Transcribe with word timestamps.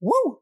Woo! 0.00 0.38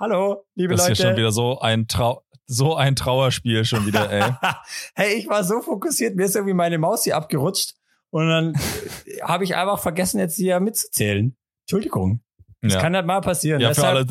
Hallo, 0.00 0.46
liebe 0.54 0.74
das 0.74 0.82
Leute. 0.82 0.92
ist 0.92 0.98
hier 0.98 1.08
schon 1.08 1.16
wieder 1.16 1.30
so 1.30 1.58
ein 1.58 1.88
Trau 1.88 2.22
so 2.50 2.74
ein 2.74 2.96
Trauerspiel 2.96 3.66
schon 3.66 3.86
wieder, 3.86 4.10
ey. 4.10 4.32
hey, 4.94 5.14
ich 5.18 5.28
war 5.28 5.44
so 5.44 5.60
fokussiert, 5.60 6.16
mir 6.16 6.24
ist 6.24 6.34
irgendwie 6.34 6.54
meine 6.54 6.78
Maus 6.78 7.04
hier 7.04 7.14
abgerutscht 7.14 7.74
und 8.08 8.26
dann 8.26 8.54
habe 9.22 9.44
ich 9.44 9.54
einfach 9.54 9.78
vergessen, 9.78 10.18
jetzt 10.18 10.36
hier 10.36 10.58
mitzuzählen. 10.60 11.36
Entschuldigung. 11.66 12.22
Das 12.62 12.72
ja. 12.72 12.80
kann 12.80 12.96
halt 12.96 13.04
mal 13.04 13.20
passieren. 13.20 13.60
Ja, 13.60 13.74
für 13.74 13.86
alle, 13.86 14.06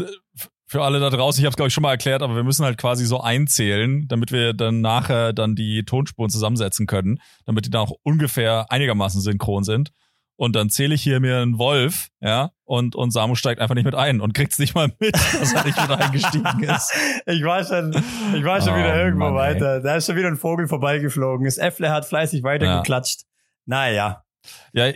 für 0.68 0.84
alle 0.84 1.00
da 1.00 1.10
draußen, 1.10 1.42
ich 1.42 1.46
habe 1.46 1.54
es 1.54 1.56
glaube 1.56 1.70
ich 1.70 1.74
schon 1.74 1.82
mal 1.82 1.92
erklärt, 1.92 2.22
aber 2.22 2.36
wir 2.36 2.44
müssen 2.44 2.64
halt 2.64 2.78
quasi 2.78 3.08
so 3.08 3.20
einzählen, 3.20 4.08
damit 4.08 4.32
wir 4.32 4.54
dann 4.54 4.82
nachher 4.82 5.34
dann 5.34 5.56
die 5.56 5.84
Tonspuren 5.84 6.30
zusammensetzen 6.30 6.86
können, 6.86 7.20
damit 7.46 7.66
die 7.66 7.72
dann 7.72 7.82
auch 7.82 7.96
ungefähr 8.04 8.72
einigermaßen 8.72 9.22
synchron 9.22 9.64
sind. 9.64 9.92
Und 10.38 10.56
dann 10.56 10.70
zähle 10.70 10.94
ich 10.96 11.02
hier 11.02 11.20
mir 11.20 11.38
einen 11.40 11.58
Wolf, 11.58 12.08
ja, 12.22 12.52
und, 12.64 12.96
und 12.96 13.12
Samu 13.12 13.34
steigt 13.36 13.60
einfach 13.60 13.74
nicht 13.76 13.86
mit 13.86 13.96
ein 13.96 14.22
und 14.22 14.34
kriegt's 14.34 14.60
nicht 14.60 14.76
mal 14.76 14.92
mit, 15.00 15.14
dass 15.42 15.52
er 15.54 15.66
nicht 15.66 15.82
mit 15.82 15.92
eingestiegen 15.92 16.64
ist. 16.64 16.94
ich 17.26 17.44
war 17.44 17.64
schon, 17.64 17.92
ich 18.36 18.44
war 18.46 18.62
schon 18.62 18.74
Oh, 18.74 18.78
wieder 18.78 18.96
irgendwo 19.04 19.26
Mann, 19.32 19.34
ey. 19.34 19.56
weiter. 19.56 19.82
Da 19.82 19.96
ist 19.96 20.06
schon 20.06 20.16
wieder 20.16 20.28
ein 20.28 20.38
Vogel 20.38 20.68
vorbeigeflogen. 20.68 21.46
Das 21.46 21.58
Äffle 21.58 21.90
hat 21.92 22.06
fleißig 22.06 22.44
weitergeklatscht. 22.44 23.22
Naja. 23.66 24.24
Ja, 24.74 24.92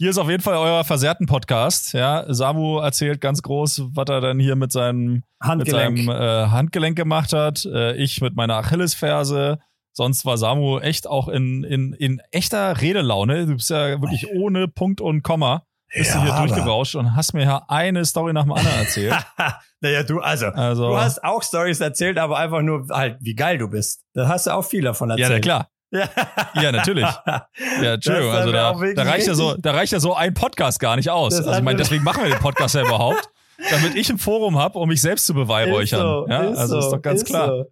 hier 0.00 0.10
ist 0.10 0.18
auf 0.18 0.30
jeden 0.30 0.42
Fall 0.42 0.56
euer 0.56 0.84
versehrten 0.84 1.26
Podcast, 1.26 1.92
ja. 1.92 2.24
Samu 2.32 2.78
erzählt 2.78 3.20
ganz 3.20 3.42
groß, 3.42 3.82
was 3.94 4.08
er 4.08 4.20
dann 4.20 4.38
hier 4.38 4.54
mit 4.56 4.70
seinem, 4.72 5.14
mit 5.14 5.24
Handgelenk. 5.42 5.98
seinem 5.98 6.08
äh, 6.08 6.46
Handgelenk 6.50 6.96
gemacht 6.96 7.32
hat. 7.32 7.64
Äh, 7.66 7.94
ich 7.96 8.20
mit 8.20 8.36
meiner 8.36 8.54
Achillesferse. 8.54 9.58
Sonst 9.98 10.24
war 10.24 10.38
Samu 10.38 10.78
echt 10.78 11.08
auch 11.08 11.26
in, 11.26 11.64
in, 11.64 11.92
in 11.92 12.22
echter 12.30 12.80
Redelaune. 12.80 13.46
Du 13.46 13.54
bist 13.54 13.68
ja 13.68 14.00
wirklich 14.00 14.30
ohne 14.32 14.68
Punkt 14.68 15.00
und 15.00 15.24
Komma. 15.24 15.64
Bist 15.92 16.14
du 16.14 16.22
hier 16.22 16.32
durchgerauscht 16.34 16.94
und 16.94 17.16
hast 17.16 17.34
mir 17.34 17.42
ja 17.42 17.64
eine 17.66 18.04
Story 18.04 18.32
nach 18.32 18.44
dem 18.44 18.52
anderen 18.52 18.78
erzählt. 18.78 19.16
naja, 19.80 20.04
du, 20.04 20.20
also, 20.20 20.46
Also, 20.46 20.90
du 20.90 20.96
hast 20.96 21.24
auch 21.24 21.42
Stories 21.42 21.80
erzählt, 21.80 22.16
aber 22.16 22.38
einfach 22.38 22.62
nur 22.62 22.86
halt, 22.90 23.16
wie 23.18 23.34
geil 23.34 23.58
du 23.58 23.68
bist. 23.68 24.04
Da 24.14 24.28
hast 24.28 24.46
du 24.46 24.52
auch 24.52 24.62
viel 24.62 24.82
davon 24.82 25.10
ja, 25.10 25.16
erzählt. 25.16 25.44
na 25.44 25.66
klar. 25.66 25.68
Ja, 25.90 26.62
Ja, 26.62 26.70
natürlich. 26.70 27.04
Ja, 27.82 27.94
Entschuldigung, 27.94 28.30
hat 28.30 28.40
also 28.42 28.52
da, 28.52 28.74
da 28.94 29.02
reicht 29.02 29.26
ja 29.26 29.34
so, 29.34 29.56
da 29.56 29.72
reicht 29.72 29.92
ja 29.92 29.98
so 29.98 30.14
ein 30.14 30.32
Podcast 30.32 30.78
gar 30.78 30.94
nicht 30.94 31.10
aus. 31.10 31.34
Das 31.34 31.44
Also 31.44 31.58
ich 31.58 31.64
meine, 31.64 31.78
deswegen 31.78 32.04
machen 32.04 32.22
wir 32.22 32.30
den 32.30 32.38
Podcast 32.38 32.76
ja 32.76 32.82
überhaupt, 32.82 33.30
damit 33.68 33.96
ich 33.96 34.08
ein 34.10 34.18
Forum 34.18 34.58
habe, 34.58 34.78
um 34.78 34.88
mich 34.88 35.00
selbst 35.00 35.26
zu 35.26 35.34
beweihräuchern. 35.34 36.00
So, 36.00 36.26
ja, 36.28 36.38
also 36.50 36.80
so, 36.80 36.86
ist 36.86 36.92
doch 36.92 37.02
ganz 37.02 37.22
ist 37.22 37.26
klar. 37.26 37.48
So. 37.48 37.64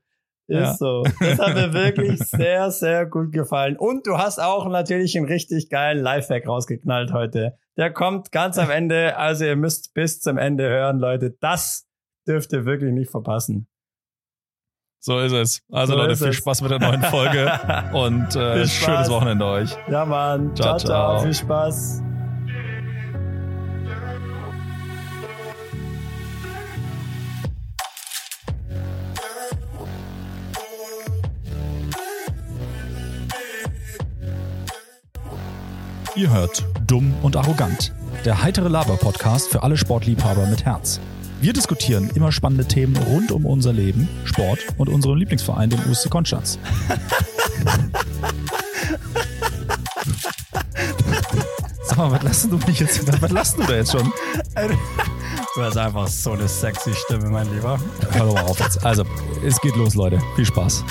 Ist 0.48 0.58
Ja. 0.60 0.74
so. 0.74 1.02
Das 1.20 1.38
hat 1.38 1.54
mir 1.54 1.72
wirklich 1.72 2.20
sehr, 2.28 2.70
sehr 2.70 3.06
gut 3.06 3.32
gefallen. 3.32 3.76
Und 3.76 4.06
du 4.06 4.16
hast 4.18 4.38
auch 4.40 4.68
natürlich 4.68 5.16
einen 5.16 5.26
richtig 5.26 5.68
geilen 5.70 6.02
Lifehack 6.02 6.46
rausgeknallt 6.46 7.12
heute. 7.12 7.56
Der 7.76 7.92
kommt 7.92 8.30
ganz 8.32 8.56
am 8.58 8.70
Ende. 8.70 9.16
Also 9.16 9.44
ihr 9.44 9.56
müsst 9.56 9.92
bis 9.94 10.20
zum 10.20 10.38
Ende 10.38 10.68
hören, 10.68 10.98
Leute. 10.98 11.36
Das 11.40 11.86
dürft 12.28 12.52
ihr 12.52 12.64
wirklich 12.64 12.92
nicht 12.92 13.10
verpassen. 13.10 13.68
So 15.00 15.20
ist 15.20 15.32
es. 15.32 15.62
Also 15.70 15.92
So 15.92 15.98
Leute, 15.98 16.12
ist 16.12 16.18
viel 16.20 16.28
es. 16.30 16.36
Spaß 16.36 16.62
mit 16.62 16.70
der 16.70 16.78
neuen 16.80 17.02
Folge 17.02 17.52
und 17.92 18.34
äh, 18.34 18.66
schönes. 18.66 19.08
Wochenende 19.10 19.44
euch. 19.44 19.76
Ja, 19.88 20.04
Mann. 20.04 20.54
Ciao, 20.56 20.78
ciao. 20.78 21.18
ciao. 21.18 21.20
Viel 21.20 21.34
Spaß. 21.34 22.02
Ihr 36.16 36.30
hört 36.30 36.64
Dumm 36.86 37.12
und 37.22 37.36
Arrogant, 37.36 37.92
der 38.24 38.42
heitere 38.42 38.68
Laber-Podcast 38.68 39.50
für 39.50 39.62
alle 39.62 39.76
Sportliebhaber 39.76 40.46
mit 40.46 40.64
Herz. 40.64 40.98
Wir 41.42 41.52
diskutieren 41.52 42.08
immer 42.14 42.32
spannende 42.32 42.64
Themen 42.64 42.96
rund 42.96 43.30
um 43.32 43.44
unser 43.44 43.74
Leben, 43.74 44.08
Sport 44.24 44.60
und 44.78 44.88
unseren 44.88 45.18
Lieblingsverein, 45.18 45.68
den 45.68 45.78
USC 45.90 46.08
Konstanz. 46.08 46.58
Sag 51.82 51.98
mal, 51.98 52.10
was 52.10 52.22
lassen 52.22 52.50
du 52.50 52.56
mich 52.66 52.80
jetzt? 52.80 53.20
Was, 53.20 53.30
lassen 53.30 53.60
du 53.60 53.66
da 53.66 53.74
jetzt 53.74 53.92
schon? 53.92 54.10
Du 55.54 55.62
hast 55.62 55.76
einfach 55.76 56.08
so 56.08 56.32
eine 56.32 56.48
sexy 56.48 56.94
Stimme, 56.94 57.28
mein 57.28 57.52
Lieber. 57.54 57.78
Hör 58.12 58.24
doch 58.24 58.34
mal 58.34 58.44
auf 58.44 58.58
jetzt. 58.58 58.82
Also, 58.86 59.04
es 59.44 59.60
geht 59.60 59.76
los, 59.76 59.94
Leute. 59.94 60.18
Viel 60.34 60.46
Spaß. 60.46 60.82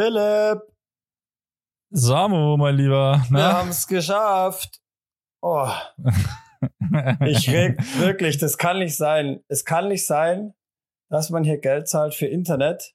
Philipp, 0.00 0.60
Samu, 1.90 2.58
mein 2.58 2.76
Lieber. 2.76 3.22
wir 3.30 3.38
Na? 3.38 3.52
haben 3.54 3.70
es 3.70 3.86
geschafft. 3.86 4.82
Oh, 5.40 5.70
ich 7.26 7.48
reg 7.48 7.78
wirklich, 7.98 8.36
das 8.36 8.58
kann 8.58 8.80
nicht 8.80 8.94
sein. 8.96 9.42
Es 9.48 9.64
kann 9.64 9.88
nicht 9.88 10.04
sein, 10.04 10.52
dass 11.08 11.30
man 11.30 11.44
hier 11.44 11.56
Geld 11.58 11.88
zahlt 11.88 12.14
für 12.14 12.26
Internet. 12.26 12.92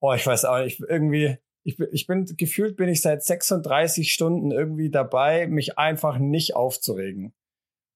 Oh, 0.00 0.14
ich 0.14 0.26
weiß 0.26 0.46
auch 0.46 0.60
nicht, 0.60 0.80
irgendwie, 0.80 1.36
ich 1.64 1.76
bin, 1.76 1.88
ich 1.92 2.06
bin, 2.06 2.24
gefühlt 2.38 2.76
bin 2.78 2.88
ich 2.88 3.02
seit 3.02 3.22
36 3.22 4.10
Stunden 4.10 4.50
irgendwie 4.50 4.90
dabei, 4.90 5.46
mich 5.46 5.76
einfach 5.78 6.16
nicht 6.18 6.56
aufzuregen. 6.56 7.34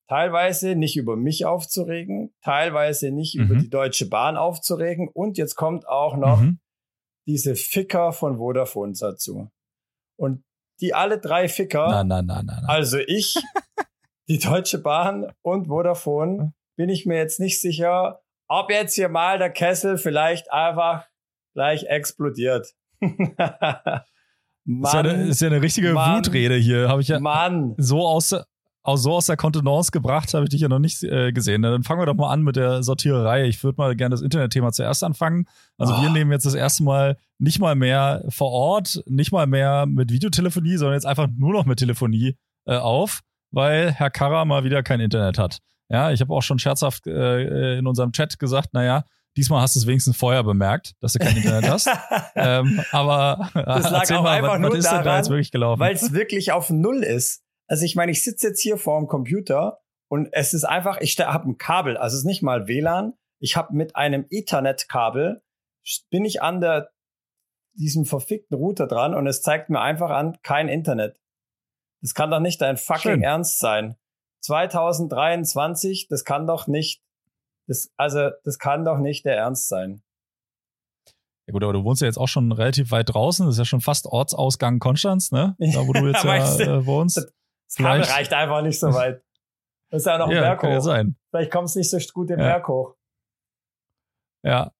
Teilweise 0.08 0.74
nicht 0.74 0.96
über 0.98 1.16
mich 1.16 1.46
aufzuregen, 1.46 2.34
teilweise 2.42 3.10
nicht 3.10 3.36
über 3.36 3.54
Mhm. 3.54 3.60
die 3.60 3.70
Deutsche 3.70 4.06
Bahn 4.10 4.36
aufzuregen 4.36 5.08
und 5.08 5.38
jetzt 5.38 5.54
kommt 5.54 5.88
auch 5.88 6.16
noch 6.18 6.40
Mhm. 6.42 6.58
Diese 7.26 7.54
Ficker 7.56 8.12
von 8.12 8.38
Vodafone 8.38 8.94
dazu. 8.98 9.50
Und 10.16 10.44
die 10.80 10.94
alle 10.94 11.18
drei 11.18 11.48
Ficker, 11.48 11.88
Na, 11.88 12.04
na, 12.04 12.22
na, 12.22 12.42
na, 12.42 12.60
na. 12.60 12.68
also 12.68 12.98
ich, 12.98 13.36
die 14.28 14.38
Deutsche 14.38 14.78
Bahn 14.78 15.32
und 15.42 15.68
Vodafone, 15.68 16.54
bin 16.76 16.88
ich 16.88 17.06
mir 17.06 17.18
jetzt 17.18 17.38
nicht 17.38 17.60
sicher, 17.60 18.20
ob 18.48 18.70
jetzt 18.70 18.94
hier 18.94 19.08
mal 19.08 19.38
der 19.38 19.50
Kessel 19.50 19.98
vielleicht 19.98 20.52
einfach 20.52 21.06
gleich 21.54 21.84
explodiert. 21.84 22.74
ist, 23.00 23.38
ja 23.38 24.00
eine, 24.66 25.12
Mann, 25.12 25.28
ist 25.28 25.40
ja 25.40 25.48
eine 25.48 25.62
richtige 25.62 25.92
Mann, 25.92 26.18
Wutrede 26.18 26.56
hier. 26.56 26.88
Habe 26.88 27.02
ich 27.02 27.08
ja 27.08 27.20
Mann. 27.20 27.74
so 27.78 28.06
aus, 28.06 28.34
aus, 28.84 29.02
so 29.02 29.12
aus 29.12 29.26
der 29.26 29.36
Kontenance 29.36 29.90
gebracht, 29.92 30.32
habe 30.34 30.44
ich 30.44 30.50
dich 30.50 30.60
ja 30.60 30.68
noch 30.68 30.78
nicht 30.80 31.02
äh, 31.04 31.32
gesehen. 31.32 31.62
Dann 31.62 31.82
fangen 31.84 32.00
wir 32.00 32.06
doch 32.06 32.14
mal 32.14 32.30
an 32.30 32.42
mit 32.42 32.56
der 32.56 32.82
Sortiererei. 32.82 33.44
Ich 33.46 33.62
würde 33.62 33.76
mal 33.78 33.94
gerne 33.94 34.12
das 34.14 34.22
Internetthema 34.22 34.72
zuerst 34.72 35.04
anfangen. 35.04 35.46
Also 35.78 35.94
wir 36.00 36.08
Oh. 36.08 36.12
nehmen 36.12 36.32
jetzt 36.32 36.46
das 36.46 36.54
erste 36.54 36.82
Mal 36.82 37.16
nicht 37.38 37.60
mal 37.60 37.74
mehr 37.74 38.24
vor 38.28 38.50
Ort, 38.50 39.02
nicht 39.06 39.30
mal 39.32 39.46
mehr 39.46 39.86
mit 39.86 40.10
Videotelefonie, 40.10 40.76
sondern 40.76 40.94
jetzt 40.94 41.06
einfach 41.06 41.28
nur 41.36 41.52
noch 41.52 41.64
mit 41.64 41.78
Telefonie 41.78 42.36
äh, 42.66 42.76
auf, 42.76 43.20
weil 43.50 43.92
Herr 43.92 44.10
Karrer 44.10 44.44
mal 44.44 44.64
wieder 44.64 44.82
kein 44.82 45.00
Internet 45.00 45.38
hat. 45.38 45.58
Ja, 45.88 46.10
ich 46.10 46.20
habe 46.20 46.32
auch 46.32 46.42
schon 46.42 46.58
scherzhaft 46.58 47.06
äh, 47.06 47.78
in 47.78 47.86
unserem 47.86 48.12
Chat 48.12 48.38
gesagt, 48.38 48.72
naja, 48.72 49.04
diesmal 49.36 49.60
hast 49.60 49.76
du 49.76 49.80
es 49.80 49.86
wenigstens 49.86 50.16
vorher 50.16 50.42
bemerkt, 50.42 50.92
dass 51.00 51.12
du 51.12 51.18
kein 51.18 51.36
Internet 51.36 51.70
hast. 51.70 51.88
ähm, 52.34 52.80
aber 52.92 53.48
Das 53.54 53.90
lag 53.90 54.10
auch 54.12 54.22
mal, 54.22 54.30
einfach 54.38 54.52
was, 54.54 54.60
nur 54.60 54.70
was 54.70 54.78
ist 54.78 54.84
denn 54.90 54.96
da 54.98 55.02
daran, 55.02 55.18
jetzt 55.18 55.30
wirklich 55.30 55.50
gelaufen? 55.52 55.80
Weil 55.80 55.94
es 55.94 56.12
wirklich 56.12 56.50
auf 56.52 56.70
Null 56.70 57.02
ist. 57.02 57.41
Also 57.68 57.84
ich 57.84 57.96
meine, 57.96 58.12
ich 58.12 58.22
sitze 58.22 58.48
jetzt 58.48 58.60
hier 58.60 58.76
vor 58.76 58.98
dem 58.98 59.08
Computer 59.08 59.80
und 60.08 60.28
es 60.32 60.54
ist 60.54 60.64
einfach, 60.64 61.00
ich 61.00 61.18
habe 61.18 61.48
ein 61.48 61.58
Kabel, 61.58 61.96
also 61.96 62.14
es 62.14 62.20
ist 62.20 62.26
nicht 62.26 62.42
mal 62.42 62.68
WLAN. 62.68 63.14
Ich 63.40 63.56
habe 63.56 63.74
mit 63.74 63.96
einem 63.96 64.26
Ethernet-Kabel 64.30 65.42
bin 66.10 66.24
ich 66.24 66.42
an 66.42 66.60
der 66.60 66.90
diesem 67.74 68.04
verfickten 68.04 68.56
Router 68.56 68.86
dran 68.86 69.14
und 69.14 69.26
es 69.26 69.42
zeigt 69.42 69.70
mir 69.70 69.80
einfach 69.80 70.10
an, 70.10 70.38
kein 70.42 70.68
Internet. 70.68 71.18
Das 72.02 72.14
kann 72.14 72.30
doch 72.30 72.40
nicht 72.40 72.60
dein 72.60 72.76
fucking 72.76 73.00
Schön. 73.00 73.22
Ernst 73.22 73.58
sein. 73.58 73.96
2023, 74.42 76.08
das 76.08 76.24
kann 76.24 76.46
doch 76.46 76.66
nicht, 76.66 77.02
das, 77.66 77.92
also 77.96 78.30
das 78.44 78.58
kann 78.58 78.84
doch 78.84 78.98
nicht 78.98 79.24
der 79.24 79.36
Ernst 79.36 79.68
sein. 79.68 80.02
Ja 81.46 81.52
gut, 81.52 81.62
aber 81.62 81.72
du 81.72 81.84
wohnst 81.84 82.02
ja 82.02 82.06
jetzt 82.06 82.18
auch 82.18 82.28
schon 82.28 82.52
relativ 82.52 82.90
weit 82.90 83.12
draußen. 83.12 83.46
Das 83.46 83.54
ist 83.54 83.58
ja 83.58 83.64
schon 83.64 83.80
fast 83.80 84.06
Ortsausgang 84.06 84.78
Konstanz, 84.78 85.32
ne? 85.32 85.56
Da, 85.58 85.86
wo 85.86 85.92
du 85.92 86.06
jetzt 86.06 86.24
ja 86.24 86.30
Weißt 86.30 86.60
du, 86.60 86.64
äh, 86.64 86.86
wohnst. 86.86 87.32
Kabel 87.76 88.02
reicht 88.02 88.32
einfach 88.32 88.62
nicht 88.62 88.78
so 88.78 88.92
weit. 88.92 89.22
Das 89.90 90.02
ist 90.02 90.06
ja 90.06 90.18
noch 90.18 90.26
ein 90.28 90.32
Ja, 90.36 90.40
Berg 90.42 90.60
kann 90.60 90.70
ja 90.70 90.78
hoch. 90.78 90.82
sein. 90.82 91.16
Vielleicht 91.30 91.50
kommst 91.50 91.74
du 91.74 91.80
nicht 91.80 91.90
so 91.90 91.98
gut 92.14 92.30
den 92.30 92.38
Ja. 92.38 92.46
Berg 92.46 92.68
hoch. 92.68 92.94
Ja. 94.44 94.72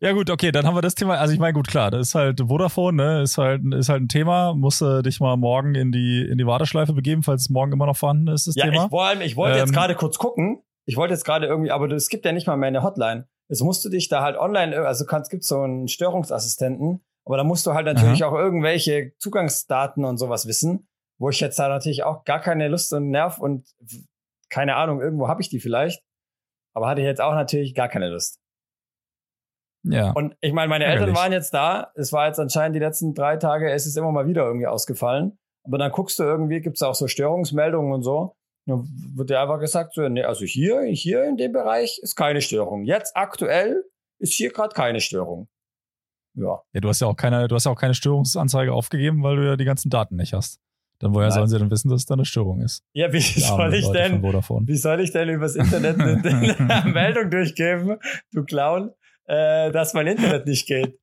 Ja 0.00 0.10
gut, 0.12 0.28
okay, 0.28 0.50
dann 0.50 0.66
haben 0.66 0.74
wir 0.74 0.82
das 0.82 0.96
Thema. 0.96 1.18
Also 1.18 1.32
ich 1.32 1.38
meine, 1.38 1.52
gut, 1.52 1.68
klar, 1.68 1.92
das 1.92 2.08
ist 2.08 2.14
halt 2.16 2.40
Vodafone, 2.40 2.96
ne? 2.96 3.22
Ist 3.22 3.38
halt, 3.38 3.62
ist 3.74 3.88
halt 3.88 4.02
ein 4.02 4.08
Thema. 4.08 4.52
Musst 4.54 4.80
du 4.80 5.02
dich 5.02 5.20
mal 5.20 5.36
morgen 5.36 5.76
in 5.76 5.92
die, 5.92 6.26
in 6.28 6.36
die 6.36 6.46
Warteschleife 6.46 6.92
begeben, 6.92 7.22
falls 7.22 7.42
es 7.42 7.48
morgen 7.50 7.70
immer 7.72 7.86
noch 7.86 7.96
vorhanden 7.96 8.26
ist, 8.26 8.48
das 8.48 8.56
Ja, 8.56 8.64
Thema. 8.64 8.84
ich, 8.84 8.90
vor 8.90 9.04
allem, 9.06 9.20
ich 9.20 9.36
wollte 9.36 9.56
jetzt 9.58 9.68
Ähm, 9.68 9.74
gerade 9.74 9.94
kurz 9.94 10.18
gucken. 10.18 10.62
Ich 10.84 10.96
wollte 10.96 11.14
jetzt 11.14 11.24
gerade 11.24 11.46
irgendwie, 11.46 11.70
aber 11.70 11.88
es 11.92 12.08
gibt 12.08 12.24
ja 12.24 12.32
nicht 12.32 12.46
mal 12.48 12.56
mehr 12.56 12.68
eine 12.68 12.82
Hotline. 12.82 13.28
Jetzt 13.48 13.62
musst 13.62 13.84
du 13.84 13.88
dich 13.88 14.08
da 14.08 14.22
halt 14.22 14.36
online, 14.36 14.76
also 14.84 15.06
kannst, 15.06 15.30
gibt 15.30 15.44
so 15.44 15.60
einen 15.60 15.86
Störungsassistenten, 15.86 17.04
aber 17.24 17.36
da 17.36 17.44
musst 17.44 17.64
du 17.66 17.72
halt 17.74 17.86
natürlich 17.86 18.24
auch 18.24 18.32
irgendwelche 18.34 19.12
Zugangsdaten 19.18 20.04
und 20.04 20.18
sowas 20.18 20.46
wissen, 20.48 20.88
wo 21.18 21.30
ich 21.30 21.40
jetzt 21.40 21.58
da 21.58 21.68
natürlich 21.68 22.04
auch 22.04 22.24
gar 22.24 22.40
keine 22.40 22.68
Lust 22.68 22.92
und 22.92 23.10
Nerv 23.10 23.38
und 23.38 23.66
keine 24.48 24.76
Ahnung, 24.76 25.00
irgendwo 25.00 25.28
habe 25.28 25.42
ich 25.42 25.48
die 25.48 25.60
vielleicht, 25.60 26.02
aber 26.74 26.88
hatte 26.88 27.00
ich 27.00 27.06
jetzt 27.06 27.20
auch 27.20 27.34
natürlich 27.34 27.74
gar 27.74 27.88
keine 27.88 28.08
Lust. 28.08 28.40
ja. 29.82 30.12
Und 30.12 30.36
ich 30.40 30.52
meine, 30.52 30.68
meine 30.68 30.86
Eltern 30.86 31.14
waren 31.14 31.32
jetzt 31.32 31.52
da. 31.52 31.92
Es 31.94 32.12
war 32.12 32.26
jetzt 32.26 32.38
anscheinend 32.38 32.76
die 32.76 32.80
letzten 32.80 33.14
drei 33.14 33.36
Tage, 33.36 33.70
es 33.70 33.86
ist 33.86 33.96
immer 33.96 34.12
mal 34.12 34.26
wieder 34.26 34.44
irgendwie 34.44 34.66
ausgefallen. 34.66 35.38
Aber 35.64 35.76
dann 35.76 35.92
guckst 35.92 36.18
du 36.18 36.22
irgendwie, 36.22 36.60
gibt 36.60 36.76
es 36.76 36.82
auch 36.82 36.94
so 36.94 37.08
Störungsmeldungen 37.08 37.92
und 37.92 38.02
so. 38.02 38.34
Dann 38.66 38.88
wird 39.14 39.30
dir 39.30 39.40
einfach 39.40 39.60
gesagt, 39.60 39.94
so, 39.94 40.08
nee, 40.08 40.22
also 40.22 40.44
hier, 40.44 40.82
hier 40.82 41.24
in 41.24 41.36
dem 41.36 41.52
Bereich 41.52 41.98
ist 42.02 42.16
keine 42.16 42.40
Störung. 42.40 42.84
Jetzt 42.84 43.16
aktuell 43.16 43.84
ist 44.18 44.34
hier 44.34 44.50
gerade 44.50 44.74
keine 44.74 45.00
Störung. 45.00 45.48
Ja. 46.34 46.62
Ja, 46.72 46.80
du 46.80 46.88
hast 46.88 47.00
ja 47.00 47.06
auch 47.06 47.16
keine, 47.16 47.48
du 47.48 47.54
hast 47.54 47.64
ja 47.64 47.72
auch 47.72 47.80
keine 47.80 47.94
Störungsanzeige 47.94 48.72
aufgegeben, 48.72 49.22
weil 49.22 49.36
du 49.36 49.46
ja 49.46 49.56
die 49.56 49.64
ganzen 49.64 49.90
Daten 49.90 50.16
nicht 50.16 50.32
hast. 50.32 50.60
Dann 51.00 51.14
woher 51.14 51.28
Nein. 51.28 51.32
sollen 51.32 51.48
sie 51.48 51.58
denn 51.58 51.70
wissen, 51.70 51.88
dass 51.88 52.00
es 52.00 52.06
da 52.06 52.14
eine 52.14 52.24
Störung 52.24 52.60
ist? 52.60 52.82
Ja, 52.92 53.12
wie 53.12 53.20
soll 53.20 53.74
ich 53.74 53.88
denn, 53.90 54.22
wie 54.22 54.76
soll 54.76 55.00
ich 55.00 55.12
denn 55.12 55.28
übers 55.28 55.54
Internet 55.54 56.00
eine, 56.00 56.90
Meldung 56.92 57.30
durchgeben, 57.30 57.98
du 58.32 58.44
Clown, 58.44 58.90
äh, 59.26 59.70
dass 59.70 59.94
mein 59.94 60.08
Internet 60.08 60.46
nicht 60.46 60.66
geht? 60.66 60.98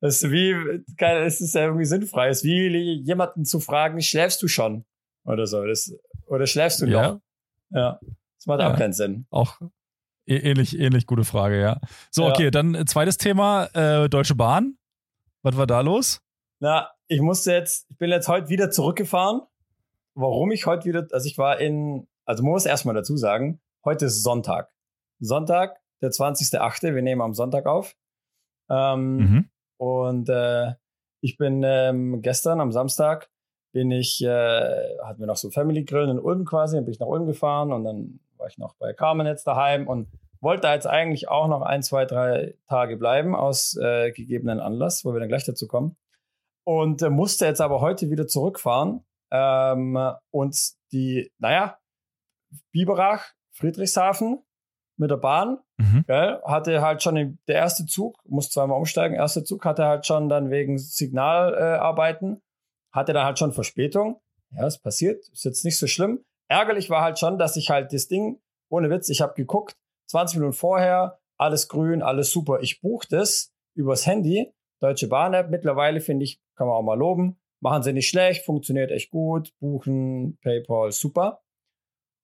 Das 0.00 0.22
ist 0.22 0.30
wie, 0.30 0.54
es 0.98 1.40
ist 1.40 1.54
ja 1.54 1.62
irgendwie 1.62 1.84
sinnfrei. 1.84 2.28
Es 2.28 2.38
ist 2.38 2.44
wie 2.44 3.00
jemanden 3.04 3.44
zu 3.44 3.60
fragen, 3.60 4.00
schläfst 4.00 4.42
du 4.42 4.48
schon? 4.48 4.84
Oder 5.24 5.46
so. 5.46 5.64
Das, 5.64 5.92
oder 6.26 6.46
schläfst 6.46 6.80
du 6.80 6.86
ja. 6.86 7.02
noch? 7.02 7.20
Ja. 7.70 8.00
Das 8.38 8.46
macht 8.46 8.60
ja. 8.60 8.72
auch 8.72 8.76
keinen 8.76 8.92
Sinn. 8.92 9.26
Auch 9.30 9.60
ähnlich, 10.26 10.78
ähnlich 10.78 11.06
gute 11.06 11.24
Frage, 11.24 11.60
ja. 11.60 11.80
So, 12.10 12.24
ja. 12.24 12.30
okay, 12.30 12.50
dann 12.50 12.74
äh, 12.74 12.84
zweites 12.84 13.16
Thema, 13.16 13.66
äh, 13.74 14.08
Deutsche 14.08 14.34
Bahn. 14.34 14.76
Was 15.42 15.56
war 15.56 15.66
da 15.66 15.80
los? 15.80 16.20
Na, 16.60 16.90
ich 17.12 17.20
musste 17.20 17.52
jetzt, 17.52 17.86
ich 17.90 17.98
bin 17.98 18.10
jetzt 18.10 18.28
heute 18.28 18.48
wieder 18.48 18.70
zurückgefahren. 18.70 19.42
Warum 20.14 20.50
ich 20.50 20.64
heute 20.64 20.86
wieder, 20.86 21.06
also 21.12 21.26
ich 21.26 21.36
war 21.36 21.58
in, 21.60 22.06
also 22.24 22.42
muss 22.42 22.64
erstmal 22.64 22.94
dazu 22.94 23.18
sagen, 23.18 23.60
heute 23.84 24.06
ist 24.06 24.22
Sonntag. 24.22 24.70
Sonntag, 25.20 25.78
der 26.00 26.10
20.8., 26.10 26.94
wir 26.94 27.02
nehmen 27.02 27.20
am 27.20 27.34
Sonntag 27.34 27.66
auf. 27.66 27.94
Ähm, 28.70 29.16
mhm. 29.16 29.50
Und 29.76 30.28
äh, 30.30 30.72
ich 31.20 31.36
bin 31.36 31.62
ähm, 31.64 32.22
gestern 32.22 32.60
am 32.60 32.72
Samstag 32.72 33.28
bin 33.72 33.90
ich, 33.90 34.22
äh, 34.22 34.98
hatten 35.02 35.20
wir 35.20 35.26
noch 35.26 35.36
so 35.36 35.50
Family 35.50 35.84
Grillen 35.84 36.10
in 36.10 36.18
Ulm 36.18 36.46
quasi, 36.46 36.76
dann 36.76 36.84
bin 36.84 36.92
ich 36.92 37.00
nach 37.00 37.06
Ulm 37.06 37.26
gefahren 37.26 37.72
und 37.72 37.84
dann 37.84 38.20
war 38.38 38.46
ich 38.46 38.58
noch 38.58 38.74
bei 38.76 38.92
Carmen 38.94 39.26
jetzt 39.26 39.46
daheim 39.46 39.86
und 39.86 40.08
wollte 40.40 40.62
da 40.62 40.74
jetzt 40.74 40.86
eigentlich 40.86 41.28
auch 41.28 41.48
noch 41.48 41.62
ein, 41.62 41.82
zwei, 41.82 42.04
drei 42.06 42.54
Tage 42.68 42.96
bleiben 42.96 43.34
aus 43.34 43.76
äh, 43.76 44.12
gegebenen 44.12 44.60
Anlass, 44.60 45.04
wo 45.04 45.12
wir 45.12 45.20
dann 45.20 45.28
gleich 45.28 45.44
dazu 45.44 45.68
kommen 45.68 45.96
und 46.64 47.02
äh, 47.02 47.10
musste 47.10 47.46
jetzt 47.46 47.60
aber 47.60 47.80
heute 47.80 48.10
wieder 48.10 48.26
zurückfahren. 48.26 49.04
Ähm, 49.30 49.98
und 50.30 50.56
die, 50.92 51.32
naja, 51.38 51.78
Biberach, 52.70 53.32
Friedrichshafen 53.52 54.42
mit 54.96 55.10
der 55.10 55.16
Bahn, 55.16 55.58
mhm. 55.78 56.04
gell, 56.06 56.40
hatte 56.44 56.82
halt 56.82 57.02
schon 57.02 57.14
den, 57.14 57.38
der 57.48 57.56
erste 57.56 57.86
Zug, 57.86 58.18
muss 58.26 58.50
zweimal 58.50 58.76
umsteigen, 58.76 59.16
erster 59.16 59.44
Zug 59.44 59.64
hatte 59.64 59.86
halt 59.86 60.06
schon 60.06 60.28
dann 60.28 60.50
wegen 60.50 60.78
Signalarbeiten, 60.78 62.36
äh, 62.36 62.40
hatte 62.92 63.12
dann 63.12 63.24
halt 63.24 63.38
schon 63.38 63.52
Verspätung. 63.52 64.20
Ja, 64.50 64.66
es 64.66 64.78
passiert, 64.78 65.26
ist 65.28 65.44
jetzt 65.44 65.64
nicht 65.64 65.78
so 65.78 65.86
schlimm. 65.86 66.22
Ärgerlich 66.48 66.90
war 66.90 67.00
halt 67.00 67.18
schon, 67.18 67.38
dass 67.38 67.56
ich 67.56 67.70
halt 67.70 67.92
das 67.94 68.06
Ding, 68.06 68.38
ohne 68.68 68.90
Witz, 68.90 69.08
ich 69.08 69.22
habe 69.22 69.32
geguckt, 69.34 69.76
20 70.10 70.38
Minuten 70.38 70.54
vorher, 70.54 71.18
alles 71.38 71.68
grün, 71.68 72.02
alles 72.02 72.30
super. 72.30 72.60
Ich 72.60 72.82
buche 72.82 73.08
das 73.08 73.50
übers 73.74 74.06
Handy 74.06 74.52
Deutsche 74.82 75.06
Bahn-App 75.06 75.48
mittlerweile, 75.48 76.00
finde 76.00 76.24
ich, 76.24 76.40
kann 76.56 76.66
man 76.66 76.76
auch 76.76 76.82
mal 76.82 76.98
loben. 76.98 77.38
Machen 77.60 77.82
sie 77.82 77.92
nicht 77.92 78.08
schlecht, 78.08 78.44
funktioniert 78.44 78.90
echt 78.90 79.10
gut, 79.10 79.52
buchen, 79.60 80.38
PayPal, 80.42 80.90
super. 80.92 81.42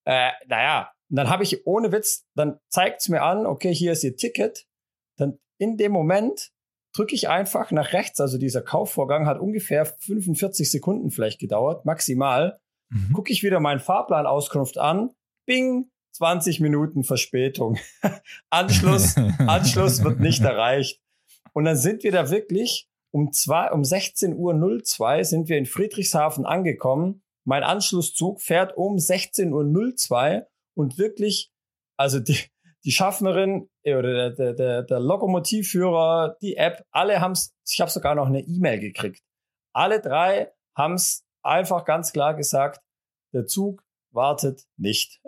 Äh, 0.05 0.31
naja, 0.47 0.91
dann 1.09 1.29
habe 1.29 1.43
ich 1.43 1.65
ohne 1.65 1.91
Witz, 1.91 2.27
dann 2.35 2.59
zeigt 2.69 3.01
es 3.01 3.09
mir 3.09 3.21
an, 3.23 3.45
okay, 3.45 3.73
hier 3.73 3.93
ist 3.93 4.03
ihr 4.03 4.15
Ticket. 4.15 4.67
Dann 5.17 5.39
in 5.57 5.77
dem 5.77 5.91
Moment 5.91 6.51
drücke 6.93 7.15
ich 7.15 7.29
einfach 7.29 7.71
nach 7.71 7.93
rechts, 7.93 8.19
also 8.19 8.37
dieser 8.37 8.61
Kaufvorgang 8.61 9.25
hat 9.25 9.39
ungefähr 9.39 9.85
45 9.85 10.69
Sekunden 10.69 11.11
vielleicht 11.11 11.39
gedauert, 11.39 11.85
maximal. 11.85 12.59
Mhm. 12.89 13.13
Gucke 13.13 13.31
ich 13.31 13.43
wieder 13.43 13.59
meinen 13.59 13.79
Fahrplanauskunft 13.79 14.77
an, 14.77 15.11
bing, 15.45 15.89
20 16.13 16.59
Minuten 16.59 17.03
Verspätung. 17.03 17.77
Anschluss, 18.49 19.15
Anschluss 19.39 20.03
wird 20.03 20.19
nicht 20.19 20.41
erreicht. 20.41 21.01
Und 21.53 21.65
dann 21.65 21.75
sind 21.75 22.03
wir 22.03 22.11
da 22.11 22.29
wirklich 22.29 22.89
um, 23.11 23.31
zwei, 23.31 23.71
um 23.71 23.81
16.02 23.81 24.35
Uhr 24.35 25.23
sind 25.23 25.49
wir 25.49 25.57
in 25.57 25.65
Friedrichshafen 25.65 26.45
angekommen. 26.45 27.23
Mein 27.45 27.63
Anschlusszug 27.63 28.41
fährt 28.41 28.77
um 28.77 28.97
16.02 28.97 30.35
Uhr 30.35 30.47
und 30.75 30.97
wirklich, 30.97 31.51
also 31.97 32.19
die, 32.19 32.37
die 32.85 32.91
Schaffnerin 32.91 33.69
äh, 33.83 33.95
oder 33.95 34.31
der, 34.31 34.53
der, 34.53 34.83
der 34.83 34.99
Lokomotivführer, 34.99 36.37
die 36.41 36.57
App, 36.57 36.85
alle 36.91 37.19
haben's, 37.19 37.55
ich 37.67 37.79
habe 37.81 37.91
sogar 37.91 38.15
noch 38.15 38.27
eine 38.27 38.41
E-Mail 38.41 38.79
gekriegt. 38.79 39.21
Alle 39.73 40.01
drei 40.01 40.51
haben's 40.77 41.25
einfach 41.43 41.85
ganz 41.85 42.11
klar 42.13 42.35
gesagt, 42.35 42.81
der 43.33 43.45
Zug 43.45 43.83
wartet 44.11 44.63
nicht. 44.77 45.21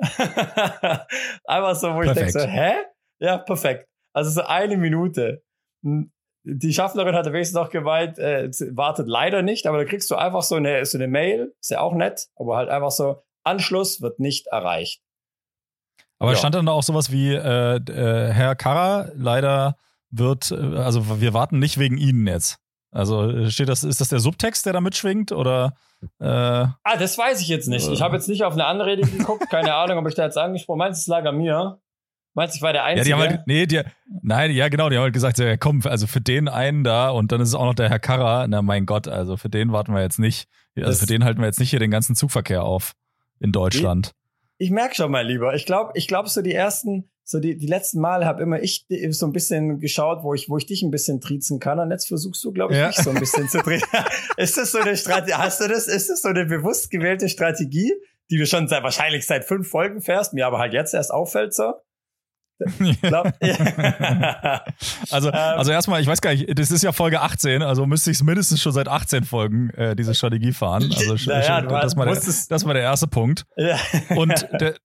einfach 1.46 1.76
so, 1.76 1.94
wo 1.94 2.00
perfekt. 2.00 2.28
ich 2.28 2.34
denke 2.34 2.40
so, 2.40 2.46
hä? 2.46 2.74
Ja, 3.20 3.38
perfekt. 3.38 3.88
Also 4.14 4.32
so 4.32 4.42
eine 4.42 4.78
Minute. 4.78 5.44
Die 6.44 6.74
Schaffnerin 6.74 7.16
hat 7.16 7.26
wenigstens 7.28 7.56
noch 7.56 7.70
gemeint, 7.70 8.18
äh, 8.18 8.50
wartet 8.76 9.08
leider 9.08 9.42
nicht, 9.42 9.68
aber 9.68 9.78
da 9.78 9.86
kriegst 9.86 10.10
du 10.10 10.16
einfach 10.16 10.42
so 10.42 10.56
eine, 10.56 10.86
so 10.86 10.98
eine 10.98 11.08
Mail, 11.08 11.54
ist 11.60 11.70
ja 11.70 11.82
auch 11.82 11.94
nett, 11.94 12.30
aber 12.36 12.58
halt 12.58 12.70
einfach 12.70 12.92
so, 12.92 13.22
Anschluss 13.44 14.02
wird 14.02 14.20
nicht 14.20 14.48
erreicht. 14.48 15.02
Aber 16.20 16.32
ja. 16.32 16.38
stand 16.38 16.56
dann 16.56 16.66
da 16.66 16.72
auch 16.72 16.84
sowas 16.84 17.12
wie, 17.12 17.34
äh, 17.34 17.76
äh, 17.78 18.32
Herr 18.32 18.56
Karrer, 18.56 19.12
leider 19.16 19.76
wird, 20.10 20.52
äh, 20.52 20.78
also 20.78 21.22
wir 21.22 21.34
warten 21.34 21.60
nicht 21.60 21.78
wegen 21.78 21.98
Ihnen 21.98 22.28
jetzt. 22.28 22.58
Also 22.92 23.50
steht 23.50 23.70
das, 23.70 23.84
ist 23.84 24.02
das 24.02 24.10
der 24.10 24.20
Subtext, 24.20 24.66
der 24.66 24.74
da 24.74 24.82
mitschwingt 24.82 25.32
oder? 25.32 25.74
Äh, 26.20 26.26
ah, 26.26 26.98
das 27.00 27.18
weiß 27.18 27.42
ich 27.42 27.48
jetzt 27.48 27.68
nicht. 27.68 27.88
Ich 27.88 28.02
habe 28.02 28.16
jetzt 28.16 28.28
nicht 28.28 28.44
auf 28.44 28.54
eine 28.54 28.66
Anrede 28.66 29.04
geguckt, 29.04 29.50
keine 29.50 29.76
Ahnung, 29.76 30.00
ob 30.00 30.08
ich 30.08 30.16
da 30.16 30.26
jetzt 30.26 30.38
angesprochen. 30.38 30.80
Meinst 30.80 31.00
du, 31.00 31.04
es 31.04 31.08
lag 31.08 31.26
an 31.26 31.38
mir? 31.38 31.80
Meinst 32.34 32.56
du, 32.56 32.58
ich 32.58 32.62
war 32.62 32.72
der 32.72 32.86
Einzige? 32.86 33.10
Ja, 33.10 33.18
die 33.18 33.24
haben 33.24 33.30
halt, 33.30 33.48
nee, 33.48 33.66
die, 33.66 33.82
nein, 34.22 34.52
ja, 34.52 34.70
genau, 34.70 34.90
die 34.90 34.96
haben 34.96 35.04
halt 35.04 35.14
gesagt, 35.14 35.38
ja, 35.38 35.58
komm, 35.58 35.82
also 35.84 36.08
für 36.08 36.22
den 36.22 36.48
einen 36.48 36.84
da 36.84 37.10
und 37.10 37.32
dann 37.32 37.42
ist 37.42 37.50
es 37.50 37.56
auch 37.56 37.66
noch 37.66 37.76
der 37.76 37.90
Herr 37.90 38.00
Karrer, 38.00 38.48
na 38.48 38.62
mein 38.62 38.86
Gott, 38.86 39.08
also 39.08 39.36
für 39.36 39.50
den 39.50 39.72
warten 39.74 39.94
wir 39.94 40.02
jetzt 40.02 40.20
nicht, 40.20 40.48
also 40.78 40.90
das 40.90 41.00
für 41.00 41.08
den 41.08 41.26
halten 41.26 41.42
wir 41.42 41.48
jetzt 41.48 41.60
nicht 41.60 41.72
hier 41.72 41.80
den 41.80 41.92
ganzen 41.92 42.16
Zugverkehr 42.16 42.64
auf 42.64 42.94
in 43.40 43.52
Deutschland. 43.52 44.12
Ich, 44.58 44.68
ich 44.68 44.72
merke 44.72 44.96
schon 44.96 45.12
mal 45.12 45.26
lieber, 45.28 45.54
ich 45.56 45.66
glaube, 45.66 45.92
ich 45.96 46.08
glaube 46.08 46.30
so 46.30 46.42
die 46.42 46.54
ersten, 46.54 47.10
so 47.26 47.40
die, 47.40 47.58
die 47.58 47.68
letzten 47.68 48.00
Male 48.00 48.26
habe 48.26 48.42
immer 48.42 48.62
ich 48.62 48.86
so 49.10 49.26
ein 49.26 49.34
bisschen 49.34 49.80
geschaut, 49.82 50.24
wo 50.24 50.34
ich, 50.34 50.48
wo 50.48 50.58
ich 50.58 50.66
dich 50.66 50.84
ein 50.84 50.92
bisschen 50.92 51.20
triezen 51.20 51.60
kann 51.60 51.80
und 51.80 51.92
jetzt 51.92 52.08
versuchst 52.08 52.42
du, 52.46 52.54
glaube 52.54 52.74
ich, 52.74 52.80
ja. 52.80 52.88
mich 52.88 52.96
so 52.96 53.10
ein 53.10 53.20
bisschen 53.20 53.50
zu 53.50 53.58
drehen. 53.58 53.82
ist 54.38 54.58
das 54.58 54.72
so 54.72 54.80
eine 54.80 54.96
Strategie, 54.96 55.34
hast 55.34 55.60
du 55.60 55.68
das, 55.68 55.88
ist 55.88 56.10
das 56.10 56.22
so 56.22 56.30
eine 56.30 56.46
bewusst 56.46 56.92
gewählte 56.92 57.28
Strategie, 57.28 57.92
die 58.30 58.38
du 58.38 58.46
schon 58.46 58.70
seit, 58.70 58.84
wahrscheinlich 58.84 59.28
seit 59.28 59.44
fünf 59.44 59.68
Folgen 59.68 60.02
fährst, 60.02 60.34
mir 60.34 60.48
aber 60.48 60.60
halt 60.60 60.72
jetzt 60.72 60.94
erst 60.94 61.12
auffällt 61.12 61.54
so? 61.54 61.74
also, 65.12 65.30
ähm. 65.30 65.36
also 65.36 65.72
erstmal, 65.72 66.02
ich 66.02 66.08
weiß 66.08 66.22
gar 66.22 66.32
nicht, 66.32 66.58
das 66.58 66.72
ist 66.72 66.84
ja 66.84 66.92
Folge 66.92 67.22
18, 67.22 67.62
also 67.62 67.86
müsste 67.86 68.12
ich 68.12 68.18
es 68.18 68.24
mindestens 68.24 68.62
schon 68.62 68.72
seit 68.72 68.88
18 68.88 69.24
Folgen 69.24 69.70
äh, 69.72 69.96
diese 69.96 70.16
Strategie 70.16 70.52
fahren. 70.52 70.92
Also 70.96 71.16
naja, 71.30 71.62
das, 71.62 71.96
war 71.96 72.06
der, 72.06 72.16
das 72.16 72.66
war 72.66 72.74
der 72.74 72.84
erste 72.84 73.08
Punkt. 73.08 73.46
Ja. 73.58 73.78
Und, 74.16 74.48
der, 74.60 74.76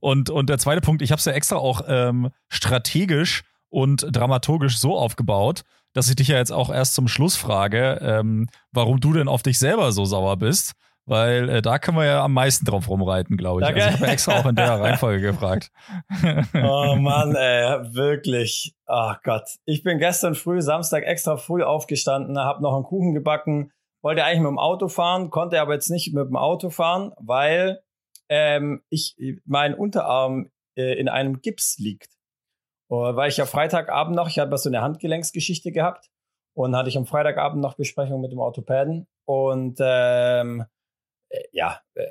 und, 0.00 0.30
und 0.30 0.48
der 0.48 0.58
zweite 0.58 0.80
Punkt, 0.80 1.02
ich 1.02 1.12
habe 1.12 1.18
es 1.18 1.24
ja 1.24 1.32
extra 1.32 1.56
auch 1.56 1.82
ähm, 1.86 2.30
strategisch 2.48 3.42
und 3.68 4.06
dramaturgisch 4.10 4.78
so 4.78 4.96
aufgebaut, 4.96 5.62
dass 5.94 6.08
ich 6.08 6.16
dich 6.16 6.28
ja 6.28 6.36
jetzt 6.36 6.52
auch 6.52 6.70
erst 6.70 6.94
zum 6.94 7.08
Schluss 7.08 7.36
frage, 7.36 7.98
ähm, 8.02 8.48
warum 8.70 9.00
du 9.00 9.12
denn 9.12 9.28
auf 9.28 9.42
dich 9.42 9.58
selber 9.58 9.92
so 9.92 10.04
sauer 10.04 10.36
bist 10.36 10.72
weil 11.06 11.48
äh, 11.48 11.62
da 11.62 11.78
können 11.78 11.98
wir 11.98 12.04
ja 12.04 12.24
am 12.24 12.32
meisten 12.32 12.64
drauf 12.64 12.88
rumreiten, 12.88 13.36
glaube 13.36 13.60
ich. 13.60 13.66
Also 13.66 13.78
ich 13.78 14.00
habe 14.00 14.06
extra 14.06 14.40
auch 14.40 14.46
in 14.46 14.54
der 14.54 14.70
Reihenfolge 14.80 15.20
gefragt. 15.20 15.70
oh 16.54 16.96
Mann, 16.96 17.34
ey, 17.36 17.94
wirklich. 17.94 18.74
Ach 18.86 19.20
Gott. 19.22 19.48
Ich 19.64 19.82
bin 19.82 19.98
gestern 19.98 20.34
früh, 20.34 20.60
Samstag 20.62 21.04
extra 21.04 21.36
früh 21.36 21.62
aufgestanden, 21.62 22.38
habe 22.38 22.62
noch 22.62 22.74
einen 22.74 22.84
Kuchen 22.84 23.14
gebacken, 23.14 23.72
wollte 24.02 24.24
eigentlich 24.24 24.40
mit 24.40 24.50
dem 24.50 24.58
Auto 24.58 24.88
fahren, 24.88 25.30
konnte 25.30 25.60
aber 25.60 25.74
jetzt 25.74 25.90
nicht 25.90 26.14
mit 26.14 26.26
dem 26.26 26.36
Auto 26.36 26.70
fahren, 26.70 27.12
weil 27.18 27.80
ähm, 28.28 28.82
ich 28.88 29.16
mein 29.44 29.74
Unterarm 29.74 30.50
äh, 30.76 30.98
in 30.98 31.08
einem 31.08 31.40
Gips 31.40 31.78
liegt. 31.78 32.10
Uh, 32.90 33.16
weil 33.16 33.30
ich 33.30 33.38
ja 33.38 33.46
Freitagabend 33.46 34.14
noch, 34.14 34.28
ich 34.28 34.38
habe 34.38 34.58
so 34.58 34.68
eine 34.68 34.82
Handgelenksgeschichte 34.82 35.72
gehabt 35.72 36.10
und 36.54 36.76
hatte 36.76 36.90
ich 36.90 36.98
am 36.98 37.06
Freitagabend 37.06 37.62
noch 37.62 37.74
Besprechung 37.74 38.20
mit 38.20 38.32
dem 38.32 38.38
Orthopäden 38.38 39.06
und 39.24 39.78
ähm, 39.80 40.60
äh, 40.60 40.64
ja, 41.52 41.80
äh, 41.94 42.04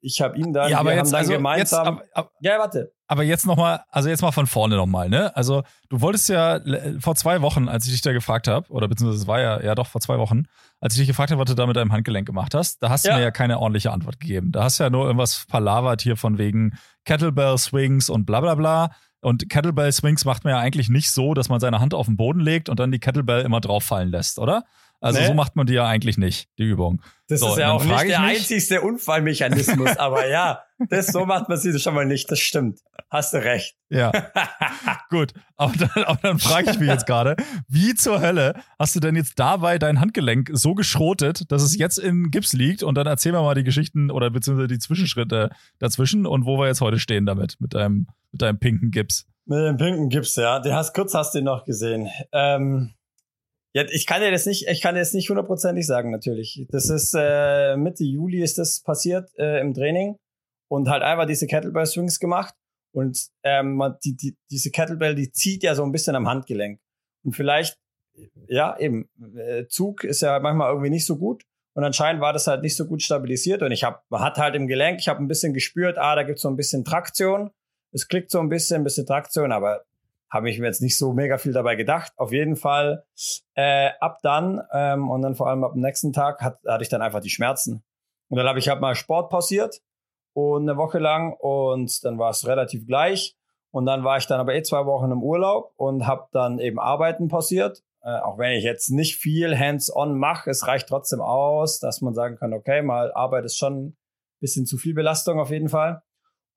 ich 0.00 0.20
habe 0.20 0.36
ihn 0.36 0.52
dann, 0.52 0.70
ja, 0.70 0.78
aber 0.78 0.90
wir 0.90 0.96
jetzt, 0.96 1.06
haben 1.06 1.12
dann 1.12 1.20
also 1.20 1.32
gemeinsam. 1.32 1.58
Jetzt, 1.58 1.74
aber, 1.74 2.04
aber, 2.14 2.30
ja, 2.40 2.58
warte. 2.58 2.92
Aber 3.06 3.22
jetzt 3.22 3.46
nochmal, 3.46 3.82
also 3.90 4.08
jetzt 4.08 4.22
mal 4.22 4.32
von 4.32 4.46
vorne 4.46 4.76
nochmal, 4.76 5.08
ne? 5.08 5.34
Also 5.36 5.62
du 5.88 6.00
wolltest 6.00 6.28
ja 6.28 6.60
vor 7.00 7.16
zwei 7.16 7.42
Wochen, 7.42 7.68
als 7.68 7.86
ich 7.86 7.92
dich 7.92 8.02
da 8.02 8.12
gefragt 8.12 8.48
habe, 8.48 8.70
oder 8.70 8.88
beziehungsweise 8.88 9.22
es 9.22 9.26
war 9.26 9.40
ja, 9.40 9.62
ja 9.62 9.74
doch 9.74 9.86
vor 9.86 10.00
zwei 10.00 10.18
Wochen, 10.18 10.44
als 10.80 10.94
ich 10.94 11.00
dich 11.00 11.08
gefragt 11.08 11.30
habe, 11.30 11.40
was 11.40 11.48
du 11.48 11.54
da 11.54 11.66
mit 11.66 11.76
deinem 11.76 11.92
Handgelenk 11.92 12.26
gemacht 12.26 12.54
hast, 12.54 12.82
da 12.82 12.88
hast 12.88 13.04
ja. 13.04 13.12
du 13.12 13.18
mir 13.18 13.24
ja 13.24 13.30
keine 13.30 13.58
ordentliche 13.58 13.90
Antwort 13.90 14.20
gegeben. 14.20 14.52
Da 14.52 14.64
hast 14.64 14.78
du 14.78 14.84
ja 14.84 14.90
nur 14.90 15.04
irgendwas 15.04 15.44
palavert 15.48 16.02
hier 16.02 16.16
von 16.16 16.38
wegen 16.38 16.78
Kettlebell 17.04 17.58
Swings 17.58 18.08
und 18.10 18.26
bla 18.26 18.40
bla 18.40 18.54
bla. 18.54 18.90
Und 19.22 19.50
Kettlebell 19.50 19.92
Swings 19.92 20.24
macht 20.24 20.44
man 20.44 20.52
ja 20.52 20.58
eigentlich 20.60 20.88
nicht 20.88 21.10
so, 21.10 21.34
dass 21.34 21.48
man 21.48 21.60
seine 21.60 21.80
Hand 21.80 21.92
auf 21.92 22.06
den 22.06 22.16
Boden 22.16 22.40
legt 22.40 22.68
und 22.68 22.80
dann 22.80 22.90
die 22.90 23.00
Kettlebell 23.00 23.42
immer 23.42 23.60
drauf 23.60 23.84
fallen 23.84 24.10
lässt, 24.10 24.38
oder? 24.38 24.64
Also 25.00 25.18
nee. 25.18 25.26
so 25.26 25.34
macht 25.34 25.56
man 25.56 25.66
die 25.66 25.72
ja 25.72 25.86
eigentlich 25.86 26.18
nicht, 26.18 26.48
die 26.58 26.64
Übung. 26.64 27.00
Das 27.26 27.40
so, 27.40 27.48
ist 27.48 27.58
ja 27.58 27.70
auch 27.70 27.82
nicht 27.82 28.08
der 28.08 28.20
mich, 28.20 28.38
einzigste 28.38 28.82
Unfallmechanismus, 28.82 29.96
aber 29.96 30.28
ja, 30.28 30.62
das 30.90 31.06
so 31.06 31.24
macht 31.24 31.48
man 31.48 31.56
sie 31.56 31.78
schon 31.78 31.94
mal 31.94 32.04
nicht, 32.04 32.30
das 32.30 32.38
stimmt. 32.38 32.80
Hast 33.08 33.32
du 33.32 33.38
recht. 33.38 33.76
Ja. 33.88 34.12
Gut, 35.10 35.32
aber 35.56 35.72
dann, 35.72 36.04
aber 36.04 36.18
dann 36.22 36.38
frage 36.38 36.70
ich 36.70 36.78
mich 36.78 36.88
jetzt 36.88 37.06
gerade, 37.06 37.36
wie 37.66 37.94
zur 37.94 38.20
Hölle 38.20 38.60
hast 38.78 38.94
du 38.94 39.00
denn 39.00 39.16
jetzt 39.16 39.38
dabei 39.38 39.78
dein 39.78 40.00
Handgelenk 40.00 40.50
so 40.52 40.74
geschrotet, 40.74 41.50
dass 41.50 41.62
es 41.62 41.76
jetzt 41.78 41.98
in 41.98 42.30
Gips 42.30 42.52
liegt 42.52 42.82
und 42.82 42.94
dann 42.96 43.06
erzähl 43.06 43.32
mir 43.32 43.40
mal 43.42 43.54
die 43.54 43.64
Geschichten 43.64 44.10
oder 44.10 44.28
beziehungsweise 44.30 44.68
die 44.68 44.78
Zwischenschritte 44.78 45.50
dazwischen 45.78 46.26
und 46.26 46.44
wo 46.44 46.58
wir 46.58 46.66
jetzt 46.66 46.82
heute 46.82 46.98
stehen 46.98 47.24
damit, 47.24 47.56
mit 47.58 47.72
deinem, 47.72 48.06
mit 48.32 48.42
deinem 48.42 48.58
pinken 48.58 48.90
Gips. 48.90 49.26
Mit 49.46 49.60
dem 49.60 49.78
pinken 49.78 50.10
Gips, 50.10 50.36
ja. 50.36 50.60
Den 50.60 50.74
hast 50.74 50.94
kurz 50.94 51.14
hast 51.14 51.34
du 51.34 51.38
ihn 51.38 51.44
noch 51.44 51.64
gesehen. 51.64 52.08
Ähm, 52.32 52.92
ja, 53.72 53.84
ich 53.90 54.06
kann 54.06 54.20
dir 54.20 54.30
das 54.30 54.46
nicht, 54.46 54.66
ich 54.68 54.80
kann 54.80 54.94
dir 54.94 55.00
das 55.00 55.12
nicht 55.12 55.28
hundertprozentig 55.28 55.86
sagen, 55.86 56.10
natürlich. 56.10 56.66
Das 56.70 56.90
ist 56.90 57.14
äh, 57.16 57.76
Mitte 57.76 58.04
Juli 58.04 58.42
ist 58.42 58.58
das 58.58 58.82
passiert 58.82 59.30
äh, 59.38 59.60
im 59.60 59.74
Training 59.74 60.16
und 60.68 60.88
halt 60.88 61.02
einfach 61.02 61.26
diese 61.26 61.46
Kettlebell 61.46 61.86
Swings 61.86 62.18
gemacht 62.18 62.54
und 62.92 63.28
ähm, 63.44 63.80
die, 64.04 64.16
die, 64.16 64.36
diese 64.50 64.70
Kettlebell, 64.70 65.14
die 65.14 65.30
zieht 65.30 65.62
ja 65.62 65.74
so 65.74 65.84
ein 65.84 65.92
bisschen 65.92 66.16
am 66.16 66.28
Handgelenk 66.28 66.80
und 67.24 67.36
vielleicht, 67.36 67.78
ja 68.48 68.76
eben, 68.78 69.08
äh, 69.36 69.66
Zug 69.68 70.02
ist 70.02 70.22
ja 70.22 70.40
manchmal 70.40 70.70
irgendwie 70.70 70.90
nicht 70.90 71.06
so 71.06 71.16
gut 71.16 71.44
und 71.76 71.84
anscheinend 71.84 72.20
war 72.20 72.32
das 72.32 72.48
halt 72.48 72.62
nicht 72.62 72.76
so 72.76 72.86
gut 72.86 73.02
stabilisiert 73.02 73.62
und 73.62 73.70
ich 73.70 73.84
habe, 73.84 74.00
man 74.10 74.22
hat 74.22 74.38
halt 74.38 74.56
im 74.56 74.66
Gelenk, 74.66 74.98
ich 74.98 75.08
habe 75.08 75.22
ein 75.22 75.28
bisschen 75.28 75.54
gespürt, 75.54 75.96
ah, 75.96 76.16
da 76.16 76.24
gibt's 76.24 76.42
so 76.42 76.48
ein 76.48 76.56
bisschen 76.56 76.84
Traktion, 76.84 77.50
es 77.92 78.08
klickt 78.08 78.32
so 78.32 78.40
ein 78.40 78.48
bisschen, 78.48 78.78
ein 78.78 78.84
bisschen 78.84 79.06
Traktion, 79.06 79.52
aber 79.52 79.84
habe 80.30 80.48
ich 80.48 80.58
mir 80.58 80.66
jetzt 80.66 80.82
nicht 80.82 80.96
so 80.96 81.12
mega 81.12 81.38
viel 81.38 81.52
dabei 81.52 81.74
gedacht. 81.74 82.12
Auf 82.16 82.32
jeden 82.32 82.56
Fall 82.56 83.04
äh, 83.54 83.90
ab 84.00 84.18
dann 84.22 84.62
ähm, 84.72 85.10
und 85.10 85.22
dann 85.22 85.34
vor 85.34 85.48
allem 85.48 85.64
ab 85.64 85.72
dem 85.72 85.82
nächsten 85.82 86.12
Tag 86.12 86.40
hat, 86.40 86.60
hatte 86.66 86.82
ich 86.82 86.88
dann 86.88 87.02
einfach 87.02 87.20
die 87.20 87.30
Schmerzen. 87.30 87.82
Und 88.28 88.36
dann 88.38 88.46
habe 88.46 88.60
ich 88.60 88.68
halt 88.68 88.80
mal 88.80 88.94
Sport 88.94 89.30
pausiert 89.30 89.80
und 90.32 90.68
eine 90.68 90.78
Woche 90.78 90.98
lang 90.98 91.32
und 91.32 92.04
dann 92.04 92.18
war 92.18 92.30
es 92.30 92.46
relativ 92.46 92.86
gleich. 92.86 93.36
Und 93.72 93.86
dann 93.86 94.02
war 94.04 94.18
ich 94.18 94.26
dann 94.26 94.40
aber 94.40 94.54
eh 94.54 94.62
zwei 94.62 94.86
Wochen 94.86 95.10
im 95.10 95.22
Urlaub 95.22 95.72
und 95.76 96.06
habe 96.06 96.28
dann 96.32 96.58
eben 96.58 96.78
Arbeiten 96.78 97.28
pausiert. 97.28 97.82
Äh, 98.02 98.18
auch 98.18 98.38
wenn 98.38 98.52
ich 98.52 98.64
jetzt 98.64 98.90
nicht 98.90 99.16
viel 99.16 99.56
hands-on 99.56 100.18
mache, 100.18 100.50
es 100.50 100.66
reicht 100.66 100.88
trotzdem 100.88 101.20
aus, 101.20 101.78
dass 101.80 102.00
man 102.00 102.14
sagen 102.14 102.36
kann, 102.36 102.52
okay, 102.52 102.82
mal 102.82 103.12
Arbeit 103.12 103.44
ist 103.44 103.58
schon 103.58 103.88
ein 103.88 103.96
bisschen 104.40 104.66
zu 104.66 104.78
viel 104.78 104.94
Belastung 104.94 105.38
auf 105.38 105.50
jeden 105.50 105.68
Fall. 105.68 106.02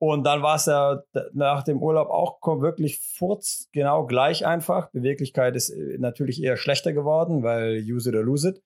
Und 0.06 0.26
dann 0.26 0.42
war 0.42 0.56
es 0.56 0.66
ja 0.66 1.02
nach 1.32 1.64
dem 1.64 1.82
Urlaub 1.82 2.10
auch 2.10 2.42
wirklich 2.60 3.00
furz 3.00 3.70
genau 3.72 4.06
gleich 4.06 4.46
einfach. 4.46 4.92
Beweglichkeit 4.92 5.56
ist 5.56 5.70
äh, 5.70 5.98
natürlich 5.98 6.44
eher 6.44 6.58
schlechter 6.58 6.92
geworden, 6.92 7.42
weil 7.42 7.82
use 7.90 8.10
it 8.10 8.16
or 8.18 8.22
lose 8.22 8.50
it. 8.50 8.62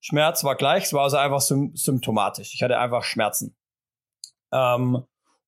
Schmerz 0.00 0.42
war 0.42 0.56
gleich, 0.56 0.82
es 0.82 0.92
war 0.92 1.04
also 1.04 1.18
einfach 1.18 1.40
symptomatisch. 1.40 2.52
Ich 2.54 2.64
hatte 2.64 2.80
einfach 2.80 3.04
Schmerzen. 3.04 3.54
Ähm, 4.52 5.04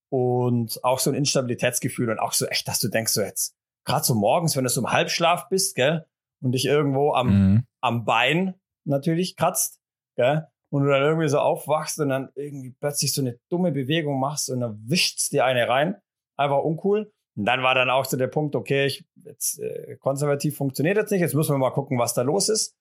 und 0.08 0.78
auch 0.84 1.00
so 1.00 1.10
ein 1.10 1.16
Instabilitätsgefühl 1.16 2.10
und 2.10 2.20
auch 2.20 2.32
so 2.32 2.46
echt, 2.46 2.68
dass 2.68 2.78
du 2.78 2.86
denkst 2.86 3.12
so 3.12 3.20
jetzt, 3.20 3.56
gerade 3.84 4.04
so 4.04 4.14
morgens, 4.14 4.54
wenn 4.54 4.62
du 4.62 4.70
so 4.70 4.82
im 4.82 4.92
Halbschlaf 4.92 5.48
bist, 5.48 5.74
gell, 5.74 6.06
und 6.42 6.52
dich 6.52 6.64
irgendwo 6.64 7.12
am, 7.12 7.26
mhm. 7.26 7.66
am 7.80 8.04
Bein 8.04 8.54
natürlich 8.84 9.34
kratzt, 9.34 9.80
gell, 10.14 10.46
und 10.74 10.82
du 10.82 10.90
dann 10.90 11.02
irgendwie 11.02 11.28
so 11.28 11.38
aufwachst 11.38 12.00
und 12.00 12.08
dann 12.08 12.30
irgendwie 12.34 12.74
plötzlich 12.80 13.14
so 13.14 13.20
eine 13.20 13.38
dumme 13.48 13.70
Bewegung 13.70 14.18
machst 14.18 14.50
und 14.50 14.58
dann 14.58 14.82
wischt's 14.84 15.30
dir 15.30 15.44
eine 15.44 15.68
rein. 15.68 15.94
Einfach 16.36 16.64
uncool. 16.64 17.12
Und 17.36 17.44
dann 17.44 17.62
war 17.62 17.76
dann 17.76 17.90
auch 17.90 18.04
so 18.04 18.16
der 18.16 18.26
Punkt, 18.26 18.56
okay, 18.56 18.86
ich, 18.86 19.04
jetzt 19.24 19.60
äh, 19.60 19.96
konservativ 20.00 20.56
funktioniert 20.56 20.96
jetzt 20.96 21.12
nicht, 21.12 21.20
jetzt 21.20 21.36
müssen 21.36 21.54
wir 21.54 21.58
mal 21.58 21.70
gucken, 21.70 21.96
was 21.96 22.12
da 22.12 22.22
los 22.22 22.48
ist. 22.48 22.76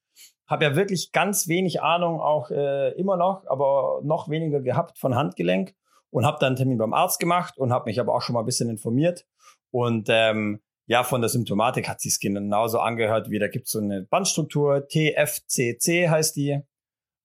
Habe 0.47 0.63
ja 0.63 0.75
wirklich 0.75 1.11
ganz 1.11 1.47
wenig 1.47 1.83
Ahnung, 1.83 2.19
auch 2.19 2.49
äh, 2.49 2.93
immer 2.93 3.15
noch, 3.15 3.45
aber 3.45 4.01
noch 4.03 4.27
weniger 4.27 4.61
gehabt 4.61 4.97
von 4.97 5.13
Handgelenk 5.13 5.75
und 6.09 6.25
habe 6.25 6.37
dann 6.39 6.47
einen 6.47 6.55
Termin 6.55 6.79
beim 6.79 6.95
Arzt 6.95 7.19
gemacht 7.19 7.59
und 7.59 7.71
habe 7.71 7.85
mich 7.85 7.99
aber 7.99 8.15
auch 8.15 8.23
schon 8.23 8.33
mal 8.33 8.39
ein 8.39 8.47
bisschen 8.47 8.71
informiert. 8.71 9.27
Und 9.69 10.07
ähm, 10.09 10.63
ja, 10.87 11.03
von 11.03 11.21
der 11.21 11.29
Symptomatik 11.29 11.87
hat 11.87 12.01
sich 12.01 12.19
genauso 12.19 12.79
angehört, 12.79 13.29
wie 13.29 13.37
da 13.37 13.49
gibt 13.49 13.67
es 13.67 13.73
so 13.73 13.79
eine 13.79 14.01
Bandstruktur, 14.01 14.87
TFCC 14.87 16.09
heißt 16.09 16.35
die. 16.35 16.63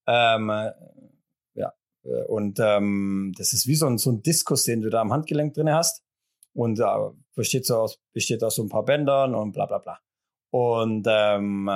Ähm, 0.09 0.49
ja, 1.55 1.73
äh, 2.05 2.25
und 2.25 2.59
ähm, 2.61 3.35
das 3.37 3.53
ist 3.53 3.67
wie 3.67 3.75
so 3.75 3.87
ein, 3.87 3.99
so 3.99 4.11
ein 4.11 4.23
Diskus, 4.23 4.65
den 4.65 4.81
du 4.81 4.91
da 4.91 5.03
am 5.03 5.13
Handgelenk 5.13 5.55
drin 5.55 5.71
hast. 5.71 6.03
Und 6.55 6.81
äh, 6.81 6.85
besteht, 7.37 7.67
so 7.67 7.77
aus, 7.77 8.01
besteht 8.13 8.43
aus 8.43 8.57
so 8.57 8.63
ein 8.63 8.69
paar 8.69 8.85
Bändern 8.85 9.35
und 9.35 9.53
bla 9.53 9.67
bla 9.67 9.79
bla. 9.79 10.01
Und 10.51 11.07
ähm, 11.09 11.69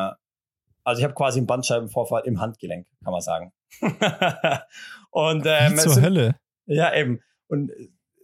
also 0.83 0.99
ich 0.99 1.05
habe 1.05 1.15
quasi 1.15 1.39
einen 1.39 1.47
Bandscheibenvorfall 1.47 2.23
im 2.25 2.41
Handgelenk, 2.41 2.87
kann 3.05 3.13
man 3.13 3.21
sagen. 3.21 3.53
und 5.11 5.45
ähm, 5.47 5.77
zur 5.77 6.01
Hölle. 6.01 6.37
Ja, 6.67 6.95
eben. 6.95 7.21
Und 7.49 7.71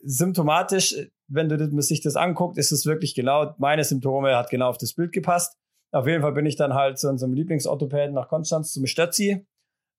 symptomatisch, 0.02 0.94
wenn 1.28 1.48
du 1.48 1.58
das, 1.58 1.86
sich 1.86 2.00
das 2.00 2.16
anguckt, 2.16 2.56
ist 2.56 2.72
es 2.72 2.86
wirklich 2.86 3.14
genau, 3.14 3.54
meine 3.58 3.84
Symptome 3.84 4.36
hat 4.36 4.50
genau 4.50 4.70
auf 4.70 4.78
das 4.78 4.94
Bild 4.94 5.12
gepasst. 5.12 5.56
Auf 5.92 6.06
jeden 6.06 6.22
Fall 6.22 6.32
bin 6.32 6.46
ich 6.46 6.56
dann 6.56 6.74
halt 6.74 6.98
zu 6.98 7.08
unserem 7.08 7.34
Lieblingsorthopäden 7.34 8.14
nach 8.14 8.28
Konstanz 8.28 8.72
zum 8.72 8.86
Stötzi 8.86 9.46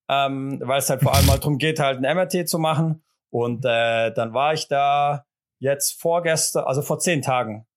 ähm, 0.10 0.60
weil 0.64 0.80
es 0.80 0.90
halt 0.90 1.02
vor 1.02 1.16
allem 1.16 1.28
mal 1.28 1.38
darum 1.38 1.58
geht, 1.58 1.80
halt 1.80 2.04
ein 2.04 2.16
MRT 2.16 2.50
zu 2.50 2.58
machen. 2.58 3.04
Und 3.30 3.64
äh, 3.64 4.12
dann 4.12 4.34
war 4.34 4.54
ich 4.54 4.68
da 4.68 5.26
jetzt 5.60 6.02
vorgestern, 6.02 6.66
also 6.66 6.82
vor 6.82 7.00
zehn 7.00 7.22
Tagen, 7.22 7.68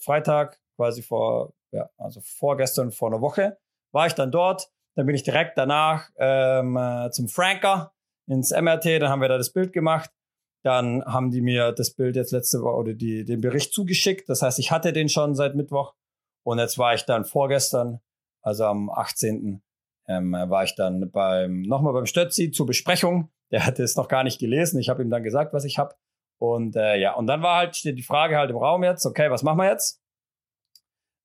Freitag, 0.00 0.58
quasi 0.76 1.02
vor, 1.02 1.54
ja, 1.70 1.88
also 1.96 2.20
vorgestern, 2.20 2.90
vor 2.90 3.08
einer 3.08 3.20
Woche, 3.20 3.58
war 3.92 4.06
ich 4.06 4.14
dann 4.14 4.32
dort. 4.32 4.70
Dann 4.96 5.06
bin 5.06 5.14
ich 5.14 5.22
direkt 5.22 5.56
danach 5.56 6.10
ähm, 6.16 6.76
äh, 6.76 7.10
zum 7.12 7.28
Franker 7.28 7.92
ins 8.26 8.50
MRT, 8.50 9.00
dann 9.00 9.10
haben 9.10 9.22
wir 9.22 9.28
da 9.28 9.38
das 9.38 9.52
Bild 9.52 9.72
gemacht. 9.72 10.10
Dann 10.64 11.04
haben 11.04 11.30
die 11.30 11.40
mir 11.40 11.70
das 11.70 11.92
Bild 11.92 12.16
jetzt 12.16 12.32
letzte 12.32 12.60
Woche 12.62 12.76
oder 12.76 12.94
die, 12.94 13.24
den 13.24 13.40
Bericht 13.40 13.72
zugeschickt. 13.72 14.28
Das 14.28 14.42
heißt, 14.42 14.58
ich 14.58 14.72
hatte 14.72 14.92
den 14.92 15.08
schon 15.08 15.36
seit 15.36 15.54
Mittwoch. 15.54 15.94
Und 16.44 16.58
jetzt 16.58 16.78
war 16.78 16.94
ich 16.94 17.04
dann 17.04 17.24
vorgestern, 17.24 18.00
also 18.42 18.64
am 18.64 18.90
18 18.90 19.62
ähm, 20.08 20.32
war 20.32 20.64
ich 20.64 20.74
dann 20.74 21.10
beim 21.10 21.62
nochmal 21.62 21.92
beim 21.92 22.06
Stötzi 22.06 22.50
zur 22.50 22.66
Besprechung. 22.66 23.30
Der 23.50 23.64
hatte 23.64 23.82
es 23.82 23.96
noch 23.96 24.08
gar 24.08 24.24
nicht 24.24 24.40
gelesen. 24.40 24.80
Ich 24.80 24.88
habe 24.88 25.02
ihm 25.02 25.10
dann 25.10 25.22
gesagt, 25.22 25.52
was 25.52 25.64
ich 25.64 25.78
habe. 25.78 25.94
Und 26.38 26.76
äh, 26.76 26.96
ja, 26.96 27.14
und 27.14 27.26
dann 27.26 27.42
war 27.42 27.58
halt 27.58 27.76
steht 27.76 27.98
die 27.98 28.02
Frage 28.02 28.36
halt 28.36 28.50
im 28.50 28.56
Raum 28.56 28.84
jetzt, 28.84 29.04
okay, 29.06 29.30
was 29.30 29.42
machen 29.42 29.58
wir 29.58 29.70
jetzt? 29.70 30.00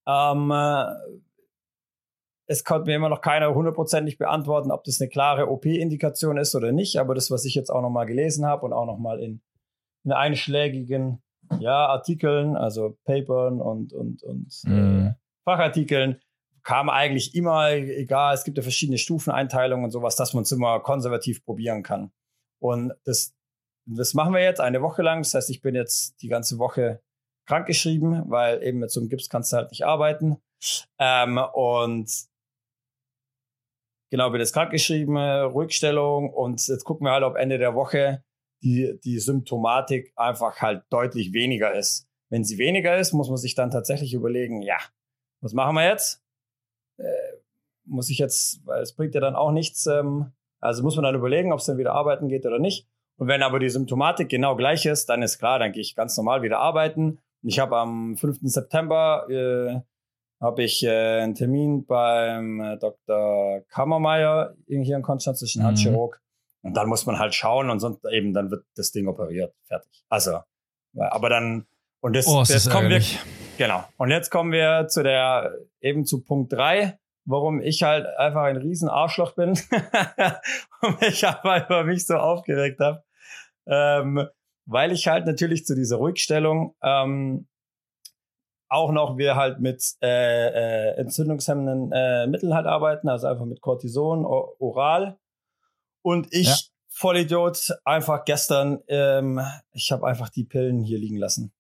Ähm, 0.08 0.52
äh, 0.52 0.86
es 2.46 2.64
konnte 2.64 2.88
mir 2.88 2.96
immer 2.96 3.10
noch 3.10 3.22
keiner 3.22 3.54
hundertprozentig 3.54 4.18
beantworten, 4.18 4.72
ob 4.72 4.84
das 4.84 5.00
eine 5.00 5.10
klare 5.10 5.50
OP-Indikation 5.50 6.38
ist 6.38 6.56
oder 6.56 6.72
nicht. 6.72 6.98
Aber 6.98 7.16
das, 7.16 7.32
was 7.32 7.46
ich 7.46 7.56
jetzt 7.56 7.70
auch 7.70 7.82
nochmal 7.82 8.06
gelesen 8.06 8.46
habe 8.46 8.66
und 8.66 8.74
auch 8.74 8.86
nochmal 8.86 9.20
in, 9.20 9.42
in 10.04 10.12
einschlägigen 10.12 11.22
ja, 11.60 11.88
Artikeln, 11.88 12.56
also 12.58 12.98
Papern 13.06 13.62
und, 13.62 13.94
und, 13.94 14.24
und 14.24 14.62
mhm. 14.66 15.08
äh, 15.08 15.14
Fachartikeln, 15.46 16.20
kam 16.64 16.90
eigentlich 16.90 17.36
immer, 17.36 17.72
egal, 17.72 18.34
es 18.34 18.44
gibt 18.44 18.58
ja 18.58 18.64
verschiedene 18.64 18.98
Stufeneinteilungen 18.98 19.86
und 19.86 19.92
sowas, 19.92 20.16
dass 20.16 20.34
man 20.34 20.44
es 20.44 20.52
immer 20.52 20.80
konservativ 20.80 21.44
probieren 21.44 21.84
kann. 21.84 22.12
Und 22.60 22.94
das, 23.04 23.34
das 23.86 24.14
machen 24.14 24.34
wir 24.34 24.42
jetzt 24.42 24.62
eine 24.62 24.82
Woche 24.82 25.02
lang. 25.02 25.22
Das 25.22 25.34
heißt, 25.34 25.50
ich 25.50 25.62
bin 25.62 25.76
jetzt 25.76 26.22
die 26.22 26.30
ganze 26.30 26.58
Woche 26.58 27.02
krankgeschrieben, 27.48 28.30
weil 28.30 28.64
eben 28.64 28.80
mit 28.80 28.92
so 28.92 29.02
einem 29.02 29.10
Gips 29.10 29.30
kannst 29.30 29.52
du 29.52 29.58
halt 29.58 29.72
nicht 29.72 29.86
arbeiten. 29.86 30.38
Ähm, 30.98 31.38
und 31.54 32.10
genau, 34.10 34.30
bin 34.30 34.40
jetzt 34.40 34.54
krankgeschrieben, 34.54 35.18
Rückstellung 35.18 36.30
und 36.34 36.66
jetzt 36.66 36.86
gucken 36.86 37.06
wir 37.06 37.12
halt, 37.12 37.24
ob 37.24 37.36
Ende 37.36 37.58
der 37.58 37.76
Woche 37.76 38.24
die, 38.64 38.98
die 39.04 39.20
Symptomatik 39.20 40.14
einfach 40.16 40.62
halt 40.62 40.86
deutlich 40.90 41.34
weniger 41.34 41.74
ist. 41.74 42.08
Wenn 42.30 42.46
sie 42.46 42.58
weniger 42.58 42.98
ist, 42.98 43.12
muss 43.12 43.28
man 43.28 43.38
sich 43.38 43.56
dann 43.56 43.72
tatsächlich 43.72 44.14
überlegen, 44.14 44.62
ja, 44.62 44.78
was 45.42 45.54
machen 45.54 45.76
wir 45.76 45.86
jetzt? 45.86 46.23
Äh, 46.98 47.04
muss 47.86 48.10
ich 48.10 48.18
jetzt, 48.18 48.66
weil 48.66 48.82
es 48.82 48.96
bringt 48.96 49.16
ja 49.16 49.22
dann 49.22 49.36
auch 49.36 49.52
nichts, 49.52 49.86
ähm, 49.86 50.32
also 50.60 50.84
muss 50.84 50.96
man 50.96 51.04
dann 51.04 51.16
überlegen, 51.16 51.52
ob 51.52 51.60
es 51.60 51.66
dann 51.66 51.78
wieder 51.78 51.94
arbeiten 51.94 52.30
geht 52.30 52.46
oder 52.46 52.60
nicht. 52.60 52.88
Und 53.18 53.28
wenn 53.28 53.44
aber 53.44 53.60
die 53.60 53.70
Symptomatik 53.70 54.30
genau 54.30 54.56
gleich 54.56 54.86
ist, 54.86 55.08
dann 55.10 55.22
ist 55.22 55.38
klar, 55.38 55.60
dann 55.60 55.72
gehe 55.72 55.82
ich 55.82 55.96
ganz 55.96 56.18
normal 56.18 56.42
wieder 56.42 56.60
arbeiten. 56.60 57.20
Ich 57.44 57.60
habe 57.60 57.78
am 57.78 58.16
5. 58.18 58.40
September 58.44 59.28
äh, 59.30 59.82
habe 60.42 60.64
ich 60.64 60.84
äh, 60.84 61.22
einen 61.22 61.36
Termin 61.36 61.86
beim 61.86 62.60
äh, 62.60 62.78
Dr. 62.78 63.62
Kammermeier 63.70 64.56
hier 64.68 64.96
in 64.96 65.02
Konstanz, 65.02 65.40
zwischen 65.40 65.62
mhm. 65.62 65.68
Handchirurg. 65.68 66.22
Und 66.64 66.76
dann 66.78 66.88
muss 66.88 67.06
man 67.06 67.20
halt 67.20 67.36
schauen 67.36 67.70
und 67.70 67.80
sonst 67.80 68.06
eben 68.10 68.34
dann 68.34 68.50
wird 68.50 68.66
das 68.76 68.92
Ding 68.92 69.08
operiert, 69.08 69.54
fertig. 69.68 70.04
Also, 70.10 70.40
aber 70.96 71.30
dann 71.30 71.66
und 72.00 72.16
das, 72.16 72.28
oh, 72.28 72.44
das 72.48 72.70
kommen 72.70 72.90
wir 72.90 73.02
Genau. 73.58 73.84
Und 73.98 74.10
jetzt 74.10 74.30
kommen 74.32 74.52
wir 74.52 74.88
zu 74.88 75.04
der, 75.04 75.58
eben 75.80 76.06
zu 76.06 76.24
Punkt 76.24 76.54
drei, 76.54 76.98
warum 77.26 77.62
ich 77.62 77.84
halt 77.84 78.06
einfach 78.18 78.44
ein 78.44 78.58
riesen 78.58 78.90
Arschloch 78.90 79.34
bin 79.34 79.50
und 80.82 81.02
mich 81.02 81.26
aber 81.26 81.66
über 81.66 81.84
mich 81.84 82.06
so 82.06 82.16
aufgeregt 82.16 82.80
habe. 82.80 83.04
Ähm, 83.66 84.28
weil 84.66 84.92
ich 84.92 85.08
halt 85.08 85.26
natürlich 85.26 85.66
zu 85.66 85.76
dieser 85.76 86.00
Rückstellung 86.00 86.76
ähm, 86.82 87.48
auch 88.74 88.92
noch 88.92 89.18
wir 89.18 89.36
halt 89.36 89.60
mit 89.60 89.84
äh, 90.02 90.08
äh, 90.48 90.98
entzündungshemmenden 90.98 91.92
äh, 91.92 92.28
Mitteln 92.28 92.56
halt 92.56 92.66
arbeiten, 92.66 93.08
also 93.08 93.28
einfach 93.28 93.46
mit 93.46 93.62
Cortison 93.62 94.26
oral. 94.26 95.20
Und 96.02 96.28
ich, 96.32 96.48
ja. 96.48 96.56
Vollidiot, 96.90 97.70
einfach 97.86 98.26
gestern, 98.26 98.80
ähm, 98.88 99.40
ich 99.74 99.92
habe 99.92 100.08
einfach 100.08 100.30
die 100.30 100.44
Pillen 100.44 100.80
hier 100.80 100.98
liegen 100.98 101.18
lassen. 101.18 101.54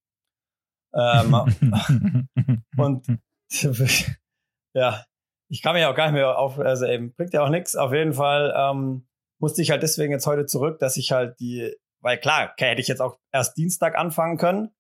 Ähm, 0.95 2.27
und 2.77 3.07
ja, 4.73 5.05
ich 5.49 5.61
kann 5.61 5.75
mich 5.75 5.85
auch 5.85 5.95
gar 5.95 6.05
nicht 6.05 6.13
mehr 6.13 6.37
auf, 6.37 6.59
also 6.59 6.85
eben, 6.85 7.13
bringt 7.13 7.33
ja 7.33 7.43
auch 7.43 7.49
nichts. 7.49 7.75
Auf 7.75 7.93
jeden 7.93 8.13
Fall 8.13 8.53
ähm, 8.55 9.07
musste 9.39 9.61
ich 9.61 9.71
halt 9.71 9.83
deswegen 9.83 10.11
jetzt 10.11 10.25
heute 10.25 10.45
zurück, 10.45 10.79
dass 10.79 10.97
ich 10.97 11.11
halt 11.11 11.39
die, 11.39 11.75
weil 12.01 12.17
klar, 12.17 12.53
hätte 12.57 12.81
ich 12.81 12.87
jetzt 12.87 13.01
auch 13.01 13.19
erst 13.31 13.57
Dienstag 13.57 13.97
anfangen 13.97 14.37
können, 14.37 14.71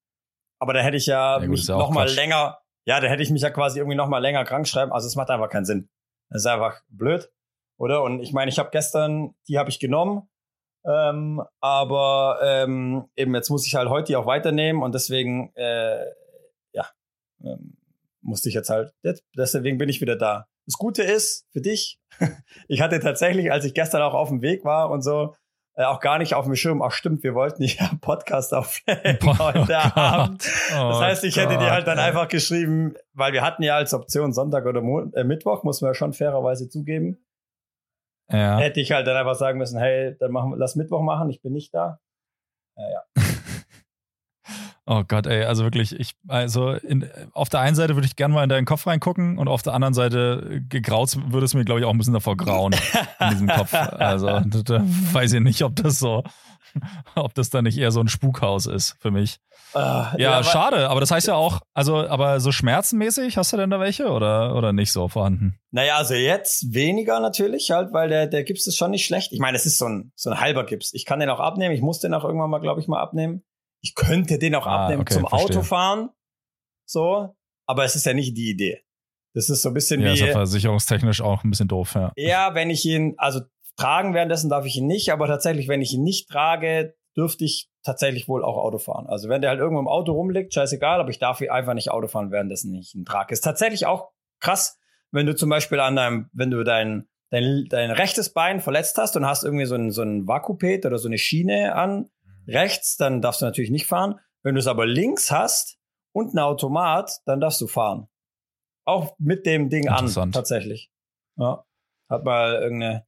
aber 0.59 0.73
da 0.73 0.81
hätte 0.81 0.97
ich 0.97 1.05
ja, 1.05 1.39
ja 1.39 1.47
mich 1.47 1.67
noch 1.67 1.91
mal 1.91 2.09
länger, 2.09 2.59
ja, 2.85 2.99
da 2.99 3.07
hätte 3.07 3.23
ich 3.23 3.29
mich 3.29 3.41
ja 3.41 3.49
quasi 3.49 3.79
irgendwie 3.79 3.97
noch 3.97 4.07
mal 4.07 4.19
länger 4.19 4.45
krank 4.45 4.67
schreiben. 4.67 4.91
Also 4.91 5.07
es 5.07 5.15
macht 5.15 5.29
einfach 5.29 5.49
keinen 5.49 5.65
Sinn. 5.65 5.89
Das 6.29 6.41
ist 6.41 6.47
einfach 6.47 6.81
blöd, 6.87 7.31
oder? 7.77 8.01
Und 8.03 8.21
ich 8.21 8.33
meine, 8.33 8.49
ich 8.49 8.59
habe 8.59 8.69
gestern, 8.71 9.35
die 9.47 9.59
habe 9.59 9.69
ich 9.69 9.79
genommen, 9.79 10.29
ähm, 10.85 11.41
aber 11.59 12.39
ähm, 12.43 13.05
eben 13.15 13.33
jetzt 13.35 13.49
muss 13.49 13.65
ich 13.65 13.75
halt 13.75 13.89
heute 13.89 14.07
die 14.07 14.15
auch 14.15 14.25
weiternehmen 14.25 14.83
und 14.83 14.93
deswegen, 14.93 15.51
äh, 15.55 16.05
ja, 16.73 16.87
ähm, 17.43 17.77
musste 18.21 18.49
ich 18.49 18.55
jetzt 18.55 18.69
halt, 18.69 18.93
deswegen 19.37 19.77
bin 19.77 19.89
ich 19.89 20.01
wieder 20.01 20.15
da. 20.15 20.47
Das 20.65 20.77
Gute 20.77 21.03
ist 21.03 21.45
für 21.51 21.61
dich, 21.61 21.99
ich 22.67 22.81
hatte 22.81 22.99
tatsächlich, 22.99 23.51
als 23.51 23.65
ich 23.65 23.73
gestern 23.73 24.01
auch 24.01 24.13
auf 24.13 24.29
dem 24.29 24.41
Weg 24.41 24.63
war 24.63 24.89
und 24.89 25.01
so, 25.01 25.33
äh, 25.75 25.85
auch 25.85 25.99
gar 25.99 26.19
nicht 26.19 26.35
auf 26.35 26.45
dem 26.45 26.55
Schirm. 26.55 26.81
Ach 26.81 26.91
stimmt, 26.91 27.23
wir 27.23 27.33
wollten 27.33 27.63
ja 27.63 27.91
Podcast 28.01 28.53
aufnehmen 28.53 29.17
heute 29.39 29.67
oh 29.69 29.99
Abend. 29.99 30.47
Oh 30.71 30.89
das 30.89 30.99
heißt, 30.99 31.23
ich 31.23 31.35
Gott, 31.35 31.45
hätte 31.45 31.57
dir 31.57 31.71
halt 31.71 31.87
dann 31.87 31.99
einfach 31.99 32.27
geschrieben, 32.27 32.93
weil 33.13 33.33
wir 33.33 33.41
hatten 33.41 33.63
ja 33.63 33.75
als 33.75 33.93
Option 33.93 34.33
Sonntag 34.33 34.65
oder 34.65 34.81
Mo 34.81 35.11
äh, 35.13 35.23
Mittwoch, 35.23 35.63
muss 35.63 35.81
man 35.81 35.89
ja 35.89 35.95
schon 35.95 36.13
fairerweise 36.13 36.69
zugeben. 36.69 37.22
Ja. 38.31 38.57
Hätte 38.57 38.81
ich 38.81 38.91
halt 38.91 39.05
dann 39.07 39.17
einfach 39.17 39.35
sagen 39.35 39.57
müssen, 39.57 39.79
hey, 39.79 40.15
dann 40.19 40.31
machen, 40.31 40.53
lass 40.57 40.75
Mittwoch 40.75 41.01
machen, 41.01 41.29
ich 41.29 41.41
bin 41.41 41.53
nicht 41.53 41.73
da. 41.73 41.99
Ja, 42.77 42.89
ja. 42.89 43.03
Oh 44.85 45.03
Gott, 45.07 45.27
ey, 45.27 45.45
also 45.45 45.63
wirklich, 45.63 45.97
ich, 45.97 46.11
also 46.27 46.71
in, 46.71 47.09
auf 47.31 47.47
der 47.47 47.61
einen 47.61 47.75
Seite 47.75 47.95
würde 47.95 48.05
ich 48.05 48.17
gerne 48.17 48.33
mal 48.33 48.43
in 48.43 48.49
deinen 48.49 48.65
Kopf 48.65 48.85
reingucken 48.85 49.37
und 49.37 49.47
auf 49.47 49.61
der 49.61 49.73
anderen 49.73 49.93
Seite 49.93 50.61
gegraut 50.67 51.17
würde 51.31 51.45
es 51.45 51.53
mir, 51.53 51.63
glaube 51.63 51.79
ich, 51.79 51.85
auch 51.85 51.91
ein 51.91 51.97
bisschen 51.97 52.13
davor 52.13 52.35
grauen 52.35 52.75
in 53.21 53.29
diesem 53.29 53.47
Kopf. 53.47 53.73
Also 53.73 54.41
da 54.41 54.83
weiß 54.83 55.31
ich 55.33 55.39
nicht, 55.39 55.63
ob 55.63 55.77
das 55.77 55.99
so, 55.99 56.23
ob 57.15 57.33
das 57.33 57.49
dann 57.49 57.63
nicht 57.63 57.77
eher 57.77 57.91
so 57.91 57.99
ein 57.99 58.07
Spukhaus 58.07 58.65
ist 58.65 58.95
für 58.99 59.11
mich. 59.11 59.39
Uh, 59.75 59.79
ja, 59.79 60.15
ja 60.17 60.43
schade, 60.43 60.89
aber 60.89 60.99
das 60.99 61.11
heißt 61.11 61.27
ja 61.27 61.35
auch, 61.35 61.61
also, 61.73 62.07
aber 62.07 62.39
so 62.39 62.51
schmerzenmäßig, 62.51 63.37
hast 63.37 63.53
du 63.53 63.57
denn 63.57 63.69
da 63.69 63.79
welche 63.79 64.09
oder, 64.09 64.55
oder 64.55 64.73
nicht 64.73 64.91
so 64.91 65.07
vorhanden? 65.07 65.59
Naja, 65.71 65.97
also 65.97 66.13
jetzt 66.13 66.73
weniger 66.73 67.19
natürlich, 67.19 67.71
halt, 67.71 67.93
weil 67.93 68.09
der, 68.09 68.27
der 68.27 68.43
Gips 68.43 68.67
ist 68.67 68.77
schon 68.77 68.91
nicht 68.91 69.05
schlecht. 69.05 69.31
Ich 69.33 69.39
meine, 69.39 69.57
es 69.57 69.65
ist 69.65 69.77
so 69.77 69.85
ein, 69.85 70.11
so 70.15 70.29
ein 70.29 70.39
halber 70.39 70.65
Gips. 70.65 70.93
Ich 70.93 71.05
kann 71.05 71.19
den 71.19 71.29
auch 71.29 71.39
abnehmen, 71.39 71.73
ich 71.73 71.81
muss 71.81 71.99
den 71.99 72.13
auch 72.13 72.23
irgendwann 72.23 72.49
mal, 72.49 72.59
glaube 72.59 72.81
ich, 72.81 72.87
mal 72.87 73.01
abnehmen. 73.01 73.43
Ich 73.81 73.95
könnte 73.95 74.39
den 74.39 74.55
auch 74.55 74.67
ah, 74.67 74.83
abnehmen 74.83 75.01
okay, 75.01 75.15
zum 75.15 75.27
verstehe. 75.27 75.57
Autofahren. 75.57 76.09
So. 76.85 77.35
Aber 77.65 77.83
es 77.83 77.95
ist 77.95 78.05
ja 78.05 78.13
nicht 78.13 78.37
die 78.37 78.49
Idee. 78.49 78.83
Das 79.33 79.49
ist 79.49 79.61
so 79.61 79.69
ein 79.69 79.73
bisschen 79.73 80.01
ja, 80.01 80.13
wie. 80.13 80.19
Ja 80.19 80.31
versicherungstechnisch 80.31 81.21
auch 81.21 81.43
ein 81.43 81.49
bisschen 81.49 81.67
doof, 81.67 81.95
ja. 81.95 82.11
Ja, 82.15 82.53
wenn 82.53 82.69
ich 82.69 82.85
ihn, 82.85 83.15
also 83.17 83.41
tragen 83.75 84.13
währenddessen 84.13 84.49
darf 84.49 84.65
ich 84.65 84.77
ihn 84.77 84.87
nicht, 84.87 85.11
aber 85.11 85.27
tatsächlich, 85.27 85.67
wenn 85.67 85.81
ich 85.81 85.93
ihn 85.93 86.03
nicht 86.03 86.29
trage, 86.29 86.95
dürfte 87.15 87.45
ich 87.45 87.69
tatsächlich 87.83 88.27
wohl 88.27 88.43
auch 88.43 88.57
Auto 88.57 88.77
fahren. 88.77 89.07
Also 89.07 89.29
wenn 89.29 89.41
der 89.41 89.51
halt 89.51 89.59
irgendwo 89.59 89.79
im 89.79 89.87
Auto 89.87 90.13
rumliegt, 90.13 90.53
scheißegal, 90.53 90.99
aber 90.99 91.09
ich 91.09 91.19
darf 91.19 91.41
einfach 91.41 91.73
nicht 91.73 91.91
Auto 91.91 92.07
fahren, 92.07 92.31
währenddessen 92.31 92.73
ich 92.75 92.95
ihn 92.95 93.05
trage. 93.05 93.33
Ist 93.33 93.43
tatsächlich 93.43 93.85
auch 93.85 94.09
krass, 94.39 94.79
wenn 95.11 95.25
du 95.25 95.35
zum 95.35 95.49
Beispiel 95.49 95.79
an 95.79 95.95
deinem, 95.95 96.29
wenn 96.33 96.49
du 96.49 96.63
dein, 96.63 97.07
dein, 97.29 97.65
dein 97.69 97.91
rechtes 97.91 98.33
Bein 98.33 98.61
verletzt 98.61 98.97
hast 98.97 99.15
und 99.15 99.25
hast 99.25 99.43
irgendwie 99.43 99.65
so 99.65 99.75
ein, 99.75 99.91
so 99.91 100.01
ein 100.01 100.27
Vakupet 100.27 100.85
oder 100.85 100.97
so 100.97 101.07
eine 101.07 101.17
Schiene 101.17 101.75
an 101.75 102.09
rechts, 102.47 102.97
dann 102.97 103.21
darfst 103.21 103.41
du 103.41 103.45
natürlich 103.45 103.71
nicht 103.71 103.85
fahren. 103.85 104.19
Wenn 104.41 104.55
du 104.55 104.59
es 104.59 104.67
aber 104.67 104.85
links 104.85 105.31
hast 105.31 105.77
und 106.11 106.33
ein 106.33 106.39
Automat, 106.39 107.19
dann 107.25 107.39
darfst 107.39 107.61
du 107.61 107.67
fahren. 107.67 108.07
Auch 108.85 109.15
mit 109.17 109.45
dem 109.45 109.69
Ding 109.69 109.87
an, 109.87 110.11
tatsächlich. 110.31 110.91
Ja. 111.37 111.65
Hat 112.09 112.25
mal 112.25 112.55
irgendeine 112.55 113.05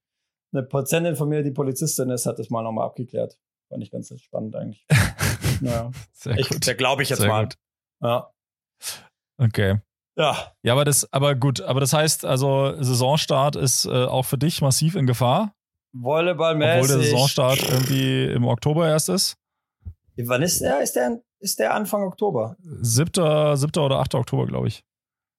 eine 0.55 0.65
Patientin 0.65 1.15
von 1.15 1.29
mir, 1.29 1.43
die 1.43 1.51
Polizistin 1.51 2.09
ist, 2.09 2.25
hat 2.25 2.39
das 2.39 2.49
mal 2.49 2.63
nochmal 2.63 2.85
abgeklärt. 2.85 3.37
Fand 3.69 3.83
ich 3.83 3.91
ganz 3.91 4.13
spannend 4.21 4.55
eigentlich. 4.55 4.85
naja. 5.61 5.91
Sehr 6.13 6.37
ich, 6.37 6.49
gut. 6.49 6.67
Da 6.67 6.73
glaube 6.73 7.03
ich 7.03 7.09
jetzt 7.09 7.19
Sehr 7.19 7.29
mal. 7.29 7.43
Gut. 7.43 7.55
Ja. 8.01 8.31
Okay. 9.37 9.79
Ja. 10.17 10.51
Ja, 10.63 10.73
aber 10.73 10.85
das, 10.85 11.11
aber 11.11 11.35
gut, 11.35 11.61
aber 11.61 11.79
das 11.79 11.93
heißt, 11.93 12.25
also 12.25 12.73
Saisonstart 12.81 13.55
ist 13.55 13.85
äh, 13.85 14.05
auch 14.05 14.23
für 14.23 14.37
dich 14.37 14.61
massiv 14.61 14.95
in 14.95 15.05
Gefahr. 15.05 15.53
Volleyballmäßig. 15.93 16.83
Obwohl 16.83 16.87
der 16.87 17.05
Saisonstart 17.05 17.69
irgendwie 17.69 18.25
im 18.25 18.45
Oktober 18.45 18.87
erst 18.87 19.09
ist. 19.09 19.37
Wann 20.17 20.41
ist 20.41 20.61
der? 20.61 20.81
Ist 20.81 20.95
der, 20.95 21.21
ist 21.39 21.59
der 21.59 21.73
Anfang 21.73 22.03
Oktober? 22.03 22.55
Siebter, 22.59 23.57
siebter 23.57 23.85
oder 23.85 23.99
achter 23.99 24.19
Oktober, 24.19 24.45
glaube 24.45 24.67
ich. 24.67 24.83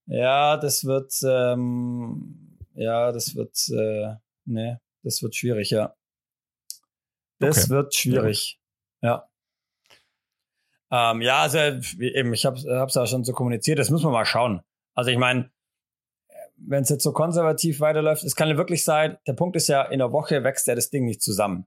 Ja, 0.06 0.56
das 0.56 0.84
wird, 0.84 1.12
ähm, 1.24 2.58
ja, 2.74 3.12
das 3.12 3.34
wird, 3.34 3.56
äh, 3.70 4.14
ne, 4.44 4.80
das 5.06 5.22
wird 5.22 5.36
schwierig, 5.36 5.70
ja. 5.70 5.94
Das 7.38 7.64
okay. 7.64 7.70
wird 7.70 7.94
schwierig, 7.94 8.60
ja. 9.02 9.28
Ja, 10.90 11.12
ähm, 11.12 11.22
ja 11.22 11.42
also 11.42 11.58
eben, 11.58 12.34
ich 12.34 12.44
habe 12.44 12.56
es 12.56 12.94
ja 12.94 13.06
schon 13.06 13.24
so 13.24 13.32
kommuniziert, 13.32 13.78
das 13.78 13.90
muss 13.90 14.02
man 14.02 14.12
mal 14.12 14.26
schauen. 14.26 14.62
Also 14.94 15.10
ich 15.10 15.18
meine, 15.18 15.50
wenn 16.56 16.82
es 16.82 16.88
jetzt 16.88 17.04
so 17.04 17.12
konservativ 17.12 17.80
weiterläuft, 17.80 18.24
es 18.24 18.34
kann 18.34 18.48
ja 18.48 18.56
wirklich 18.56 18.84
sein, 18.84 19.18
der 19.26 19.34
Punkt 19.34 19.56
ist 19.56 19.68
ja, 19.68 19.82
in 19.82 19.98
der 20.00 20.12
Woche 20.12 20.42
wächst 20.42 20.66
ja 20.66 20.74
das 20.74 20.90
Ding 20.90 21.04
nicht 21.04 21.22
zusammen. 21.22 21.66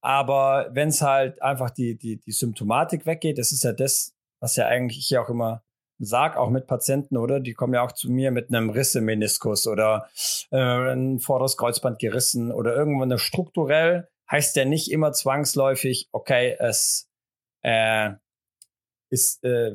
Aber 0.00 0.68
wenn 0.70 0.88
es 0.88 1.02
halt 1.02 1.42
einfach 1.42 1.70
die, 1.70 1.98
die, 1.98 2.18
die 2.18 2.32
Symptomatik 2.32 3.06
weggeht, 3.06 3.38
das 3.38 3.50
ist 3.50 3.64
ja 3.64 3.72
das, 3.72 4.14
was 4.40 4.54
ja 4.54 4.66
eigentlich 4.66 4.98
ich 4.98 5.10
ja 5.10 5.22
auch 5.22 5.30
immer 5.30 5.64
sag, 5.98 6.36
auch 6.36 6.50
mit 6.50 6.66
Patienten, 6.66 7.16
oder? 7.16 7.40
Die 7.40 7.54
kommen 7.54 7.74
ja 7.74 7.82
auch 7.82 7.92
zu 7.92 8.10
mir 8.10 8.30
mit 8.30 8.48
einem 8.48 8.70
Riss 8.70 8.94
im 8.94 9.04
Meniskus 9.04 9.66
oder 9.66 10.08
äh, 10.50 10.56
ein 10.56 11.18
vorderes 11.20 11.56
Kreuzband 11.56 11.98
gerissen 11.98 12.52
oder 12.52 12.74
irgendwann 12.76 13.18
strukturell 13.18 14.08
heißt 14.30 14.56
ja 14.56 14.64
nicht 14.64 14.90
immer 14.90 15.12
zwangsläufig, 15.12 16.08
okay, 16.12 16.56
es 16.58 17.08
äh, 17.62 18.10
ist, 19.10 19.42
äh, 19.44 19.72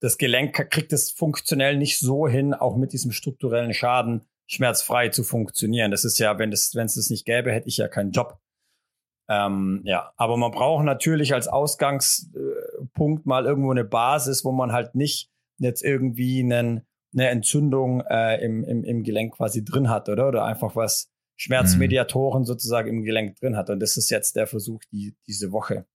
das 0.00 0.18
Gelenk 0.18 0.70
kriegt 0.70 0.92
es 0.92 1.10
funktionell 1.10 1.76
nicht 1.76 1.98
so 1.98 2.28
hin, 2.28 2.54
auch 2.54 2.76
mit 2.76 2.92
diesem 2.92 3.12
strukturellen 3.12 3.74
Schaden 3.74 4.26
schmerzfrei 4.46 5.08
zu 5.08 5.24
funktionieren. 5.24 5.90
Das 5.90 6.04
ist 6.04 6.18
ja, 6.18 6.38
wenn 6.38 6.52
es 6.52 6.74
wenn 6.74 6.86
es 6.86 6.94
das 6.94 7.10
nicht 7.10 7.24
gäbe, 7.24 7.52
hätte 7.52 7.68
ich 7.68 7.76
ja 7.76 7.88
keinen 7.88 8.12
Job. 8.12 8.38
Ähm, 9.28 9.82
ja, 9.84 10.12
aber 10.16 10.36
man 10.36 10.50
braucht 10.50 10.84
natürlich 10.84 11.34
als 11.34 11.48
Ausgangspunkt 11.48 13.26
mal 13.26 13.44
irgendwo 13.44 13.70
eine 13.70 13.84
Basis, 13.84 14.44
wo 14.44 14.52
man 14.52 14.72
halt 14.72 14.94
nicht 14.94 15.30
jetzt 15.58 15.82
irgendwie 15.82 16.40
einen, 16.40 16.86
eine 17.12 17.28
Entzündung 17.28 18.00
äh, 18.02 18.42
im, 18.42 18.64
im, 18.64 18.84
im 18.84 19.02
Gelenk 19.02 19.34
quasi 19.34 19.64
drin 19.64 19.90
hat, 19.90 20.08
oder? 20.08 20.28
Oder 20.28 20.44
einfach 20.44 20.76
was 20.76 21.10
Schmerzmediatoren 21.36 22.42
mhm. 22.42 22.46
sozusagen 22.46 22.88
im 22.88 23.04
Gelenk 23.04 23.36
drin 23.36 23.56
hat. 23.56 23.70
Und 23.70 23.80
das 23.80 23.96
ist 23.96 24.10
jetzt 24.10 24.36
der 24.36 24.46
Versuch, 24.46 24.80
die, 24.90 25.14
diese 25.26 25.52
Woche 25.52 25.86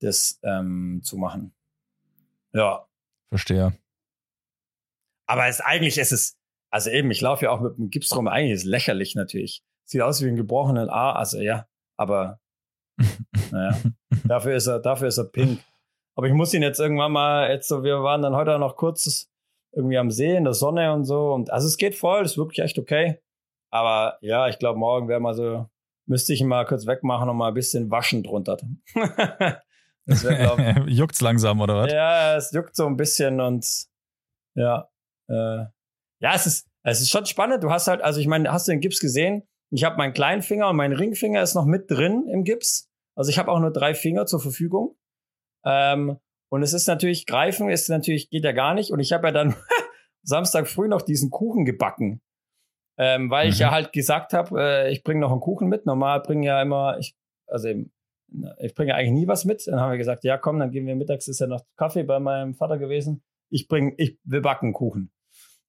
das 0.00 0.38
ähm, 0.42 1.00
zu 1.02 1.16
machen. 1.16 1.52
Ja, 2.52 2.86
Verstehe. 3.30 3.72
Aber 5.26 5.46
es 5.46 5.60
eigentlich 5.60 5.98
ist 5.98 6.12
es, 6.12 6.36
also 6.70 6.90
eben, 6.90 7.10
ich 7.10 7.20
laufe 7.20 7.44
ja 7.44 7.50
auch 7.52 7.60
mit 7.60 7.78
dem 7.78 7.90
Gips 7.90 8.14
rum, 8.14 8.26
eigentlich 8.26 8.52
ist 8.52 8.60
es 8.60 8.66
lächerlich 8.66 9.14
natürlich. 9.14 9.62
Sieht 9.84 10.02
aus 10.02 10.22
wie 10.22 10.28
ein 10.28 10.36
gebrochenen 10.36 10.88
A, 10.88 11.12
also 11.12 11.40
ja, 11.40 11.66
aber 11.96 12.39
naja, 13.50 13.76
dafür 14.24 14.54
ist 14.54 14.66
er, 14.66 14.80
dafür 14.80 15.08
ist 15.08 15.18
er 15.18 15.24
pink. 15.24 15.60
Aber 16.16 16.26
ich 16.26 16.32
muss 16.32 16.52
ihn 16.54 16.62
jetzt 16.62 16.80
irgendwann 16.80 17.12
mal, 17.12 17.50
jetzt 17.50 17.68
so, 17.68 17.82
wir 17.82 18.02
waren 18.02 18.22
dann 18.22 18.34
heute 18.34 18.58
noch 18.58 18.76
kurz 18.76 19.28
irgendwie 19.72 19.98
am 19.98 20.10
See 20.10 20.34
in 20.34 20.44
der 20.44 20.54
Sonne 20.54 20.92
und 20.92 21.04
so. 21.04 21.32
Und 21.32 21.52
also 21.52 21.66
es 21.66 21.76
geht 21.76 21.94
voll, 21.94 22.24
ist 22.24 22.36
wirklich 22.36 22.58
echt 22.58 22.78
okay. 22.78 23.20
Aber 23.70 24.18
ja, 24.20 24.48
ich 24.48 24.58
glaube, 24.58 24.78
morgen 24.78 25.08
wäre 25.08 25.20
mal 25.20 25.34
so, 25.34 25.68
müsste 26.06 26.32
ich 26.32 26.40
ihn 26.40 26.48
mal 26.48 26.66
kurz 26.66 26.86
wegmachen 26.86 27.28
und 27.28 27.36
mal 27.36 27.48
ein 27.48 27.54
bisschen 27.54 27.90
waschen 27.90 28.22
drunter. 28.22 28.58
Das 30.06 30.24
wär, 30.24 30.84
Juckt's 30.88 31.20
langsam, 31.20 31.60
oder 31.60 31.76
was? 31.76 31.92
Ja, 31.92 32.36
es 32.36 32.50
juckt 32.52 32.74
so 32.74 32.86
ein 32.86 32.96
bisschen 32.96 33.40
und 33.40 33.64
ja. 34.54 34.88
Äh, 35.28 35.66
ja, 36.20 36.34
es 36.34 36.46
ist, 36.46 36.68
es 36.82 37.00
ist 37.00 37.10
schon 37.10 37.26
spannend. 37.26 37.62
Du 37.62 37.70
hast 37.70 37.86
halt, 37.86 38.02
also 38.02 38.20
ich 38.20 38.26
meine, 38.26 38.50
hast 38.50 38.66
du 38.66 38.72
den 38.72 38.80
Gips 38.80 38.98
gesehen? 38.98 39.46
Ich 39.70 39.84
habe 39.84 39.96
meinen 39.96 40.12
kleinen 40.12 40.42
Finger 40.42 40.68
und 40.68 40.76
mein 40.76 40.92
Ringfinger 40.92 41.42
ist 41.42 41.54
noch 41.54 41.64
mit 41.64 41.90
drin 41.90 42.26
im 42.28 42.42
Gips. 42.42 42.89
Also 43.16 43.30
ich 43.30 43.38
habe 43.38 43.50
auch 43.50 43.60
nur 43.60 43.72
drei 43.72 43.94
Finger 43.94 44.26
zur 44.26 44.40
Verfügung. 44.40 44.96
Ähm, 45.64 46.18
und 46.50 46.62
es 46.62 46.72
ist 46.72 46.88
natürlich, 46.88 47.26
greifen 47.26 47.68
ist 47.68 47.88
natürlich, 47.88 48.30
geht 48.30 48.44
ja 48.44 48.52
gar 48.52 48.74
nicht. 48.74 48.90
Und 48.90 49.00
ich 49.00 49.12
habe 49.12 49.28
ja 49.28 49.32
dann 49.32 49.54
Samstag 50.22 50.68
früh 50.68 50.88
noch 50.88 51.02
diesen 51.02 51.30
Kuchen 51.30 51.64
gebacken. 51.64 52.20
Ähm, 52.98 53.30
weil 53.30 53.46
mhm. 53.46 53.52
ich 53.52 53.58
ja 53.60 53.70
halt 53.70 53.92
gesagt 53.92 54.32
habe, 54.32 54.60
äh, 54.60 54.92
ich 54.92 55.02
bringe 55.02 55.20
noch 55.20 55.32
einen 55.32 55.40
Kuchen 55.40 55.68
mit. 55.68 55.86
Normal 55.86 56.20
bringen 56.20 56.42
ja 56.42 56.60
immer, 56.60 56.98
ich, 56.98 57.14
also 57.46 57.68
eben, 57.68 57.92
ich 58.58 58.74
bringe 58.74 58.94
eigentlich 58.94 59.12
nie 59.12 59.28
was 59.28 59.44
mit. 59.44 59.66
Dann 59.66 59.80
haben 59.80 59.90
wir 59.90 59.98
gesagt, 59.98 60.24
ja 60.24 60.36
komm, 60.36 60.58
dann 60.58 60.70
gehen 60.70 60.86
wir 60.86 60.96
mittags, 60.96 61.28
ist 61.28 61.40
ja 61.40 61.46
noch 61.46 61.64
Kaffee 61.76 62.02
bei 62.02 62.20
meinem 62.20 62.54
Vater 62.54 62.78
gewesen. 62.78 63.22
ich 63.48 63.68
bring, 63.68 63.94
ich, 63.96 64.18
wir 64.24 64.42
backen 64.42 64.72
Kuchen. 64.72 65.12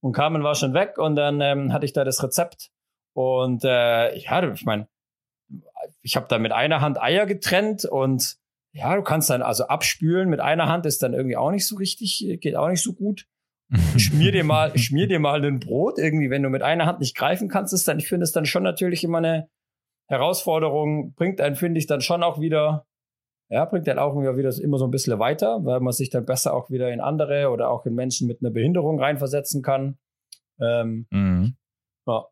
Und 0.02 0.14
Carmen 0.14 0.44
war 0.44 0.56
schon 0.56 0.74
weg 0.74 0.98
und 0.98 1.16
dann 1.16 1.42
ähm, 1.42 1.74
hatte 1.74 1.86
ich 1.86 1.94
da 1.94 2.04
das 2.04 2.24
Rezept. 2.24 2.72
Und 3.14 3.64
äh, 3.64 4.18
ja, 4.18 4.52
ich 4.52 4.66
meine, 4.66 4.88
ich 6.02 6.16
habe 6.16 6.28
da 6.30 6.40
mit 6.40 6.52
einer 6.52 6.82
Hand 6.82 7.02
Eier 7.02 7.26
getrennt 7.26 7.86
und 7.86 8.38
ja, 8.74 8.96
du 8.96 9.02
kannst 9.04 9.30
dann 9.30 9.42
also 9.42 9.68
abspülen 9.68 10.30
mit 10.30 10.40
einer 10.40 10.68
Hand 10.68 10.86
ist 10.86 11.04
dann 11.04 11.14
irgendwie 11.14 11.38
auch 11.38 11.52
nicht 11.52 11.68
so 11.68 11.76
richtig, 11.76 12.26
geht 12.40 12.56
auch 12.56 12.70
nicht 12.70 12.82
so 12.82 12.94
gut. 12.94 13.28
schmier 13.98 14.32
dir 14.32 14.44
mal, 14.44 14.78
schmier 14.78 15.08
dir 15.08 15.20
mal 15.20 15.44
ein 15.44 15.60
Brot 15.60 15.98
irgendwie, 15.98 16.30
wenn 16.30 16.44
du 16.44 16.50
mit 16.50 16.62
einer 16.62 16.86
Hand 16.86 17.00
nicht 17.00 17.16
greifen 17.16 17.50
kannst, 17.50 17.74
ist 17.74 17.88
dann, 17.88 18.00
ich 18.00 18.08
finde 18.08 18.24
es 18.24 18.32
dann 18.32 18.46
schon 18.46 18.64
natürlich 18.64 19.04
immer 19.04 19.18
eine 19.20 19.50
Herausforderung, 20.08 21.14
bringt 21.14 21.40
einen, 21.42 21.56
finde 21.56 21.80
ich, 21.80 21.88
dann 21.88 22.02
schon 22.02 22.24
auch 22.24 22.40
wieder, 22.40 22.86
ja, 23.50 23.66
bringt 23.66 23.88
dann 23.88 24.00
auch 24.00 24.16
wieder 24.16 24.58
immer 24.62 24.78
so 24.78 24.86
ein 24.86 24.92
bisschen 24.92 25.20
weiter, 25.20 25.64
weil 25.64 25.80
man 25.80 25.94
sich 25.94 26.10
dann 26.10 26.26
besser 26.26 26.54
auch 26.54 26.70
wieder 26.70 26.92
in 26.92 27.00
andere 27.00 27.50
oder 27.50 27.70
auch 27.70 27.86
in 27.86 27.96
Menschen 27.96 28.28
mit 28.28 28.42
einer 28.42 28.52
Behinderung 28.52 29.00
reinversetzen 29.00 29.62
kann. 29.62 29.98
Ähm, 30.60 31.08
Mhm. 31.12 31.56
ja. 32.08 32.26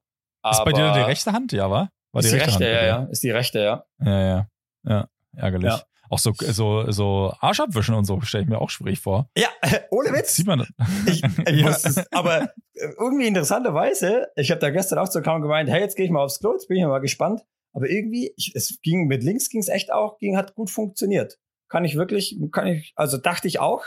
Ist 0.51 0.63
bei 0.63 0.71
dir 0.71 0.91
die 0.93 0.99
rechte 0.99 1.33
Hand, 1.33 1.51
ja, 1.51 1.69
war? 1.69 1.89
War 2.11 2.23
ist 2.23 2.31
die 2.31 2.37
rechte, 2.37 2.51
Hand, 2.53 2.61
ja, 2.61 2.85
ja. 2.85 3.03
Ist 3.05 3.23
die 3.23 3.31
rechte, 3.31 3.59
ja. 3.59 3.85
Ja, 3.99 4.21
ja. 4.21 4.47
Ja, 4.83 5.09
ärgerlich. 5.35 5.71
Ja. 5.71 5.83
Auch 6.09 6.17
so, 6.17 6.33
so, 6.33 6.89
so 6.89 7.33
Arsch 7.39 7.59
abwischen 7.59 7.93
und 7.93 8.05
so 8.05 8.19
stelle 8.21 8.43
ich 8.43 8.49
mir 8.49 8.59
auch 8.59 8.71
schwierig 8.71 8.99
vor. 8.99 9.29
Ja, 9.37 9.49
ohne 9.91 10.11
Witz. 10.11 10.35
Sieht 10.35 10.47
man. 10.47 10.67
Ich, 11.05 11.23
ich 11.47 11.63
muss 11.63 11.83
das, 11.83 12.03
aber 12.11 12.43
äh, 12.73 12.87
irgendwie 12.99 13.27
interessanterweise, 13.27 14.27
ich 14.35 14.49
habe 14.49 14.59
da 14.59 14.71
gestern 14.71 14.97
auch 14.97 15.09
zu 15.09 15.21
kaum 15.21 15.41
gemeint, 15.41 15.69
hey, 15.69 15.81
jetzt 15.81 15.95
gehe 15.95 16.05
ich 16.05 16.11
mal 16.11 16.23
aufs 16.23 16.39
Klo, 16.39 16.53
jetzt 16.53 16.67
bin 16.67 16.77
ich 16.77 16.83
mal 16.83 16.99
gespannt. 16.99 17.45
Aber 17.73 17.87
irgendwie, 17.87 18.33
ich, 18.35 18.53
es 18.55 18.79
ging 18.81 19.05
mit 19.05 19.23
links 19.23 19.49
ging 19.49 19.61
es 19.61 19.67
echt 19.67 19.91
auch, 19.91 20.17
ging, 20.17 20.35
hat 20.35 20.55
gut 20.55 20.71
funktioniert. 20.71 21.37
Kann 21.67 21.85
ich 21.85 21.95
wirklich, 21.95 22.39
kann 22.51 22.65
ich, 22.65 22.93
also 22.95 23.17
dachte 23.17 23.47
ich 23.47 23.59
auch, 23.59 23.85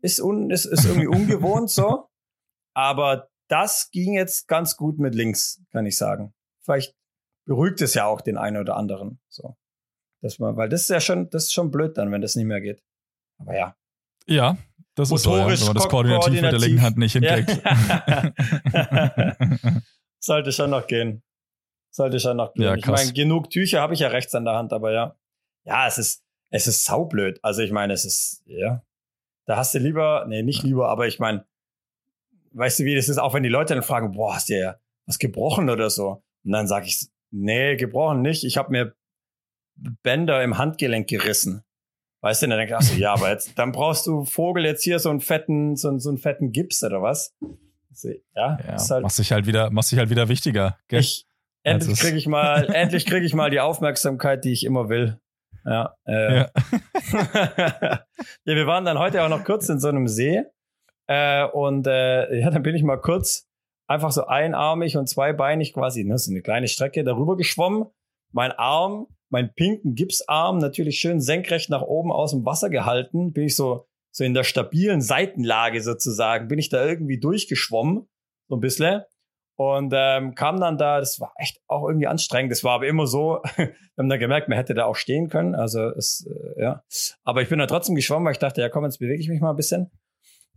ist, 0.00 0.20
un, 0.20 0.50
ist, 0.50 0.64
ist 0.64 0.84
irgendwie 0.84 1.08
ungewohnt 1.08 1.70
so. 1.70 2.06
Aber 2.74 3.28
das 3.48 3.90
ging 3.90 4.14
jetzt 4.14 4.46
ganz 4.46 4.76
gut 4.76 5.00
mit 5.00 5.16
links, 5.16 5.60
kann 5.72 5.86
ich 5.86 5.96
sagen. 5.96 6.32
Vielleicht 6.62 6.94
beruhigt 7.48 7.80
es 7.80 7.94
ja 7.94 8.04
auch 8.04 8.20
den 8.20 8.36
einen 8.36 8.58
oder 8.58 8.76
anderen. 8.76 9.18
So. 9.28 9.56
Das 10.20 10.38
mal, 10.38 10.54
weil 10.56 10.68
das 10.68 10.82
ist 10.82 10.90
ja 10.90 11.00
schon, 11.00 11.30
das 11.30 11.44
ist 11.44 11.52
schon 11.54 11.70
blöd 11.70 11.96
dann, 11.96 12.12
wenn 12.12 12.20
das 12.20 12.36
nicht 12.36 12.44
mehr 12.44 12.60
geht. 12.60 12.82
Aber 13.38 13.56
ja. 13.56 13.74
Ja, 14.26 14.58
das 14.94 15.10
ist 15.10 15.22
so, 15.22 15.30
ja, 15.30 15.38
Motorisch 15.38 15.60
wenn 15.60 15.66
man 15.68 15.74
das 15.76 15.84
ko- 15.84 15.90
koordinativ, 15.90 16.32
mit 16.32 16.42
der 16.42 16.50
koordinativ. 16.50 16.68
linken 16.68 16.82
Hand 16.82 16.98
nicht 16.98 17.12
hinkriegt. 17.14 17.62
Ja. 18.74 19.80
Sollte 20.20 20.52
schon 20.52 20.70
noch 20.70 20.86
gehen. 20.86 21.22
Sollte 21.90 22.20
schon 22.20 22.36
noch 22.36 22.52
gehen. 22.52 22.64
Ja, 22.64 22.74
ich 22.74 22.86
meine, 22.86 23.12
genug 23.12 23.48
Tücher 23.50 23.80
habe 23.80 23.94
ich 23.94 24.00
ja 24.00 24.08
rechts 24.08 24.34
an 24.34 24.44
der 24.44 24.54
Hand, 24.54 24.72
aber 24.74 24.92
ja. 24.92 25.16
Ja, 25.64 25.86
es 25.86 25.96
ist, 25.98 26.22
es 26.50 26.66
ist 26.66 26.84
saublöd. 26.84 27.38
Also 27.42 27.62
ich 27.62 27.70
meine, 27.72 27.94
es 27.94 28.04
ist, 28.04 28.42
ja. 28.44 28.82
Da 29.46 29.56
hast 29.56 29.74
du 29.74 29.78
lieber, 29.78 30.26
nee, 30.28 30.42
nicht 30.42 30.62
lieber, 30.64 30.90
aber 30.90 31.06
ich 31.06 31.18
meine, 31.18 31.46
weißt 32.52 32.80
du, 32.80 32.84
wie 32.84 32.94
das 32.94 33.08
ist, 33.08 33.16
auch 33.18 33.32
wenn 33.32 33.42
die 33.42 33.48
Leute 33.48 33.72
dann 33.74 33.82
fragen, 33.82 34.12
boah, 34.12 34.34
hast 34.34 34.50
du 34.50 34.58
ja 34.58 34.76
was 35.06 35.18
gebrochen 35.18 35.70
oder 35.70 35.88
so? 35.88 36.22
Und 36.44 36.52
dann 36.52 36.66
sage 36.66 36.86
ich, 36.86 37.08
nee, 37.30 37.76
gebrochen 37.76 38.22
nicht. 38.22 38.44
Ich 38.44 38.56
habe 38.56 38.70
mir 38.70 38.94
Bänder 40.02 40.42
im 40.42 40.58
Handgelenk 40.58 41.08
gerissen. 41.08 41.62
Weißt 42.20 42.42
du, 42.42 42.48
dann 42.48 42.58
denke 42.58 42.72
ich, 42.72 42.76
ach 42.76 42.82
so, 42.82 42.94
ja, 42.96 43.12
aber 43.14 43.30
jetzt, 43.30 43.52
dann 43.58 43.70
brauchst 43.72 44.06
du 44.06 44.24
Vogel 44.24 44.64
jetzt 44.64 44.82
hier 44.82 44.98
so 44.98 45.10
einen 45.10 45.20
fetten, 45.20 45.76
so, 45.76 45.88
einen- 45.88 46.00
so 46.00 46.08
einen 46.08 46.18
fetten 46.18 46.50
Gips 46.52 46.82
oder 46.82 47.00
was? 47.02 47.34
Ja, 48.34 48.58
ja, 48.64 48.74
ist 48.76 48.90
halt, 48.90 49.02
machst 49.02 49.18
dich 49.18 49.32
halt 49.32 49.46
wieder, 49.46 49.70
machst 49.70 49.90
dich 49.90 49.98
halt 49.98 50.10
wieder 50.10 50.28
wichtiger. 50.28 50.78
Gell? 50.88 51.00
ich, 51.00 51.26
endlich 51.64 51.98
kriege 51.98 52.16
ich 52.16 52.26
mal, 52.28 52.64
endlich 52.72 53.06
kriege 53.06 53.26
ich 53.26 53.34
mal 53.34 53.50
die 53.50 53.58
Aufmerksamkeit, 53.60 54.44
die 54.44 54.52
ich 54.52 54.64
immer 54.64 54.88
will. 54.88 55.18
Ja, 55.64 55.94
äh, 56.06 56.36
Ja. 56.36 56.50
ja, 58.44 58.54
wir 58.54 58.66
waren 58.66 58.84
dann 58.84 58.98
heute 58.98 59.22
auch 59.22 59.28
noch 59.28 59.44
kurz 59.44 59.68
in 59.68 59.80
so 59.80 59.88
einem 59.88 60.06
See. 60.06 60.42
Äh, 61.08 61.44
und 61.46 61.86
äh, 61.86 62.38
ja, 62.38 62.50
dann 62.50 62.62
bin 62.62 62.74
ich 62.76 62.82
mal 62.82 62.98
kurz 63.00 63.47
einfach 63.88 64.12
so 64.12 64.26
einarmig 64.26 64.96
und 64.96 65.08
zweibeinig 65.08 65.72
quasi, 65.72 66.04
ne, 66.04 66.18
so 66.18 66.30
eine 66.30 66.42
kleine 66.42 66.68
Strecke 66.68 67.02
darüber 67.02 67.36
geschwommen. 67.36 67.86
Mein 68.30 68.52
Arm, 68.52 69.08
mein 69.30 69.52
pinken 69.54 69.94
Gipsarm 69.94 70.58
natürlich 70.58 71.00
schön 71.00 71.20
senkrecht 71.20 71.70
nach 71.70 71.82
oben 71.82 72.12
aus 72.12 72.30
dem 72.30 72.44
Wasser 72.44 72.70
gehalten. 72.70 73.32
Bin 73.32 73.44
ich 73.44 73.56
so, 73.56 73.86
so 74.10 74.24
in 74.24 74.34
der 74.34 74.44
stabilen 74.44 75.00
Seitenlage 75.00 75.82
sozusagen, 75.82 76.48
bin 76.48 76.58
ich 76.58 76.68
da 76.68 76.84
irgendwie 76.84 77.18
durchgeschwommen, 77.18 78.06
so 78.48 78.56
ein 78.56 78.60
bisschen. 78.60 79.02
Und 79.56 79.92
ähm, 79.96 80.36
kam 80.36 80.60
dann 80.60 80.78
da, 80.78 81.00
das 81.00 81.18
war 81.18 81.32
echt 81.36 81.60
auch 81.66 81.88
irgendwie 81.88 82.06
anstrengend. 82.06 82.52
Das 82.52 82.62
war 82.62 82.74
aber 82.74 82.86
immer 82.86 83.08
so, 83.08 83.40
wir 83.56 83.72
haben 83.98 84.08
dann 84.08 84.20
gemerkt, 84.20 84.48
man 84.48 84.56
hätte 84.56 84.74
da 84.74 84.84
auch 84.84 84.94
stehen 84.94 85.28
können. 85.30 85.56
Also 85.56 85.88
es, 85.88 86.28
äh, 86.30 86.62
ja. 86.62 86.84
Aber 87.24 87.42
ich 87.42 87.48
bin 87.48 87.58
da 87.58 87.66
trotzdem 87.66 87.96
geschwommen, 87.96 88.26
weil 88.26 88.32
ich 88.32 88.38
dachte, 88.38 88.60
ja 88.60 88.68
komm, 88.68 88.84
jetzt 88.84 88.98
bewege 88.98 89.20
ich 89.20 89.28
mich 89.28 89.40
mal 89.40 89.50
ein 89.50 89.56
bisschen. 89.56 89.90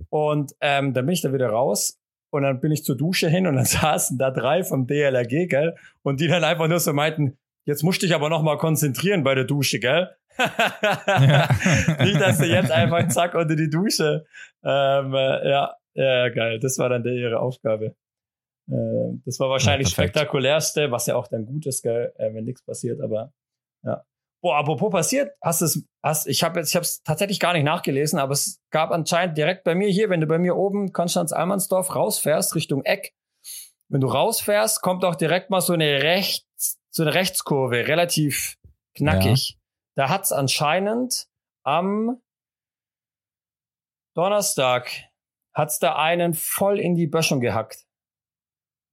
Und 0.09 0.53
ähm, 0.61 0.93
dann 0.93 1.05
bin 1.05 1.13
ich 1.13 1.21
da 1.21 1.33
wieder 1.33 1.49
raus 1.49 2.00
und 2.31 2.43
dann 2.43 2.59
bin 2.59 2.71
ich 2.71 2.83
zur 2.83 2.97
Dusche 2.97 3.29
hin 3.29 3.45
und 3.45 3.55
dann 3.55 3.65
saßen 3.81 4.17
da 4.17 4.31
drei 4.31 4.63
vom 4.63 4.87
DLRG, 4.87 5.47
gell? 5.47 5.75
Und 6.01 6.19
die 6.19 6.27
dann 6.27 6.43
einfach 6.43 6.67
nur 6.67 6.79
so 6.79 6.93
meinten, 6.93 7.37
jetzt 7.65 7.83
musst 7.83 8.01
du 8.01 8.07
dich 8.07 8.15
aber 8.15 8.29
noch 8.29 8.41
mal 8.41 8.57
konzentrieren 8.57 9.23
bei 9.23 9.35
der 9.35 9.43
Dusche, 9.43 9.79
gell? 9.79 10.09
Nicht, 10.37 12.21
dass 12.21 12.37
du 12.39 12.45
jetzt 12.45 12.71
einfach 12.71 13.07
zack 13.09 13.35
unter 13.35 13.55
die 13.55 13.69
Dusche. 13.69 14.25
Ähm, 14.63 15.13
äh, 15.13 15.49
ja, 15.49 15.75
ja, 15.93 16.29
geil. 16.29 16.59
Das 16.59 16.77
war 16.79 16.89
dann 16.89 17.03
der, 17.03 17.13
ihre 17.13 17.39
Aufgabe. 17.39 17.95
Äh, 18.69 19.19
das 19.25 19.39
war 19.39 19.49
wahrscheinlich 19.49 19.89
Ja, 19.89 19.93
spektakulärste, 19.93 20.89
was 20.91 21.07
ja 21.07 21.15
auch 21.15 21.27
dann 21.27 21.45
gut 21.45 21.65
ist, 21.65 21.83
gell, 21.83 22.13
äh, 22.17 22.33
wenn 22.33 22.45
nichts 22.45 22.63
passiert, 22.63 23.01
aber 23.01 23.33
ja. 23.83 24.03
Boah, 24.43 24.57
apropos 24.57 24.91
passiert, 24.91 25.31
hast 25.41 25.61
es, 25.61 25.85
hast, 26.03 26.25
ich 26.27 26.41
habe 26.43 26.59
jetzt, 26.59 26.69
ich 26.69 26.75
habe 26.75 26.83
es 26.83 27.03
tatsächlich 27.03 27.39
gar 27.39 27.53
nicht 27.53 27.63
nachgelesen, 27.63 28.17
aber 28.17 28.31
es 28.33 28.59
gab 28.71 28.89
anscheinend 28.91 29.37
direkt 29.37 29.63
bei 29.63 29.75
mir 29.75 29.87
hier, 29.89 30.09
wenn 30.09 30.19
du 30.19 30.25
bei 30.25 30.39
mir 30.39 30.55
oben 30.55 30.91
Konstanz-Almansdorf 30.93 31.93
rausfährst 31.95 32.55
Richtung 32.55 32.83
Eck, 32.83 33.13
wenn 33.89 34.01
du 34.01 34.07
rausfährst, 34.07 34.81
kommt 34.81 35.05
auch 35.05 35.15
direkt 35.15 35.51
mal 35.51 35.61
so 35.61 35.73
eine 35.73 36.01
rechts, 36.01 36.79
so 36.89 37.03
eine 37.03 37.13
Rechtskurve, 37.13 37.87
relativ 37.87 38.57
knackig. 38.97 39.59
Da 39.95 40.09
hat's 40.09 40.31
anscheinend 40.31 41.27
am 41.63 42.19
Donnerstag 44.15 44.89
hat's 45.53 45.79
da 45.79 45.95
einen 45.97 46.33
voll 46.33 46.79
in 46.79 46.95
die 46.95 47.07
Böschung 47.07 47.39
gehackt. 47.41 47.85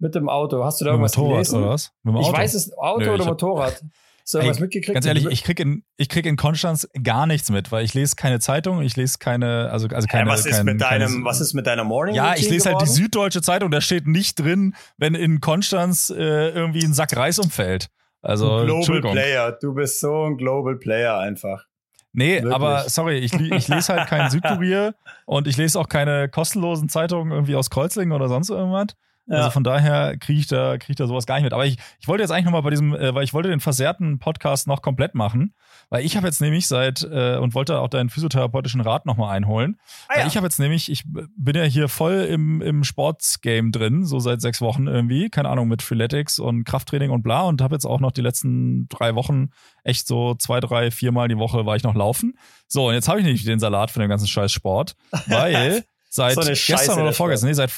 Mit 0.01 0.15
dem 0.15 0.29
Auto. 0.29 0.65
Hast 0.65 0.81
du 0.81 0.85
da 0.85 0.93
irgendwas 0.93 1.17
Motorrad 1.17 1.37
gelesen? 1.37 1.63
oder 1.63 1.71
was? 1.71 1.93
Mit 2.03 2.15
dem 2.15 2.21
Ich 2.21 2.27
Auto? 2.29 2.37
weiß 2.39 2.55
es, 2.55 2.77
Auto 2.79 3.01
Nö, 3.01 3.07
oder 3.09 3.15
ich 3.15 3.21
hab- 3.23 3.29
Motorrad? 3.29 3.85
Hast 4.29 4.35
du 4.35 4.39
Ey, 4.41 4.45
irgendwas 4.45 4.61
mitgekriegt? 4.61 4.93
Ganz 4.93 5.07
ehrlich, 5.07 5.25
ich 5.25 5.43
krieg 5.43 5.59
in, 5.59 5.85
ich 5.97 6.11
krieg 6.11 6.27
in 6.27 6.37
Konstanz 6.37 6.87
gar 7.03 7.27
nichts 7.27 7.51
mit, 7.51 7.73
weil 7.73 7.83
ich 7.83 7.95
lese 7.95 8.15
keine 8.15 8.41
Zeitung, 8.41 8.83
ich 8.83 8.95
lese 8.95 9.17
keine, 9.19 9.71
also, 9.71 9.89
also 9.89 10.07
keine. 10.07 10.29
was 10.29 10.45
ist 10.45 10.55
kein, 10.55 10.67
mit 10.67 10.83
deinem, 10.83 11.09
keine, 11.09 11.25
was 11.25 11.41
ist 11.41 11.55
mit 11.55 11.67
deiner 11.67 11.85
Morning 11.85 12.15
Ja, 12.15 12.35
ich 12.35 12.51
lese 12.51 12.67
halt 12.67 12.83
die 12.83 12.85
geworden? 12.85 13.03
Süddeutsche 13.05 13.41
Zeitung, 13.41 13.71
da 13.71 13.81
steht 13.81 14.07
nicht 14.07 14.39
drin, 14.39 14.75
wenn 14.99 15.15
in 15.15 15.41
Konstanz 15.41 16.11
äh, 16.11 16.51
irgendwie 16.51 16.85
ein 16.85 16.93
Sack 16.93 17.17
Reis 17.17 17.39
umfällt. 17.39 17.89
Also, 18.21 18.67
Global. 18.67 19.13
Player. 19.13 19.53
Du 19.53 19.73
bist 19.73 19.99
so 19.99 20.25
ein 20.25 20.37
Global 20.37 20.77
Player 20.77 21.17
einfach. 21.17 21.65
Nee, 22.13 22.35
Wirklich. 22.35 22.55
aber 22.55 22.87
sorry, 22.91 23.21
ich, 23.21 23.33
ich 23.33 23.69
lese 23.69 23.95
halt 23.95 24.09
keinen 24.11 24.29
Südkurier 24.29 24.95
und 25.25 25.47
ich 25.47 25.57
lese 25.57 25.81
auch 25.81 25.89
keine 25.89 26.29
kostenlosen 26.29 26.91
Zeitungen 26.91 27.33
irgendwie 27.33 27.57
aus 27.57 27.71
Kreuzlingen 27.71 28.13
oder 28.13 28.29
sonst 28.29 28.51
irgendwas. 28.51 28.89
Ja. 29.29 29.39
Also 29.39 29.51
von 29.51 29.63
daher 29.65 30.17
kriege 30.17 30.41
ich 30.41 30.47
da 30.47 30.79
kriege 30.79 30.93
ich 30.93 30.97
da 30.97 31.07
sowas 31.07 31.27
gar 31.27 31.37
nicht 31.37 31.45
mit. 31.45 31.53
Aber 31.53 31.67
ich, 31.67 31.77
ich 32.01 32.09
wollte 32.09 32.23
jetzt 32.23 32.31
eigentlich 32.31 32.47
nochmal 32.47 32.63
bei 32.63 32.71
diesem, 32.71 32.95
äh, 32.95 33.15
weil 33.15 33.25
ich 33.25 33.35
wollte 33.35 33.51
den 33.51 33.61
versehrten 33.61 34.19
Podcast 34.19 34.67
noch 34.67 34.81
komplett 34.81 35.15
machen, 35.15 35.55
weil 35.91 36.05
ich 36.05 36.17
habe 36.17 36.27
jetzt 36.27 36.41
nämlich 36.41 36.67
seit 36.67 37.03
äh, 37.03 37.37
und 37.37 37.55
wollte 37.55 37.79
auch 37.79 37.89
deinen 37.89 38.09
physiotherapeutischen 38.09 38.81
Rat 38.81 39.05
nochmal 39.05 39.37
einholen. 39.37 39.79
Ah, 40.09 40.15
Weil 40.15 40.21
ja. 40.23 40.27
ich 40.27 40.37
habe 40.37 40.47
jetzt 40.47 40.59
nämlich, 40.59 40.91
ich 40.91 41.05
bin 41.07 41.55
ja 41.55 41.63
hier 41.65 41.89
voll 41.89 42.27
im, 42.31 42.63
im 42.63 42.85
Sportsgame 42.85 43.71
drin, 43.71 44.05
so 44.05 44.19
seit 44.19 44.41
sechs 44.41 44.61
Wochen 44.61 44.87
irgendwie, 44.87 45.29
keine 45.29 45.51
Ahnung, 45.51 45.69
mit 45.69 45.83
Freeletics 45.83 46.39
und 46.39 46.65
Krafttraining 46.65 47.11
und 47.11 47.23
bla 47.23 47.43
und 47.43 47.61
habe 47.61 47.75
jetzt 47.75 47.85
auch 47.85 48.01
noch 48.01 48.13
die 48.13 48.23
letzten 48.23 48.89
drei 48.89 49.15
Wochen 49.15 49.51
echt 49.85 50.07
so 50.07 50.35
zwei, 50.35 50.61
drei, 50.61 50.91
viermal 50.91 51.29
die 51.29 51.39
Woche 51.39 51.67
war 51.67 51.77
ich 51.77 51.83
noch 51.83 51.95
laufen. 51.95 52.39
So, 52.67 52.89
und 52.89 52.95
jetzt 52.95 53.09
habe 53.09 53.21
ich 53.21 53.27
nicht 53.27 53.47
den 53.47 53.59
Salat 53.59 53.91
für 53.91 54.01
den 54.01 54.09
ganzen 54.09 54.27
scheiß 54.27 54.53
Sport, 54.53 54.97
weil 55.27 55.85
seit 56.11 56.35
So 56.35 56.43
gestern 56.43 56.97
der 56.97 57.05
oder 57.05 57.13
vorgestern, 57.13 57.49
nee, 57.49 57.55
seit, 57.55 57.71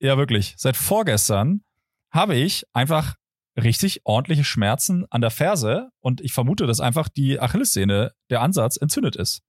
ja 0.00 0.16
wirklich, 0.18 0.54
seit 0.58 0.76
vorgestern 0.76 1.64
habe 2.12 2.34
ich 2.36 2.64
einfach 2.72 3.14
richtig 3.60 4.00
ordentliche 4.04 4.44
Schmerzen 4.44 5.06
an 5.10 5.20
der 5.20 5.30
Ferse 5.30 5.90
und 6.00 6.20
ich 6.20 6.32
vermute, 6.32 6.66
dass 6.66 6.80
einfach 6.80 7.08
die 7.08 7.38
Achillessehne, 7.40 8.12
der 8.30 8.40
Ansatz 8.42 8.76
entzündet 8.76 9.16
ist. 9.16 9.42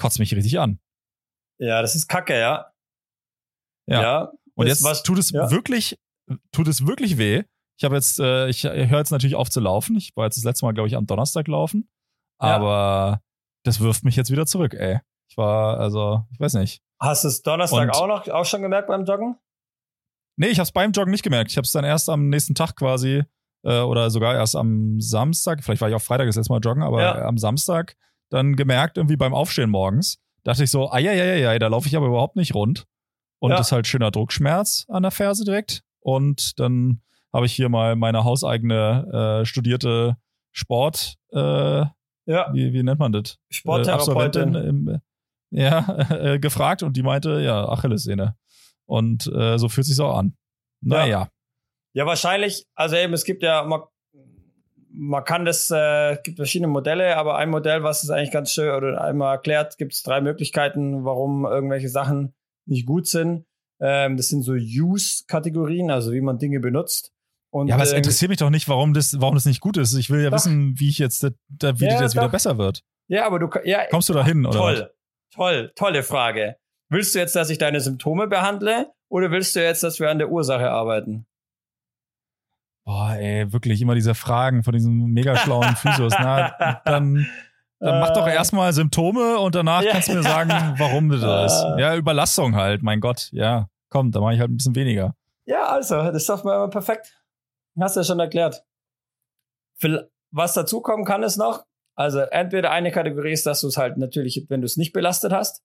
Kotzt 0.00 0.18
mich 0.18 0.34
richtig 0.34 0.58
an. 0.60 0.80
ja, 1.58 1.82
das 1.82 1.94
ist 1.94 2.08
kacke, 2.08 2.38
ja. 2.38 2.72
Ja. 3.86 4.30
Und 4.54 4.68
das 4.68 4.78
jetzt 4.80 4.84
was- 4.84 5.02
tut 5.02 5.18
es 5.18 5.30
ja. 5.30 5.50
wirklich, 5.50 5.98
tut 6.52 6.68
es 6.68 6.86
wirklich 6.86 7.18
weh. 7.18 7.42
Ich 7.78 7.84
habe 7.84 7.96
jetzt, 7.96 8.20
äh, 8.20 8.48
ich 8.48 8.62
höre 8.64 8.98
jetzt 8.98 9.10
natürlich 9.10 9.34
auf 9.34 9.50
zu 9.50 9.58
laufen. 9.60 9.96
Ich 9.96 10.12
war 10.14 10.24
jetzt 10.26 10.36
das 10.36 10.44
letzte 10.44 10.64
Mal, 10.66 10.72
glaube 10.72 10.88
ich, 10.88 10.96
am 10.96 11.06
Donnerstag 11.06 11.48
laufen. 11.48 11.88
Ja. 12.40 12.54
Aber 12.56 13.22
das 13.64 13.80
wirft 13.80 14.04
mich 14.04 14.14
jetzt 14.14 14.30
wieder 14.30 14.46
zurück, 14.46 14.74
ey. 14.74 15.00
Ich 15.28 15.36
war, 15.36 15.78
also, 15.80 16.24
ich 16.30 16.38
weiß 16.38 16.54
nicht. 16.54 16.80
Hast 17.00 17.24
du 17.24 17.28
es 17.28 17.42
Donnerstag 17.42 17.82
Und- 17.88 17.90
auch 17.96 18.06
noch 18.06 18.28
auch 18.28 18.44
schon 18.44 18.62
gemerkt 18.62 18.86
beim 18.88 19.04
Joggen? 19.04 19.36
Nee, 20.36 20.48
ich 20.48 20.58
habe 20.58 20.64
es 20.64 20.72
beim 20.72 20.92
Joggen 20.92 21.10
nicht 21.10 21.22
gemerkt. 21.22 21.50
Ich 21.50 21.56
habe 21.56 21.64
es 21.66 21.72
dann 21.72 21.84
erst 21.84 22.08
am 22.08 22.28
nächsten 22.28 22.54
Tag 22.54 22.74
quasi 22.76 23.22
äh, 23.64 23.80
oder 23.80 24.10
sogar 24.10 24.34
erst 24.34 24.56
am 24.56 25.00
Samstag. 25.00 25.62
Vielleicht 25.62 25.80
war 25.80 25.88
ich 25.88 25.94
auch 25.94 26.02
Freitag 26.02 26.26
das 26.26 26.36
letzte 26.36 26.52
Mal 26.52 26.60
joggen, 26.60 26.82
aber 26.82 27.00
Ja. 27.02 27.24
am 27.26 27.38
Samstag 27.38 27.96
dann 28.30 28.56
gemerkt, 28.56 28.96
irgendwie 28.96 29.16
beim 29.16 29.34
Aufstehen 29.34 29.68
morgens, 29.70 30.18
dachte 30.42 30.64
ich 30.64 30.70
so, 30.70 30.90
ah 30.90 30.98
ja, 30.98 31.12
ja, 31.12 31.24
ja, 31.24 31.34
ja, 31.52 31.58
da 31.58 31.66
laufe 31.68 31.86
ich 31.86 31.96
aber 31.96 32.06
überhaupt 32.06 32.36
nicht 32.36 32.54
rund. 32.54 32.86
Und 33.40 33.50
Ja. 33.50 33.58
das 33.58 33.68
ist 33.68 33.72
halt 33.72 33.86
schöner 33.86 34.10
Druckschmerz 34.10 34.86
an 34.88 35.02
der 35.02 35.10
Ferse 35.12 35.44
direkt. 35.44 35.82
Und 36.00 36.58
dann 36.58 37.02
habe 37.32 37.46
ich 37.46 37.52
hier 37.52 37.68
mal 37.68 37.94
meine 37.96 38.24
hauseigene 38.24 39.40
äh, 39.42 39.44
studierte 39.44 40.16
Sport, 40.50 41.16
äh, 41.32 41.84
Ja, 42.24 42.50
wie, 42.52 42.72
wie 42.72 42.82
nennt 42.82 42.98
man 43.00 43.12
das? 43.12 43.32
Äh, 43.32 43.54
Sporttherapeutin. 43.54 44.54
im, 44.54 45.00
ja, 45.50 45.78
äh, 46.10 46.38
gefragt 46.38 46.82
und 46.82 46.96
die 46.96 47.02
meinte, 47.02 47.40
ja, 47.40 47.68
Achillessehne. 47.68 48.36
Und 48.92 49.26
äh, 49.34 49.56
so 49.58 49.70
fühlt 49.70 49.86
sich 49.86 49.98
auch 50.00 50.18
an. 50.18 50.36
Naja. 50.82 51.28
Ja, 51.94 52.04
wahrscheinlich, 52.04 52.66
also 52.74 52.94
eben, 52.96 53.14
es 53.14 53.24
gibt 53.24 53.42
ja, 53.42 53.62
man, 53.64 53.80
man 54.90 55.24
kann 55.24 55.46
das, 55.46 55.70
äh, 55.70 56.18
gibt 56.22 56.36
verschiedene 56.36 56.68
Modelle, 56.68 57.16
aber 57.16 57.36
ein 57.36 57.48
Modell, 57.48 57.82
was 57.82 58.02
es 58.02 58.10
eigentlich 58.10 58.30
ganz 58.32 58.52
schön 58.52 58.70
oder 58.74 59.00
einmal 59.00 59.34
erklärt, 59.36 59.78
gibt 59.78 59.94
es 59.94 60.02
drei 60.02 60.20
Möglichkeiten, 60.20 61.04
warum 61.06 61.46
irgendwelche 61.46 61.88
Sachen 61.88 62.34
nicht 62.66 62.84
gut 62.84 63.06
sind. 63.06 63.46
Ähm, 63.80 64.18
das 64.18 64.28
sind 64.28 64.42
so 64.42 64.52
Use-Kategorien, 64.52 65.90
also 65.90 66.12
wie 66.12 66.20
man 66.20 66.38
Dinge 66.38 66.60
benutzt. 66.60 67.12
Und, 67.50 67.68
Ja, 67.68 67.74
aber 67.76 67.84
es 67.84 67.92
äh, 67.92 67.96
interessiert 67.96 68.28
mich 68.28 68.38
doch 68.38 68.50
nicht, 68.50 68.68
warum 68.68 68.92
das, 68.92 69.18
warum 69.20 69.34
das 69.34 69.46
nicht 69.46 69.60
gut 69.60 69.76
ist. 69.78 69.94
Ich 69.94 70.10
will 70.10 70.22
ja 70.22 70.28
Doch. 70.30 70.36
wissen, 70.36 70.78
wie 70.78 70.88
ich 70.90 70.98
jetzt, 70.98 71.22
da, 71.48 71.80
wie 71.80 71.84
Ja, 71.86 71.92
das 71.92 72.00
jetzt 72.00 72.14
wieder 72.14 72.24
doch. 72.24 72.32
besser 72.32 72.58
wird. 72.58 72.82
Ja, 73.08 73.26
aber 73.26 73.38
du, 73.38 73.48
ja, 73.64 73.86
Kommst 73.90 74.08
du 74.10 74.12
da 74.14 74.24
hin, 74.24 74.44
oder? 74.46 74.58
toll, 74.58 74.90
toll, 75.34 75.72
tolle 75.74 76.02
Frage. 76.02 76.56
Willst 76.92 77.14
du 77.14 77.20
jetzt, 77.20 77.34
dass 77.34 77.48
ich 77.48 77.56
deine 77.56 77.80
Symptome 77.80 78.26
behandle 78.28 78.92
oder 79.08 79.30
willst 79.30 79.56
du 79.56 79.62
jetzt, 79.62 79.82
dass 79.82 79.98
wir 79.98 80.10
an 80.10 80.18
der 80.18 80.30
Ursache 80.30 80.70
arbeiten? 80.70 81.24
Boah, 82.84 83.14
ey, 83.14 83.50
wirklich 83.50 83.80
immer 83.80 83.94
diese 83.94 84.14
Fragen 84.14 84.62
von 84.62 84.74
diesen 84.74 85.06
mega 85.06 85.34
schlauen 85.36 85.74
Physios. 85.74 86.12
Na, 86.18 86.50
dann, 86.84 87.26
dann 87.80 87.98
mach 87.98 88.12
doch 88.12 88.26
Äh, 88.26 88.34
erstmal 88.34 88.74
Symptome 88.74 89.38
und 89.38 89.54
danach 89.54 89.82
kannst 89.90 90.08
du 90.08 90.16
mir 90.16 90.22
sagen, 90.22 90.50
warum 90.76 91.08
du 91.08 91.16
das. 91.16 91.64
Äh. 91.64 91.80
Ja, 91.80 91.96
Überlastung 91.96 92.56
halt, 92.56 92.82
mein 92.82 93.00
Gott. 93.00 93.30
Ja, 93.32 93.70
komm, 93.88 94.10
da 94.10 94.20
mache 94.20 94.34
ich 94.34 94.40
halt 94.40 94.50
ein 94.50 94.56
bisschen 94.58 94.74
weniger. 94.74 95.16
Ja, 95.46 95.68
also, 95.68 95.94
das 95.96 96.16
ist 96.16 96.28
doch 96.28 96.44
mal 96.44 96.68
perfekt. 96.68 97.18
Hast 97.80 97.96
du 97.96 98.00
ja 98.00 98.04
schon 98.04 98.20
erklärt. 98.20 98.64
Was 100.30 100.52
dazukommen 100.52 101.06
kann, 101.06 101.22
ist 101.22 101.38
noch, 101.38 101.64
also 101.96 102.20
entweder 102.20 102.70
eine 102.70 102.90
Kategorie 102.90 103.32
ist, 103.32 103.46
dass 103.46 103.62
du 103.62 103.68
es 103.68 103.78
halt 103.78 103.96
natürlich, 103.96 104.44
wenn 104.50 104.60
du 104.60 104.66
es 104.66 104.76
nicht 104.76 104.92
belastet 104.92 105.32
hast, 105.32 105.62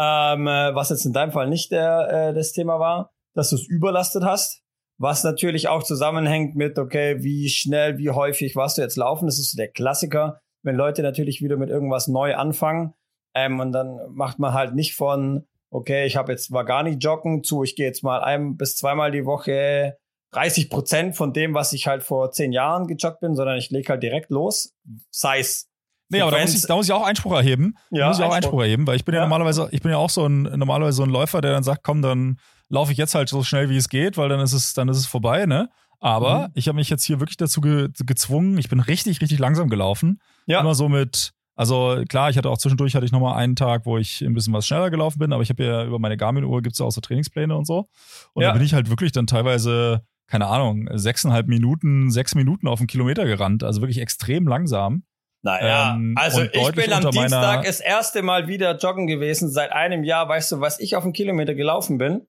ähm, 0.00 0.46
äh, 0.46 0.74
was 0.74 0.88
jetzt 0.88 1.04
in 1.04 1.12
deinem 1.12 1.30
Fall 1.30 1.48
nicht 1.48 1.70
der, 1.70 2.30
äh, 2.30 2.34
das 2.34 2.52
Thema 2.52 2.80
war, 2.80 3.10
dass 3.34 3.50
du 3.50 3.56
es 3.56 3.66
überlastet 3.68 4.24
hast, 4.24 4.62
was 4.98 5.24
natürlich 5.24 5.68
auch 5.68 5.82
zusammenhängt 5.82 6.56
mit, 6.56 6.78
okay, 6.78 7.22
wie 7.22 7.48
schnell, 7.48 7.98
wie 7.98 8.10
häufig 8.10 8.56
warst 8.56 8.78
du 8.78 8.82
jetzt 8.82 8.96
laufen, 8.96 9.26
das 9.26 9.38
ist 9.38 9.58
der 9.58 9.70
Klassiker, 9.70 10.40
wenn 10.62 10.76
Leute 10.76 11.02
natürlich 11.02 11.42
wieder 11.42 11.58
mit 11.58 11.68
irgendwas 11.68 12.08
neu 12.08 12.34
anfangen 12.34 12.94
ähm, 13.34 13.60
und 13.60 13.72
dann 13.72 13.98
macht 14.10 14.38
man 14.38 14.54
halt 14.54 14.74
nicht 14.74 14.94
von, 14.94 15.46
okay, 15.70 16.06
ich 16.06 16.16
habe 16.16 16.32
jetzt 16.32 16.50
war 16.50 16.64
gar 16.64 16.82
nicht 16.82 17.02
joggen 17.02 17.44
zu, 17.44 17.62
ich 17.62 17.76
gehe 17.76 17.86
jetzt 17.86 18.02
mal 18.02 18.22
ein 18.22 18.56
bis 18.56 18.76
zweimal 18.76 19.10
die 19.10 19.26
Woche 19.26 19.98
30 20.32 20.70
Prozent 20.70 21.16
von 21.16 21.32
dem, 21.32 21.54
was 21.54 21.72
ich 21.72 21.86
halt 21.86 22.02
vor 22.02 22.30
zehn 22.30 22.52
Jahren 22.52 22.86
gejoggt 22.86 23.20
bin, 23.20 23.34
sondern 23.34 23.58
ich 23.58 23.70
lege 23.70 23.88
halt 23.90 24.02
direkt 24.02 24.30
los, 24.30 24.74
sei 25.10 25.40
es 25.40 25.69
Nee, 26.10 26.20
aber 26.22 26.30
da 26.32 26.40
muss, 26.40 26.54
ich, 26.54 26.62
da 26.62 26.74
muss 26.76 26.86
ich 26.86 26.92
auch 26.92 27.04
Einspruch 27.06 27.32
erheben. 27.32 27.74
Da 27.90 27.98
Ja, 27.98 28.08
muss 28.08 28.18
ich 28.18 28.24
auch 28.24 28.32
Einspruch. 28.32 28.36
Einspruch 28.52 28.60
erheben, 28.62 28.86
weil 28.86 28.96
ich 28.96 29.04
bin 29.04 29.14
ja, 29.14 29.20
Ja. 29.22 29.26
normalerweise, 29.26 29.68
ich 29.70 29.80
bin 29.80 29.90
ja 29.92 29.96
auch 29.98 30.10
so 30.10 30.26
ein, 30.26 30.42
normalerweise 30.42 30.96
so 30.96 31.02
ein 31.04 31.10
Läufer, 31.10 31.40
der 31.40 31.52
dann 31.52 31.62
sagt, 31.62 31.82
komm, 31.84 32.02
dann 32.02 32.38
laufe 32.68 32.92
ich 32.92 32.98
jetzt 32.98 33.14
halt 33.14 33.28
so 33.28 33.42
schnell 33.42 33.68
wie 33.70 33.76
es 33.76 33.88
geht, 33.88 34.16
weil 34.16 34.28
dann 34.28 34.40
ist 34.40 34.52
es, 34.52 34.74
dann 34.74 34.88
ist 34.88 34.96
es 34.98 35.06
vorbei, 35.06 35.46
ne? 35.46 35.68
Aber 36.00 36.48
Mhm. 36.48 36.52
ich 36.54 36.66
habe 36.68 36.76
mich 36.76 36.88
jetzt 36.90 37.04
hier 37.04 37.20
wirklich 37.20 37.36
dazu 37.36 37.60
ge 37.60 37.88
gezwungen, 38.06 38.56
ich 38.58 38.68
bin 38.68 38.80
richtig, 38.80 39.20
richtig 39.20 39.38
langsam 39.38 39.68
gelaufen. 39.68 40.20
Ja. 40.46 40.60
Immer 40.60 40.74
so 40.74 40.88
mit, 40.88 41.32
also 41.56 42.02
klar, 42.08 42.30
ich 42.30 42.38
hatte 42.38 42.48
auch 42.48 42.56
zwischendurch 42.58 42.94
hatte 42.94 43.04
ich 43.04 43.12
nochmal 43.12 43.36
einen 43.36 43.54
Tag, 43.54 43.84
wo 43.84 43.98
ich 43.98 44.22
ein 44.22 44.32
bisschen 44.32 44.52
was 44.54 44.66
schneller 44.66 44.90
gelaufen 44.90 45.18
bin, 45.18 45.32
aber 45.32 45.42
ich 45.42 45.50
habe 45.50 45.62
ja 45.62 45.84
über 45.84 45.98
meine 45.98 46.16
Garmin-Uhr 46.16 46.62
gibt 46.62 46.72
es 46.74 46.78
ja 46.78 46.86
auch 46.86 46.90
so 46.90 47.00
Trainingspläne 47.02 47.54
und 47.54 47.66
so. 47.66 47.86
Und 48.32 48.42
Ja. 48.42 48.48
da 48.48 48.54
bin 48.54 48.62
ich 48.64 48.72
halt 48.72 48.88
wirklich 48.88 49.12
dann 49.12 49.26
teilweise, 49.26 50.00
keine 50.26 50.46
Ahnung, 50.46 50.88
sechseinhalb 50.92 51.48
Minuten, 51.48 52.10
sechs 52.10 52.34
Minuten 52.34 52.66
auf 52.66 52.78
einen 52.80 52.86
Kilometer 52.86 53.26
gerannt, 53.26 53.62
also 53.62 53.82
wirklich 53.82 53.98
extrem 54.00 54.46
langsam. 54.48 55.02
Naja, 55.42 55.94
Ähm, 55.94 56.14
also 56.18 56.42
ich 56.42 56.72
bin 56.72 56.92
am 56.92 57.10
Dienstag 57.10 57.64
das 57.64 57.80
erste 57.80 58.22
Mal 58.22 58.46
wieder 58.46 58.76
joggen 58.76 59.06
gewesen 59.06 59.50
seit 59.50 59.72
einem 59.72 60.04
Jahr. 60.04 60.28
Weißt 60.28 60.52
du, 60.52 60.60
was 60.60 60.78
ich 60.80 60.96
auf 60.96 61.04
einen 61.04 61.12
Kilometer 61.14 61.54
gelaufen 61.54 61.96
bin? 61.98 62.26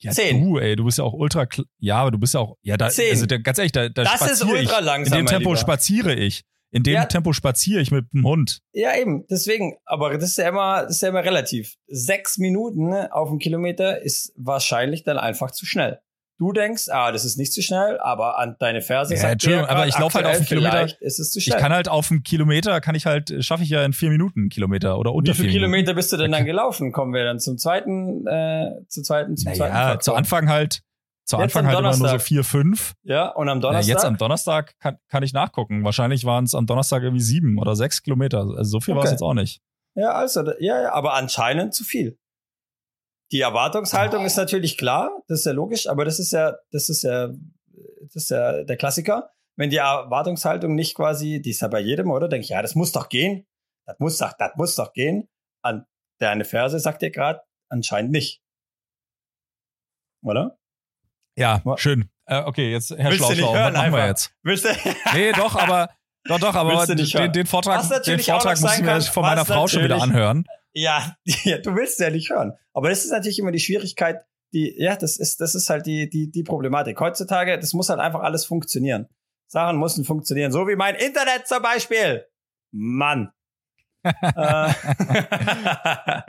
Ja, 0.00 0.12
Zehn. 0.12 0.44
du, 0.44 0.58
ey, 0.58 0.76
du 0.76 0.84
bist 0.84 0.98
ja 0.98 1.04
auch 1.04 1.14
ultra, 1.14 1.46
ja, 1.78 1.96
aber 1.96 2.10
du 2.10 2.18
bist 2.18 2.34
ja 2.34 2.40
auch, 2.40 2.56
ja, 2.62 2.76
da, 2.76 2.90
Zehn. 2.90 3.10
also 3.10 3.26
da, 3.26 3.38
ganz 3.38 3.58
ehrlich, 3.58 3.72
da, 3.72 3.88
da 3.88 4.02
Das 4.04 4.14
ist 4.20 4.38
spaziere 4.40 4.58
ultra 4.58 4.78
ich. 4.80 4.84
langsam, 4.84 5.18
In 5.18 5.24
dem 5.24 5.28
Tempo 5.30 5.56
spaziere 5.56 6.14
ich. 6.14 6.42
In 6.72 6.82
dem 6.82 6.94
Ja. 6.94 7.04
Tempo 7.06 7.32
spaziere 7.32 7.80
ich 7.80 7.92
mit 7.92 8.12
dem 8.12 8.26
Hund. 8.26 8.58
Ja, 8.72 8.96
eben. 8.96 9.24
Deswegen, 9.30 9.76
aber 9.84 10.12
das 10.18 10.30
ist 10.30 10.38
ja 10.38 10.48
immer, 10.48 10.82
das 10.82 10.96
ist 10.96 11.02
ja 11.02 11.08
immer 11.10 11.24
relativ. 11.24 11.76
Sechs 11.86 12.36
Minuten 12.36 12.92
auf 12.92 13.28
einen 13.30 13.38
Kilometer 13.38 14.02
ist 14.02 14.32
wahrscheinlich 14.36 15.04
dann 15.04 15.16
einfach 15.16 15.52
zu 15.52 15.66
schnell. 15.66 16.00
Du 16.36 16.52
denkst, 16.52 16.88
ah, 16.90 17.12
das 17.12 17.24
ist 17.24 17.36
nicht 17.38 17.52
zu 17.52 17.62
schnell, 17.62 17.98
aber 18.00 18.38
an 18.40 18.56
deine 18.58 18.80
Ferse 18.82 19.14
Ja, 19.14 19.20
sagt 19.20 19.32
Entschuldigung, 19.34 19.66
aber 19.68 19.86
ich 19.86 19.96
lauf 19.98 20.14
halt 20.14 20.26
auf 20.26 20.34
einen 20.34 20.44
Kilometer- 20.44 21.00
Ist 21.00 21.20
es 21.20 21.30
zu 21.30 21.40
schnell. 21.40 21.56
Ich 21.56 21.62
kann 21.62 21.72
halt 21.72 21.88
auf 21.88 22.10
einen 22.10 22.24
Kilometer, 22.24 22.80
kann 22.80 22.96
ich 22.96 23.06
halt, 23.06 23.32
schaffe 23.44 23.62
ich 23.62 23.68
ja 23.68 23.84
in 23.84 23.92
vier 23.92 24.10
Minuten 24.10 24.40
einen 24.40 24.48
Kilometer 24.48 24.98
oder 24.98 25.12
unter 25.14 25.32
Wie 25.32 25.36
viele. 25.36 25.50
Kilometer 25.52 25.94
bist 25.94 26.12
du 26.12 26.16
denn 26.16 26.32
dann 26.32 26.44
gelaufen? 26.44 26.90
Kommen 26.90 27.14
wir 27.14 27.22
dann 27.24 27.38
zum 27.38 27.56
zweiten, 27.56 28.26
äh, 28.26 28.70
zum 28.88 29.04
zweiten, 29.04 29.36
zum 29.36 29.54
zweiten 29.54 29.72
Naja, 29.72 29.84
Faktor. 29.90 30.00
zu 30.00 30.14
Anfang 30.14 30.48
halt, 30.48 30.80
zu 31.24 31.36
Jetzt 31.36 31.42
Anfang 31.44 31.66
halt 31.66 31.78
immer 31.78 31.82
nur 31.82 31.92
so 31.94 31.98
Donnerstag. 32.04 32.26
vier, 32.26 32.42
fünf. 32.44 32.94
Ja, 33.04 33.28
und 33.28 33.48
am 33.48 33.58
Ja, 33.58 33.62
Donnerstag. 33.62 33.94
jetzt 33.94 34.04
am 34.04 34.16
Donnerstag 34.18 34.74
kann, 34.80 34.96
kann 35.08 35.22
ich 35.22 35.32
nachgucken. 35.32 35.84
Wahrscheinlich 35.84 36.24
waren 36.24 36.44
es 36.44 36.54
am 36.56 36.66
Donnerstag 36.66 37.02
irgendwie 37.04 37.22
sieben 37.22 37.58
oder 37.60 37.76
sechs 37.76 38.02
Kilometer. 38.02 38.40
Also 38.40 38.64
so 38.64 38.80
viel 38.80 38.94
war 38.96 39.04
es 39.04 39.10
Okay. 39.10 39.14
jetzt 39.14 39.22
auch 39.22 39.34
nicht. 39.34 39.60
Ja, 39.94 40.10
also, 40.14 40.42
ja, 40.58 40.82
ja, 40.82 40.92
aber 40.92 41.14
anscheinend 41.14 41.72
zu 41.74 41.84
viel. 41.84 42.18
Die 43.32 43.40
Erwartungshaltung 43.40 44.24
ist 44.24 44.36
natürlich 44.36 44.76
klar, 44.76 45.10
das 45.28 45.40
ist 45.40 45.46
ja 45.46 45.52
logisch, 45.52 45.88
aber 45.88 46.04
das 46.04 46.18
ist 46.18 46.32
ja, 46.32 46.54
das 46.70 46.88
ist 46.88 47.02
ja, 47.02 47.28
das 48.02 48.16
ist 48.16 48.30
ja 48.30 48.64
der 48.64 48.76
Klassiker. 48.76 49.30
Wenn 49.56 49.70
die 49.70 49.76
Erwartungshaltung 49.76 50.74
nicht 50.74 50.94
quasi, 50.96 51.40
die 51.40 51.50
ist 51.50 51.60
ja 51.60 51.68
bei 51.68 51.80
jedem, 51.80 52.10
oder? 52.10 52.28
Denke 52.28 52.44
ich, 52.44 52.50
ja, 52.50 52.62
das 52.62 52.74
muss 52.74 52.92
doch 52.92 53.08
gehen. 53.08 53.46
Das 53.86 53.98
muss 53.98 54.18
doch, 54.18 54.32
das 54.38 54.52
muss 54.56 54.74
doch 54.74 54.92
gehen. 54.92 55.28
An 55.62 55.86
deine 56.18 56.44
Ferse 56.44 56.78
sagt 56.78 57.02
dir 57.02 57.10
gerade, 57.10 57.42
anscheinend 57.68 58.10
nicht. 58.10 58.42
Oder? 60.22 60.58
Ja, 61.36 61.62
schön. 61.76 62.10
Äh, 62.26 62.42
okay, 62.42 62.70
jetzt 62.70 62.90
Herr 62.90 63.10
Willst 63.10 63.18
Schlauschlau, 63.18 63.52
was 63.52 63.72
machen 63.72 63.74
wir 63.74 63.80
einfach? 63.80 64.06
jetzt? 64.06 64.34
Willst 64.42 64.64
du? 64.64 64.68
Nee, 65.12 65.32
doch, 65.32 65.56
aber 65.56 65.90
doch, 66.26 66.40
doch, 66.40 66.54
aber 66.54 66.86
den, 66.86 66.98
hören? 66.98 67.32
den 67.32 67.46
Vortrag, 67.46 67.82
den 68.04 68.18
Vortrag 68.20 68.60
muss 68.60 68.78
ich 68.78 68.82
mir 68.82 69.00
von 69.02 69.22
meiner 69.22 69.44
Frau 69.44 69.66
schon 69.66 69.84
wieder 69.84 70.02
anhören. 70.02 70.44
Ja, 70.72 71.16
ja, 71.24 71.58
du 71.58 71.74
willst 71.74 72.00
ja 72.00 72.10
nicht 72.10 72.30
hören. 72.30 72.52
Aber 72.72 72.88
das 72.88 73.04
ist 73.04 73.12
natürlich 73.12 73.38
immer 73.38 73.52
die 73.52 73.60
Schwierigkeit, 73.60 74.24
die, 74.52 74.74
ja, 74.76 74.96
das 74.96 75.16
ist, 75.16 75.40
das 75.40 75.54
ist 75.54 75.70
halt 75.70 75.86
die, 75.86 76.08
die, 76.08 76.30
die 76.30 76.42
Problematik. 76.42 76.98
Heutzutage, 77.00 77.58
das 77.58 77.72
muss 77.72 77.88
halt 77.88 78.00
einfach 78.00 78.20
alles 78.20 78.44
funktionieren. 78.44 79.08
Sachen 79.46 79.78
müssen 79.78 80.04
funktionieren. 80.04 80.52
So 80.52 80.66
wie 80.68 80.76
mein 80.76 80.94
Internet 80.94 81.46
zum 81.46 81.62
Beispiel. 81.62 82.26
Mann. 82.72 83.32
Äh, 84.04 84.74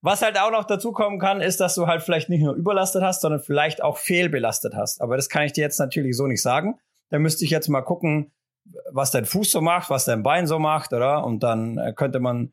Was 0.00 0.22
halt 0.22 0.36
auch 0.36 0.50
noch 0.50 0.64
dazu 0.64 0.90
kommen 0.90 1.20
kann, 1.20 1.40
ist, 1.40 1.60
dass 1.60 1.76
du 1.76 1.86
halt 1.86 2.02
vielleicht 2.02 2.28
nicht 2.28 2.42
nur 2.42 2.54
überlastet 2.54 3.04
hast, 3.04 3.20
sondern 3.20 3.40
vielleicht 3.40 3.84
auch 3.84 3.98
fehlbelastet 3.98 4.74
hast. 4.74 5.00
Aber 5.00 5.14
das 5.14 5.28
kann 5.28 5.44
ich 5.44 5.52
dir 5.52 5.60
jetzt 5.60 5.78
natürlich 5.78 6.16
so 6.16 6.26
nicht 6.26 6.42
sagen. 6.42 6.80
Da 7.10 7.20
müsste 7.20 7.44
ich 7.44 7.52
jetzt 7.52 7.68
mal 7.68 7.82
gucken, 7.82 8.32
was 8.90 9.10
dein 9.10 9.24
Fuß 9.24 9.50
so 9.50 9.60
macht, 9.60 9.90
was 9.90 10.04
dein 10.04 10.22
Bein 10.22 10.46
so 10.46 10.58
macht, 10.58 10.92
oder? 10.92 11.24
Und 11.24 11.42
dann 11.42 11.78
äh, 11.78 11.92
könnte 11.94 12.20
man 12.20 12.52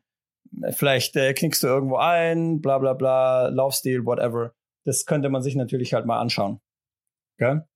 äh, 0.62 0.72
vielleicht 0.72 1.16
äh, 1.16 1.32
knickst 1.34 1.62
du 1.62 1.66
irgendwo 1.66 1.96
ein, 1.96 2.60
bla 2.60 2.78
bla 2.78 2.92
bla, 2.94 3.48
Laufstil, 3.48 4.04
whatever. 4.04 4.52
Das 4.84 5.06
könnte 5.06 5.28
man 5.28 5.42
sich 5.42 5.56
natürlich 5.56 5.94
halt 5.94 6.06
mal 6.06 6.20
anschauen. 6.20 6.60
Gell? 7.38 7.66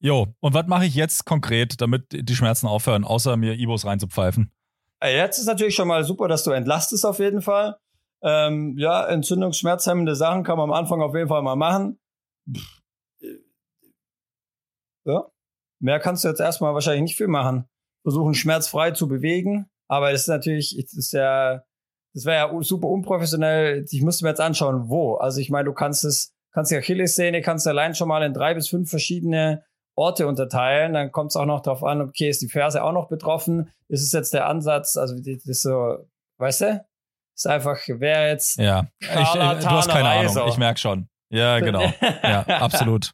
Jo, 0.00 0.26
und 0.40 0.54
was 0.54 0.66
mache 0.66 0.86
ich 0.86 0.94
jetzt 0.94 1.24
konkret, 1.24 1.80
damit 1.80 2.06
die 2.10 2.34
Schmerzen 2.34 2.66
aufhören, 2.66 3.04
außer 3.04 3.36
mir 3.36 3.54
Ibos 3.54 3.84
reinzupfeifen? 3.86 4.52
Äh, 5.00 5.16
Jetzt 5.16 5.38
ist 5.38 5.46
natürlich 5.46 5.74
schon 5.74 5.88
mal 5.88 6.02
super, 6.04 6.26
dass 6.26 6.42
du 6.42 6.50
entlastest 6.50 7.06
auf 7.06 7.20
jeden 7.20 7.42
Fall. 7.42 7.76
Ähm, 8.20 8.76
ja, 8.76 9.06
entzündungsschmerzhemmende 9.06 10.16
Sachen 10.16 10.42
kann 10.42 10.58
man 10.58 10.70
am 10.70 10.76
Anfang 10.76 11.00
auf 11.00 11.14
jeden 11.14 11.28
Fall 11.28 11.42
mal 11.42 11.54
machen. 11.54 12.00
Pff, 12.52 12.80
äh, 13.20 13.36
Ja, 15.04 15.26
mehr 15.80 16.00
kannst 16.00 16.24
du 16.24 16.28
jetzt 16.28 16.40
erstmal 16.40 16.74
wahrscheinlich 16.74 17.02
nicht 17.02 17.16
viel 17.16 17.28
machen. 17.28 17.68
Versuchen 18.02 18.34
schmerzfrei 18.34 18.92
zu 18.92 19.08
bewegen, 19.08 19.68
aber 19.88 20.12
das 20.12 20.22
ist 20.22 20.28
natürlich, 20.28 20.76
das 20.80 20.94
ist 20.94 21.12
ja, 21.12 21.62
das 22.14 22.24
wäre 22.24 22.48
ja 22.48 22.62
super 22.62 22.88
unprofessionell. 22.88 23.84
Ich 23.90 24.02
müsste 24.02 24.24
mir 24.24 24.30
jetzt 24.30 24.40
anschauen, 24.40 24.88
wo. 24.88 25.16
Also 25.16 25.40
ich 25.40 25.50
meine, 25.50 25.66
du 25.66 25.72
kannst 25.72 26.04
es, 26.04 26.32
kannst 26.52 26.70
die 26.70 26.76
Achillessehne, 26.76 27.42
kannst 27.42 27.66
du 27.66 27.70
allein 27.70 27.94
schon 27.94 28.08
mal 28.08 28.22
in 28.22 28.32
drei 28.32 28.54
bis 28.54 28.68
fünf 28.68 28.88
verschiedene 28.88 29.64
Orte 29.94 30.26
unterteilen. 30.26 30.94
Dann 30.94 31.12
kommt 31.12 31.32
es 31.32 31.36
auch 31.36 31.44
noch 31.44 31.60
darauf 31.60 31.84
an, 31.84 32.00
okay, 32.00 32.28
ist 32.28 32.40
die 32.40 32.48
Ferse 32.48 32.82
auch 32.82 32.92
noch 32.92 33.08
betroffen? 33.08 33.70
Ist 33.88 34.02
es 34.02 34.12
jetzt 34.12 34.32
der 34.32 34.46
Ansatz? 34.46 34.96
Also 34.96 35.16
das 35.16 35.44
ist 35.44 35.62
so, 35.62 35.98
weißt 36.38 36.60
du? 36.62 36.84
Ist 37.34 37.46
einfach, 37.46 37.78
wer 37.86 38.28
jetzt 38.28 38.58
Ja, 38.58 38.88
ich, 39.00 39.08
äh, 39.08 39.14
du 39.14 39.70
hast 39.70 39.88
keine 39.88 40.08
Ahnung, 40.08 40.48
ich 40.48 40.56
merke 40.56 40.80
schon. 40.80 41.08
Ja, 41.30 41.60
genau. 41.60 41.82
Ja, 42.22 42.42
absolut. 42.46 43.12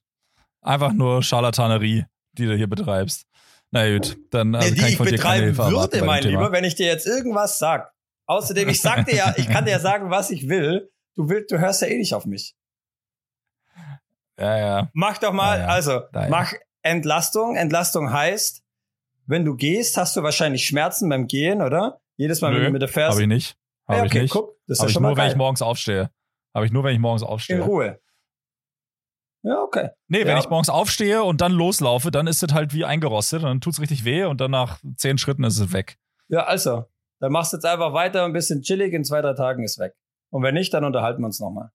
Einfach 0.63 0.93
nur 0.93 1.23
Scharlatanerie, 1.23 2.07
die 2.39 2.47
du 2.47 2.57
hier 2.57 2.69
betreibst. 2.69 3.27
Na 3.71 3.91
gut, 3.93 4.17
dann 4.31 4.55
also 4.55 4.73
die 4.73 4.77
kann 4.77 4.87
ich 4.87 4.93
ich 4.93 4.97
von 4.99 5.07
dir 5.07 5.19
keine 5.19 5.45
Hilfe 5.47 5.67
würde, 5.71 6.05
mein. 6.05 6.23
Lieber, 6.23 6.53
wenn 6.53 6.65
ich 6.65 6.75
dir 6.75 6.87
jetzt 6.87 7.07
irgendwas 7.07 7.59
sag. 7.59 7.93
Außerdem, 8.27 8.69
ich 8.69 8.81
sag 8.81 9.05
dir 9.07 9.17
ja, 9.17 9.35
ich 9.37 9.49
kann 9.49 9.65
dir 9.65 9.73
ja 9.73 9.81
sagen, 9.81 10.11
was 10.11 10.31
ich 10.31 10.49
will. 10.49 10.91
Du 11.17 11.29
willst, 11.29 11.51
du 11.53 11.59
hörst 11.59 11.83
ja 11.83 11.89
eh 11.89 11.97
nicht 11.99 12.15
auf 12.15 12.25
mich. 12.27 12.55
Ja, 14.39 14.57
ja. 14.59 14.91
Mach 14.95 15.19
doch 15.19 15.33
mal, 15.33 15.59
Ja, 15.59 15.65
ja. 15.65 15.69
also, 15.69 15.93
ja. 16.13 16.29
mach 16.29 16.53
Entlastung. 16.83 17.57
Entlastung 17.57 18.13
heißt, 18.13 18.63
wenn 19.27 19.45
du 19.45 19.55
gehst, 19.57 19.97
hast 19.97 20.17
du 20.17 20.23
wahrscheinlich 20.23 20.67
Schmerzen 20.67 21.09
beim 21.09 21.27
Gehen, 21.27 21.63
oder? 21.63 22.01
Jedes 22.17 22.41
Mal, 22.41 22.53
wenn 22.53 22.61
Nö, 22.61 22.67
du 22.67 22.73
mit 22.73 22.83
der 22.83 22.89
fährst. 22.89 23.13
Habe 23.13 23.23
ich 23.23 23.29
nicht. 23.29 23.57
Habe 23.89 24.07
ich 24.07 24.13
okay, 24.13 24.23
nicht. 24.23 24.33
guck, 24.33 24.57
das 24.67 24.79
ist 24.79 24.81
Habe 24.81 24.87
ja 24.87 24.89
ich 24.89 24.93
schon 24.95 25.03
nur, 25.03 25.11
mal 25.13 25.17
wenn 25.17 25.27
ich 25.27 25.31
geil. 25.33 25.39
morgens 25.39 25.63
aufstehe. 25.63 26.11
Habe 26.55 26.67
ich 26.67 26.73
nur, 26.73 26.85
wenn 26.85 26.95
ich 26.95 27.01
morgens 27.01 27.23
In 27.23 27.29
aufstehe. 27.29 27.61
Ruhe. 27.61 28.01
Ja, 29.47 29.61
okay. 29.63 29.91
Nee, 30.09 30.21
wenn 30.21 30.29
Ja. 30.29 30.39
ich 30.39 30.49
morgens 30.49 30.71
aufstehe 30.71 31.23
und 31.23 31.41
dann 31.43 31.53
loslaufe, 31.53 32.11
dann 32.11 32.27
ist 32.27 32.43
es 32.43 32.53
halt 32.55 32.73
wie 32.73 32.85
eingerostet 32.87 33.43
und 33.43 33.49
dann 33.49 33.61
tut's 33.61 33.79
richtig 33.81 34.05
weh 34.05 34.25
und 34.25 34.41
dann 34.41 34.51
nach 34.51 34.81
zehn 34.97 35.19
Schritten 35.19 35.45
ist 35.45 35.59
es 35.59 35.73
weg. 35.73 35.99
Ja, 36.29 36.45
also, 36.45 36.85
dann 37.21 37.31
machst 37.31 37.53
du 37.53 37.59
jetzt 37.59 37.67
einfach 37.67 37.93
weiter 37.93 38.25
ein 38.25 38.33
bisschen 38.33 38.63
chillig, 38.63 38.95
in 38.95 39.05
zwei, 39.05 39.21
drei 39.21 39.35
Tagen 39.35 39.63
ist 39.63 39.79
weg. 39.79 39.93
Und 40.31 40.43
wenn 40.43 40.55
nicht, 40.55 40.73
dann 40.73 40.85
unterhalten 40.85 41.21
wir 41.21 41.27
uns 41.27 41.41
nochmal. 41.41 41.71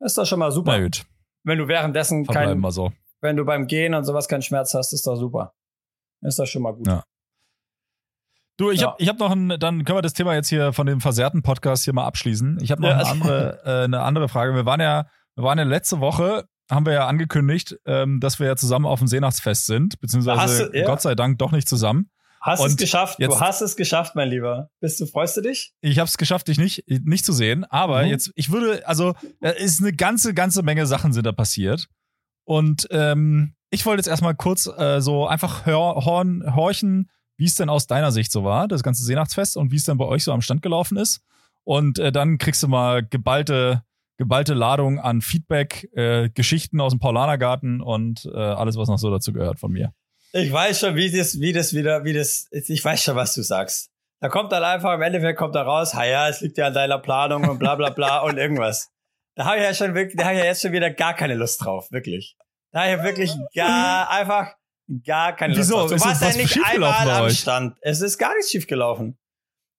Ist 0.00 0.16
doch 0.16 0.26
schon 0.26 0.38
mal 0.38 0.52
super. 0.52 0.76
Na 0.78 0.82
gut, 0.84 1.04
Wenn 1.42 1.58
du 1.58 1.66
währenddessen 1.68 2.24
verbleiben 2.24 2.62
kein, 2.62 2.70
so. 2.70 2.92
wenn 3.20 3.36
du 3.36 3.44
beim 3.44 3.66
Gehen 3.66 3.94
und 3.94 4.04
sowas 4.04 4.28
keinen 4.28 4.42
Schmerz 4.42 4.72
hast, 4.74 4.92
ist 4.92 5.06
doch 5.06 5.16
super. 5.16 5.54
Ist 6.22 6.38
doch 6.38 6.46
schon 6.46 6.62
mal 6.62 6.72
gut. 6.74 6.86
Ja. 6.86 7.02
Du, 8.58 8.70
ich 8.70 8.80
Ja. 8.80 8.88
habe 8.92 9.02
ich 9.02 9.08
hab 9.08 9.18
noch 9.18 9.30
ein, 9.32 9.48
dann 9.58 9.84
können 9.84 9.98
wir 9.98 10.02
das 10.02 10.14
Thema 10.14 10.34
jetzt 10.34 10.48
hier 10.48 10.72
von 10.72 10.86
dem 10.86 11.00
versehrten 11.00 11.42
Podcast 11.42 11.84
hier 11.84 11.92
mal 11.92 12.06
abschließen. 12.06 12.58
Ich 12.62 12.70
habe 12.70 12.80
noch 12.82 12.88
Ja. 12.88 12.96
eine, 12.98 13.06
andere, 13.08 13.60
äh, 13.64 13.84
eine 13.84 14.00
andere 14.02 14.28
Frage. 14.28 14.54
Wir 14.54 14.64
waren 14.64 14.80
ja, 14.80 15.06
wir 15.34 15.44
waren 15.44 15.58
ja 15.58 15.64
letzte 15.64 16.00
Woche, 16.00 16.46
haben 16.70 16.86
wir 16.86 16.92
ja 16.94 17.06
angekündigt, 17.06 17.76
ähm, 17.86 18.20
dass 18.20 18.38
wir 18.40 18.46
ja 18.46 18.56
zusammen 18.56 18.86
auf 18.86 18.98
dem 18.98 19.08
Seenachtsfest 19.08 19.66
sind, 19.66 20.00
beziehungsweise 20.00 20.70
du- 20.70 20.78
ja. 20.78 20.86
Gott 20.86 21.02
sei 21.02 21.14
Dank 21.14 21.38
doch 21.38 21.52
nicht 21.52 21.68
zusammen. 21.68 22.10
Hast 22.40 22.60
es 22.64 22.72
Und 22.72 22.78
geschafft? 22.78 23.18
jetzt- 23.18 23.30
du 23.34 23.40
hast 23.40 23.60
es 23.60 23.76
geschafft, 23.76 24.14
mein 24.14 24.28
Lieber. 24.28 24.70
Bist 24.80 25.00
du, 25.00 25.06
freust 25.06 25.36
du 25.36 25.40
dich? 25.40 25.72
Ich 25.80 25.98
habe 25.98 26.06
es 26.08 26.16
geschafft, 26.16 26.46
dich 26.48 26.58
nicht, 26.58 26.84
nicht 26.86 27.24
zu 27.24 27.32
sehen, 27.32 27.64
aber 27.64 28.02
Mhm. 28.04 28.10
jetzt, 28.10 28.30
ich 28.36 28.50
würde, 28.52 28.86
also, 28.86 29.14
es 29.40 29.54
ist 29.62 29.80
eine 29.80 29.92
ganze, 29.92 30.32
ganze 30.34 30.62
Menge 30.62 30.86
Sachen 30.86 31.12
sind 31.12 31.26
da 31.26 31.32
passiert. 31.32 31.88
Und 32.44 32.86
ähm, 32.90 33.54
ich 33.70 33.84
wollte 33.84 33.98
jetzt 34.00 34.06
erstmal 34.08 34.34
kurz 34.36 34.66
äh, 34.66 35.00
so 35.00 35.26
einfach 35.26 35.66
hör, 35.66 35.96
horn, 36.04 36.44
horchen, 36.54 37.10
wie 37.36 37.46
es 37.46 37.56
denn 37.56 37.68
aus 37.68 37.86
deiner 37.88 38.12
Sicht 38.12 38.30
so 38.30 38.44
war, 38.44 38.68
das 38.68 38.82
ganze 38.84 39.02
Seenachtsfest 39.02 39.56
und 39.56 39.72
wie 39.72 39.76
es 39.76 39.84
dann 39.84 39.98
bei 39.98 40.04
euch 40.04 40.22
so 40.22 40.32
am 40.32 40.40
Stand 40.40 40.62
gelaufen 40.62 40.96
ist. 40.96 41.22
Und 41.64 41.98
äh, 41.98 42.12
dann 42.12 42.38
kriegst 42.38 42.62
du 42.62 42.68
mal 42.68 43.04
geballte, 43.04 43.82
geballte 44.18 44.54
Ladung 44.54 44.98
an 44.98 45.20
Feedback, 45.20 45.88
äh, 45.94 46.28
Geschichten 46.30 46.80
aus 46.80 46.92
dem 46.92 46.98
Paulanergarten 47.00 47.80
und 47.80 48.24
äh, 48.32 48.36
alles, 48.38 48.76
was 48.76 48.88
noch 48.88 48.98
so 48.98 49.10
dazu 49.10 49.32
gehört 49.32 49.58
von 49.60 49.70
mir. 49.72 49.92
Ich 50.32 50.52
weiß 50.52 50.80
schon, 50.80 50.94
wie 50.96 51.10
das, 51.10 51.40
wie 51.40 51.52
das 51.52 51.72
wieder, 51.74 52.04
wie 52.04 52.12
das, 52.12 52.46
ich 52.50 52.84
weiß 52.84 53.02
schon, 53.02 53.16
was 53.16 53.34
du 53.34 53.42
sagst. 53.42 53.90
Da 54.20 54.28
kommt 54.28 54.50
dann 54.52 54.62
einfach, 54.64 54.94
im 54.94 55.02
Endeffekt 55.02 55.38
kommt 55.38 55.54
da 55.54 55.62
raus, 55.62 55.94
ha 55.94 56.04
ja, 56.04 56.28
es 56.28 56.40
liegt 56.40 56.56
ja 56.58 56.68
an 56.68 56.74
deiner 56.74 56.98
Planung 56.98 57.48
und 57.48 57.58
bla 57.58 57.74
bla 57.74 57.90
bla 57.90 58.20
und 58.20 58.38
irgendwas. 58.38 58.90
Da 59.34 59.44
habe 59.44 59.58
ich 59.58 59.62
ja 59.64 59.74
schon 59.74 59.94
wirklich, 59.94 60.16
da 60.16 60.24
habe 60.24 60.34
ich 60.34 60.40
ja 60.40 60.46
jetzt 60.46 60.62
schon 60.62 60.72
wieder 60.72 60.90
gar 60.90 61.14
keine 61.14 61.34
Lust 61.34 61.62
drauf, 61.64 61.90
wirklich. 61.92 62.36
Da 62.72 62.80
habe 62.80 62.90
ich 62.92 62.96
ja 62.96 63.04
wirklich 63.04 63.32
gar, 63.54 64.10
einfach 64.10 64.52
gar 65.04 65.34
keine 65.36 65.54
Lust 65.54 65.68
Wieso? 65.68 65.78
drauf. 65.80 65.88
Du 65.90 65.94
Ist 65.96 66.04
warst 66.06 66.22
ja 66.22 66.36
nicht 66.42 66.58
einmal 66.64 67.10
am? 67.10 67.30
Stand. 67.30 67.76
Es 67.82 68.00
ist 68.00 68.16
gar 68.18 68.34
nichts 68.34 68.50
schiefgelaufen. 68.50 69.18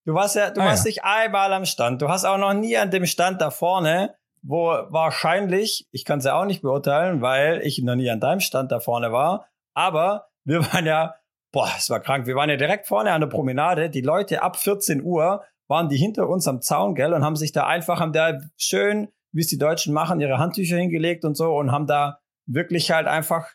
Du 0.05 0.13
warst 0.13 0.35
ja, 0.35 0.51
du 0.51 0.61
Ah, 0.61 0.65
warst 0.65 0.85
ja. 0.85 0.89
nicht 0.89 1.03
einmal 1.03 1.51
am 1.53 1.65
Stand. 1.65 2.01
Du 2.01 2.09
hast 2.09 2.23
auch 2.23 2.37
noch 2.37 2.53
nie 2.53 2.77
an 2.77 2.91
dem 2.91 3.05
Stand 3.05 3.41
da 3.41 3.49
vorne, 3.51 4.15
wo 4.47 4.67
wahrscheinlich, 4.89 5.87
ich 5.91 6.05
kann 6.05 6.19
es 6.19 6.25
ja 6.25 6.39
auch 6.39 6.45
nicht 6.45 6.61
beurteilen, 6.61 7.21
weil 7.21 7.61
ich 7.63 7.81
noch 7.83 7.95
nie 7.95 8.09
an 8.09 8.19
deinem 8.19 8.39
Stand 8.39 8.71
da 8.71 8.79
vorne 8.79 9.11
war, 9.11 9.47
aber 9.73 10.29
wir 10.45 10.61
waren 10.71 10.85
ja, 10.85 11.15
boah, 11.51 11.69
es 11.77 11.89
war 11.89 11.99
krank. 11.99 12.25
Wir 12.27 12.35
waren 12.35 12.49
ja 12.49 12.55
direkt 12.55 12.87
vorne 12.87 13.11
an 13.11 13.21
der 13.21 13.27
Promenade. 13.27 13.89
Die 13.89 14.01
Leute 14.01 14.41
ab 14.41 14.55
14 14.55 15.03
Uhr 15.03 15.43
waren 15.67 15.89
die 15.89 15.97
hinter 15.97 16.29
uns 16.29 16.47
am 16.47 16.61
Zaun, 16.61 16.95
gell, 16.95 17.13
und 17.13 17.25
haben 17.25 17.35
sich 17.35 17.51
da 17.51 17.67
einfach, 17.67 17.99
haben 17.99 18.13
da 18.13 18.39
schön, 18.57 19.09
wie 19.33 19.41
es 19.41 19.47
die 19.47 19.57
Deutschen 19.57 19.93
machen, 19.93 20.21
ihre 20.21 20.37
Handtücher 20.37 20.77
hingelegt 20.77 21.25
und 21.25 21.35
so 21.35 21.53
und 21.55 21.71
haben 21.71 21.85
da 21.85 22.19
wirklich 22.45 22.91
halt 22.91 23.07
einfach 23.07 23.49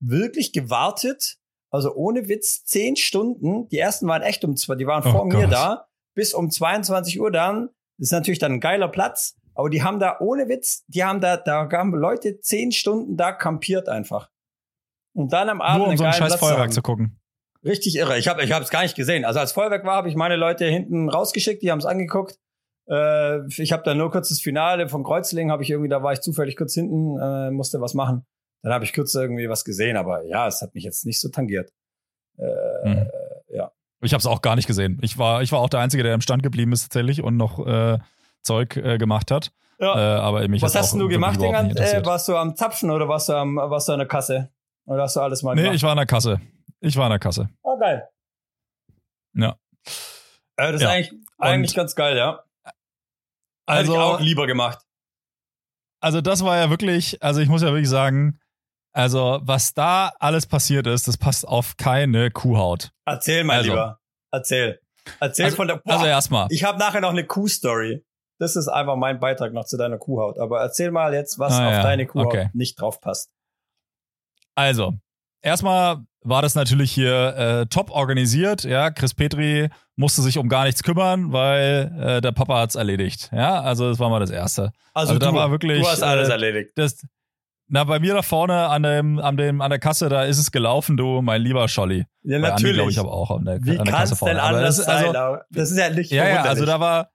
wirklich 0.00 0.52
gewartet. 0.52 1.38
Also 1.70 1.94
ohne 1.94 2.28
Witz, 2.28 2.64
zehn 2.64 2.96
Stunden. 2.96 3.66
Die 3.68 3.78
ersten 3.78 4.06
waren 4.06 4.22
echt 4.22 4.44
um 4.44 4.56
zwei, 4.56 4.74
die 4.74 4.86
waren 4.86 5.02
Oh 5.06 5.10
vor 5.10 5.24
mir 5.24 5.44
Gott. 5.46 5.52
da. 5.52 5.86
Bis 6.14 6.34
um 6.34 6.50
22 6.50 7.18
Uhr 7.20 7.30
dann. 7.32 7.70
Das 7.98 8.08
ist 8.08 8.12
natürlich 8.12 8.38
dann 8.38 8.52
ein 8.52 8.60
geiler 8.60 8.88
Platz. 8.88 9.36
Aber 9.54 9.70
die 9.70 9.82
haben 9.82 10.00
da 10.00 10.18
ohne 10.20 10.48
Witz, 10.48 10.84
die 10.88 11.04
haben 11.04 11.20
da, 11.20 11.36
da 11.36 11.68
haben 11.70 11.94
Leute 11.94 12.40
zehn 12.40 12.72
Stunden 12.72 13.16
da 13.16 13.32
kampiert 13.32 13.88
einfach. 13.88 14.30
Und 15.14 15.32
dann 15.32 15.48
am 15.48 15.60
Abend 15.60 15.84
Nur 15.84 15.88
um 15.88 15.96
so 15.96 16.04
ein 16.04 16.12
scheiß 16.12 16.36
Platz 16.36 16.40
Feuerwerk 16.40 16.72
zu 16.72 16.82
gucken. 16.82 17.20
Richtig 17.64 17.96
irre. 17.96 18.18
Ich 18.18 18.28
habe 18.28 18.42
ich 18.42 18.50
es 18.50 18.70
gar 18.70 18.82
nicht 18.82 18.96
gesehen. 18.96 19.24
Also 19.24 19.40
als 19.40 19.52
Feuerwerk 19.52 19.84
war, 19.84 19.96
habe 19.96 20.08
ich 20.08 20.16
meine 20.16 20.36
Leute 20.36 20.66
hinten 20.66 21.08
rausgeschickt, 21.08 21.62
die 21.62 21.70
haben 21.70 21.78
es 21.78 21.86
angeguckt. 21.86 22.38
Äh, 22.88 23.46
ich 23.62 23.72
habe 23.72 23.82
da 23.84 23.94
nur 23.94 24.10
kurz 24.10 24.28
das 24.28 24.40
Finale 24.40 24.88
von 24.88 25.04
Kreuzlingen, 25.04 25.50
habe 25.50 25.62
ich 25.62 25.70
irgendwie, 25.70 25.88
da 25.88 26.02
war 26.02 26.12
ich 26.12 26.20
zufällig 26.20 26.56
kurz 26.56 26.74
hinten, 26.74 27.18
äh, 27.18 27.50
musste 27.50 27.80
was 27.80 27.94
machen. 27.94 28.26
Dann 28.62 28.72
habe 28.72 28.84
ich 28.84 28.92
kurz 28.92 29.14
irgendwie 29.14 29.48
was 29.48 29.64
gesehen, 29.64 29.96
aber 29.96 30.24
ja, 30.24 30.46
es 30.46 30.60
hat 30.62 30.74
mich 30.74 30.84
jetzt 30.84 31.06
nicht 31.06 31.20
so 31.20 31.28
tangiert. 31.28 31.70
Äh, 32.38 32.88
Mhm. 32.88 33.10
ja. 33.48 33.72
Ich 34.00 34.12
habe 34.12 34.20
es 34.20 34.26
auch 34.26 34.42
gar 34.42 34.56
nicht 34.56 34.66
gesehen. 34.66 34.98
Ich 35.00 35.16
war, 35.16 35.40
ich 35.40 35.52
war 35.52 35.60
auch 35.60 35.70
der 35.70 35.80
Einzige, 35.80 36.02
der 36.02 36.12
im 36.12 36.20
Stand 36.20 36.42
geblieben 36.42 36.72
ist 36.72 36.82
tatsächlich 36.82 37.22
und 37.22 37.36
noch 37.36 37.64
äh, 37.66 37.98
Zeug 38.44 38.76
äh, 38.76 38.98
gemacht 38.98 39.30
hat. 39.30 39.52
Ja. 39.80 39.94
Äh, 40.16 40.20
aber 40.20 40.46
mich 40.48 40.62
was 40.62 40.74
hast 40.76 40.94
du 40.94 41.08
gemacht, 41.08 41.40
Dingern? 41.40 41.66
nicht 41.66 41.80
Äh, 41.80 42.04
warst 42.06 42.28
du 42.28 42.36
am 42.36 42.54
Zapfen 42.54 42.90
oder 42.90 43.08
warst 43.08 43.28
du, 43.28 43.32
am, 43.34 43.56
warst 43.56 43.88
du 43.88 43.92
an 43.92 43.98
der 43.98 44.08
Kasse? 44.08 44.50
Oder 44.86 45.02
hast 45.02 45.16
du 45.16 45.20
alles 45.20 45.42
mal 45.42 45.54
Nee, 45.54 45.62
gemacht? 45.62 45.76
ich 45.76 45.82
war 45.82 45.90
an 45.90 45.96
der 45.96 46.06
Kasse. 46.06 46.40
Ich 46.80 46.96
war 46.96 47.06
an 47.06 47.10
der 47.10 47.18
Kasse. 47.18 47.48
oh, 47.62 47.76
geil. 47.78 48.08
Ja. 49.34 49.56
Äh, 50.56 50.72
das 50.72 50.80
Ja. 50.82 50.88
ist 50.88 50.94
eigentlich, 50.94 51.12
eigentlich 51.38 51.74
ganz 51.74 51.94
geil, 51.96 52.16
ja. 52.16 52.40
Also, 53.66 53.92
Hätte 53.94 54.02
ich 54.02 54.06
auch 54.06 54.20
lieber 54.20 54.46
gemacht. 54.46 54.78
also 56.00 56.20
das 56.20 56.44
war 56.44 56.56
ja 56.58 56.70
wirklich, 56.70 57.22
also 57.22 57.40
ich 57.40 57.48
muss 57.48 57.62
ja 57.62 57.68
wirklich 57.68 57.88
sagen, 57.88 58.38
also 58.92 59.40
was 59.42 59.74
da 59.74 60.12
alles 60.20 60.46
passiert 60.46 60.86
ist, 60.86 61.08
das 61.08 61.16
passt 61.16 61.48
auf 61.48 61.76
keine 61.78 62.30
Kuhhaut. 62.30 62.92
Erzähl 63.06 63.42
mal 63.42 63.56
Also. 63.56 63.70
lieber. 63.70 63.98
Erzähl. 64.30 64.80
Erzähl 65.20 65.46
Also- 65.46 65.56
von 65.56 65.66
der. 65.68 65.76
Boah, 65.78 65.94
Also 65.94 66.06
erstmal. 66.06 66.46
ich 66.50 66.62
habe 66.62 66.78
nachher 66.78 67.00
noch 67.00 67.10
eine 67.10 67.24
Kuh-Story. 67.26 68.04
Das 68.38 68.56
ist 68.56 68.68
einfach 68.68 68.96
mein 68.96 69.20
Beitrag 69.20 69.52
noch 69.52 69.64
zu 69.64 69.76
deiner 69.76 69.98
Kuhhaut. 69.98 70.38
Aber 70.38 70.60
erzähl 70.60 70.90
mal 70.90 71.14
jetzt, 71.14 71.38
was 71.38 71.52
Ah, 71.54 71.66
auf 71.68 71.72
ja. 71.74 71.82
deine 71.82 72.06
Kuhhaut 72.06 72.26
Okay. 72.26 72.50
nicht 72.52 72.80
drauf 72.80 73.00
passt. 73.00 73.30
Also, 74.54 74.94
erstmal 75.42 75.98
war 76.22 76.42
das 76.42 76.54
natürlich 76.54 76.92
hier 76.92 77.36
äh, 77.36 77.66
top 77.66 77.90
organisiert. 77.90 78.64
Ja, 78.64 78.90
Chris 78.90 79.14
Petri 79.14 79.68
musste 79.96 80.22
sich 80.22 80.38
um 80.38 80.48
gar 80.48 80.64
nichts 80.64 80.82
kümmern, 80.82 81.32
weil 81.32 81.92
äh, 82.00 82.20
der 82.20 82.32
Papa 82.32 82.60
hat's 82.60 82.74
erledigt. 82.76 83.30
Ja, 83.32 83.60
also 83.60 83.88
das 83.88 83.98
war 83.98 84.08
mal 84.10 84.20
das 84.20 84.30
Erste. 84.30 84.72
Also 84.94 85.18
da 85.18 85.30
du, 85.30 85.36
war 85.36 85.50
wirklich, 85.50 85.82
Du 85.82 85.88
hast 85.88 86.02
alles 86.02 86.28
äh, 86.28 86.32
erledigt. 86.32 86.70
Das, 86.76 87.04
na, 87.68 87.84
bei 87.84 87.98
mir 87.98 88.14
da 88.14 88.22
vorne 88.22 88.68
an 88.68 88.82
dem, 88.82 89.18
an 89.18 89.36
dem, 89.36 89.60
an 89.60 89.70
der 89.70 89.78
Kasse, 89.78 90.08
da 90.08 90.24
ist 90.24 90.38
es 90.38 90.50
gelaufen, 90.50 90.96
du, 90.96 91.20
mein 91.22 91.42
lieber 91.42 91.66
Scholli. 91.68 92.06
Ja, 92.22 92.38
Bei 92.40 92.52
Andi, 92.52 92.62
natürlich. 92.62 92.74
glaube 92.76 92.90
ich, 92.90 92.98
aber 92.98 93.12
auch 93.12 93.30
an 93.30 93.44
der, 93.44 93.64
Wie 93.64 93.70
an 93.78 93.84
der 93.84 93.92
kann 93.92 94.00
Kasse 94.00 94.12
es 94.14 94.18
denn 94.20 94.28
vorne. 94.28 94.42
Aber 94.42 94.56
anders 94.58 94.76
das 94.76 94.88
also, 94.88 95.06
sein? 95.06 95.16
aber 95.16 95.44
Das 95.50 95.70
ist 95.70 95.78
ja 95.78 95.90
nicht 95.90 96.10
Ja, 96.10 96.28
ja, 96.28 96.42
also 96.42 96.64
da 96.64 96.78
war, 96.80 97.10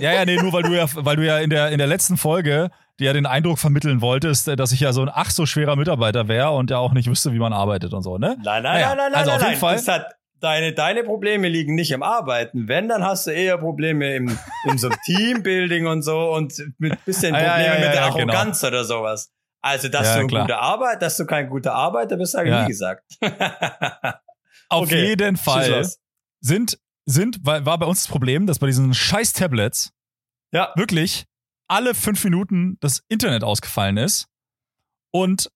ja, 0.00 0.12
ja, 0.12 0.24
nee, 0.24 0.36
nur 0.36 0.52
weil 0.52 0.62
du 0.62 0.74
ja, 0.74 0.86
weil 0.94 1.16
du 1.16 1.24
ja 1.26 1.38
in 1.38 1.50
der, 1.50 1.70
in 1.70 1.78
der 1.78 1.86
letzten 1.86 2.16
Folge 2.16 2.70
dir 2.98 3.06
ja 3.06 3.12
den 3.12 3.26
Eindruck 3.26 3.58
vermitteln 3.58 4.00
wolltest, 4.00 4.48
dass 4.58 4.72
ich 4.72 4.80
ja 4.80 4.92
so 4.92 5.02
ein 5.02 5.10
ach 5.12 5.30
so 5.30 5.44
schwerer 5.46 5.76
Mitarbeiter 5.76 6.28
wäre 6.28 6.50
und 6.52 6.70
ja 6.70 6.78
auch 6.78 6.92
nicht 6.92 7.08
wüsste, 7.10 7.32
wie 7.32 7.38
man 7.38 7.52
arbeitet 7.52 7.92
und 7.92 8.02
so, 8.02 8.16
ne? 8.18 8.36
Nein, 8.42 8.62
nein, 8.62 8.62
Naja, 8.62 8.88
nein, 8.94 9.12
nein, 9.12 9.14
also 9.14 9.30
nein, 9.32 9.36
auf 9.40 9.42
jeden 9.42 9.52
nein. 9.52 9.60
Fall- 9.60 9.76
Das 9.76 9.88
hat, 9.88 10.06
deine, 10.40 10.72
deine 10.72 11.02
Probleme 11.04 11.48
liegen 11.48 11.74
nicht 11.74 11.90
im 11.90 12.02
Arbeiten. 12.02 12.68
Wenn, 12.68 12.88
dann 12.88 13.04
hast 13.04 13.26
du 13.26 13.30
eher 13.32 13.58
Probleme 13.58 14.14
im, 14.16 14.38
in 14.64 14.78
so 14.78 14.88
Teambuilding 15.06 15.86
und 15.86 16.02
so 16.02 16.32
und 16.32 16.54
mit 16.78 17.04
bisschen 17.04 17.34
Ah, 17.34 17.40
ja, 17.42 17.48
Probleme 17.48 17.66
ja, 17.66 17.74
mit 17.74 17.82
der 17.82 18.10
genau. 18.10 18.32
Arroganz 18.34 18.64
oder 18.64 18.84
sowas. 18.84 19.30
Also, 19.62 19.88
dass 19.88 20.14
du 20.14 20.20
ein 20.20 20.28
klar. 20.28 20.42
guter 20.42 20.60
Arbeit, 20.60 21.02
dass 21.02 21.16
du 21.16 21.26
kein 21.26 21.48
guter 21.50 21.74
Arbeiter 21.74 22.16
bist, 22.16 22.34
habe 22.34 22.48
ich 22.48 22.54
nie 22.54 22.66
gesagt. 22.68 23.02
Auf 24.68 24.82
Okay, 24.84 25.06
jeden 25.08 25.36
Fall 25.36 25.86
sind, 26.40 26.78
sind, 27.06 27.38
weil, 27.42 27.64
war 27.64 27.78
bei 27.78 27.86
uns 27.86 28.02
das 28.02 28.08
Problem, 28.10 28.46
dass 28.46 28.58
bei 28.58 28.66
diesen 28.66 28.92
scheiß 28.94 29.32
Tablets 29.32 29.92
Ja. 30.52 30.72
wirklich 30.76 31.24
alle 31.68 31.94
fünf 31.94 32.22
Minuten 32.24 32.76
das 32.80 33.02
Internet 33.08 33.42
ausgefallen 33.44 33.96
ist 33.96 34.26
und 35.12 35.50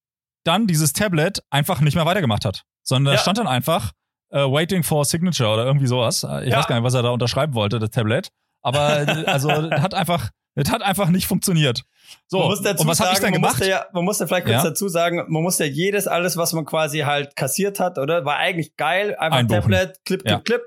dann 0.45 0.67
dieses 0.67 0.93
Tablet 0.93 1.41
einfach 1.49 1.81
nicht 1.81 1.95
mehr 1.95 2.05
weitergemacht 2.05 2.45
hat. 2.45 2.63
Sondern 2.83 3.11
da 3.13 3.17
Ja. 3.17 3.21
stand 3.21 3.37
dann 3.37 3.47
einfach 3.47 3.91
äh, 4.33 4.39
waiting 4.49 4.81
for 4.81 5.03
signature 5.03 5.49
oder 5.53 5.65
irgendwie 5.65 5.87
sowas. 5.87 6.23
Äh, 6.23 6.45
Ich 6.45 6.51
Ja. 6.51 6.59
weiß 6.59 6.67
gar 6.67 6.75
nicht, 6.75 6.85
was 6.85 6.93
er 6.93 7.03
da 7.03 7.09
unterschreiben 7.09 7.53
wollte, 7.53 7.79
das 7.79 7.89
Tablet. 7.91 8.29
Aber 8.61 9.01
äh, 9.05 9.25
also 9.25 9.51
hat 9.71 9.93
einfach, 9.93 10.29
das 10.55 10.71
hat 10.71 10.81
einfach 10.81 11.09
nicht 11.09 11.27
funktioniert. 11.27 11.83
So, 12.27 12.39
man 12.39 12.47
muss 12.47 12.61
dazu 12.61 12.81
und 12.83 12.87
was 12.87 13.01
habe 13.01 13.11
ich 13.11 13.19
dann 13.19 13.31
man 13.31 13.33
gemacht? 13.41 13.57
musste 13.57 13.69
ja, 13.69 13.85
man 13.91 14.05
musste 14.05 14.27
vielleicht 14.27 14.45
kurz 14.45 14.63
Ja. 14.63 14.69
dazu 14.69 14.87
sagen, 14.87 15.17
man 15.27 15.43
musste 15.43 15.65
jedes, 15.65 16.07
alles, 16.07 16.37
was 16.37 16.53
man 16.53 16.63
quasi 16.65 16.99
halt 16.99 17.35
kassiert 17.35 17.81
hat, 17.81 17.97
oder? 17.97 18.23
War 18.23 18.37
eigentlich 18.37 18.77
geil. 18.77 19.15
Einfach 19.17 19.39
Einbuchen. 19.39 19.61
Tablet, 19.63 19.99
Clip, 20.05 20.21
Clip, 20.21 20.31
Ja. 20.31 20.39
Clip, 20.39 20.61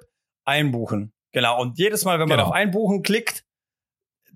einbuchen. 0.45 1.12
Genau. 1.32 1.61
Und 1.61 1.78
jedes 1.78 2.05
Mal, 2.05 2.18
wenn 2.18 2.28
man 2.28 2.38
Genau. 2.38 2.49
auf 2.49 2.55
Einbuchen 2.55 3.03
klickt, 3.03 3.45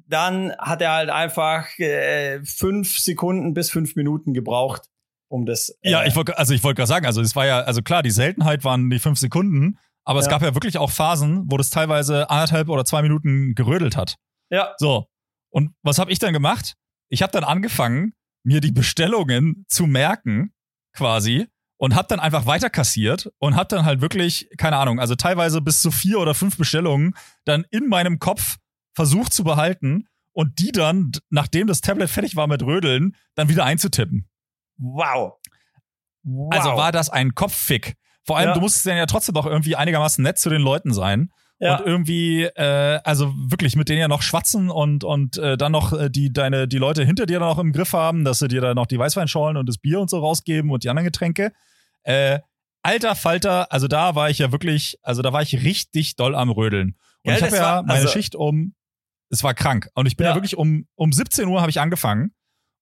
dann 0.07 0.55
hat 0.59 0.81
er 0.83 0.93
halt 0.93 1.11
einfach 1.11 1.79
äh, 1.79 2.43
fünf 2.45 2.99
Sekunden 2.99 3.55
bis 3.55 3.71
fünf 3.71 3.95
Minuten 3.95 4.33
gebraucht, 4.33 4.89
um 5.29 5.45
das. 5.47 5.71
Äh 5.83 5.91
ja, 5.91 6.05
ich 6.05 6.17
wollte, 6.17 6.39
also 6.39 6.55
ich 6.55 6.65
wollte 6.65 6.77
gerade 6.77 6.89
sagen, 6.89 7.07
also 7.07 7.21
es 7.21 7.37
war 7.37 7.47
ja, 7.47 7.61
also 7.61 7.83
klar, 7.83 8.03
die 8.03 8.11
Seltenheit 8.11 8.65
waren 8.65 8.89
die 8.91 8.99
fünf 8.99 9.19
Sekunden, 9.19 9.79
aber 10.05 10.21
ja. 10.21 10.23
es 10.23 10.31
gab 10.31 10.43
ja 10.43 10.55
wirklich 10.55 10.79
auch 10.79 10.91
Phasen, 10.91 11.45
wo 11.51 11.57
das 11.57 11.71
teilweise 11.71 12.31
anderthalb 12.31 12.69
oder 12.69 12.85
zwei 12.85 13.03
Minuten 13.03 13.55
gerödelt 13.55 13.97
hat. 13.97 14.17
Ja. 14.51 14.75
So. 14.79 15.07
Und 15.51 15.73
was 15.83 15.99
habe 15.99 16.11
ich 16.11 16.19
dann 16.19 16.33
gemacht? 16.33 16.75
Ich 17.11 17.23
habe 17.23 17.33
dann 17.33 17.45
angefangen, 17.45 18.15
mir 18.45 18.61
die 18.61 18.73
Bestellungen 18.73 19.65
zu 19.69 19.87
merken, 19.87 20.53
quasi, 20.97 21.47
und 21.79 21.95
habe 21.95 22.09
dann 22.09 22.21
einfach 22.21 22.45
weiter 22.45 22.69
kassiert 22.69 23.31
und 23.39 23.57
habe 23.57 23.69
dann 23.69 23.87
halt 23.87 24.01
wirklich, 24.01 24.51
keine 24.59 24.77
Ahnung, 24.77 25.01
also 25.01 25.15
teilweise 25.15 25.61
bis 25.63 25.81
zu 25.81 25.91
vier 25.91 26.19
oder 26.19 26.35
fünf 26.35 26.59
Bestellungen 26.59 27.15
dann 27.45 27.65
in 27.71 27.89
meinem 27.89 28.19
Kopf 28.19 28.59
versucht 28.95 29.33
zu 29.33 29.45
behalten 29.45 30.09
und 30.33 30.59
die 30.59 30.73
dann, 30.73 31.13
nachdem 31.31 31.67
das 31.67 31.81
Tablet 31.81 32.11
fertig 32.11 32.37
war 32.37 32.47
mit 32.47 32.63
Rödeln, 32.63 33.17
dann 33.35 33.49
wieder 33.49 33.65
einzutippen. 33.65 34.29
Wow. 34.77 35.35
wow. 36.25 36.53
Also 36.53 36.77
war 36.77 36.93
das 36.93 37.11
ein 37.11 37.35
Kopffick. 37.35 37.97
Vor 38.25 38.37
allem, 38.37 38.49
ja. 38.49 38.55
du 38.55 38.61
musstest 38.61 38.87
dann 38.87 38.97
ja 38.97 39.07
trotzdem 39.07 39.35
doch 39.35 39.47
irgendwie 39.47 39.77
einigermaßen 39.77 40.23
nett 40.23 40.39
zu 40.39 40.51
den 40.51 40.61
Leuten 40.61 40.93
sein. 40.93 41.33
Ja. 41.61 41.79
Und 41.79 41.87
irgendwie, 41.87 42.45
äh, 42.45 43.01
also 43.03 43.35
wirklich 43.37 43.75
mit 43.75 43.89
denen 43.89 44.01
ja 44.01 44.09
noch 44.09 44.23
schwatzen 44.23 44.71
und, 44.71 45.03
und 45.03 45.39
äh, 45.39 45.57
dann 45.57 45.73
noch 45.73 45.93
äh, 45.93 46.09
die, 46.09 46.33
deine, 46.33 46.69
die 46.69 46.79
Leute 46.79 47.05
hinter 47.05 47.27
dir 47.27 47.41
noch 47.41 47.59
im 47.59 47.73
Griff 47.73 47.93
haben, 47.93 48.25
dass 48.25 48.39
sie 48.39 48.49
dir 48.49 48.61
dann 48.61 48.77
noch 48.77 48.87
die 48.87 48.99
Weißweinschorlen 48.99 49.57
und 49.57 49.69
das 49.69 49.79
Bier 49.79 50.01
und 50.01 50.09
so 50.09 50.21
rausgeben 50.21 50.71
und 50.71 50.85
die 50.85 50.89
anderen 50.89 51.07
Getränke. 51.07 51.53
Äh, 52.05 52.39
alter 52.83 53.17
Falter, 53.17 53.73
also 53.73 53.89
da 53.89 54.15
war 54.15 54.31
ich 54.31 54.39
ja 54.39 54.53
wirklich, 54.53 54.99
also 55.03 55.21
da 55.21 55.33
war 55.33 55.43
ich 55.43 55.65
richtig 55.65 56.15
doll 56.15 56.37
am 56.37 56.51
Rödeln. 56.51 56.97
Und 57.25 57.33
ja, 57.33 57.39
ich 57.39 57.43
habe 57.43 57.57
ja 57.57 57.63
war, 57.63 57.83
meine 57.83 58.01
also, 58.01 58.13
Schicht 58.13 58.37
um, 58.37 58.75
es 59.31 59.43
war 59.43 59.55
krank. 59.55 59.89
Und 59.95 60.07
ich 60.07 60.17
bin 60.17 60.25
ja, 60.25 60.31
ja 60.31 60.37
wirklich 60.37 60.57
um, 60.57 60.87
um 60.95 61.13
17 61.13 61.49
Uhr 61.49 61.61
habe 61.61 61.71
ich 61.71 61.81
angefangen. 61.81 62.33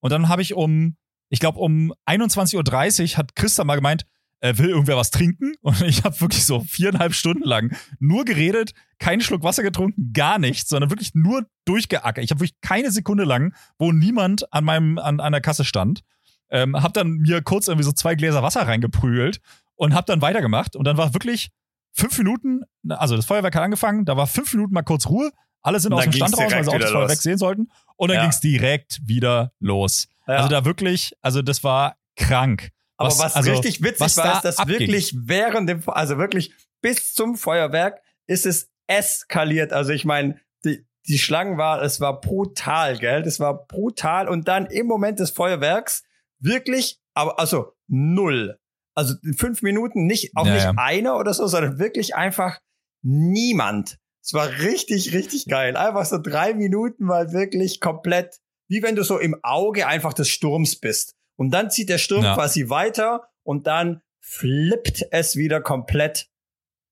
Und 0.00 0.12
dann 0.12 0.28
habe 0.28 0.42
ich 0.42 0.52
um, 0.52 0.96
ich 1.30 1.40
glaube 1.40 1.58
um 1.58 1.94
21.30 2.06 3.12
Uhr 3.12 3.16
hat 3.16 3.34
Christa 3.34 3.64
mal 3.64 3.76
gemeint, 3.76 4.06
äh, 4.40 4.56
will 4.58 4.70
irgendwer 4.70 4.96
was 4.96 5.10
trinken? 5.10 5.54
Und 5.62 5.80
ich 5.82 6.04
habe 6.04 6.20
wirklich 6.20 6.44
so 6.44 6.60
viereinhalb 6.60 7.14
Stunden 7.14 7.44
lang 7.44 7.76
nur 7.98 8.24
geredet, 8.24 8.72
keinen 8.98 9.20
Schluck 9.20 9.42
Wasser 9.42 9.62
getrunken, 9.62 10.12
gar 10.12 10.38
nichts, 10.38 10.68
sondern 10.68 10.90
wirklich 10.90 11.14
nur 11.14 11.46
durchgeackert. 11.64 12.24
Ich 12.24 12.30
habe 12.30 12.40
wirklich 12.40 12.60
keine 12.60 12.90
Sekunde 12.90 13.24
lang, 13.24 13.54
wo 13.78 13.92
niemand 13.92 14.52
an 14.52 14.64
meinem 14.64 14.98
an, 14.98 15.20
an 15.20 15.32
der 15.32 15.40
Kasse 15.40 15.64
stand. 15.64 16.02
Ähm, 16.48 16.80
hab 16.80 16.94
dann 16.94 17.16
mir 17.16 17.42
kurz 17.42 17.68
irgendwie 17.68 17.84
so 17.84 17.92
zwei 17.92 18.14
Gläser 18.14 18.42
Wasser 18.42 18.62
reingeprügelt 18.66 19.40
und 19.74 19.94
hab 19.94 20.06
dann 20.06 20.22
weitergemacht. 20.22 20.76
Und 20.76 20.84
dann 20.84 20.96
war 20.96 21.12
wirklich 21.14 21.50
fünf 21.92 22.16
Minuten, 22.18 22.62
also 22.88 23.16
das 23.16 23.24
Feuerwerk 23.24 23.54
hat 23.56 23.62
angefangen, 23.62 24.04
da 24.04 24.16
war 24.16 24.26
fünf 24.26 24.52
Minuten 24.54 24.74
mal 24.74 24.82
kurz 24.82 25.06
Ruhe. 25.08 25.30
Alle 25.62 25.80
sind 25.80 25.92
aus 25.92 26.04
dem 26.04 26.12
Stand 26.12 26.36
raus, 26.38 26.52
weil 26.52 26.64
sie 26.64 26.70
auch 26.70 26.78
das 26.78 26.90
Feuerwerk 26.90 27.20
sehen 27.20 27.38
sollten. 27.38 27.68
Und 27.96 28.08
dann 28.08 28.16
ja. 28.16 28.22
ging's 28.22 28.40
direkt 28.40 29.00
wieder 29.04 29.52
los. 29.58 30.06
Ja. 30.28 30.36
Also 30.36 30.48
da 30.48 30.64
wirklich, 30.64 31.14
also 31.22 31.42
das 31.42 31.64
war 31.64 31.96
krank. 32.14 32.70
Aber 32.96 33.10
was, 33.10 33.18
was 33.18 33.36
also, 33.36 33.50
richtig 33.52 33.82
witzig 33.82 34.00
was 34.00 34.16
war, 34.16 34.36
ist, 34.36 34.44
dass 34.44 34.58
abging. 34.58 34.80
wirklich 34.80 35.14
während 35.16 35.68
dem, 35.68 35.82
also 35.88 36.18
wirklich 36.18 36.52
bis 36.80 37.14
zum 37.14 37.36
Feuerwerk 37.36 38.00
ist 38.26 38.46
es 38.46 38.70
eskaliert. 38.86 39.72
Also 39.72 39.92
ich 39.92 40.04
meine, 40.04 40.40
die, 40.64 40.86
die 41.06 41.18
Schlangen 41.18 41.58
war, 41.58 41.82
es 41.82 42.00
war 42.00 42.20
brutal, 42.20 42.98
gell? 42.98 43.22
Das 43.22 43.40
war 43.40 43.66
brutal. 43.66 44.28
Und 44.28 44.48
dann 44.48 44.66
im 44.66 44.86
Moment 44.86 45.20
des 45.20 45.30
Feuerwerks 45.30 46.04
wirklich, 46.38 47.00
aber 47.14 47.38
also 47.38 47.72
null. 47.86 48.58
Also 48.94 49.14
in 49.22 49.34
fünf 49.34 49.62
Minuten 49.62 50.06
nicht, 50.06 50.32
auch 50.34 50.46
ja, 50.46 50.54
nicht 50.54 50.64
ja. 50.64 50.74
einer 50.76 51.18
oder 51.18 51.34
so, 51.34 51.46
sondern 51.46 51.78
wirklich 51.78 52.14
einfach 52.14 52.60
niemand. 53.02 53.98
Es 54.24 54.32
war 54.32 54.48
richtig, 54.48 55.12
richtig 55.12 55.46
geil. 55.46 55.76
Einfach 55.76 56.04
so 56.04 56.18
drei 56.18 56.54
Minuten 56.54 57.04
mal 57.04 57.32
wirklich 57.32 57.80
komplett, 57.80 58.40
wie 58.68 58.82
wenn 58.82 58.96
du 58.96 59.04
so 59.04 59.18
im 59.18 59.36
Auge 59.42 59.86
einfach 59.86 60.14
des 60.14 60.28
Sturms 60.28 60.76
bist. 60.76 61.15
Und 61.36 61.50
dann 61.50 61.70
zieht 61.70 61.88
der 61.88 61.98
Sturm 61.98 62.24
ja. 62.24 62.34
quasi 62.34 62.68
weiter 62.68 63.28
und 63.42 63.66
dann 63.66 64.02
flippt 64.20 65.04
es 65.10 65.36
wieder 65.36 65.60
komplett 65.60 66.28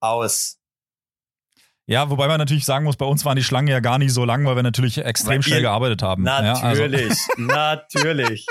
aus. 0.00 0.60
Ja, 1.86 2.08
wobei 2.08 2.28
man 2.28 2.38
natürlich 2.38 2.64
sagen 2.64 2.84
muss, 2.84 2.96
bei 2.96 3.04
uns 3.04 3.24
waren 3.24 3.36
die 3.36 3.42
Schlangen 3.42 3.68
ja 3.68 3.80
gar 3.80 3.98
nicht 3.98 4.12
so 4.12 4.24
lang, 4.24 4.46
weil 4.46 4.56
wir 4.56 4.62
natürlich 4.62 4.98
extrem 4.98 5.36
weil 5.36 5.42
schnell 5.42 5.62
gearbeitet 5.62 6.02
haben. 6.02 6.22
Natürlich, 6.22 6.62
ja, 6.62 6.68
also. 6.68 7.16
natürlich. 7.36 8.46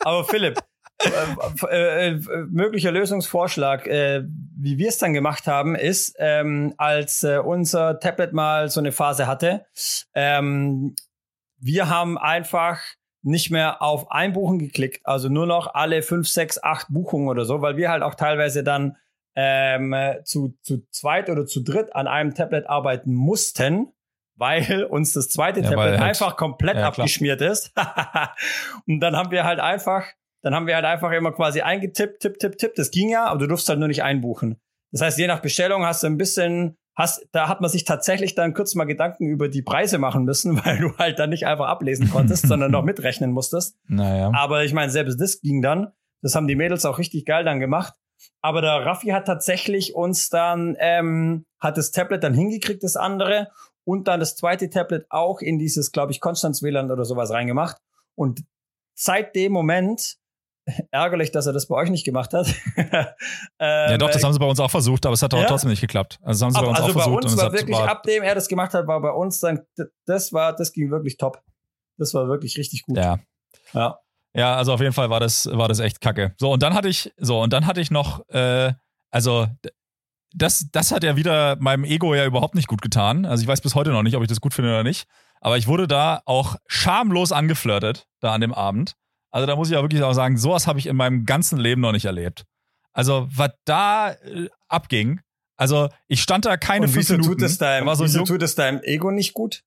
Aber 0.00 0.24
Philipp, 0.24 0.60
äh, 1.02 1.08
äh, 1.70 2.08
äh, 2.10 2.20
möglicher 2.50 2.92
Lösungsvorschlag, 2.92 3.86
äh, 3.86 4.22
wie 4.56 4.78
wir 4.78 4.88
es 4.88 4.98
dann 4.98 5.12
gemacht 5.12 5.46
haben, 5.46 5.74
ist, 5.74 6.14
ähm, 6.18 6.74
als 6.76 7.22
äh, 7.24 7.38
unser 7.38 7.98
Tablet 8.00 8.32
mal 8.32 8.68
so 8.68 8.80
eine 8.80 8.92
Phase 8.92 9.26
hatte, 9.26 9.64
ähm, 10.14 10.94
wir 11.60 11.88
haben 11.88 12.18
einfach 12.18 12.80
nicht 13.22 13.50
mehr 13.50 13.82
auf 13.82 14.10
Einbuchen 14.10 14.58
geklickt, 14.58 15.00
also 15.04 15.28
nur 15.28 15.46
noch 15.46 15.74
alle 15.74 16.02
fünf, 16.02 16.28
sechs, 16.28 16.62
acht 16.62 16.86
Buchungen 16.88 17.28
oder 17.28 17.44
so, 17.44 17.62
weil 17.62 17.76
wir 17.76 17.90
halt 17.90 18.02
auch 18.02 18.14
teilweise 18.14 18.62
dann 18.62 18.96
ähm, 19.34 19.94
zu, 20.24 20.56
zu 20.62 20.84
zweit 20.90 21.30
oder 21.30 21.46
zu 21.46 21.62
dritt 21.62 21.94
an 21.94 22.08
einem 22.08 22.34
Tablet 22.34 22.68
arbeiten 22.68 23.14
mussten, 23.14 23.92
weil 24.36 24.84
uns 24.90 25.12
das 25.12 25.28
zweite 25.28 25.60
ja, 25.60 25.70
Tablet 25.70 25.92
halt, 25.92 26.00
einfach 26.00 26.36
komplett 26.36 26.76
ja, 26.76 26.88
abgeschmiert 26.88 27.40
ist. 27.40 27.72
und 28.86 29.00
dann 29.00 29.16
haben 29.16 29.30
wir 29.30 29.44
halt 29.44 29.60
einfach, 29.60 30.06
dann 30.42 30.54
haben 30.54 30.66
wir 30.66 30.74
halt 30.74 30.84
einfach 30.84 31.12
immer 31.12 31.32
quasi 31.32 31.60
eingetippt, 31.60 32.20
tipp, 32.20 32.38
tipp, 32.38 32.58
tipp. 32.58 32.74
Das 32.74 32.90
ging 32.90 33.10
ja, 33.10 33.26
aber 33.26 33.40
du 33.40 33.46
durfst 33.46 33.68
halt 33.68 33.78
nur 33.78 33.88
nicht 33.88 34.02
einbuchen. 34.02 34.60
Das 34.90 35.02
heißt, 35.02 35.18
je 35.18 35.26
nach 35.26 35.40
Bestellung 35.40 35.84
hast 35.84 36.02
du 36.02 36.06
ein 36.06 36.18
bisschen 36.18 36.76
hast, 36.98 37.26
da 37.32 37.48
hat 37.48 37.60
man 37.60 37.70
sich 37.70 37.84
tatsächlich 37.84 38.34
dann 38.34 38.52
kurz 38.52 38.74
mal 38.74 38.84
Gedanken 38.84 39.28
über 39.28 39.48
die 39.48 39.62
Preise 39.62 39.98
machen 39.98 40.24
müssen, 40.24 40.56
weil 40.64 40.78
du 40.78 40.96
halt 40.98 41.18
dann 41.18 41.30
nicht 41.30 41.46
einfach 41.46 41.66
ablesen 41.66 42.10
konntest, 42.10 42.46
sondern 42.48 42.72
noch 42.72 42.84
mitrechnen 42.84 43.30
musstest. 43.30 43.78
Naja. 43.86 44.32
Aber 44.34 44.64
ich 44.64 44.74
meine, 44.74 44.90
selbst 44.90 45.20
das 45.20 45.40
ging 45.40 45.62
dann. 45.62 45.92
Das 46.20 46.34
haben 46.34 46.48
die 46.48 46.56
Mädels 46.56 46.84
auch 46.84 46.98
richtig 46.98 47.24
geil 47.24 47.44
dann 47.44 47.60
gemacht. 47.60 47.94
Aber 48.42 48.60
der 48.60 48.84
Raffi 48.84 49.08
hat 49.08 49.26
tatsächlich 49.26 49.94
uns 49.94 50.28
dann, 50.28 50.76
ähm, 50.80 51.46
hat 51.60 51.78
das 51.78 51.92
Tablet 51.92 52.24
dann 52.24 52.34
hingekriegt, 52.34 52.82
das 52.82 52.96
andere, 52.96 53.48
und 53.84 54.08
dann 54.08 54.20
das 54.20 54.36
zweite 54.36 54.68
Tablet 54.68 55.06
auch 55.08 55.40
in 55.40 55.58
dieses, 55.58 55.92
glaube 55.92 56.12
ich, 56.12 56.20
Konstanz 56.20 56.62
WLAN 56.62 56.90
oder 56.90 57.04
sowas 57.04 57.30
reingemacht. 57.30 57.78
Und 58.16 58.44
seit 58.94 59.34
dem 59.34 59.52
Moment 59.52 60.16
ärgerlich, 60.90 61.30
dass 61.32 61.46
er 61.46 61.52
das 61.52 61.66
bei 61.66 61.76
euch 61.76 61.90
nicht 61.90 62.04
gemacht 62.04 62.32
hat. 62.34 62.46
ähm, 62.76 63.14
ja, 63.58 63.98
doch, 63.98 64.10
das 64.10 64.22
haben 64.22 64.32
sie 64.32 64.38
bei 64.38 64.46
uns 64.46 64.60
auch 64.60 64.70
versucht, 64.70 65.06
aber 65.06 65.14
es 65.14 65.22
hat 65.22 65.32
ja? 65.32 65.44
trotzdem 65.44 65.70
nicht 65.70 65.80
geklappt. 65.80 66.18
Also 66.22 66.44
haben 66.44 66.52
sie 66.52 66.60
bei 66.60 66.66
uns 66.66 66.78
also 66.78 66.90
auch 66.90 67.02
versucht. 67.02 67.22
Bei 67.22 67.28
uns 67.28 67.36
war 67.36 67.52
wirklich, 67.52 67.76
war 67.76 67.88
ab 67.88 68.02
dem 68.02 68.22
er 68.22 68.34
das 68.34 68.48
gemacht 68.48 68.74
hat, 68.74 68.86
war 68.86 69.00
bei 69.00 69.10
uns 69.10 69.40
dann, 69.40 69.60
das 70.06 70.32
war, 70.32 70.54
das 70.54 70.72
ging 70.72 70.90
wirklich 70.90 71.16
top. 71.16 71.42
Das 71.98 72.14
war 72.14 72.28
wirklich 72.28 72.56
richtig 72.58 72.84
gut. 72.84 72.96
Ja. 72.96 73.18
Ja. 73.72 73.98
Ja, 74.34 74.56
also 74.56 74.72
auf 74.72 74.80
jeden 74.80 74.92
Fall 74.92 75.10
war 75.10 75.20
das, 75.20 75.48
war 75.50 75.68
das 75.68 75.80
echt 75.80 76.00
kacke. 76.00 76.34
So, 76.38 76.52
und 76.52 76.62
dann 76.62 76.74
hatte 76.74 76.88
ich, 76.88 77.12
so, 77.16 77.40
und 77.42 77.52
dann 77.52 77.66
hatte 77.66 77.80
ich 77.80 77.90
noch, 77.90 78.28
äh, 78.28 78.72
also, 79.10 79.46
das, 80.34 80.66
das 80.70 80.92
hat 80.92 81.02
ja 81.02 81.16
wieder 81.16 81.56
meinem 81.56 81.84
Ego 81.84 82.14
ja 82.14 82.26
überhaupt 82.26 82.54
nicht 82.54 82.68
gut 82.68 82.82
getan. 82.82 83.24
Also 83.24 83.42
ich 83.42 83.48
weiß 83.48 83.62
bis 83.62 83.74
heute 83.74 83.90
noch 83.90 84.02
nicht, 84.02 84.14
ob 84.14 84.22
ich 84.22 84.28
das 84.28 84.40
gut 84.40 84.52
finde 84.52 84.70
oder 84.70 84.84
nicht. 84.84 85.08
Aber 85.40 85.56
ich 85.56 85.66
wurde 85.66 85.88
da 85.88 86.20
auch 86.26 86.56
schamlos 86.66 87.32
angeflirtet, 87.32 88.06
da 88.20 88.34
an 88.34 88.42
dem 88.42 88.52
Abend. 88.52 88.94
Also 89.30 89.46
da 89.46 89.56
muss 89.56 89.70
ich 89.70 89.76
auch 89.76 89.82
wirklich 89.82 90.02
auch 90.02 90.12
sagen, 90.12 90.36
sowas 90.36 90.66
habe 90.66 90.78
ich 90.78 90.86
in 90.86 90.96
meinem 90.96 91.24
ganzen 91.24 91.58
Leben 91.58 91.80
noch 91.80 91.92
nicht 91.92 92.06
erlebt. 92.06 92.44
Also 92.92 93.28
was 93.30 93.50
da 93.64 94.12
äh, 94.12 94.48
abging, 94.68 95.20
also 95.56 95.88
ich 96.06 96.22
stand 96.22 96.46
da 96.46 96.56
keine 96.56 96.86
Und 96.86 96.92
fünf 96.92 97.08
Tut 97.26 97.42
es 97.42 97.58
deinem, 97.58 97.92
so 97.94 98.04
wieso 98.04 98.24
tut 98.24 98.42
es 98.42 98.54
deinem 98.54 98.80
Ego 98.82 99.10
nicht 99.10 99.34
gut? 99.34 99.64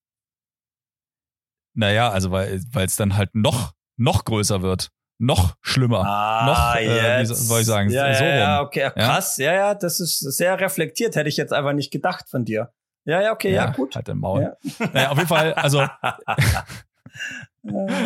Naja, 1.74 2.10
also 2.10 2.32
weil 2.32 2.62
es 2.76 2.96
dann 2.96 3.16
halt 3.16 3.36
noch, 3.36 3.74
noch 3.98 4.26
größer 4.26 4.62
wird. 4.62 4.90
Noch 5.20 5.56
schlimmer. 5.62 6.04
Ah, 6.04 6.46
noch, 6.48 6.76
äh, 6.82 7.22
wie 7.22 7.26
soll 7.26 7.62
ich 7.62 7.68
sagen, 7.68 7.92
ja, 7.92 8.12
so 8.16 8.24
rum. 8.24 8.34
Ja, 8.34 8.62
okay, 8.62 8.90
krass. 8.96 9.38
Ja? 9.38 9.52
ja, 9.52 9.60
ja, 9.60 9.76
das 9.76 10.00
ist 10.00 10.20
sehr 10.20 10.60
reflektiert. 10.60 11.16
Hätte 11.16 11.30
ich 11.30 11.38
jetzt 11.38 11.54
einfach 11.54 11.74
nicht 11.74 11.92
gedacht 11.92 12.28
von 12.28 12.44
dir. 12.44 12.74
Ja, 13.06 13.22
ja, 13.22 13.32
okay, 13.32 13.54
ja, 13.54 13.66
ja 13.66 13.72
gut. 13.72 13.96
Halt 13.96 14.08
den 14.08 14.18
Maul. 14.18 14.42
Ja. 14.42 14.88
Naja, 14.94 15.12
auf 15.12 15.18
jeden 15.18 15.28
Fall, 15.28 15.54
also 15.54 15.86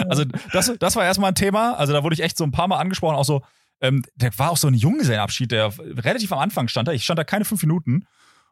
Also 0.09 0.25
das, 0.51 0.73
das 0.79 0.95
war 0.95 1.05
erstmal 1.05 1.31
ein 1.31 1.35
Thema. 1.35 1.73
Also 1.73 1.93
da 1.93 2.03
wurde 2.03 2.13
ich 2.13 2.21
echt 2.21 2.37
so 2.37 2.43
ein 2.43 2.51
paar 2.51 2.67
Mal 2.67 2.77
angesprochen, 2.77 3.15
auch 3.15 3.25
so, 3.25 3.41
ähm, 3.81 4.03
der 4.15 4.37
war 4.37 4.51
auch 4.51 4.57
so 4.57 4.67
ein 4.67 4.73
Junggesellenabschied, 4.73 5.51
der 5.51 5.73
relativ 5.79 6.31
am 6.31 6.39
Anfang 6.39 6.67
stand 6.67 6.87
da. 6.87 6.91
Ich 6.91 7.03
stand 7.03 7.19
da 7.19 7.23
keine 7.23 7.45
fünf 7.45 7.61
Minuten. 7.61 8.05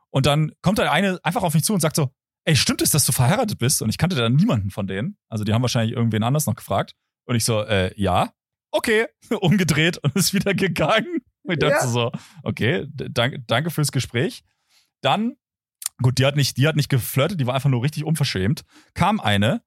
Und 0.09 0.25
dann 0.25 0.51
kommt 0.61 0.79
da 0.79 0.91
eine 0.91 1.19
einfach 1.23 1.43
auf 1.43 1.53
mich 1.53 1.63
zu 1.63 1.73
und 1.73 1.79
sagt 1.79 1.95
so, 1.95 2.11
ey, 2.45 2.55
stimmt 2.55 2.81
es, 2.81 2.91
dass 2.91 3.05
du 3.05 3.11
verheiratet 3.11 3.57
bist? 3.57 3.81
Und 3.81 3.89
ich 3.89 3.97
kannte 3.97 4.15
da 4.15 4.29
niemanden 4.29 4.69
von 4.69 4.87
denen. 4.87 5.17
Also 5.29 5.43
die 5.43 5.53
haben 5.53 5.61
wahrscheinlich 5.61 5.95
irgendwen 5.95 6.23
anders 6.23 6.45
noch 6.45 6.55
gefragt. 6.55 6.93
Und 7.25 7.35
ich 7.35 7.45
so, 7.45 7.61
äh, 7.61 7.91
ja, 7.99 8.31
okay, 8.71 9.07
umgedreht 9.41 9.97
und 9.97 10.15
ist 10.15 10.33
wieder 10.33 10.53
gegangen. 10.53 11.19
Und 11.43 11.53
ich 11.53 11.59
dachte 11.59 11.85
ja. 11.85 11.87
so, 11.87 12.11
okay, 12.43 12.87
danke, 12.89 13.39
danke 13.47 13.69
fürs 13.69 13.91
Gespräch. 13.91 14.43
Dann, 15.01 15.35
gut, 16.01 16.17
die 16.17 16.25
hat 16.25 16.35
nicht, 16.35 16.57
die 16.57 16.67
hat 16.67 16.75
nicht 16.75 16.89
geflirtet, 16.89 17.39
die 17.39 17.47
war 17.47 17.55
einfach 17.55 17.69
nur 17.69 17.83
richtig 17.83 18.03
unverschämt. 18.03 18.63
Kam 18.93 19.19
eine, 19.19 19.61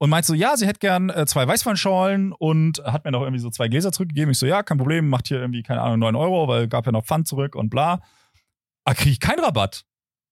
und 0.00 0.08
meint 0.08 0.24
so, 0.24 0.32
ja, 0.32 0.56
sie 0.56 0.66
hätte 0.66 0.78
gern 0.78 1.10
äh, 1.10 1.26
zwei 1.26 1.46
Weißweinschorlen 1.46 2.32
und 2.32 2.82
hat 2.84 3.04
mir 3.04 3.10
noch 3.10 3.20
irgendwie 3.20 3.38
so 3.38 3.50
zwei 3.50 3.68
Gläser 3.68 3.92
zurückgegeben. 3.92 4.30
Ich 4.30 4.38
so, 4.38 4.46
ja, 4.46 4.62
kein 4.62 4.78
Problem, 4.78 5.10
macht 5.10 5.28
hier 5.28 5.38
irgendwie, 5.38 5.62
keine 5.62 5.82
Ahnung, 5.82 5.98
neun 5.98 6.16
Euro, 6.16 6.48
weil 6.48 6.68
gab 6.68 6.86
ja 6.86 6.92
noch 6.92 7.04
Pfand 7.04 7.28
zurück 7.28 7.54
und 7.54 7.68
bla. 7.68 8.00
Ah, 8.84 8.94
kriege 8.94 9.10
ich 9.10 9.20
keinen 9.20 9.40
Rabatt. 9.40 9.84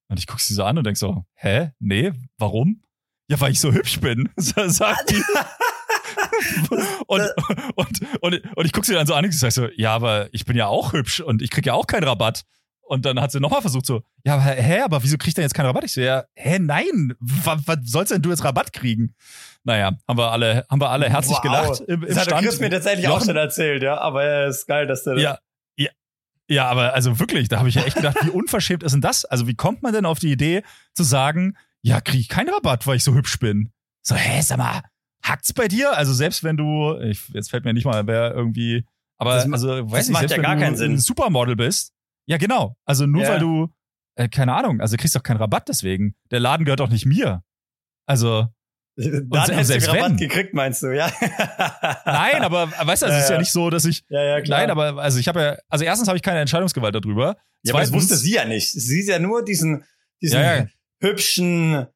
Und 0.08 0.18
ich 0.18 0.26
gucke 0.26 0.40
sie 0.40 0.54
so 0.54 0.64
an 0.64 0.78
und 0.78 0.84
denk 0.84 0.96
so, 0.96 1.26
hä? 1.34 1.72
Nee, 1.80 2.12
warum? 2.38 2.82
Ja, 3.28 3.38
weil 3.42 3.52
ich 3.52 3.60
so 3.60 3.70
hübsch 3.70 4.00
bin, 4.00 4.30
sagt 4.36 5.10
die. 5.10 5.22
und, 7.06 7.22
und, 7.74 8.00
und, 8.22 8.56
und 8.56 8.64
ich 8.64 8.72
gucke 8.72 8.86
sie 8.86 8.94
dann 8.94 9.06
so 9.06 9.12
an 9.12 9.26
und 9.26 9.34
sage 9.34 9.52
so, 9.52 9.68
ja, 9.76 9.94
aber 9.94 10.32
ich 10.32 10.46
bin 10.46 10.56
ja 10.56 10.66
auch 10.66 10.94
hübsch 10.94 11.20
und 11.20 11.42
ich 11.42 11.50
krieg 11.50 11.66
ja 11.66 11.74
auch 11.74 11.86
keinen 11.86 12.04
Rabatt. 12.04 12.44
Und 12.88 13.04
dann 13.04 13.20
hat 13.20 13.30
sie 13.30 13.38
nochmal 13.38 13.60
versucht 13.60 13.84
so, 13.84 14.02
ja, 14.24 14.34
aber 14.34 14.42
hä, 14.42 14.80
aber 14.80 15.02
wieso 15.02 15.18
kriegt 15.18 15.36
er 15.36 15.42
jetzt 15.42 15.52
keinen 15.52 15.66
Rabatt? 15.66 15.84
Ich 15.84 15.92
so, 15.92 16.00
ja, 16.00 16.24
hä, 16.34 16.58
nein, 16.58 17.14
was, 17.20 17.60
was 17.66 17.78
sollst 17.84 18.12
denn 18.12 18.22
du 18.22 18.30
jetzt 18.30 18.42
Rabatt 18.42 18.72
kriegen? 18.72 19.14
Naja, 19.62 19.92
haben 20.08 20.18
wir 20.18 20.32
alle, 20.32 20.64
haben 20.70 20.80
wir 20.80 20.88
alle 20.88 21.10
herzlich 21.10 21.36
wow. 21.36 21.42
gelacht 21.42 21.80
im, 21.80 22.02
im 22.02 22.14
das 22.14 22.22
Stand. 22.22 22.38
hat 22.38 22.44
Chris 22.44 22.60
mir 22.60 22.70
tatsächlich 22.70 23.04
Jochen, 23.04 23.20
auch 23.20 23.26
schon 23.26 23.36
erzählt, 23.36 23.82
ja, 23.82 23.98
aber 23.98 24.24
es 24.46 24.60
ist 24.60 24.66
geil, 24.66 24.86
dass 24.86 25.04
der 25.04 25.18
ja, 25.18 25.38
ja, 25.76 25.90
ja, 26.48 26.66
aber 26.66 26.94
also 26.94 27.20
wirklich, 27.20 27.48
da 27.48 27.58
habe 27.58 27.68
ich 27.68 27.74
ja 27.74 27.82
echt 27.82 27.96
gedacht, 27.96 28.16
wie 28.22 28.30
unverschämt 28.30 28.82
ist 28.82 28.92
denn 28.92 29.02
das? 29.02 29.26
Also 29.26 29.46
wie 29.46 29.54
kommt 29.54 29.82
man 29.82 29.92
denn 29.92 30.06
auf 30.06 30.18
die 30.18 30.32
Idee 30.32 30.62
zu 30.94 31.02
sagen, 31.02 31.58
ja, 31.82 32.00
kriege 32.00 32.20
ich 32.20 32.28
keinen 32.30 32.48
Rabatt, 32.48 32.86
weil 32.86 32.96
ich 32.96 33.04
so 33.04 33.12
hübsch 33.12 33.38
bin? 33.38 33.70
So, 34.02 34.14
hä, 34.14 34.40
sag 34.40 34.56
mal, 34.56 34.80
hackt's 35.22 35.52
bei 35.52 35.68
dir? 35.68 35.94
Also 35.94 36.14
selbst 36.14 36.42
wenn 36.42 36.56
du, 36.56 36.98
ich, 37.02 37.28
jetzt 37.34 37.50
fällt 37.50 37.66
mir 37.66 37.74
nicht 37.74 37.84
mal, 37.84 38.06
wer 38.06 38.32
irgendwie, 38.34 38.86
aber 39.18 39.34
das 39.34 39.52
also, 39.52 39.90
weiß 39.90 40.08
nicht, 40.08 40.18
selbst 40.20 40.36
ja 40.38 40.58
wenn 40.58 40.72
du 40.72 40.78
Sinn. 40.78 40.92
ein 40.92 40.98
Supermodel 40.98 41.56
bist, 41.56 41.92
ja, 42.28 42.36
genau. 42.36 42.76
Also 42.84 43.06
nur 43.06 43.22
ja. 43.22 43.30
weil 43.30 43.40
du, 43.40 43.68
äh, 44.16 44.28
keine 44.28 44.54
Ahnung, 44.54 44.80
also 44.80 44.96
kriegst 44.96 45.16
doch 45.16 45.22
keinen 45.22 45.38
Rabatt 45.38 45.68
deswegen. 45.68 46.14
Der 46.30 46.40
Laden 46.40 46.64
gehört 46.64 46.80
doch 46.80 46.90
nicht 46.90 47.06
mir. 47.06 47.42
Also. 48.06 48.48
Dann 48.96 49.50
hättest 49.50 49.86
du 49.86 49.90
Rabatt 49.90 50.10
wenn. 50.10 50.16
gekriegt, 50.18 50.52
meinst 50.52 50.82
du, 50.82 50.94
ja? 50.94 51.10
nein, 52.04 52.42
aber 52.42 52.70
weißt 52.70 53.02
du, 53.02 53.06
es 53.06 53.12
ja, 53.12 53.18
ist 53.18 53.28
ja. 53.28 53.34
ja 53.36 53.38
nicht 53.38 53.52
so, 53.52 53.70
dass 53.70 53.84
ich. 53.84 54.04
Ja, 54.10 54.22
ja, 54.22 54.40
klar. 54.42 54.60
Nein, 54.60 54.70
aber 54.70 55.00
also 55.00 55.18
ich 55.18 55.28
habe 55.28 55.40
ja, 55.40 55.56
also 55.68 55.84
erstens 55.84 56.08
habe 56.08 56.16
ich 56.16 56.22
keine 56.22 56.40
Entscheidungsgewalt 56.40 56.94
darüber. 56.94 57.36
Ja, 57.62 57.72
aber 57.72 57.80
das 57.80 57.92
wusste 57.92 58.16
sie 58.16 58.34
ja 58.34 58.44
nicht. 58.44 58.70
Sie 58.70 59.00
ist 59.00 59.08
ja 59.08 59.18
nur 59.18 59.44
diesen, 59.44 59.84
diesen 60.20 60.40
ja, 60.40 60.66
hübschen, 61.00 61.86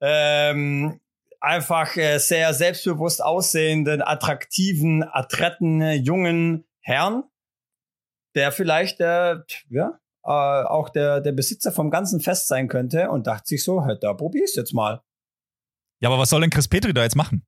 ähm, 0.00 1.00
einfach 1.40 1.96
äh, 1.96 2.18
sehr 2.18 2.54
selbstbewusst 2.54 3.22
aussehenden, 3.22 4.00
attraktiven, 4.00 5.02
adretten, 5.02 5.80
jungen 6.04 6.64
Herrn, 6.80 7.24
der 8.34 8.52
vielleicht 8.52 9.00
der, 9.00 9.44
ja, 9.68 9.98
äh, 10.24 10.30
auch 10.30 10.88
der, 10.88 11.20
der 11.20 11.32
Besitzer 11.32 11.72
vom 11.72 11.90
ganzen 11.90 12.20
Fest 12.20 12.48
sein 12.48 12.68
könnte 12.68 13.10
und 13.10 13.26
dachte 13.26 13.48
sich 13.48 13.64
so, 13.64 13.84
halt, 13.84 14.02
da 14.02 14.14
probier's 14.14 14.54
jetzt 14.54 14.72
mal. 14.72 15.02
Ja, 16.00 16.08
aber 16.08 16.18
was 16.18 16.30
soll 16.30 16.40
denn 16.40 16.50
Chris 16.50 16.68
Petri 16.68 16.94
da 16.94 17.02
jetzt 17.02 17.16
machen? 17.16 17.44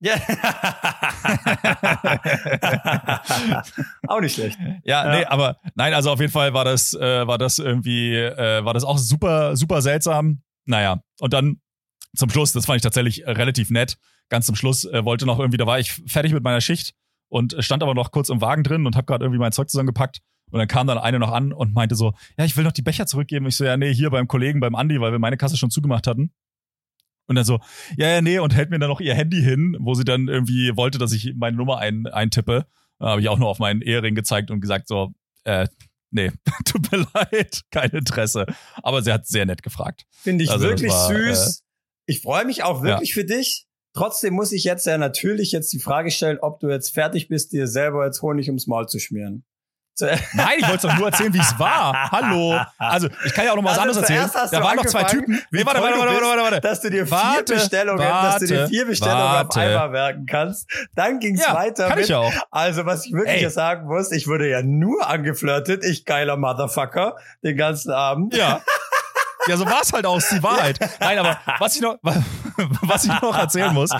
Ja. 0.00 0.14
auch 4.06 4.20
nicht 4.20 4.34
schlecht. 4.34 4.56
Ja, 4.84 5.06
ja, 5.06 5.18
nee, 5.18 5.24
aber 5.24 5.56
nein, 5.74 5.92
also 5.92 6.12
auf 6.12 6.20
jeden 6.20 6.30
Fall 6.30 6.54
war 6.54 6.64
das, 6.64 6.94
äh, 6.94 7.26
war 7.26 7.36
das 7.36 7.58
irgendwie, 7.58 8.14
äh, 8.14 8.64
war 8.64 8.74
das 8.74 8.84
auch 8.84 8.98
super, 8.98 9.56
super 9.56 9.82
seltsam. 9.82 10.42
Naja, 10.66 11.02
und 11.20 11.32
dann 11.32 11.60
zum 12.14 12.30
Schluss, 12.30 12.52
das 12.52 12.66
fand 12.66 12.76
ich 12.76 12.82
tatsächlich 12.82 13.26
relativ 13.26 13.70
nett. 13.70 13.98
Ganz 14.28 14.46
zum 14.46 14.54
Schluss 14.54 14.84
äh, 14.84 15.04
wollte 15.04 15.26
noch 15.26 15.40
irgendwie, 15.40 15.56
da 15.56 15.66
war 15.66 15.80
ich 15.80 15.94
fertig 16.06 16.32
mit 16.32 16.44
meiner 16.44 16.60
Schicht 16.60 16.94
und 17.28 17.56
stand 17.58 17.82
aber 17.82 17.94
noch 17.94 18.10
kurz 18.10 18.28
im 18.28 18.40
Wagen 18.40 18.62
drin 18.62 18.86
und 18.86 18.96
habe 18.96 19.06
gerade 19.06 19.24
irgendwie 19.24 19.40
mein 19.40 19.52
Zeug 19.52 19.68
zusammengepackt. 19.70 20.20
Und 20.50 20.58
dann 20.58 20.68
kam 20.68 20.86
dann 20.86 20.98
eine 20.98 21.18
noch 21.18 21.32
an 21.32 21.52
und 21.52 21.74
meinte 21.74 21.94
so, 21.94 22.14
ja, 22.38 22.44
ich 22.44 22.56
will 22.56 22.64
noch 22.64 22.72
die 22.72 22.82
Becher 22.82 23.06
zurückgeben. 23.06 23.46
Ich 23.46 23.56
so, 23.56 23.64
ja, 23.64 23.76
nee, 23.76 23.92
hier 23.92 24.10
beim 24.10 24.28
Kollegen, 24.28 24.60
beim 24.60 24.74
Andi, 24.74 25.00
weil 25.00 25.12
wir 25.12 25.18
meine 25.18 25.36
Kasse 25.36 25.56
schon 25.56 25.70
zugemacht 25.70 26.06
hatten. 26.06 26.32
Und 27.26 27.36
dann 27.36 27.44
so, 27.44 27.60
ja, 27.96 28.08
ja, 28.08 28.22
nee, 28.22 28.38
und 28.38 28.54
hält 28.54 28.70
mir 28.70 28.78
dann 28.78 28.88
noch 28.88 29.00
ihr 29.00 29.14
Handy 29.14 29.42
hin, 29.42 29.76
wo 29.78 29.94
sie 29.94 30.04
dann 30.04 30.28
irgendwie 30.28 30.74
wollte, 30.76 30.96
dass 30.96 31.12
ich 31.12 31.34
meine 31.36 31.58
Nummer 31.58 31.78
ein, 31.78 32.06
eintippe. 32.06 32.66
Da 32.98 33.10
habe 33.10 33.20
ich 33.20 33.28
auch 33.28 33.38
nur 33.38 33.48
auf 33.48 33.58
meinen 33.58 33.82
Ehering 33.82 34.14
gezeigt 34.14 34.50
und 34.50 34.60
gesagt 34.60 34.88
so, 34.88 35.12
äh, 35.44 35.68
nee, 36.10 36.32
tut 36.64 36.90
mir 36.90 37.06
leid, 37.14 37.62
kein 37.70 37.90
Interesse. 37.90 38.46
Aber 38.82 39.02
sie 39.02 39.12
hat 39.12 39.26
sehr 39.26 39.44
nett 39.44 39.62
gefragt. 39.62 40.06
Finde 40.10 40.44
ich 40.44 40.50
also 40.50 40.66
wirklich 40.66 40.90
war, 40.90 41.08
süß. 41.08 41.58
Äh, 41.58 41.62
ich 42.06 42.22
freue 42.22 42.46
mich 42.46 42.62
auch 42.62 42.82
wirklich 42.82 43.10
ja. 43.10 43.14
für 43.14 43.26
dich. 43.26 43.67
Trotzdem 43.98 44.34
muss 44.34 44.52
ich 44.52 44.62
jetzt 44.62 44.86
ja 44.86 44.96
natürlich 44.96 45.50
jetzt 45.50 45.72
die 45.72 45.80
Frage 45.80 46.12
stellen, 46.12 46.38
ob 46.40 46.60
du 46.60 46.68
jetzt 46.68 46.94
fertig 46.94 47.26
bist, 47.26 47.52
dir 47.52 47.66
selber 47.66 48.04
jetzt 48.04 48.22
Honig 48.22 48.46
ums 48.46 48.68
Maul 48.68 48.86
zu 48.86 49.00
schmieren. 49.00 49.44
Nein, 50.00 50.58
ich 50.58 50.68
wollte 50.68 50.86
doch 50.86 50.96
nur 50.96 51.08
erzählen, 51.08 51.34
wie 51.34 51.40
es 51.40 51.58
war. 51.58 52.08
Hallo. 52.12 52.60
Also, 52.78 53.08
ich 53.24 53.34
kann 53.34 53.46
ja 53.46 53.50
auch 53.50 53.56
noch 53.56 53.64
was 53.64 53.76
also 53.76 53.98
anderes 53.98 54.08
erzählen. 54.08 54.30
Da 54.52 54.62
waren 54.62 54.76
noch 54.76 54.86
zwei 54.86 55.02
Typen. 55.02 55.42
Nee, 55.50 55.66
warte, 55.66 55.82
warte, 55.82 55.98
warte, 55.98 56.12
warte, 56.22 56.42
warte, 56.42 56.60
Dass 56.60 56.80
du 56.80 56.90
dir 56.90 57.08
vier 57.08 57.42
Bestellungen, 57.44 57.98
warte, 57.98 58.38
dass 58.38 58.38
du 58.38 58.46
dir 58.46 58.68
vier 58.68 58.86
Bestellungen 58.86 59.24
warte. 59.24 59.48
auf 59.48 59.56
einmal 59.56 59.92
werken 59.92 60.26
kannst. 60.26 60.70
Dann 60.94 61.18
ging's 61.18 61.44
ja, 61.44 61.52
weiter. 61.52 61.88
Kann 61.88 61.96
mit, 61.96 62.04
ich 62.04 62.14
auch. 62.14 62.32
Also, 62.52 62.86
was 62.86 63.06
ich 63.06 63.12
wirklich 63.12 63.42
Ey. 63.42 63.50
sagen 63.50 63.88
muss, 63.88 64.12
ich 64.12 64.28
wurde 64.28 64.48
ja 64.48 64.62
nur 64.62 65.08
angeflirtet, 65.08 65.84
ich 65.84 66.04
geiler 66.04 66.36
Motherfucker, 66.36 67.16
den 67.42 67.56
ganzen 67.56 67.90
Abend. 67.90 68.36
Ja. 68.36 68.62
Ja, 69.48 69.56
so 69.56 69.64
war 69.64 69.80
es 69.80 69.92
halt 69.94 70.04
auch, 70.04 70.18
ist 70.18 70.30
die 70.30 70.42
Wahrheit. 70.42 70.78
Nein, 71.00 71.18
aber 71.18 71.38
was 71.58 71.74
ich 71.74 71.80
noch, 71.80 71.96
was 72.82 73.04
ich 73.04 73.20
noch 73.22 73.36
erzählen 73.36 73.72
muss, 73.72 73.90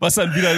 was 0.00 0.14
dann 0.14 0.34
wieder, 0.34 0.50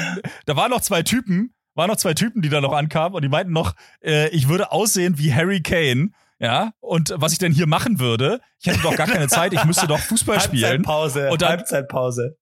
da 0.46 0.56
waren 0.56 0.70
noch 0.70 0.80
zwei 0.80 1.02
Typen, 1.02 1.54
waren 1.74 1.88
noch 1.88 1.96
zwei 1.96 2.14
Typen, 2.14 2.42
die 2.42 2.48
da 2.48 2.60
noch 2.60 2.72
ankamen 2.72 3.14
und 3.14 3.22
die 3.22 3.28
meinten 3.28 3.52
noch, 3.52 3.74
äh, 4.02 4.28
ich 4.30 4.48
würde 4.48 4.72
aussehen 4.72 5.18
wie 5.18 5.32
Harry 5.32 5.62
Kane. 5.62 6.10
Ja, 6.42 6.72
und 6.80 7.12
was 7.16 7.32
ich 7.32 7.38
denn 7.38 7.52
hier 7.52 7.66
machen 7.66 8.00
würde, 8.00 8.40
ich 8.60 8.66
hätte 8.66 8.80
doch 8.80 8.96
gar 8.96 9.06
keine 9.06 9.28
Zeit, 9.28 9.52
ich 9.52 9.62
müsste 9.66 9.86
doch 9.86 9.98
Fußball 9.98 10.40
spielen. 10.40 10.86
Halbzeitpause, 10.86 11.30
und 11.30 11.42
dann, 11.42 11.48
Halbzeitpause. 11.50 12.38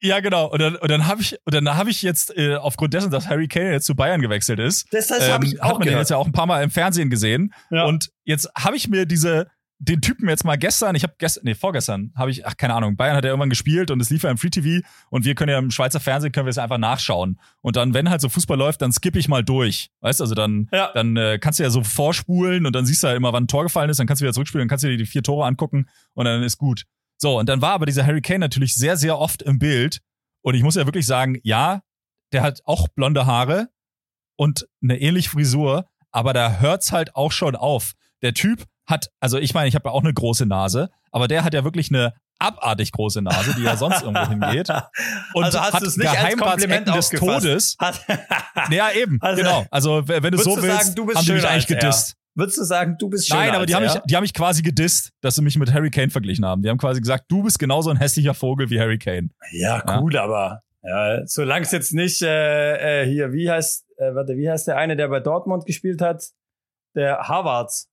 Ja, 0.00 0.20
genau. 0.20 0.46
Und 0.46 0.60
dann, 0.60 0.76
und 0.76 0.90
dann 0.90 1.06
habe 1.06 1.20
ich, 1.20 1.36
und 1.44 1.54
dann 1.54 1.76
habe 1.76 1.90
ich 1.90 2.02
jetzt 2.02 2.36
äh, 2.36 2.56
aufgrund 2.56 2.94
dessen, 2.94 3.10
dass 3.10 3.28
Harry 3.28 3.48
Kane 3.48 3.72
jetzt 3.72 3.86
zu 3.86 3.94
Bayern 3.94 4.20
gewechselt 4.20 4.58
ist, 4.58 4.86
das 4.90 5.10
heißt, 5.10 5.28
ähm, 5.28 5.42
ich 5.42 5.62
auch 5.62 5.64
hat 5.64 5.72
man 5.72 5.80
gehört. 5.82 5.94
den 5.94 5.98
jetzt 5.98 6.10
ja 6.10 6.16
auch 6.16 6.26
ein 6.26 6.32
paar 6.32 6.46
Mal 6.46 6.62
im 6.62 6.70
Fernsehen 6.70 7.10
gesehen. 7.10 7.52
Ja. 7.70 7.84
Und 7.84 8.10
jetzt 8.24 8.48
habe 8.56 8.76
ich 8.76 8.88
mir 8.88 9.04
diese 9.06 9.48
den 9.78 10.00
Typen 10.00 10.28
jetzt 10.28 10.44
mal 10.44 10.56
gestern, 10.56 10.94
ich 10.94 11.02
habe 11.02 11.14
gestern, 11.18 11.44
nee, 11.44 11.54
vorgestern, 11.54 12.12
habe 12.16 12.30
ich, 12.30 12.46
ach, 12.46 12.56
keine 12.56 12.74
Ahnung, 12.74 12.96
Bayern 12.96 13.14
hat 13.16 13.24
ja 13.24 13.30
irgendwann 13.30 13.50
gespielt 13.50 13.90
und 13.90 14.00
es 14.00 14.08
lief 14.08 14.22
ja 14.22 14.30
im 14.30 14.38
Free 14.38 14.48
TV 14.48 14.86
und 15.10 15.24
wir 15.24 15.34
können 15.34 15.50
ja 15.50 15.58
im 15.58 15.70
Schweizer 15.70 16.00
Fernsehen, 16.00 16.32
können 16.32 16.46
wir 16.46 16.50
es 16.50 16.58
einfach 16.58 16.78
nachschauen. 16.78 17.38
Und 17.60 17.76
dann, 17.76 17.92
wenn 17.92 18.08
halt 18.08 18.20
so 18.20 18.28
Fußball 18.28 18.56
läuft, 18.56 18.80
dann 18.80 18.92
skippe 18.92 19.18
ich 19.18 19.28
mal 19.28 19.44
durch. 19.44 19.90
Weißt 20.00 20.20
also 20.22 20.34
dann, 20.34 20.68
ja. 20.72 20.90
dann 20.94 21.16
äh, 21.16 21.38
kannst 21.38 21.58
du 21.58 21.62
ja 21.62 21.70
so 21.70 21.84
vorspulen 21.84 22.64
und 22.64 22.74
dann 22.74 22.86
siehst 22.86 23.02
du 23.02 23.08
ja 23.08 23.14
immer, 23.14 23.32
wann 23.32 23.44
ein 23.44 23.48
Tor 23.48 23.64
gefallen 23.64 23.90
ist, 23.90 24.00
dann 24.00 24.06
kannst 24.06 24.22
du 24.22 24.24
wieder 24.24 24.32
zurückspielen, 24.32 24.62
dann 24.62 24.68
kannst 24.68 24.84
du 24.84 24.88
dir 24.88 24.96
die 24.96 25.06
vier 25.06 25.22
Tore 25.22 25.46
angucken 25.46 25.88
und 26.14 26.24
dann 26.24 26.42
ist 26.42 26.56
gut. 26.56 26.84
So, 27.18 27.38
und 27.38 27.48
dann 27.48 27.60
war 27.60 27.72
aber 27.72 27.86
dieser 27.86 28.06
Harry 28.06 28.22
Kane 28.22 28.40
natürlich 28.40 28.74
sehr, 28.74 28.96
sehr 28.96 29.18
oft 29.18 29.42
im 29.42 29.58
Bild. 29.58 30.00
Und 30.42 30.54
ich 30.54 30.62
muss 30.62 30.76
ja 30.76 30.86
wirklich 30.86 31.06
sagen, 31.06 31.38
ja, 31.42 31.82
der 32.32 32.42
hat 32.42 32.60
auch 32.64 32.88
blonde 32.88 33.26
Haare 33.26 33.68
und 34.36 34.68
eine 34.82 35.00
ähnliche 35.00 35.30
Frisur, 35.30 35.86
aber 36.10 36.32
da 36.32 36.60
hört's 36.60 36.92
halt 36.92 37.14
auch 37.14 37.32
schon 37.32 37.56
auf. 37.56 37.92
Der 38.22 38.32
Typ 38.32 38.64
hat, 38.86 39.10
also 39.20 39.38
ich 39.38 39.54
meine, 39.54 39.68
ich 39.68 39.74
habe 39.74 39.88
ja 39.88 39.92
auch 39.92 40.02
eine 40.02 40.14
große 40.14 40.46
Nase, 40.46 40.90
aber 41.10 41.28
der 41.28 41.44
hat 41.44 41.54
ja 41.54 41.64
wirklich 41.64 41.90
eine 41.90 42.14
abartig 42.38 42.92
große 42.92 43.22
Nase, 43.22 43.54
die 43.56 43.62
ja 43.62 43.76
sonst 43.76 44.02
irgendwo 44.02 44.28
hingeht. 44.28 44.68
Und 45.34 45.44
also 45.44 45.60
hast 45.60 45.74
hat 45.74 45.82
es 45.82 45.96
nicht 45.96 46.10
Geheimratsecken 46.10 46.84
des 46.84 47.08
Todes. 47.10 47.76
ja, 48.70 48.90
eben, 48.92 49.18
also, 49.20 49.42
genau. 49.42 49.66
Also 49.70 50.02
wenn 50.06 50.32
du 50.32 50.38
so 50.38 50.56
willst, 50.62 50.84
sagen, 50.84 50.94
du 50.94 51.14
haben 51.14 51.24
die 51.24 51.32
mich 51.32 51.46
eigentlich 51.46 51.66
gedisst. 51.66 52.10
Er. 52.10 52.26
Würdest 52.38 52.58
du 52.58 52.64
sagen, 52.64 52.96
du 52.98 53.08
bist 53.08 53.28
schöner 53.28 53.40
Nein, 53.40 53.54
aber 53.54 53.64
die 53.64 53.74
haben, 53.74 53.84
mich, 53.84 53.94
die 54.04 54.14
haben 54.14 54.22
mich 54.22 54.34
quasi 54.34 54.60
gedisst, 54.60 55.10
dass 55.22 55.36
sie 55.36 55.42
mich 55.42 55.56
mit 55.56 55.72
Harry 55.72 55.88
Kane 55.88 56.10
verglichen 56.10 56.44
haben. 56.44 56.60
Die 56.60 56.68
haben 56.68 56.76
quasi 56.76 57.00
gesagt, 57.00 57.24
du 57.28 57.42
bist 57.42 57.58
genauso 57.58 57.88
ein 57.88 57.96
hässlicher 57.96 58.34
Vogel 58.34 58.68
wie 58.68 58.78
Harry 58.78 58.98
Kane. 58.98 59.30
Ja, 59.52 59.82
cool, 59.98 60.14
ja? 60.14 60.24
aber 60.24 60.60
ja, 60.82 61.26
solange 61.26 61.64
es 61.64 61.72
jetzt 61.72 61.94
nicht 61.94 62.20
äh, 62.20 63.02
äh, 63.02 63.06
hier, 63.06 63.32
wie 63.32 63.50
heißt, 63.50 63.86
äh, 63.96 64.14
warte, 64.14 64.36
wie 64.36 64.50
heißt 64.50 64.68
der 64.68 64.76
eine, 64.76 64.96
der 64.96 65.08
bei 65.08 65.20
Dortmund 65.20 65.64
gespielt 65.64 66.02
hat? 66.02 66.24
Der 66.94 67.26
Harvards. 67.26 67.88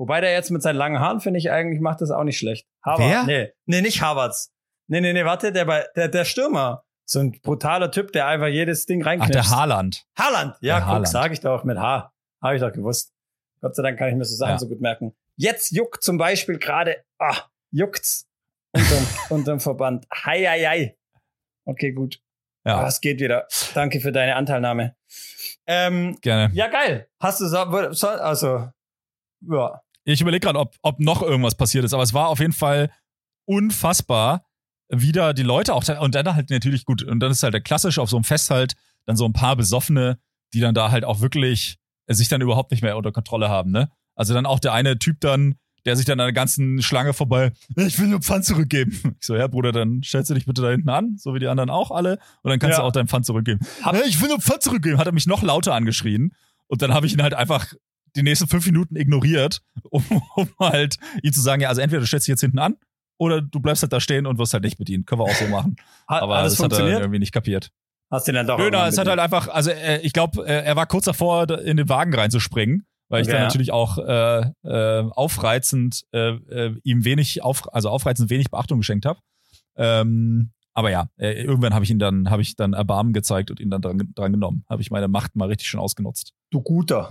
Wobei 0.00 0.22
der 0.22 0.32
jetzt 0.32 0.50
mit 0.50 0.62
seinen 0.62 0.76
langen 0.76 0.98
Haaren, 0.98 1.20
finde 1.20 1.38
ich 1.38 1.50
eigentlich, 1.50 1.78
macht 1.78 2.00
das 2.00 2.10
auch 2.10 2.24
nicht 2.24 2.38
schlecht. 2.38 2.66
Harvard. 2.82 3.06
Wer? 3.06 3.24
Nee, 3.24 3.52
nee, 3.66 3.82
nicht 3.82 4.00
Harvards. 4.00 4.50
Nee, 4.88 5.02
nee, 5.02 5.12
nee, 5.12 5.26
warte, 5.26 5.52
der, 5.52 5.66
bei, 5.66 5.86
der, 5.94 6.08
der 6.08 6.24
Stürmer. 6.24 6.86
So 7.04 7.20
ein 7.20 7.38
brutaler 7.42 7.90
Typ, 7.90 8.10
der 8.12 8.26
einfach 8.26 8.46
jedes 8.46 8.86
Ding 8.86 9.02
reinknipst. 9.02 9.36
Ach, 9.36 9.42
der 9.42 9.54
Haaland. 9.54 10.06
Haaland, 10.18 10.56
ja, 10.62 10.76
der 10.76 10.80
guck, 10.80 10.88
Haaland. 10.88 11.08
sag 11.08 11.32
ich 11.32 11.40
doch 11.40 11.64
mit 11.64 11.76
H. 11.76 12.14
Habe 12.42 12.54
ich 12.54 12.62
doch 12.62 12.72
gewusst. 12.72 13.12
Gott 13.60 13.76
sei 13.76 13.82
Dank 13.82 13.98
kann 13.98 14.08
ich 14.08 14.14
mir 14.14 14.24
so 14.24 14.34
Sachen 14.36 14.52
ja. 14.52 14.58
so 14.58 14.68
gut 14.68 14.80
merken. 14.80 15.14
Jetzt 15.36 15.70
juckt 15.70 16.02
zum 16.02 16.16
Beispiel 16.16 16.58
gerade, 16.58 17.04
ah, 17.18 17.36
juckt's 17.70 18.26
unterm, 18.72 19.06
unterm 19.28 19.60
Verband. 19.60 20.06
Hei, 20.24 20.46
hei, 20.46 20.64
hei. 20.64 20.96
Okay, 21.66 21.92
gut. 21.92 22.22
Ja. 22.64 22.82
Oh, 22.82 22.86
es 22.86 23.02
geht 23.02 23.20
wieder. 23.20 23.46
Danke 23.74 24.00
für 24.00 24.12
deine 24.12 24.36
Anteilnahme. 24.36 24.96
Ähm, 25.66 26.16
Gerne. 26.22 26.54
Ja, 26.54 26.68
geil. 26.68 27.06
Hast 27.20 27.42
du 27.42 27.48
so, 27.48 28.08
also, 28.08 28.70
ja. 29.42 29.82
Ich 30.12 30.20
überlege 30.20 30.44
gerade, 30.44 30.58
ob, 30.58 30.76
ob 30.82 31.00
noch 31.00 31.22
irgendwas 31.22 31.54
passiert 31.54 31.84
ist, 31.84 31.94
aber 31.94 32.02
es 32.02 32.14
war 32.14 32.28
auf 32.28 32.40
jeden 32.40 32.52
Fall 32.52 32.90
unfassbar, 33.46 34.44
wieder 34.88 35.34
die 35.34 35.44
Leute 35.44 35.72
auch, 35.74 35.86
und 36.00 36.14
dann 36.14 36.34
halt 36.34 36.50
natürlich 36.50 36.84
gut, 36.84 37.02
und 37.02 37.20
dann 37.20 37.30
ist 37.30 37.42
halt 37.42 37.54
der 37.54 37.60
klassisch 37.60 37.98
auf 37.98 38.10
so 38.10 38.16
einem 38.16 38.24
Fest 38.24 38.50
halt 38.50 38.74
dann 39.06 39.16
so 39.16 39.24
ein 39.24 39.32
paar 39.32 39.56
Besoffene, 39.56 40.18
die 40.52 40.60
dann 40.60 40.74
da 40.74 40.90
halt 40.90 41.04
auch 41.04 41.20
wirklich 41.20 41.78
sich 42.08 42.28
dann 42.28 42.40
überhaupt 42.40 42.72
nicht 42.72 42.82
mehr 42.82 42.96
unter 42.96 43.12
Kontrolle 43.12 43.48
haben, 43.48 43.70
ne? 43.70 43.88
Also 44.16 44.34
dann 44.34 44.46
auch 44.46 44.58
der 44.58 44.72
eine 44.72 44.98
Typ 44.98 45.20
dann, 45.20 45.54
der 45.84 45.94
sich 45.96 46.06
dann 46.06 46.18
an 46.18 46.26
der 46.26 46.32
ganzen 46.32 46.82
Schlange 46.82 47.12
vorbei, 47.12 47.52
ich 47.76 47.98
will 48.00 48.08
nur 48.08 48.20
Pfand 48.20 48.44
zurückgeben. 48.44 49.16
Ich 49.20 49.26
so, 49.26 49.36
ja, 49.36 49.46
Bruder, 49.46 49.70
dann 49.70 50.02
stellst 50.02 50.28
du 50.28 50.34
dich 50.34 50.44
bitte 50.44 50.60
da 50.60 50.70
hinten 50.70 50.88
an, 50.88 51.16
so 51.16 51.34
wie 51.34 51.38
die 51.38 51.46
anderen 51.46 51.70
auch 51.70 51.92
alle, 51.92 52.18
und 52.42 52.50
dann 52.50 52.58
kannst 52.58 52.76
ja. 52.76 52.82
du 52.82 52.88
auch 52.88 52.92
dein 52.92 53.06
Pfand 53.06 53.26
zurückgeben. 53.26 53.60
Ja, 53.84 53.94
ich 54.06 54.20
will 54.20 54.28
nur 54.28 54.40
Pfand 54.40 54.62
zurückgeben, 54.62 54.98
hat 54.98 55.06
er 55.06 55.12
mich 55.12 55.26
noch 55.26 55.42
lauter 55.42 55.74
angeschrien. 55.74 56.34
Und 56.66 56.82
dann 56.82 56.94
habe 56.94 57.06
ich 57.06 57.12
ihn 57.12 57.22
halt 57.22 57.34
einfach 57.34 57.74
die 58.16 58.22
nächsten 58.22 58.46
fünf 58.46 58.66
Minuten 58.66 58.96
ignoriert, 58.96 59.62
um, 59.90 60.04
um 60.36 60.48
halt 60.58 60.96
ihm 61.22 61.32
zu 61.32 61.40
sagen, 61.40 61.62
ja, 61.62 61.68
also 61.68 61.80
entweder 61.80 62.00
du 62.00 62.06
stellst 62.06 62.26
dich 62.26 62.32
jetzt 62.32 62.40
hinten 62.40 62.58
an 62.58 62.76
oder 63.18 63.42
du 63.42 63.60
bleibst 63.60 63.82
halt 63.82 63.92
da 63.92 64.00
stehen 64.00 64.26
und 64.26 64.38
wirst 64.38 64.54
halt 64.54 64.64
nicht 64.64 64.78
bedient. 64.78 65.06
Können 65.06 65.20
wir 65.20 65.24
auch 65.24 65.34
so 65.34 65.46
machen. 65.48 65.76
Hat, 66.08 66.22
Aber 66.22 66.42
das 66.42 66.58
hat 66.58 66.72
er 66.72 67.00
irgendwie 67.00 67.18
nicht 67.18 67.32
kapiert. 67.32 67.70
Hast 68.10 68.26
du 68.26 68.32
den 68.32 68.36
dann 68.36 68.46
doch 68.48 68.58
Nö, 68.58 68.70
na, 68.72 68.88
es 68.88 68.98
hat 68.98 69.06
halt 69.06 69.20
einfach, 69.20 69.46
also 69.46 69.70
äh, 69.70 70.00
ich 70.00 70.12
glaube, 70.12 70.44
äh, 70.44 70.64
er 70.64 70.74
war 70.74 70.86
kurz 70.86 71.04
davor, 71.04 71.46
da 71.46 71.54
in 71.54 71.76
den 71.76 71.88
Wagen 71.88 72.12
reinzuspringen, 72.12 72.84
weil 73.08 73.22
ich 73.22 73.28
dann 73.28 73.36
ja. 73.36 73.42
natürlich 73.44 73.70
auch 73.70 73.98
äh, 73.98 74.50
äh, 74.64 75.04
aufreizend 75.10 76.06
äh, 76.12 76.30
äh, 76.30 76.76
ihm 76.82 77.04
wenig, 77.04 77.42
auf, 77.42 77.72
also 77.72 77.88
aufreizend 77.88 78.28
wenig 78.30 78.50
Beachtung 78.50 78.78
geschenkt 78.78 79.06
habe. 79.06 79.20
Ähm, 79.76 80.50
aber 80.74 80.90
ja, 80.90 81.08
äh, 81.16 81.42
irgendwann 81.42 81.74
habe 81.74 81.84
ich 81.84 81.90
ihn 81.90 81.98
dann, 81.98 82.30
habe 82.30 82.42
ich 82.42 82.56
dann 82.56 82.72
Erbarmen 82.72 83.12
gezeigt 83.12 83.50
und 83.50 83.60
ihn 83.60 83.70
dann 83.70 83.82
dran, 83.82 84.12
dran 84.14 84.32
genommen. 84.32 84.64
Habe 84.68 84.82
ich 84.82 84.90
meine 84.90 85.08
Macht 85.08 85.34
mal 85.36 85.48
richtig 85.48 85.66
schön 85.68 85.80
ausgenutzt. 85.80 86.32
Du 86.50 86.60
guter, 86.62 87.08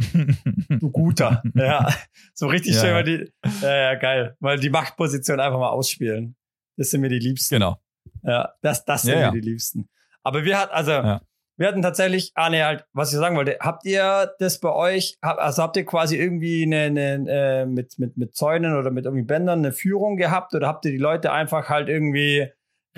du 0.69 0.89
guter. 0.91 1.43
ja, 1.55 1.93
so 2.33 2.47
richtig 2.47 2.75
Ja. 2.75 2.81
schön 2.81 2.91
mal 2.93 3.03
die, 3.03 3.31
ja, 3.61 3.75
ja, 3.75 3.95
geil. 3.95 4.35
Weil 4.39 4.59
die 4.59 4.69
Machtposition 4.69 5.39
einfach 5.39 5.59
mal 5.59 5.69
ausspielen. 5.69 6.35
Das 6.77 6.89
sind 6.91 7.01
mir 7.01 7.09
die 7.09 7.19
Liebsten. 7.19 7.55
genau. 7.55 7.77
Ja, 8.23 8.53
das, 8.61 8.85
das 8.85 9.03
sind 9.03 9.13
Ja, 9.13 9.17
mir 9.19 9.25
ja. 9.25 9.31
die 9.31 9.41
Liebsten. 9.41 9.89
Aber 10.23 10.43
wir 10.45 10.57
hatten, 10.57 10.73
also, 10.73 10.91
Ja. 10.91 11.21
wir 11.57 11.67
hatten 11.67 11.81
tatsächlich, 11.81 12.31
ah 12.35 12.49
ne, 12.49 12.63
halt, 12.65 12.85
was 12.93 13.11
ich 13.13 13.19
sagen 13.19 13.35
wollte, 13.35 13.57
habt 13.59 13.85
ihr 13.85 14.31
das 14.39 14.59
bei 14.59 14.71
euch, 14.71 15.17
hab, 15.21 15.37
also 15.39 15.61
habt 15.63 15.75
ihr 15.77 15.85
quasi 15.85 16.17
irgendwie 16.17 16.63
eine, 16.63 16.77
eine 16.83 17.29
äh, 17.29 17.65
mit, 17.65 17.99
mit, 17.99 18.17
mit 18.17 18.35
Zäunen 18.35 18.75
oder 18.77 18.91
mit 18.91 19.05
irgendwie 19.05 19.25
Bändern 19.25 19.59
eine 19.59 19.71
Führung 19.73 20.17
gehabt 20.17 20.53
oder 20.55 20.67
habt 20.67 20.85
ihr 20.85 20.91
die 20.91 20.97
Leute 20.97 21.31
einfach 21.31 21.69
halt 21.69 21.87
irgendwie 21.89 22.47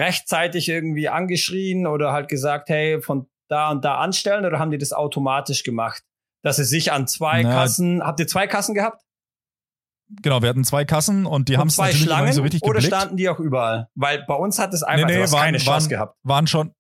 rechtzeitig 0.02 0.68
irgendwie 0.70 1.08
angeschrien 1.10 1.88
oder 1.88 2.12
halt 2.12 2.28
gesagt, 2.28 2.70
hey, 2.70 3.02
von 3.02 3.28
da 3.48 3.70
und 3.72 3.86
da 3.86 3.98
anstellen 3.98 4.46
oder 4.46 4.60
haben 4.60 4.72
die 4.72 4.78
das 4.78 4.94
automatisch 4.94 5.64
gemacht? 5.64 6.04
Dass 6.44 6.56
sie 6.56 6.64
sich 6.64 6.92
an 6.92 7.08
zwei 7.08 7.44
Na, 7.44 7.54
Kassen, 7.54 8.04
habt 8.04 8.20
ihr 8.20 8.28
zwei 8.28 8.48
Kassen 8.48 8.74
gehabt? 8.74 9.04
Genau, 10.22 10.42
wir 10.42 10.50
hatten 10.50 10.64
zwei 10.66 10.84
Kassen 10.84 11.26
und 11.26 11.48
die 11.48 11.58
haben 11.58 11.68
es 11.68 11.76
zwei 11.76 11.86
natürlich 11.86 12.04
Schlangen 12.04 12.26
nicht 12.26 12.36
so 12.36 12.42
richtig 12.42 12.64
oder 12.64 12.74
geblickt. 12.80 12.94
standen 12.96 13.16
die 13.18 13.30
auch 13.30 13.40
überall? 13.40 13.88
Weil 13.96 14.26
bei 14.28 14.34
uns 14.36 14.60
hat 14.60 14.74
es 14.74 14.84
einfach 14.84 15.08
Nee, 15.08 15.16
nee, 15.18 15.32
waren- 15.32 15.40
keine 15.40 15.58
Chance 15.58 15.86
waren- 15.86 15.90
gehabt. 15.90 16.18
waren 16.24 16.48
schon, 16.48 16.74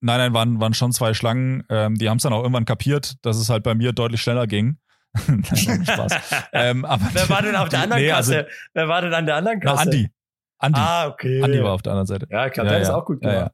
nein, 0.00 0.18
nein, 0.18 0.34
waren, 0.34 0.60
waren 0.60 0.74
schon 0.74 0.92
zwei 0.92 1.14
Schlangen. 1.14 1.62
Ähm, 1.70 1.94
die 1.96 2.08
haben 2.08 2.16
es 2.16 2.24
dann 2.24 2.32
auch 2.32 2.40
irgendwann 2.42 2.64
kapiert, 2.64 3.14
dass 3.24 3.36
es 3.36 3.50
halt 3.50 3.62
bei 3.62 3.74
mir 3.74 3.92
deutlich 3.92 4.20
schneller 4.22 4.46
ging. 4.48 4.78
Nein, 5.28 5.84
Spaß. 5.86 6.12
ähm, 6.54 6.84
aber 6.86 7.04
Wer 7.12 7.28
war 7.28 7.42
denn 7.42 7.54
auf 7.54 7.68
der 7.68 7.80
anderen 7.82 8.02
Nee, 8.02 8.08
Kasse? 8.08 8.36
also- 8.38 8.50
Wer 8.72 8.88
war 8.88 9.02
denn 9.02 9.12
an 9.12 9.26
der 9.26 9.36
anderen 9.36 9.60
Na, 9.62 9.70
Kasse? 9.72 9.82
Andi. 9.82 10.10
Andi. 10.62 10.80
Ah, 10.80 11.08
okay. 11.08 11.42
Andi 11.42 11.62
war 11.62 11.72
auf 11.72 11.82
der 11.82 11.92
anderen 11.92 12.06
Seite. 12.06 12.26
Ja, 12.30 12.46
ich 12.46 12.52
glaube, 12.52 12.70
der 12.70 12.80
ist 12.80 12.88
auch 12.90 13.04
gut 13.04 13.22
ja, 13.24 13.30
gemacht. 13.32 13.52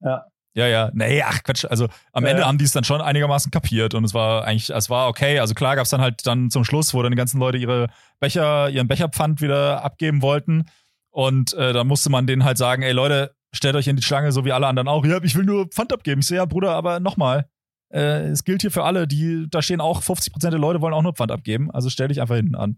ja. 0.00 0.08
Ja. 0.10 0.24
Ja, 0.54 0.66
ja. 0.68 0.90
Nee, 0.94 1.22
ach 1.22 1.42
Quatsch. 1.42 1.66
Also 1.66 1.86
am 2.12 2.24
Ja, 2.24 2.30
Ende 2.30 2.42
ja. 2.42 2.48
haben 2.48 2.56
die 2.56 2.64
es 2.64 2.72
dann 2.72 2.82
schon 2.84 3.02
einigermaßen 3.02 3.50
kapiert 3.50 3.92
und 3.92 4.04
es 4.04 4.14
war 4.14 4.44
eigentlich, 4.46 4.70
es 4.70 4.88
war 4.88 5.08
okay. 5.08 5.38
Also 5.38 5.52
klar 5.52 5.76
gab 5.76 5.84
es 5.84 5.90
dann 5.90 6.00
halt 6.00 6.26
dann 6.26 6.48
zum 6.50 6.64
Schluss, 6.64 6.94
wo 6.94 7.02
dann 7.02 7.12
die 7.12 7.16
ganzen 7.16 7.38
Leute 7.38 7.58
ihre 7.58 7.88
Becher, 8.20 8.70
ihren 8.70 8.88
Becherpfand 8.88 9.42
wieder 9.42 9.84
abgeben 9.84 10.22
wollten. 10.22 10.64
Und 11.10 11.52
äh, 11.54 11.74
dann 11.74 11.86
musste 11.86 12.08
man 12.08 12.26
denen 12.26 12.44
halt 12.44 12.56
sagen, 12.56 12.82
ey 12.82 12.92
Leute, 12.92 13.34
stellt 13.52 13.76
euch 13.76 13.86
in 13.86 13.96
die 13.96 14.02
Schlange, 14.02 14.32
so 14.32 14.46
wie 14.46 14.52
alle 14.52 14.66
anderen 14.66 14.88
auch. 14.88 15.04
Ja, 15.04 15.22
ich 15.22 15.34
will 15.36 15.44
nur 15.44 15.66
Pfand 15.68 15.92
abgeben. 15.92 16.20
Ich 16.22 16.26
so, 16.26 16.34
ja, 16.34 16.46
Bruder, 16.46 16.72
aber 16.74 17.00
nochmal. 17.00 17.50
Äh, 17.92 18.28
es 18.28 18.42
gilt 18.44 18.62
hier 18.62 18.70
für 18.70 18.84
alle, 18.84 19.06
die, 19.06 19.46
da 19.50 19.60
stehen 19.60 19.82
auch 19.82 20.00
50% 20.02 20.50
der 20.50 20.58
Leute 20.58 20.80
wollen 20.80 20.94
auch 20.94 21.02
nur 21.02 21.12
Pfand 21.12 21.32
abgeben. 21.32 21.70
Also 21.70 21.90
stell 21.90 22.08
dich 22.08 22.22
einfach 22.22 22.34
hinten 22.36 22.54
an. 22.54 22.76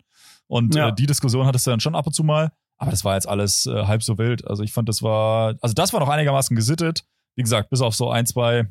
Und 0.48 0.74
Ja. 0.74 0.88
äh, 0.88 0.92
die 0.94 1.06
Diskussion 1.06 1.46
hattest 1.46 1.64
du 1.66 1.70
dann 1.70 1.80
schon 1.80 1.94
ab 1.94 2.06
und 2.08 2.12
zu 2.12 2.24
mal. 2.24 2.50
Aber 2.78 2.90
das 2.90 3.04
war 3.04 3.14
jetzt 3.14 3.28
alles 3.28 3.66
äh, 3.66 3.84
halb 3.86 4.02
so 4.02 4.18
wild. 4.18 4.46
Also 4.46 4.62
ich 4.62 4.72
fand, 4.72 4.88
das 4.88 5.02
war, 5.02 5.54
also 5.60 5.74
das 5.74 5.92
war 5.92 6.00
noch 6.00 6.08
einigermaßen 6.08 6.54
gesittet. 6.56 7.04
Wie 7.36 7.42
gesagt, 7.42 7.70
bis 7.70 7.80
auf 7.80 7.94
so 7.94 8.10
ein, 8.10 8.24
zwei, 8.24 8.68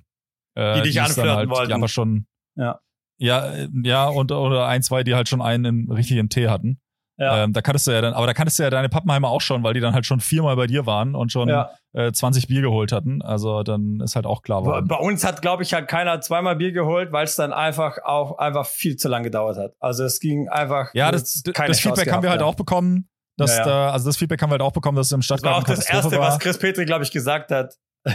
äh, 0.56 0.76
Die 0.76 0.90
dich 0.90 1.02
anflirten 1.02 1.36
halt, 1.36 1.50
wollten. 1.50 1.70
Die 1.70 1.74
einfach 1.74 1.90
schon, 1.90 2.26
Ja. 2.56 2.80
ja, 3.18 3.46
äh, 3.52 3.68
ja, 3.84 4.08
und, 4.08 4.32
oder 4.32 4.68
ein, 4.68 4.82
zwei, 4.82 5.04
die 5.04 5.14
halt 5.14 5.28
schon 5.28 5.42
einen 5.42 5.66
im 5.66 5.92
richtigen 5.92 6.30
Tee 6.30 6.48
hatten. 6.48 6.80
Ja. 7.20 7.44
Ähm, 7.44 7.54
da 7.54 7.62
kanntest 7.62 7.88
du 7.88 7.92
ja 7.92 8.02
dann, 8.02 8.14
aber 8.14 8.28
da 8.28 8.34
kanntest 8.34 8.60
du 8.60 8.64
ja 8.64 8.70
deine 8.70 8.90
Pappenheimer 8.90 9.30
auch 9.30 9.42
schon, 9.42 9.64
weil 9.64 9.74
die 9.74 9.80
dann 9.80 9.94
halt 9.94 10.06
schon 10.06 10.20
viermal 10.20 10.56
bei 10.56 10.68
dir 10.68 10.86
waren 10.86 11.16
und 11.16 11.32
schon 11.32 11.50
ja. 11.50 11.72
äh, 11.94 12.12
20 12.12 12.48
Bier 12.48 12.62
geholt 12.62 12.92
hatten. 12.92 13.24
Also 13.24 13.64
dann 13.64 14.00
ist 14.02 14.16
halt 14.16 14.28
auch 14.28 14.44
klar 14.44 14.62
Bei, 14.62 14.82
bei 14.82 14.98
uns 14.98 15.26
hat, 15.26 15.42
glaube 15.42 15.64
ich, 15.64 15.74
halt 15.74 15.88
keiner 15.88 16.22
zweimal 16.22 16.56
Bier 16.56 16.72
geholt, 16.74 17.12
weil 17.12 17.24
es 17.24 17.36
dann 17.36 17.54
einfach 17.54 17.98
auch 18.04 18.38
einfach 18.38 18.68
viel 18.68 18.98
zu 18.98 19.10
lang 19.10 19.24
gedauert 19.24 19.58
hat. 19.58 19.74
Also 19.80 20.04
es 20.04 20.20
ging 20.20 20.48
einfach. 20.48 20.94
Ja, 20.94 21.12
das, 21.12 21.42
das 21.42 21.80
Feedback 21.80 22.12
haben 22.12 22.22
wir 22.22 22.30
halt 22.30 22.44
auch 22.44 22.56
bekommen. 22.56 23.10
Dass 23.38 23.52
Ja, 23.52 23.58
ja. 23.60 23.66
Da, 23.66 23.92
also 23.92 24.08
das 24.10 24.18
Feedback 24.18 24.42
haben 24.42 24.50
wir 24.50 24.54
halt 24.54 24.62
auch 24.62 24.72
bekommen, 24.74 24.96
dass 24.98 25.08
es 25.08 25.12
im 25.14 25.20
Das 25.22 25.30
war 25.30 25.38
Stadtgarten 25.38 25.64
auch 25.64 25.76
das 25.78 25.90
Erste, 25.90 26.12
war. 26.18 26.28
was 26.28 26.40
Chris 26.40 26.58
Petri, 26.58 26.86
glaube 26.86 27.04
ich, 27.04 27.12
gesagt 27.12 27.52
hat. 27.52 27.76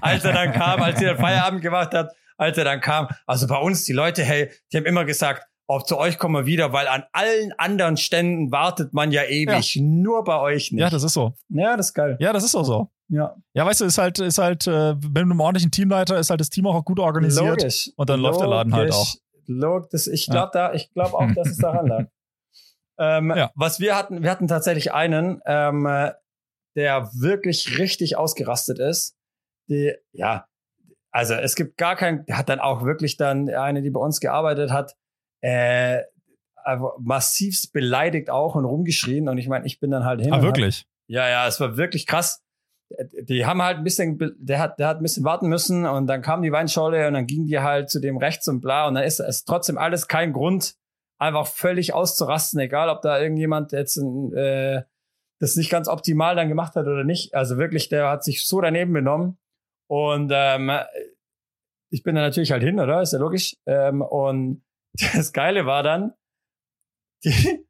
als 0.00 0.24
er 0.24 0.32
dann 0.32 0.52
kam, 0.52 0.82
als 0.82 1.00
er 1.00 1.14
den 1.14 1.20
Feierabend 1.20 1.62
gemacht 1.62 1.94
hat, 1.94 2.10
als 2.36 2.58
er 2.58 2.64
dann 2.64 2.80
kam. 2.80 3.08
Also 3.26 3.46
bei 3.46 3.58
uns, 3.58 3.84
die 3.84 3.92
Leute, 3.92 4.22
hey, 4.22 4.50
die 4.72 4.76
haben 4.76 4.84
immer 4.86 5.04
gesagt, 5.04 5.46
auch 5.66 5.82
zu 5.84 5.96
euch 5.96 6.18
kommen 6.18 6.34
wir 6.34 6.46
wieder, 6.46 6.72
weil 6.72 6.88
an 6.88 7.04
allen 7.12 7.52
anderen 7.56 7.96
Ständen 7.96 8.52
wartet 8.52 8.92
man 8.92 9.12
ja 9.12 9.22
ewig. 9.24 9.76
Nur 9.80 10.24
bei 10.24 10.38
euch 10.38 10.72
nicht. 10.72 10.80
ja, 10.80 10.90
das 10.90 11.02
ist 11.04 11.14
so. 11.14 11.32
ja, 11.48 11.76
das 11.76 11.86
ist 11.86 11.94
geil. 11.94 12.16
Ja, 12.20 12.32
das 12.32 12.44
ist 12.44 12.54
auch 12.54 12.64
so. 12.64 12.90
Ja, 13.08 13.34
Ja, 13.54 13.64
weißt 13.66 13.80
du, 13.82 13.84
ist 13.84 13.98
halt, 13.98 14.18
ist 14.18 14.38
halt, 14.38 14.66
äh, 14.66 14.94
mit 14.94 15.18
einem 15.18 15.40
ordentlichen 15.40 15.70
Teamleiter 15.70 16.18
ist 16.18 16.30
halt 16.30 16.40
das 16.40 16.50
Team 16.50 16.66
auch 16.66 16.84
gut 16.84 16.98
organisiert. 16.98 17.46
logisch. 17.60 17.90
Und 17.96 18.10
dann 18.10 18.20
läuft 18.20 18.40
der 18.40 18.48
Laden 18.48 18.74
halt 18.74 18.90
Logisch. 18.90 19.16
Log, 19.46 19.90
das, 19.90 20.06
ich 20.06 20.26
Ja. 20.26 20.32
glaube 20.32 20.50
da, 20.54 20.72
ich 20.72 20.90
glaube 20.92 21.14
auch, 21.14 21.30
dass 21.34 21.48
es 21.48 21.58
daran 21.58 21.86
lag. 21.86 22.04
ähm, 22.98 23.32
Ja. 23.36 23.50
Was 23.54 23.80
wir 23.80 23.96
hatten, 23.96 24.22
wir 24.22 24.30
hatten 24.30 24.48
tatsächlich 24.48 24.92
einen, 24.92 25.40
ähm, 25.46 25.86
äh, 25.86 26.12
der 26.76 27.08
wirklich 27.14 27.78
richtig 27.78 28.16
ausgerastet 28.16 28.78
ist. 28.78 29.16
Die, 29.68 29.94
ja, 30.12 30.46
also 31.12 31.34
es 31.34 31.54
gibt 31.54 31.76
gar 31.76 31.96
keinen, 31.96 32.26
der 32.26 32.36
hat 32.38 32.48
dann 32.48 32.60
auch 32.60 32.84
wirklich 32.84 33.16
dann 33.16 33.48
eine, 33.48 33.82
die 33.82 33.90
bei 33.90 34.00
uns 34.00 34.20
gearbeitet 34.20 34.70
hat, 34.72 34.94
äh, 35.42 36.02
massivst 36.98 37.72
beleidigt 37.72 38.30
auch 38.30 38.54
und 38.54 38.64
rumgeschrien. 38.64 39.28
Und 39.28 39.38
ich 39.38 39.48
meine, 39.48 39.66
ich 39.66 39.80
bin 39.80 39.90
dann 39.90 40.04
halt 40.04 40.20
hin. 40.20 40.32
Ah, 40.32 40.36
und 40.36 40.42
hab- 40.42 40.48
wirklich? 40.48 40.86
ja, 41.06 41.28
ja, 41.28 41.46
es 41.46 41.60
war 41.60 41.76
wirklich 41.76 42.06
krass. 42.06 42.40
Die 43.22 43.44
haben 43.46 43.62
halt 43.62 43.78
ein 43.78 43.84
bisschen, 43.84 44.18
der 44.38 44.58
hat, 44.60 44.78
der 44.78 44.88
hat 44.88 44.98
ein 44.98 45.02
bisschen 45.02 45.24
warten 45.24 45.48
müssen 45.48 45.86
und 45.86 46.06
dann 46.06 46.22
kam 46.22 46.42
die 46.42 46.52
Weinschorle 46.52 47.06
und 47.08 47.14
dann 47.14 47.26
ging 47.26 47.46
die 47.46 47.58
halt 47.58 47.90
zu 47.90 47.98
dem 48.00 48.18
rechts 48.18 48.46
und 48.46 48.60
bla 48.60 48.86
und 48.86 48.94
dann 48.94 49.04
ist 49.04 49.20
es 49.20 49.44
trotzdem 49.44 49.78
alles 49.78 50.06
kein 50.06 50.32
Grund, 50.32 50.74
einfach 51.18 51.46
völlig 51.46 51.94
auszurasten, 51.94 52.60
egal 52.60 52.88
ob 52.88 53.02
da 53.02 53.20
irgendjemand 53.20 53.72
jetzt 53.72 53.96
äh, 53.98 54.82
das 55.40 55.56
nicht 55.56 55.70
ganz 55.70 55.88
optimal 55.88 56.36
dann 56.36 56.48
gemacht 56.48 56.74
hat 56.76 56.86
oder 56.86 57.04
nicht. 57.04 57.34
Also 57.34 57.58
wirklich, 57.58 57.88
der 57.88 58.08
hat 58.08 58.24
sich 58.24 58.46
so 58.46 58.60
daneben 58.60 58.92
benommen 58.92 59.38
und 59.88 60.32
ähm, 60.34 60.70
ich 61.90 62.02
bin 62.02 62.14
da 62.14 62.22
natürlich 62.22 62.50
halt 62.50 62.62
hin, 62.62 62.80
oder? 62.80 63.02
Ist 63.02 63.12
ja 63.12 63.18
logisch. 63.18 63.56
Ähm, 63.66 64.02
und 64.02 64.64
das 65.14 65.32
Geile 65.32 65.66
war 65.66 65.82
dann, 65.82 66.12
die, 67.24 67.66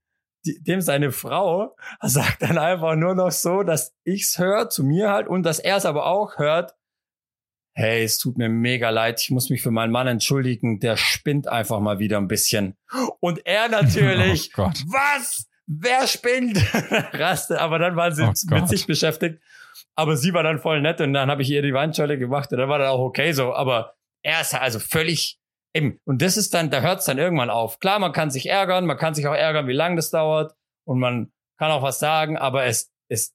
die, 0.47 0.63
dem 0.63 0.81
seine 0.81 1.13
Frau 1.13 1.77
sagt 2.01 2.43
dann 2.43 2.59
einfach 2.59 2.97
nur 2.97 3.15
noch 3.15 3.31
so, 3.31 3.63
dass 3.63 3.95
ich's 4.05 4.39
höre 4.39 4.69
zu 4.69 4.85
mir 4.85 5.11
halt 5.11 5.29
und 5.29 5.43
dass 5.45 5.59
er 5.59 5.77
es 5.77 5.87
aber 5.87 6.07
auch 6.07 6.39
hört. 6.39 6.75
Hey, 7.77 8.05
es 8.05 8.19
tut 8.19 8.39
mir 8.39 8.49
mega 8.49 8.91
leid, 8.91 9.21
ich 9.21 9.31
muss 9.31 9.51
mich 9.51 9.61
für 9.63 9.73
meinen 9.73 9.91
Mann 9.91 10.07
entschuldigen, 10.07 10.79
der 10.79 10.97
spinnt 10.97 11.49
einfach 11.49 11.81
mal 11.81 11.99
wieder 11.99 12.19
ein 12.19 12.29
bisschen. 12.29 12.77
Und 13.21 13.45
er 13.47 13.69
natürlich, 13.69 14.53
Oh 14.59 14.71
was? 14.87 15.49
Wer 15.67 16.07
spinnt? 16.07 16.57
Raste, 17.13 17.61
aber 17.61 17.79
dann 17.79 17.97
waren 17.97 18.15
sie 18.15 18.23
Oh 18.23 18.29
mit 18.29 18.47
Gott. 18.49 18.69
sich 18.69 18.87
beschäftigt. 18.87 19.41
Aber 19.97 20.17
sie 20.17 20.33
war 20.35 20.43
dann 20.43 20.61
voll 20.61 20.81
nett 20.81 21.01
und 21.01 21.13
dann 21.15 21.31
habe 21.31 21.43
ich 21.43 21.51
ihr 21.51 21.63
die 21.63 21.75
Weinschale 21.75 22.19
gemacht 22.19 22.53
und 22.53 22.59
dann 22.59 22.69
war 22.69 22.79
dann 22.79 22.89
auch 22.89 23.01
okay 23.01 23.33
so. 23.33 23.55
Aber 23.55 23.95
er 24.23 24.41
ist 24.41 24.55
also 24.55 24.79
völlig 24.79 25.39
eben. 25.73 25.99
Und 26.05 26.23
das 26.23 26.37
ist 26.37 26.55
dann, 26.55 26.71
da 26.71 26.81
hört 26.81 27.01
es 27.01 27.07
dann 27.07 27.19
irgendwann 27.19 27.51
auf. 27.51 27.81
Klar, 27.81 27.99
man 27.99 28.13
kann 28.13 28.31
sich 28.31 28.47
ärgern, 28.49 28.87
man 28.87 28.99
kann 28.99 29.15
sich 29.15 29.27
auch 29.27 29.35
ärgern, 29.35 29.67
wie 29.67 29.73
lange 29.73 29.97
das 29.97 30.11
dauert 30.11 30.55
und 30.85 30.99
man 31.01 31.33
kann 31.59 31.71
auch 31.73 31.83
was 31.83 31.99
sagen, 31.99 32.37
aber 32.37 32.65
es 32.67 32.93
ist 33.09 33.35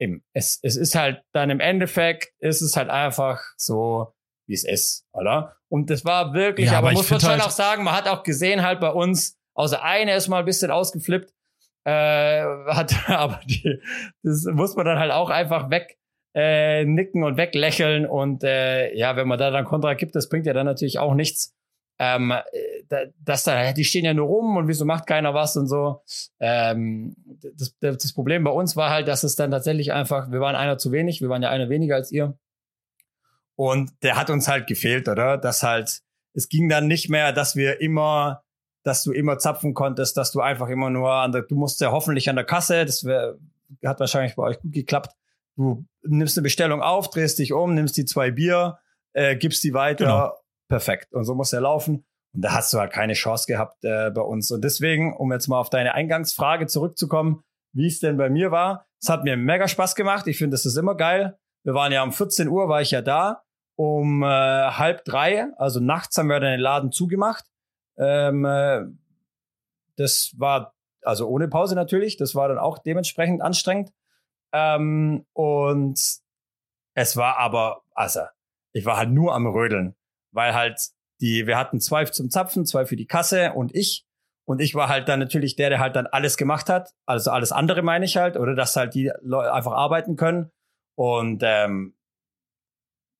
eben, 0.00 0.24
es, 0.32 0.58
es 0.62 0.76
ist 0.76 0.94
halt 0.94 1.22
dann 1.32 1.50
im 1.50 1.60
Endeffekt, 1.60 2.32
ist 2.40 2.62
es 2.62 2.76
halt 2.76 2.88
einfach 2.90 3.40
so, 3.56 4.12
wie 4.48 4.54
es 4.54 4.64
ist, 4.64 5.06
oder? 5.12 5.56
Und 5.68 5.90
das 5.90 6.04
war 6.04 6.32
wirklich, 6.34 6.66
Ja, 6.66 6.78
aber, 6.78 6.88
aber 6.88 6.92
ich 6.92 6.96
muss 6.98 7.10
man 7.10 7.20
schon 7.20 7.30
halt- 7.30 7.42
auch 7.42 7.50
sagen, 7.50 7.84
man 7.84 7.94
hat 7.94 8.08
auch 8.08 8.22
gesehen 8.22 8.62
halt 8.62 8.80
bei 8.80 8.90
uns, 8.90 9.38
außer 9.54 9.82
eine 9.82 10.14
ist 10.16 10.28
mal 10.28 10.40
ein 10.40 10.44
bisschen 10.44 10.70
ausgeflippt, 10.70 11.32
äh, 11.84 12.42
hat 12.68 12.92
aber 13.08 13.40
die, 13.44 13.80
das 14.22 14.44
muss 14.52 14.74
man 14.74 14.86
dann 14.86 14.98
halt 14.98 15.12
auch 15.12 15.30
einfach 15.30 15.70
weg 15.70 15.96
äh, 16.34 16.84
nicken 16.84 17.24
und 17.24 17.36
weglächeln 17.36 18.06
und 18.06 18.44
äh, 18.44 18.94
ja, 18.94 19.16
wenn 19.16 19.26
man 19.28 19.38
da 19.38 19.50
dann 19.50 19.64
Kontra 19.64 19.94
gibt, 19.94 20.14
das 20.14 20.28
bringt 20.28 20.46
ja 20.46 20.52
dann 20.52 20.66
natürlich 20.66 20.98
auch 20.98 21.14
nichts. 21.14 21.54
Ähm, 22.02 22.30
äh, 22.30 22.40
da, 22.88 23.72
die 23.72 23.84
stehen 23.84 24.06
ja 24.06 24.14
nur 24.14 24.26
rum 24.26 24.56
und 24.56 24.68
wieso 24.68 24.86
macht 24.86 25.06
keiner 25.06 25.34
was 25.34 25.54
und 25.58 25.66
so. 25.66 26.02
Ähm, 26.40 27.14
das, 27.54 27.76
das 27.78 28.14
Problem 28.14 28.42
bei 28.42 28.50
uns 28.50 28.74
war 28.74 28.88
halt, 28.88 29.06
dass 29.06 29.22
es 29.22 29.36
dann 29.36 29.50
tatsächlich 29.50 29.92
einfach, 29.92 30.30
wir 30.30 30.40
waren 30.40 30.56
einer 30.56 30.78
zu 30.78 30.92
wenig, 30.92 31.20
wir 31.20 31.28
waren 31.28 31.42
ja 31.42 31.50
einer 31.50 31.68
weniger 31.68 31.96
als 31.96 32.10
ihr. 32.10 32.38
Und 33.54 33.92
der 34.02 34.16
hat 34.16 34.30
uns 34.30 34.48
halt 34.48 34.66
gefehlt, 34.66 35.08
oder? 35.08 35.36
Das 35.36 35.62
halt, 35.62 36.00
es 36.32 36.48
ging 36.48 36.70
dann 36.70 36.86
nicht 36.86 37.10
mehr, 37.10 37.34
dass 37.34 37.54
wir 37.54 37.82
immer, 37.82 38.44
dass 38.82 39.02
du 39.02 39.12
immer 39.12 39.38
zapfen 39.38 39.74
konntest, 39.74 40.16
dass 40.16 40.32
du 40.32 40.40
einfach 40.40 40.68
immer 40.68 40.88
nur 40.88 41.12
an 41.12 41.32
der, 41.32 41.42
du 41.42 41.54
musst 41.54 41.82
ja 41.82 41.92
hoffentlich 41.92 42.30
an 42.30 42.36
der 42.36 42.46
Kasse, 42.46 42.86
das 42.86 43.04
wär, 43.04 43.36
hat 43.84 44.00
wahrscheinlich 44.00 44.36
bei 44.36 44.44
euch 44.44 44.58
gut 44.58 44.72
geklappt. 44.72 45.14
Du 45.56 45.84
nimmst 46.02 46.38
eine 46.38 46.44
Bestellung 46.44 46.80
auf, 46.80 47.10
drehst 47.10 47.38
dich 47.38 47.52
um, 47.52 47.74
nimmst 47.74 47.98
die 47.98 48.06
zwei 48.06 48.30
Bier, 48.30 48.78
äh, 49.12 49.36
gibst 49.36 49.62
die 49.64 49.74
weiter, 49.74 50.04
Genau. 50.06 50.39
Perfekt. 50.70 51.12
Und 51.12 51.24
so 51.24 51.34
muss 51.34 51.52
er 51.52 51.60
laufen. 51.60 52.06
Und 52.32 52.42
da 52.42 52.52
hast 52.54 52.72
du 52.72 52.78
halt 52.78 52.92
keine 52.92 53.12
Chance 53.12 53.46
gehabt 53.46 53.84
äh, 53.84 54.10
bei 54.10 54.22
uns. 54.22 54.50
Und 54.50 54.62
deswegen, 54.64 55.14
um 55.14 55.32
jetzt 55.32 55.48
mal 55.48 55.58
auf 55.58 55.68
deine 55.68 55.94
Eingangsfrage 55.94 56.66
zurückzukommen, 56.66 57.42
wie 57.72 57.88
es 57.88 58.00
denn 58.00 58.16
bei 58.16 58.30
mir 58.30 58.50
war, 58.50 58.86
es 59.02 59.08
hat 59.08 59.24
mir 59.24 59.36
mega 59.36 59.68
Spaß 59.68 59.94
gemacht. 59.94 60.26
Ich 60.26 60.38
finde, 60.38 60.54
das 60.54 60.64
ist 60.64 60.76
immer 60.76 60.94
geil. 60.94 61.38
Wir 61.64 61.74
waren 61.74 61.92
ja 61.92 62.02
um 62.02 62.12
14 62.12 62.48
Uhr, 62.48 62.68
war 62.68 62.80
ich 62.80 62.92
ja 62.92 63.02
da. 63.02 63.42
um 63.76 64.22
äh, 64.22 64.26
halb 64.26 65.04
drei, 65.04 65.46
also 65.56 65.80
nachts 65.80 66.16
haben 66.18 66.28
wir 66.28 66.38
dann 66.38 66.52
den 66.52 66.60
Laden 66.60 66.92
zugemacht. 66.92 67.44
Ähm, 67.98 68.44
äh, 68.44 68.82
das 69.96 70.34
war 70.36 70.74
also 71.02 71.28
ohne 71.28 71.48
Pause 71.48 71.74
natürlich. 71.74 72.16
Das 72.16 72.34
war 72.34 72.48
dann 72.48 72.58
auch 72.58 72.78
dementsprechend 72.78 73.42
anstrengend. 73.42 73.90
Ähm, 74.52 75.24
und 75.32 75.98
es 76.94 77.16
war 77.16 77.38
aber, 77.38 77.82
also 77.94 78.20
ich 78.72 78.84
war 78.84 78.96
halt 78.96 79.10
nur 79.10 79.34
am 79.34 79.46
Rödeln, 79.46 79.94
weil 80.32 80.54
halt 80.54 80.80
die, 81.20 81.46
wir 81.46 81.58
hatten 81.58 81.80
zwei 81.80 82.04
zum 82.04 82.30
Zapfen, 82.30 82.64
zwei 82.64 82.86
für 82.86 82.96
die 82.96 83.06
Kasse 83.06 83.52
und 83.52 83.74
ich. 83.74 84.06
Und 84.46 84.60
ich 84.60 84.74
war 84.74 84.88
halt 84.88 85.08
dann 85.08 85.20
natürlich 85.20 85.54
der, 85.54 85.70
der 85.70 85.78
halt 85.78 85.94
dann 85.94 86.06
alles 86.06 86.36
gemacht 86.36 86.68
hat. 86.68 86.90
Also 87.06 87.30
alles 87.30 87.52
andere 87.52 87.82
meine 87.82 88.04
ich 88.04 88.16
halt, 88.16 88.36
oder 88.36 88.54
dass 88.54 88.74
halt 88.74 88.94
die 88.94 89.12
Leute 89.20 89.52
einfach 89.52 89.72
arbeiten 89.72 90.16
können. 90.16 90.50
Und 90.96 91.42
ähm, 91.44 91.94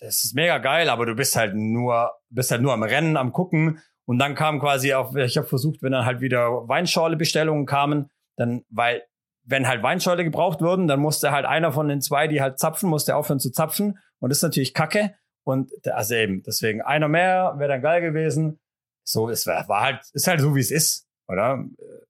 das 0.01 0.25
ist 0.25 0.35
mega 0.35 0.59
geil, 0.59 0.89
aber 0.89 1.07
du 1.07 1.15
bist 1.15 1.37
halt 1.37 1.55
nur, 1.55 2.13
bist 2.31 2.51
halt 2.51 2.63
nur 2.63 2.73
am 2.73 2.83
Rennen, 2.83 3.17
am 3.17 3.33
Gucken. 3.33 3.81
Und 4.07 4.19
dann 4.19 4.35
kam 4.35 4.59
quasi 4.59 4.95
auch, 4.95 5.15
ich 5.15 5.37
habe 5.37 5.47
versucht, 5.47 5.83
wenn 5.83 5.93
dann 5.93 6.07
halt 6.07 6.21
wieder 6.21 6.67
Weinschorle-Bestellungen 6.69 7.67
kamen, 7.67 8.11
dann, 8.37 8.65
weil 8.71 9.03
wenn 9.45 9.69
halt 9.69 9.83
Weinschorle 9.83 10.25
gebraucht 10.25 10.63
wurden, 10.63 10.89
dann 10.89 11.01
musste 11.01 11.33
halt 11.33 11.45
einer 11.45 11.73
von 11.73 11.89
den 11.89 12.01
zwei, 12.01 12.27
die 12.27 12.41
halt 12.41 12.59
zapfen, 12.59 12.89
musste 12.89 13.15
aufhören 13.15 13.41
zu 13.41 13.53
zapfen. 13.53 13.99
Und 14.19 14.31
das 14.31 14.39
ist 14.39 14.43
natürlich 14.43 14.75
Kacke. 14.75 15.15
Und 15.45 15.71
also 15.87 16.15
eben, 16.15 16.43
deswegen 16.43 16.83
einer 16.83 17.09
mehr 17.09 17.55
wäre 17.57 17.71
dann 17.71 17.83
geil 17.83 18.01
gewesen. 18.03 18.59
So, 19.05 19.29
es 19.29 19.47
war, 19.47 19.69
war 19.69 19.83
halt, 19.83 20.01
ist 20.13 20.27
halt 20.27 20.41
so, 20.41 20.55
wie 20.55 20.61
es 20.61 20.71
ist, 20.71 21.07
oder? 21.27 21.65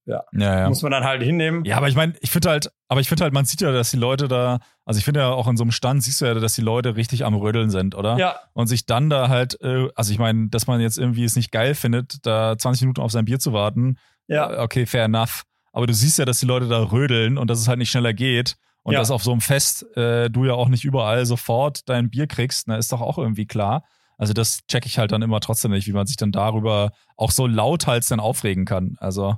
Ja. 0.05 0.25
Ja, 0.33 0.61
ja. 0.61 0.69
Muss 0.69 0.83
man 0.83 0.91
dann 0.93 1.05
halt 1.05 1.23
hinnehmen. 1.23 1.65
Ja, 1.65 1.77
aber 1.77 1.89
ich 1.89 1.95
meine, 1.95 2.15
ich 2.21 2.31
finde 2.31 2.51
halt, 2.51 2.73
aber 2.89 3.01
ich 3.01 3.09
finde 3.09 3.23
halt, 3.25 3.33
man 3.33 3.45
sieht 3.45 3.61
ja, 3.61 3.71
dass 3.71 3.91
die 3.91 3.97
Leute 3.97 4.27
da, 4.29 4.59
also 4.85 4.99
ich 4.99 5.05
finde 5.05 5.21
ja 5.21 5.29
auch 5.29 5.47
in 5.47 5.57
so 5.57 5.63
einem 5.63 5.71
Stand 5.71 6.03
siehst 6.03 6.21
du 6.21 6.25
ja, 6.27 6.35
dass 6.35 6.55
die 6.55 6.61
Leute 6.63 6.97
richtig 6.97 7.25
am 7.25 7.35
Rödeln 7.35 7.71
sind, 7.71 7.95
oder? 7.95 8.17
Ja. 8.19 8.37
Und 8.53 8.67
sich 8.67 8.87
dann 8.87 9.09
da 9.09 9.29
halt, 9.29 9.61
äh, 9.63 9.89
also 9.95 10.13
ich 10.13 10.19
meine, 10.19 10.49
dass 10.49 10.67
man 10.67 10.81
jetzt 10.81 10.99
irgendwie 10.99 11.25
es 11.25 11.37
nicht 11.37 11.53
geil 11.53 11.75
findet, 11.75 12.27
da 12.27 12.59
20 12.59 12.83
Minuten 12.83 13.01
auf 13.01 13.13
sein 13.13 13.25
Bier 13.25 13.39
zu 13.39 13.53
warten. 13.53 13.97
Ja. 14.27 14.53
äh, 14.53 14.59
Okay, 14.59 14.85
fair 14.87 15.05
enough. 15.05 15.45
Aber 15.73 15.87
du 15.87 15.95
siehst 15.95 16.19
ja, 16.19 16.25
dass 16.25 16.41
die 16.41 16.47
Leute 16.47 16.67
da 16.67 16.91
rödeln 16.91 17.39
und 17.39 17.49
dass 17.49 17.61
es 17.61 17.69
halt 17.69 17.79
nicht 17.79 17.91
schneller 17.91 18.13
geht. 18.13 18.57
Und 18.83 18.95
Ja. 18.95 18.99
dass 19.01 19.11
auf 19.11 19.23
so 19.23 19.33
einem 19.33 19.41
Fest 19.41 19.85
äh, 19.97 20.31
du 20.31 20.45
ja 20.47 20.55
auch 20.55 20.69
nicht 20.69 20.85
überall 20.85 21.27
sofort 21.27 21.89
dein 21.89 22.09
Bier 22.11 22.27
kriegst, 22.27 22.67
na, 22.69 22.77
ist 22.77 22.93
doch 22.93 23.01
auch 23.01 23.19
irgendwie 23.19 23.47
klar. 23.47 23.85
Also 24.17 24.33
das 24.33 24.61
check 24.69 24.87
ich 24.87 24.99
halt 24.99 25.13
dann 25.13 25.23
immer 25.23 25.41
trotzdem 25.41 25.71
nicht, 25.71 25.87
wie 25.87 25.93
man 25.93 26.07
sich 26.07 26.17
dann 26.17 26.33
darüber 26.33 26.93
auch 27.17 27.31
so 27.31 27.47
lauthals 27.47 28.09
dann 28.09 28.21
aufregen 28.21 28.65
kann. 28.65 28.97
Also, 28.99 29.37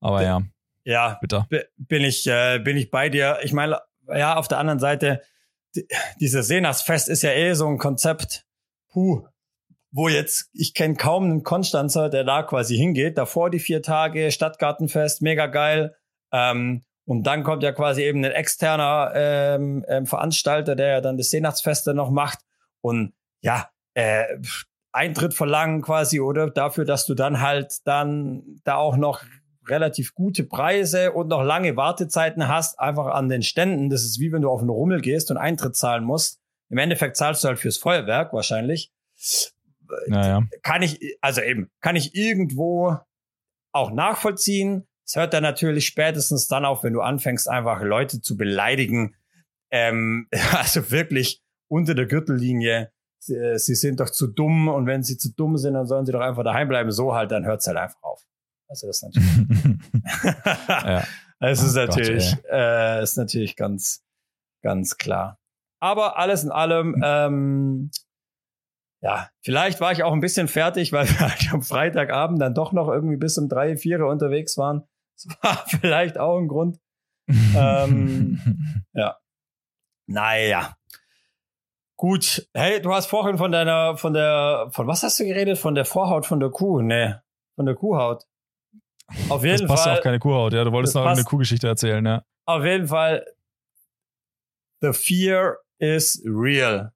aber 0.00 0.22
ja, 0.22 0.42
Ja, 0.84 1.18
bitter. 1.20 1.46
bin 1.76 2.04
ich, 2.04 2.26
äh, 2.26 2.58
bin 2.58 2.76
ich 2.76 2.90
bei 2.90 3.08
dir. 3.08 3.38
Ich 3.42 3.52
meine, 3.52 3.80
ja, 4.08 4.36
auf 4.36 4.48
der 4.48 4.58
anderen 4.58 4.78
Seite, 4.78 5.20
die, 5.76 5.86
dieses 6.20 6.46
Senasfest 6.48 7.08
ist 7.08 7.22
ja 7.22 7.30
eh 7.32 7.54
so 7.54 7.66
ein 7.68 7.78
Konzept, 7.78 8.44
puh, 8.88 9.24
wo 9.92 10.08
jetzt, 10.08 10.48
ich 10.52 10.74
kenne 10.74 10.94
kaum 10.94 11.24
einen 11.24 11.42
Konstanzer, 11.42 12.08
der 12.08 12.22
da 12.24 12.42
quasi 12.44 12.76
hingeht. 12.76 13.18
Davor 13.18 13.50
die 13.50 13.58
vier 13.58 13.82
Tage, 13.82 14.30
Stadtgartenfest, 14.30 15.22
mega 15.22 15.46
geil. 15.46 15.96
Ähm, 16.32 16.84
und 17.04 17.24
dann 17.24 17.42
kommt 17.42 17.62
ja 17.62 17.72
quasi 17.72 18.02
eben 18.02 18.24
ein 18.24 18.30
externer 18.30 19.12
ähm, 19.14 19.84
ähm, 19.88 20.06
Veranstalter, 20.06 20.76
der 20.76 20.88
ja 20.88 21.00
dann 21.00 21.16
das 21.16 21.30
Seenachtsfeste 21.30 21.94
noch 21.94 22.10
macht. 22.10 22.38
Und 22.80 23.14
ja, 23.40 23.70
äh, 23.94 24.24
Eintritt 24.92 25.34
verlangen 25.34 25.82
quasi, 25.82 26.20
oder 26.20 26.50
dafür, 26.50 26.84
dass 26.84 27.06
du 27.06 27.14
dann 27.14 27.40
halt 27.40 27.78
dann 27.86 28.60
da 28.64 28.76
auch 28.76 28.96
noch 28.96 29.22
relativ 29.66 30.14
gute 30.14 30.44
Preise 30.44 31.12
und 31.12 31.28
noch 31.28 31.42
lange 31.42 31.76
Wartezeiten 31.76 32.48
hast, 32.48 32.78
einfach 32.78 33.06
an 33.06 33.28
den 33.28 33.42
Ständen. 33.42 33.88
Das 33.88 34.02
ist 34.02 34.18
wie 34.20 34.32
wenn 34.32 34.42
du 34.42 34.50
auf 34.50 34.60
einen 34.60 34.70
Rummel 34.70 35.00
gehst 35.00 35.30
und 35.30 35.36
Eintritt 35.36 35.76
zahlen 35.76 36.04
musst. 36.04 36.40
Im 36.68 36.78
Endeffekt 36.78 37.16
zahlst 37.16 37.44
du 37.44 37.48
halt 37.48 37.58
fürs 37.58 37.78
Feuerwerk 37.78 38.32
wahrscheinlich. 38.32 38.92
Naja. 40.06 40.42
Kann 40.62 40.82
ich, 40.82 41.18
also 41.20 41.40
eben, 41.40 41.70
kann 41.80 41.96
ich 41.96 42.14
irgendwo 42.14 42.96
auch 43.72 43.90
nachvollziehen. 43.90 44.86
Es 45.10 45.16
hört 45.16 45.34
dann 45.34 45.42
natürlich 45.42 45.86
spätestens 45.86 46.46
dann 46.46 46.64
auf, 46.64 46.84
wenn 46.84 46.92
du 46.92 47.00
anfängst, 47.00 47.48
einfach 47.48 47.82
Leute 47.82 48.20
zu 48.20 48.36
beleidigen. 48.36 49.16
Ähm, 49.72 50.28
also 50.56 50.92
wirklich 50.92 51.42
unter 51.68 51.96
der 51.96 52.06
Gürtellinie. 52.06 52.92
Sie, 53.18 53.34
äh, 53.34 53.58
sie 53.58 53.74
sind 53.74 53.98
doch 53.98 54.10
zu 54.10 54.28
dumm 54.28 54.68
und 54.68 54.86
wenn 54.86 55.02
sie 55.02 55.18
zu 55.18 55.34
dumm 55.34 55.56
sind, 55.56 55.74
dann 55.74 55.88
sollen 55.88 56.06
sie 56.06 56.12
doch 56.12 56.20
einfach 56.20 56.44
daheim 56.44 56.68
bleiben. 56.68 56.92
So 56.92 57.12
halt, 57.12 57.32
dann 57.32 57.44
hört 57.44 57.58
es 57.58 57.66
halt 57.66 57.76
einfach 57.76 58.00
auf. 58.04 58.22
Also 58.68 58.86
das 58.86 59.02
ist 59.02 59.02
natürlich. 59.02 59.50
ja. 60.68 61.04
Es 61.40 61.60
ist 61.60 61.76
Oh 61.76 61.80
Gott, 61.80 61.88
natürlich, 61.88 62.36
äh, 62.48 63.02
ist 63.02 63.16
natürlich 63.16 63.56
ganz, 63.56 64.04
ganz 64.62 64.96
klar. 64.96 65.40
Aber 65.80 66.18
alles 66.18 66.44
in 66.44 66.52
allem, 66.52 67.02
ähm, 67.02 67.90
ja, 69.02 69.28
vielleicht 69.42 69.80
war 69.80 69.90
ich 69.90 70.04
auch 70.04 70.12
ein 70.12 70.20
bisschen 70.20 70.46
fertig, 70.46 70.92
weil 70.92 71.08
wir 71.08 71.18
halt 71.18 71.52
am 71.52 71.62
Freitagabend 71.62 72.40
dann 72.40 72.54
doch 72.54 72.70
noch 72.70 72.88
irgendwie 72.88 73.16
bis 73.16 73.38
um 73.38 73.48
drei, 73.48 73.76
vier 73.76 74.06
unterwegs 74.06 74.56
waren. 74.56 74.84
Das 75.24 75.36
war 75.42 75.64
vielleicht 75.80 76.18
auch 76.18 76.38
ein 76.38 76.48
Grund. 76.48 76.78
Ähm, 77.56 78.40
Naja. 80.06 80.74
Gut. 81.96 82.48
Hey, 82.52 82.80
du 82.82 82.92
hast 82.92 83.06
vorhin 83.06 83.38
von 83.38 83.52
deiner, 83.52 83.96
von 83.96 84.12
der, 84.12 84.68
von 84.72 84.86
was 84.88 85.02
hast 85.04 85.20
du 85.20 85.24
geredet? 85.24 85.56
Von 85.58 85.74
der 85.76 85.84
Vorhaut 85.84 86.26
von 86.26 86.40
der 86.40 86.50
Kuh? 86.50 86.80
Nee, 86.80 87.14
von 87.54 87.66
der 87.66 87.76
Kuhhaut. 87.76 88.24
Auf 89.28 89.42
das 89.42 89.44
jeden 89.60 89.66
passt 89.68 89.84
Fall. 89.84 89.98
auf 89.98 90.02
keine 90.02 90.18
Kuhhaut, 90.18 90.52
ja. 90.52 90.64
Du 90.64 90.72
wolltest 90.72 90.96
Das 90.96 91.04
noch 91.04 91.10
eine. 91.10 91.22
Kuhgeschichte 91.24 91.68
erzählen, 91.68 92.04
ja. 92.04 92.24
auf 92.46 92.64
jeden 92.64 92.88
Fall, 92.88 93.24
the 94.80 94.92
fear 94.92 95.58
is 95.78 96.20
real. 96.24 96.92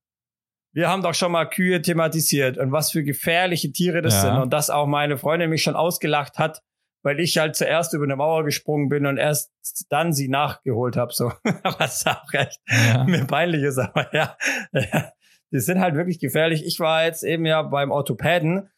Wir 0.72 0.89
haben 0.89 1.03
doch 1.03 1.14
schon 1.14 1.31
mal 1.31 1.45
Kühe 1.49 1.81
thematisiert 1.83 2.59
und 2.59 2.72
was 2.72 2.91
für 2.91 3.05
gefährliche 3.05 3.70
Tiere 3.70 4.03
das 4.03 4.14
Ja. 4.14 4.20
sind 4.22 4.37
und 4.43 4.51
dass 4.53 4.70
auch 4.70 4.87
meine 4.87 5.18
Freundin 5.18 5.51
mich 5.51 5.62
schon 5.62 5.77
ausgelacht 5.77 6.39
hat, 6.39 6.62
weil 7.05 7.21
ich 7.21 7.37
halt 7.37 7.55
zuerst 7.55 7.93
über 7.93 8.05
eine 8.05 8.17
Mauer 8.17 8.45
gesprungen 8.45 8.89
bin 8.89 9.05
und 9.07 9.19
erst 9.19 9.53
dann 9.91 10.13
sie 10.13 10.29
nachgeholt 10.29 10.97
habe. 10.97 11.13
So, 11.13 11.31
was 11.79 12.07
auch 12.07 12.33
recht 12.33 12.61
ja. 12.67 13.05
mir 13.05 13.27
peinlich 13.27 13.63
ist, 13.63 13.79
aber 13.79 14.13
ja, 14.15 14.37
ja, 14.73 15.13
die 15.53 15.61
sind 15.61 15.81
halt 15.81 15.95
wirklich 15.95 16.19
gefährlich. 16.19 16.65
Ich 16.65 16.81
war 16.81 17.05
jetzt 17.05 17.23
eben 17.23 17.45
ja 17.45 17.63
beim 17.63 17.93
Orthopäden 17.93 18.71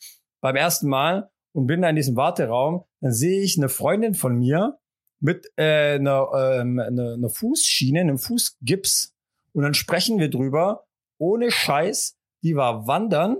beim 0.42 0.56
ersten 0.56 0.88
Mal 0.88 1.30
und 1.52 1.66
bin 1.66 1.82
da 1.82 1.88
in 1.88 1.96
diesem 1.96 2.16
Warteraum. 2.16 2.84
Dann 3.00 3.12
sehe 3.12 3.40
ich 3.42 3.56
eine 3.56 3.68
Freundin 3.68 4.14
von 4.14 4.36
mir 4.36 4.78
mit 5.20 5.46
äh, 5.56 5.94
einer, 5.94 6.28
ähm, 6.34 6.80
einer, 6.80 7.14
einer 7.14 7.30
Fußschiene, 7.30 8.00
einem 8.00 8.18
Fußgips 8.18 9.14
und 9.52 9.62
dann 9.62 9.74
sprechen 9.74 10.18
wir 10.18 10.28
drüber. 10.28 10.86
Ohne 11.18 11.50
Scheiß, 11.50 12.18
die 12.42 12.56
war 12.56 12.86
wandern, 12.86 13.38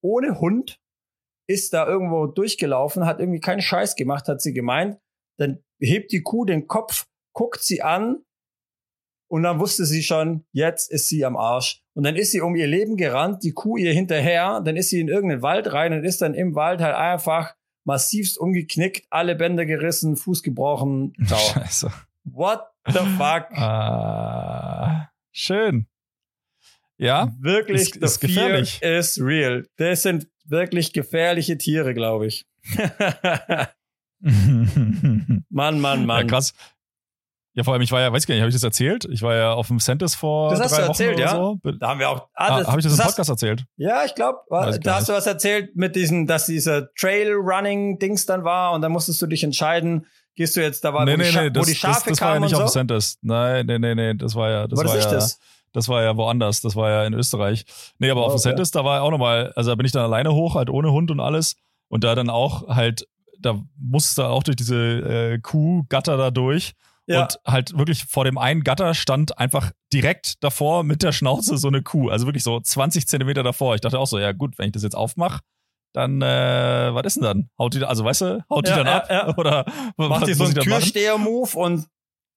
ohne 0.00 0.40
Hund, 0.40 0.80
ist 1.52 1.72
da 1.72 1.86
irgendwo 1.86 2.26
durchgelaufen, 2.26 3.06
hat 3.06 3.20
irgendwie 3.20 3.40
keinen 3.40 3.62
Scheiß 3.62 3.96
gemacht, 3.96 4.28
hat 4.28 4.40
sie 4.40 4.52
gemeint. 4.52 4.98
Dann 5.38 5.62
hebt 5.80 6.12
die 6.12 6.22
Kuh 6.22 6.44
den 6.44 6.66
Kopf, 6.66 7.06
guckt 7.34 7.62
sie 7.62 7.82
an 7.82 8.24
und 9.30 9.42
dann 9.44 9.58
wusste 9.60 9.84
sie 9.86 10.02
schon, 10.02 10.44
jetzt 10.52 10.90
ist 10.90 11.08
sie 11.08 11.24
am 11.24 11.36
Arsch. 11.36 11.82
Und 11.94 12.04
dann 12.04 12.16
ist 12.16 12.30
sie 12.32 12.40
um 12.40 12.54
ihr 12.56 12.66
Leben 12.66 12.96
gerannt, 12.96 13.42
die 13.42 13.52
Kuh 13.52 13.76
ihr 13.76 13.92
hinterher, 13.92 14.60
dann 14.64 14.76
ist 14.76 14.90
sie 14.90 15.00
in 15.00 15.08
irgendeinen 15.08 15.42
Wald 15.42 15.72
rein 15.72 15.92
und 15.92 16.04
ist 16.04 16.22
dann 16.22 16.34
im 16.34 16.54
Wald 16.54 16.80
halt 16.80 16.94
einfach 16.96 17.54
massivst 17.84 18.38
umgeknickt, 18.38 19.06
alle 19.10 19.34
Bänder 19.34 19.66
gerissen, 19.66 20.16
Fuß 20.16 20.42
gebrochen. 20.42 21.14
Ciao. 21.26 21.38
Scheiße. 21.38 21.90
What 22.24 22.60
the 22.86 22.98
fuck? 23.18 23.50
Ah, 23.58 25.10
schön. 25.32 25.86
Ja, 26.98 27.32
Wirklich, 27.40 27.80
Ist- 27.80 27.94
the 27.94 28.00
ist 28.04 28.20
fear 28.20 28.28
gefährlich. 28.28 28.82
is 28.82 29.20
real. 29.20 29.66
Das 29.76 30.02
sind 30.02 30.28
wirklich 30.44 30.92
gefährliche 30.92 31.58
Tiere, 31.58 31.94
glaube 31.94 32.26
ich. 32.26 32.46
Mann, 34.20 35.80
Mann, 35.80 36.00
ja, 36.00 36.06
Mann. 36.06 36.26
krass. 36.26 36.54
Ja, 37.54 37.64
vor 37.64 37.74
allem, 37.74 37.82
ich 37.82 37.92
war 37.92 38.00
ja, 38.00 38.10
weiß 38.10 38.26
gar 38.26 38.34
nicht, 38.34 38.40
habe 38.40 38.48
ich 38.48 38.54
das 38.54 38.62
erzählt? 38.62 39.04
Ich 39.12 39.20
war 39.20 39.34
ja 39.34 39.52
auf 39.52 39.66
dem 39.68 39.78
Centis 39.78 40.14
vor 40.14 40.52
Das 40.52 40.60
hast 40.60 40.72
drei 40.72 40.82
du 40.82 40.88
erzählt, 40.88 41.18
ja? 41.18 41.32
so. 41.32 41.58
Da 41.78 41.88
haben 41.88 42.00
wir 42.00 42.08
auch. 42.08 42.28
Ah, 42.34 42.64
habe 42.66 42.80
ich 42.80 42.84
das 42.84 42.94
im 42.94 42.98
hast- 42.98 43.08
Podcast 43.08 43.28
erzählt? 43.28 43.64
Ja, 43.76 44.04
ich 44.06 44.14
glaube, 44.14 44.38
da 44.48 44.94
hast 44.96 45.08
du 45.10 45.12
was 45.12 45.26
erzählt 45.26 45.76
mit 45.76 45.94
diesem, 45.94 46.26
dass 46.26 46.46
dieser 46.46 46.90
Trail-Running-Dings 46.94 48.24
dann 48.24 48.44
war 48.44 48.72
und 48.72 48.80
dann 48.80 48.90
musstest 48.92 49.20
du 49.20 49.26
dich 49.26 49.44
entscheiden, 49.44 50.06
gehst 50.34 50.56
du 50.56 50.62
jetzt 50.62 50.82
da 50.82 50.94
war, 50.94 51.04
nee, 51.04 51.12
wo, 51.12 51.16
die 51.16 51.22
nee, 51.24 51.28
Scha- 51.28 51.42
nee, 51.42 51.48
wo 51.50 51.52
das, 51.58 51.66
die 51.66 51.72
das, 51.72 51.78
Schafe 51.80 52.08
das 52.10 52.20
war 52.22 52.28
ja 52.28 52.34
kamen 52.36 52.44
nicht 52.46 52.54
auf 52.54 52.62
dem 52.64 52.68
Centis. 52.72 53.18
Nein, 53.20 53.66
nee, 53.66 53.78
nee, 53.78 53.94
nee, 53.94 54.14
das 54.14 54.34
war 54.34 54.48
ja, 54.50 54.66
das 54.66 54.78
war 54.78 54.84
das 54.84 54.92
war 54.92 54.96
nicht 54.96 55.10
ja, 55.10 55.12
das? 55.14 55.38
Das 55.72 55.88
war 55.88 56.02
ja 56.02 56.16
woanders. 56.16 56.60
Das 56.60 56.76
war 56.76 56.90
ja 56.90 57.04
in 57.04 57.14
Österreich. 57.14 57.64
Nee, 57.98 58.10
aber 58.10 58.22
Oh, 58.22 58.24
auf 58.26 58.32
dem 58.32 58.36
okay. 58.36 58.42
Centis, 58.50 58.70
da 58.70 58.84
war 58.84 58.96
ja 58.96 59.02
auch 59.02 59.10
nochmal, 59.10 59.52
also 59.56 59.70
da 59.70 59.74
bin 59.74 59.86
ich 59.86 59.92
dann 59.92 60.02
alleine 60.04 60.32
hoch, 60.34 60.54
halt 60.54 60.70
ohne 60.70 60.92
Hund 60.92 61.10
und 61.10 61.20
alles. 61.20 61.56
Und 61.88 62.04
da 62.04 62.14
dann 62.14 62.30
auch 62.30 62.68
halt, 62.68 63.06
da 63.38 63.60
musste 63.78 64.26
auch 64.28 64.42
durch 64.42 64.56
diese 64.56 64.76
äh, 65.34 65.38
Kuhgatter 65.40 66.16
da 66.16 66.30
durch. 66.30 66.72
Ja. 67.06 67.22
Und 67.22 67.38
halt 67.46 67.76
wirklich 67.76 68.04
vor 68.04 68.24
dem 68.24 68.38
einen 68.38 68.62
Gatter 68.62 68.94
stand 68.94 69.36
einfach 69.38 69.72
direkt 69.92 70.42
davor 70.44 70.84
mit 70.84 71.02
der 71.02 71.10
Schnauze 71.12 71.58
so 71.58 71.66
eine 71.68 71.82
Kuh. 71.82 72.08
Also 72.10 72.26
wirklich 72.26 72.44
so 72.44 72.60
20 72.60 73.08
Zentimeter 73.08 73.42
davor. 73.42 73.74
Ich 73.74 73.80
dachte 73.80 73.98
auch 73.98 74.06
so, 74.06 74.18
ja 74.20 74.30
gut, 74.32 74.56
wenn 74.58 74.66
ich 74.66 74.72
das 74.72 74.84
jetzt 74.84 74.94
aufmache, 74.94 75.40
dann, 75.94 76.22
äh, 76.22 76.90
was 76.94 77.04
ist 77.04 77.16
denn 77.16 77.24
dann? 77.24 77.50
Haut 77.58 77.74
die, 77.74 77.80
da- 77.80 77.88
also 77.88 78.04
weißt 78.04 78.20
du, 78.22 78.44
haut 78.48 78.66
die 78.66 78.70
Ja, 78.70 78.76
dann 78.76 78.86
ja, 78.86 78.96
ab? 78.98 79.06
ja. 79.10 79.34
Oder 79.36 79.64
Macht 79.96 80.26
die 80.28 80.34
so 80.34 80.44
einen? 80.44 80.54
Türsteher-Move 80.54 81.58
und 81.58 81.86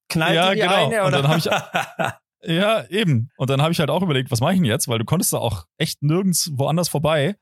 knallt 0.09 0.35
Ja, 0.35 0.49
die, 0.49 0.55
die 0.55 0.61
genau. 0.61 0.87
eine? 0.87 1.01
Und 1.03 1.07
Oder? 1.09 1.21
dann 1.21 1.27
hab 1.29 1.37
ich- 1.37 1.45
Ja, 2.43 2.85
eben. 2.89 3.29
Und 3.37 3.49
dann 3.49 3.61
habe 3.61 3.71
ich 3.71 3.79
halt 3.79 3.89
auch 3.89 4.03
überlegt, 4.03 4.31
was 4.31 4.39
mache 4.39 4.53
ich 4.53 4.59
denn 4.59 4.65
jetzt? 4.65 4.87
Weil 4.87 4.99
du 4.99 5.05
konntest 5.05 5.33
da 5.33 5.37
auch 5.37 5.65
echt 5.77 6.03
nirgends 6.03 6.51
woanders 6.53 6.89
vorbei. 6.89 7.35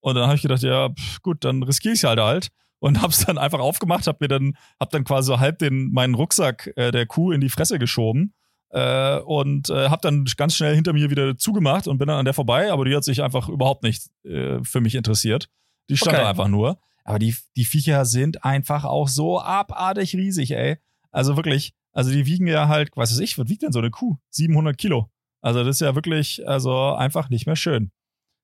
Und 0.00 0.14
dann 0.14 0.24
habe 0.24 0.36
ich 0.36 0.42
gedacht, 0.42 0.62
ja, 0.62 0.90
pff, 0.90 1.20
gut, 1.22 1.44
dann 1.44 1.62
riskiere 1.62 1.94
ich 1.94 2.00
es 2.00 2.04
halt 2.04 2.20
halt. 2.20 2.48
Und 2.78 3.02
hab's 3.02 3.26
dann 3.26 3.38
einfach 3.38 3.58
aufgemacht, 3.58 4.06
hab 4.06 4.20
mir 4.20 4.28
dann, 4.28 4.56
hab 4.80 4.90
dann 4.90 5.04
quasi 5.04 5.26
so 5.26 5.40
halb 5.40 5.58
den, 5.58 5.90
meinen 5.92 6.14
Rucksack 6.14 6.72
äh, 6.76 6.90
der 6.92 7.06
Kuh 7.06 7.32
in 7.32 7.40
die 7.40 7.48
Fresse 7.50 7.78
geschoben. 7.78 8.32
Äh, 8.70 9.18
und 9.20 9.70
äh, 9.70 9.88
hab 9.88 10.02
dann 10.02 10.26
ganz 10.36 10.54
schnell 10.54 10.74
hinter 10.74 10.92
mir 10.92 11.10
wieder 11.10 11.36
zugemacht 11.38 11.88
und 11.88 11.98
bin 11.98 12.06
dann 12.08 12.18
an 12.18 12.26
der 12.26 12.34
vorbei, 12.34 12.70
aber 12.70 12.84
die 12.84 12.94
hat 12.94 13.02
sich 13.02 13.22
einfach 13.22 13.48
überhaupt 13.48 13.82
nicht 13.82 14.08
äh, 14.24 14.62
für 14.62 14.80
mich 14.82 14.94
interessiert. 14.94 15.48
Die 15.88 15.96
stand 15.96 16.14
Okay. 16.16 16.22
da 16.22 16.30
einfach 16.30 16.48
nur. 16.48 16.78
Aber 17.04 17.18
die, 17.18 17.34
die 17.56 17.64
Viecher 17.64 18.04
sind 18.04 18.44
einfach 18.44 18.84
auch 18.84 19.08
so 19.08 19.40
abartig 19.40 20.14
riesig, 20.14 20.50
ey. 20.50 20.76
Also 21.10 21.36
wirklich, 21.36 21.72
also 21.92 22.10
die 22.10 22.26
wiegen 22.26 22.46
ja 22.46 22.68
halt, 22.68 22.90
was 22.96 23.10
weiß 23.12 23.20
ich, 23.20 23.38
was 23.38 23.48
wiegt 23.48 23.62
denn 23.62 23.72
so 23.72 23.78
eine 23.78 23.90
Kuh? 23.90 24.16
700 24.30 24.76
Kilo. 24.78 25.10
Also 25.42 25.60
das 25.64 25.76
ist 25.76 25.80
ja 25.80 25.94
wirklich, 25.94 26.46
also 26.48 26.94
einfach 26.94 27.28
nicht 27.30 27.46
mehr 27.46 27.56
schön. 27.56 27.90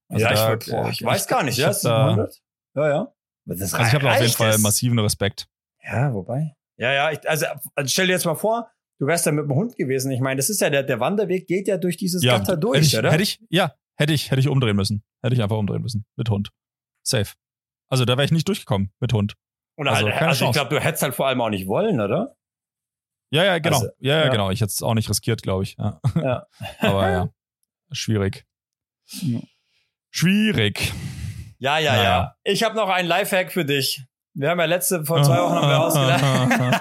Also 0.08 0.24
ja, 0.24 0.32
ich, 0.32 0.38
da- 0.38 0.48
würd, 0.48 0.66
boah, 0.70 0.88
ich 0.90 1.00
ich- 1.00 1.06
weiß 1.06 1.26
gar 1.26 1.42
nicht, 1.42 1.58
ich 1.58 1.62
ja, 1.64 1.68
hab 1.68 1.80
da- 1.82 2.08
700? 2.08 2.42
Ja, 2.76 2.88
ja. 2.88 3.12
Das 3.46 3.60
Also 3.74 3.86
ich 3.86 3.92
habe 3.94 4.04
da 4.04 4.12
auf 4.12 4.20
jeden 4.20 4.32
Fall 4.32 4.50
es? 4.50 4.58
massiven 4.58 4.98
Respekt. 4.98 5.48
Ja, 5.82 6.12
wobei. 6.14 6.54
Ja, 6.78 6.92
ja, 6.92 7.10
ich, 7.12 7.28
also, 7.28 7.46
also 7.74 7.88
stell 7.88 8.06
dir 8.06 8.14
jetzt 8.14 8.24
mal 8.24 8.34
vor, 8.34 8.70
du 8.98 9.06
wärst 9.06 9.26
da 9.26 9.32
mit 9.32 9.44
dem 9.44 9.54
Hund 9.54 9.76
gewesen. 9.76 10.10
Ich 10.12 10.20
meine, 10.20 10.38
das 10.38 10.48
ist 10.50 10.60
ja 10.60 10.70
der, 10.70 10.82
der 10.82 10.98
Wanderweg 11.00 11.46
geht 11.46 11.68
ja 11.68 11.76
durch 11.76 11.96
dieses 11.96 12.22
Gatter 12.22 12.56
durch, 12.56 12.78
hätte 12.78 12.86
ich, 12.86 12.98
oder? 12.98 13.12
Hätte 13.12 13.22
ich, 13.22 13.40
ja, 13.50 13.74
hätte 13.96 14.12
ich, 14.12 14.30
hätte 14.30 14.40
ich 14.40 14.48
umdrehen 14.48 14.76
müssen. 14.76 15.04
Hätte 15.22 15.34
ich 15.34 15.42
einfach 15.42 15.56
umdrehen 15.58 15.82
müssen. 15.82 16.04
Mit 16.16 16.30
Hund. 16.30 16.50
Safe. 17.06 17.32
Also 17.90 18.04
da 18.06 18.14
wäre 18.16 18.24
ich 18.24 18.32
nicht 18.32 18.48
durchgekommen 18.48 18.92
mit 19.00 19.12
Hund. 19.12 19.34
Oder 19.76 19.92
also 19.92 20.06
halt, 20.08 20.22
also 20.22 20.46
ich 20.46 20.52
glaube, 20.52 20.70
du 20.74 20.80
hättest 20.80 21.02
halt 21.02 21.14
vor 21.14 21.26
allem 21.26 21.40
auch 21.42 21.50
nicht 21.50 21.66
wollen, 21.66 22.00
oder? 22.00 22.36
Ja, 23.34 23.44
ja, 23.44 23.58
genau. 23.58 23.78
Also, 23.78 23.88
ja, 23.98 24.18
ja, 24.18 24.24
ja. 24.26 24.30
genau. 24.30 24.50
Ich 24.50 24.60
hätte 24.60 24.70
es 24.70 24.80
auch 24.80 24.94
nicht 24.94 25.10
riskiert, 25.10 25.42
glaube 25.42 25.64
ich. 25.64 25.76
Ja. 25.76 26.00
Ja. 26.14 26.46
Aber 26.78 27.10
ja, 27.10 27.28
schwierig. 27.90 28.46
Schwierig. 30.10 30.92
Ja, 31.58 31.78
ja, 31.78 31.92
Naja. 31.96 32.04
ja. 32.04 32.34
Ich 32.44 32.62
habe 32.62 32.76
noch 32.76 32.88
einen 32.88 33.08
Lifehack 33.08 33.50
für 33.50 33.64
dich. 33.64 34.04
Wir 34.34 34.50
haben 34.50 34.60
ja 34.60 34.66
letzte, 34.66 35.04
vor 35.04 35.22
zwei 35.22 35.38
Wochen 35.38 35.54
haben 35.54 35.68
wir 35.68 35.80
ausgeleitet. 35.82 36.80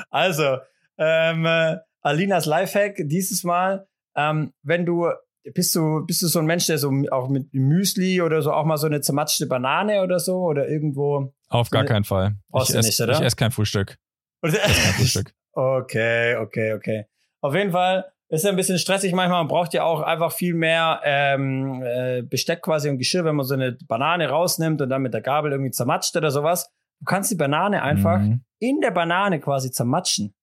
also, 0.10 0.56
ähm, 0.98 1.46
äh, 1.46 1.76
Alinas 2.00 2.46
Lifehack 2.46 2.96
dieses 3.04 3.44
Mal, 3.44 3.86
ähm, 4.16 4.52
wenn 4.62 4.84
du, 4.84 5.08
bist 5.54 5.74
du, 5.76 6.04
bist 6.06 6.22
du 6.22 6.26
so 6.26 6.40
ein 6.40 6.46
Mensch, 6.46 6.66
der 6.66 6.78
so 6.78 6.90
auch 7.10 7.28
mit 7.28 7.52
Müsli 7.52 8.20
oder 8.20 8.42
so 8.42 8.52
auch 8.52 8.64
mal 8.64 8.78
so 8.78 8.86
eine 8.88 9.00
zermatschte 9.00 9.46
Banane 9.46 10.02
oder 10.02 10.18
so 10.18 10.38
oder 10.38 10.68
irgendwo. 10.68 11.32
Auf 11.48 11.70
gar 11.70 11.84
keinen 11.84 12.04
Fall. 12.04 12.36
Ich 12.54 12.70
esse 12.70 12.80
nicht, 12.80 13.00
oder? 13.00 13.12
ich 13.12 13.20
ess 13.20 13.36
kein 13.36 13.52
Frühstück. 13.52 13.98
Okay, 15.54 16.36
okay, 16.36 16.72
okay. 16.72 17.06
Auf 17.42 17.54
jeden 17.54 17.72
Fall 17.72 18.10
ist 18.28 18.44
ja 18.44 18.50
ein 18.50 18.56
bisschen 18.56 18.78
stressig 18.78 19.12
manchmal. 19.12 19.40
Man 19.40 19.48
braucht 19.48 19.74
ja 19.74 19.84
auch 19.84 20.00
einfach 20.00 20.32
viel 20.32 20.54
mehr 20.54 21.00
ähm, 21.04 21.82
äh, 21.82 22.22
Besteck 22.22 22.62
quasi 22.62 22.88
und 22.88 22.96
Geschirr, 22.98 23.24
wenn 23.26 23.36
man 23.36 23.44
so 23.44 23.52
eine 23.54 23.72
Banane 23.86 24.28
rausnimmt 24.30 24.80
und 24.80 24.88
dann 24.88 25.02
mit 25.02 25.12
der 25.12 25.20
Gabel 25.20 25.52
irgendwie 25.52 25.70
zermatscht 25.70 26.16
oder 26.16 26.30
sowas. 26.30 26.70
Du 27.00 27.04
kannst 27.04 27.30
die 27.30 27.34
Banane 27.36 27.82
einfach 27.82 28.18
Mhm. 28.20 28.44
in 28.60 28.80
der 28.80 28.92
Banane 28.92 29.40
quasi 29.40 29.70
zermatschen. 29.70 30.34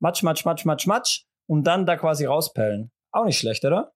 Matsch, 0.00 0.22
matsch, 0.22 0.44
matsch, 0.44 0.64
matsch, 0.66 0.86
matsch 0.86 1.24
und 1.48 1.64
dann 1.64 1.86
da 1.86 1.96
quasi 1.96 2.26
rauspellen. 2.26 2.90
Auch 3.12 3.24
nicht 3.24 3.38
schlecht, 3.38 3.64
oder? 3.64 3.92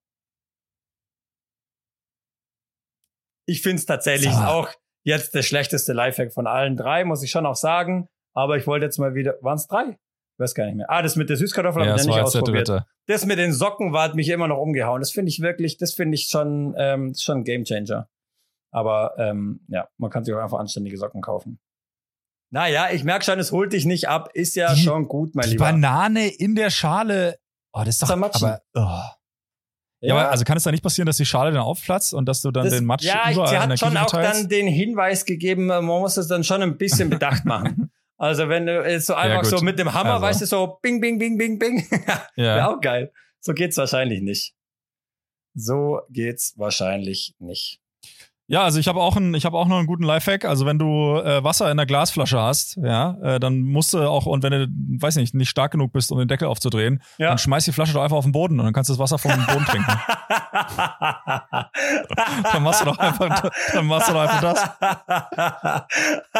Ich 3.45 3.61
find's 3.61 3.85
tatsächlich 3.85 4.33
Sag 4.33 4.43
mal. 4.43 4.47
auch 4.53 4.69
jetzt 5.03 5.33
der 5.35 5.41
schlechteste 5.43 5.93
Lifehack 5.93 6.33
von 6.33 6.47
allen 6.47 6.75
drei, 6.75 7.03
muss 7.05 7.23
ich 7.23 7.31
schon 7.31 7.45
auch 7.45 7.55
sagen. 7.55 8.09
Aber 8.37 8.55
ich 8.57 8.67
wollte 8.67 8.85
jetzt 8.85 8.99
mal 8.99 9.15
wieder, 9.15 9.35
waren's 9.41 9.65
drei? 9.67 9.83
Ich 9.89 10.39
weiß 10.39 10.53
gar 10.53 10.65
nicht 10.65 10.75
mehr. 10.75 10.85
Ah, 10.89 11.01
das 11.01 11.15
mit 11.15 11.29
der 11.29 11.37
Süßkartoffel 11.37 11.81
Ja, 11.81 11.89
habe 11.89 11.99
ich 11.99 12.05
ja 12.05 12.13
nicht 12.13 12.21
ausprobiert. 12.23 12.69
Das 13.07 13.25
mit 13.25 13.39
den 13.39 13.51
Socken 13.51 13.93
war, 13.93 14.03
hat 14.03 14.13
mich 14.15 14.29
immer 14.29 14.47
noch 14.47 14.59
umgehauen. 14.59 15.01
Das 15.01 15.09
finde 15.11 15.29
ich 15.29 15.41
wirklich, 15.41 15.77
das 15.77 15.95
finde 15.95 16.13
ich 16.15 16.27
schon, 16.29 16.75
ähm, 16.77 17.15
schon 17.17 17.39
ein 17.39 17.43
Gamechanger. 17.43 18.07
Aber 18.71 19.15
ähm, 19.17 19.61
ja, 19.69 19.87
man 19.97 20.11
kann 20.11 20.23
sich 20.23 20.35
auch 20.35 20.39
einfach 20.39 20.59
anständige 20.59 20.97
Socken 20.97 21.21
kaufen. 21.21 21.57
Naja, 22.51 22.89
ich 22.91 23.03
merke 23.03 23.25
schon, 23.25 23.39
es 23.39 23.51
holt 23.51 23.73
dich 23.73 23.85
nicht 23.85 24.07
ab. 24.07 24.29
Ist 24.35 24.55
ja 24.55 24.73
Die- 24.75 24.81
schon 24.81 25.07
gut, 25.07 25.33
mein 25.33 25.45
Die 25.45 25.51
Lieber. 25.53 25.65
Banane 25.65 26.27
in 26.27 26.53
der 26.53 26.69
Schale. 26.69 27.39
Oh, 27.73 27.79
das 27.79 27.95
ist 27.95 28.03
doch, 28.03 28.07
Zermatschen. 28.09 28.47
aber, 28.47 28.61
oh. 28.75 29.01
Ja, 30.01 30.13
aber 30.15 30.29
also 30.29 30.43
kann 30.43 30.57
es 30.57 30.63
da 30.63 30.69
nicht 30.71 30.83
passieren, 30.83 31.07
dass 31.07 31.17
die 31.17 31.25
Schale 31.25 31.51
dann 31.51 31.61
aufplatzt 31.61 32.13
und 32.13 32.27
dass 32.27 32.41
du 32.43 32.51
dann 32.51 32.65
das, 32.65 32.73
den 32.75 32.85
Matsch 32.85 33.03
ja, 33.03 33.31
überall 33.31 33.47
sie 33.47 33.57
hat 33.57 33.79
schon 33.79 33.89
Küche 33.89 34.05
auch 34.05 34.09
verteilst? 34.11 34.41
dann 34.43 34.49
den 34.49 34.67
Hinweis 34.67 35.25
gegeben, 35.25 35.65
man 35.65 35.83
muss 35.83 36.17
es 36.17 36.27
dann 36.27 36.43
schon 36.43 36.61
ein 36.61 36.77
bisschen 36.77 37.09
bedacht 37.09 37.43
machen. 37.45 37.91
Also 38.17 38.49
wenn 38.49 38.65
du 38.65 38.83
jetzt 38.89 39.05
so 39.05 39.13
einfach 39.13 39.43
gut. 39.43 39.59
so 39.59 39.63
mit 39.63 39.77
dem 39.77 39.93
Hammer, 39.93 40.13
Also. 40.13 40.25
weißt 40.25 40.41
du, 40.41 40.45
so 40.47 40.79
bing, 40.81 40.99
bing, 40.99 41.19
bing, 41.19 41.37
bing, 41.37 41.59
bing. 41.59 41.87
Wäre 41.89 42.21
ja. 42.57 42.67
auch 42.69 42.81
geil. 42.81 43.11
So 43.39 43.53
geht's 43.53 43.77
wahrscheinlich 43.77 44.21
nicht. 44.21 44.55
So 45.53 46.01
geht's 46.09 46.53
wahrscheinlich 46.57 47.35
nicht. 47.39 47.79
Ja, 48.47 48.63
also 48.63 48.79
ich 48.79 48.87
habe 48.87 48.99
auch, 49.01 49.15
einen- 49.17 49.33
ich 49.33 49.45
hab 49.45 49.53
auch 49.53 49.67
noch 49.67 49.77
einen 49.77 49.87
guten 49.87 50.03
Lifehack. 50.03 50.45
Also 50.45 50.65
wenn 50.65 50.79
du 50.79 51.17
äh, 51.17 51.43
Wasser 51.43 51.69
in 51.69 51.77
der 51.77 51.85
Glasflasche 51.85 52.39
hast, 52.39 52.77
ja, 52.77 53.17
äh, 53.21 53.39
dann 53.39 53.61
musst 53.61 53.93
du 53.93 53.99
auch, 53.99 54.25
und 54.25 54.43
wenn 54.43 54.51
du, 54.51 54.67
weiß 55.03 55.15
nicht, 55.17 55.33
nicht 55.35 55.49
stark 55.49 55.71
genug 55.71 55.91
bist, 55.93 56.11
um 56.11 56.19
den 56.19 56.27
Deckel 56.27 56.47
aufzudrehen, 56.47 57.01
Ja. 57.17 57.29
dann 57.29 57.37
schmeiß 57.37 57.65
die 57.65 57.71
Flasche 57.71 57.93
doch 57.93 58.03
einfach 58.03 58.17
auf 58.17 58.25
den 58.25 58.31
Boden 58.31 58.59
und 58.59 58.65
dann 58.65 58.73
kannst 58.73 58.89
du 58.89 58.93
das 58.93 58.99
Wasser 58.99 59.17
vom 59.17 59.31
Boden 59.45 59.65
trinken. 59.65 59.91
Dann 62.51 62.63
machst 62.63 62.81
du 62.81 62.85
doch 62.85 62.97
einfach, 62.97 63.49
dann 63.73 63.85
machst 63.85 64.09
du 64.09 64.13
doch 64.13 64.21
einfach 64.21 64.41
das. 64.41 65.87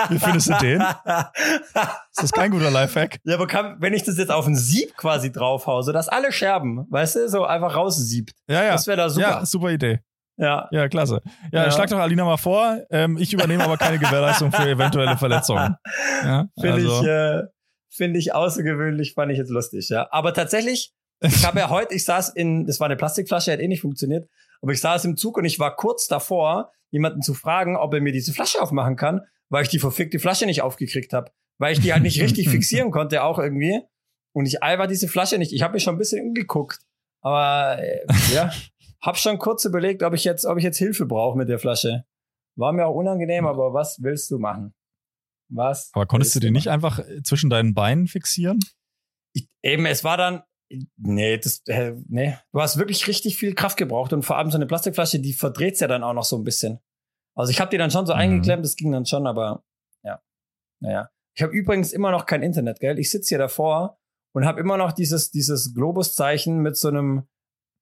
Wie 0.09 0.19
findest 0.19 0.49
du 0.49 0.53
den? 0.55 0.81
Ist 0.81 2.23
das 2.23 2.31
kein 2.31 2.51
guter 2.51 2.71
Lifehack? 2.71 3.19
Ja, 3.23 3.35
aber 3.35 3.47
kann, 3.47 3.75
wenn 3.79 3.93
ich 3.93 4.03
das 4.03 4.17
jetzt 4.17 4.31
auf 4.31 4.47
ein 4.47 4.55
Sieb 4.55 4.95
quasi 4.97 5.31
draufhau, 5.31 5.81
so 5.81 5.91
dass 5.91 6.09
alle 6.09 6.31
Scherben, 6.31 6.85
weißt 6.89 7.15
du, 7.15 7.29
so 7.29 7.45
einfach 7.45 7.75
raussiebt. 7.75 8.33
Ja, 8.47 8.63
ja. 8.63 8.71
Das 8.73 8.87
wäre 8.87 8.97
da 8.97 9.09
super. 9.09 9.27
Ja, 9.27 9.45
super 9.45 9.69
Idee. 9.71 9.99
Ja. 10.37 10.67
Ja, 10.71 10.87
klasse. 10.87 11.21
Ja, 11.51 11.65
Ja. 11.65 11.71
schlag 11.71 11.89
doch 11.89 11.97
Alina 11.99 12.23
mal 12.23 12.37
vor. 12.37 12.79
Ähm, 12.89 13.17
ich 13.17 13.33
übernehme 13.33 13.63
aber 13.63 13.77
keine 13.77 13.97
Gewährleistung 13.99 14.51
für 14.51 14.67
eventuelle 14.69 15.17
Verletzungen. 15.17 15.75
Ja, 16.23 16.47
Finde 16.59 16.73
also, 16.73 17.01
ich, 17.01 17.07
äh, 17.07 17.43
finde 17.89 18.19
ich 18.19 18.33
außergewöhnlich, 18.33 19.13
fand 19.13 19.31
ich 19.31 19.37
jetzt 19.37 19.49
lustig, 19.49 19.89
ja. 19.89 20.07
Aber 20.11 20.33
tatsächlich, 20.33 20.93
ich 21.21 21.45
habe 21.45 21.59
ja 21.59 21.69
heute, 21.71 21.93
ich 21.95 22.05
saß 22.05 22.29
in, 22.29 22.65
das 22.65 22.79
war 22.79 22.85
eine 22.85 22.95
Plastikflasche, 22.95 23.51
hat 23.51 23.59
eh 23.59 23.67
nicht 23.67 23.81
funktioniert, 23.81 24.29
aber 24.61 24.71
ich 24.71 24.79
saß 24.81 25.05
im 25.05 25.17
Zug 25.17 25.37
und 25.37 25.45
ich 25.45 25.59
war 25.59 25.75
kurz 25.75 26.07
davor, 26.07 26.71
jemanden 26.91 27.21
zu 27.21 27.33
fragen, 27.33 27.75
ob 27.75 27.93
er 27.93 28.01
mir 28.01 28.13
diese 28.13 28.31
Flasche 28.33 28.61
aufmachen 28.61 28.95
kann, 28.95 29.21
weil 29.49 29.63
ich 29.63 29.69
die 29.69 29.79
verfickte 29.79 30.19
Flasche 30.19 30.45
nicht 30.45 30.61
aufgekriegt 30.61 31.13
habe. 31.13 31.31
Weil 31.59 31.73
ich 31.73 31.79
die 31.79 31.91
halt 31.91 32.03
nicht 32.03 32.21
richtig 32.21 32.49
fixieren 32.51 32.91
konnte, 32.91 33.23
auch 33.23 33.39
irgendwie. 33.39 33.81
Und 34.33 34.45
ich 34.45 34.61
einfach 34.61 34.85
diese 34.85 35.07
Flasche 35.07 35.39
nicht. 35.39 35.51
Ich 35.51 35.63
habe 35.63 35.73
mir 35.73 35.79
schon 35.79 35.95
ein 35.95 35.97
bisschen 35.97 36.23
umgeguckt. 36.27 36.79
Aber 37.21 37.79
äh, 37.81 38.05
ja, 38.33 38.51
hab 39.01 39.17
schon 39.17 39.37
kurz 39.37 39.65
überlegt, 39.65 40.03
ob 40.03 40.13
ich 40.13 40.23
jetzt, 40.23 40.45
ob 40.45 40.57
ich 40.57 40.63
jetzt 40.63 40.77
Hilfe 40.77 41.05
brauche 41.05 41.37
mit 41.37 41.49
der 41.49 41.59
Flasche. 41.59 42.05
War 42.57 42.73
mir 42.73 42.85
auch 42.87 42.95
unangenehm, 42.95 43.45
aber 43.45 43.73
was 43.73 44.01
willst 44.01 44.31
du 44.31 44.39
machen? 44.39 44.73
Was? 45.49 45.91
aber 45.93 46.05
konntest 46.05 46.35
du 46.35 46.39
die 46.39 46.51
nicht 46.51 46.67
einfach 46.69 46.99
zwischen 47.23 47.49
deinen 47.49 47.73
Beinen 47.73 48.07
fixieren? 48.07 48.59
Ich, 49.33 49.47
eben, 49.63 49.85
es 49.85 50.03
war 50.03 50.17
dann, 50.17 50.43
nee, 50.97 51.37
das, 51.37 51.61
äh, 51.67 51.93
nee, 52.09 52.35
du 52.51 52.59
hast 52.59 52.77
wirklich 52.77 53.07
richtig 53.07 53.37
viel 53.37 53.53
Kraft 53.55 53.77
gebraucht 53.77 54.11
und 54.11 54.23
vor 54.23 54.37
allem 54.37 54.51
so 54.51 54.57
eine 54.57 54.65
Plastikflasche, 54.65 55.19
die 55.19 55.33
verdreht's 55.33 55.79
ja 55.79 55.87
dann 55.87 56.03
auch 56.03 56.13
noch 56.13 56.25
so 56.25 56.37
ein 56.37 56.43
bisschen. 56.43 56.79
Also 57.35 57.51
ich 57.51 57.61
habe 57.61 57.69
die 57.69 57.77
dann 57.77 57.91
schon 57.91 58.05
so 58.07 58.13
Mhm. 58.13 58.19
eingeklemmt, 58.19 58.65
das 58.65 58.75
ging 58.75 58.91
dann 58.91 59.05
schon, 59.05 59.27
aber 59.27 59.63
ja, 60.03 60.19
naja. 60.81 61.09
Ich 61.35 61.43
habe 61.43 61.53
übrigens 61.53 61.93
immer 61.93 62.09
noch 62.11 62.25
kein 62.25 62.41
Internet, 62.41 62.79
gell? 62.79 62.97
Ich 62.97 63.11
sitze 63.11 63.29
hier 63.29 63.37
davor 63.37 63.99
und 64.33 64.45
habe 64.45 64.59
immer 64.59 64.75
noch 64.75 64.91
dieses 64.91 65.29
dieses 65.29 65.73
Globuszeichen 65.75 66.61
mit 66.61 66.75
so 66.75 66.87
einem 66.87 67.27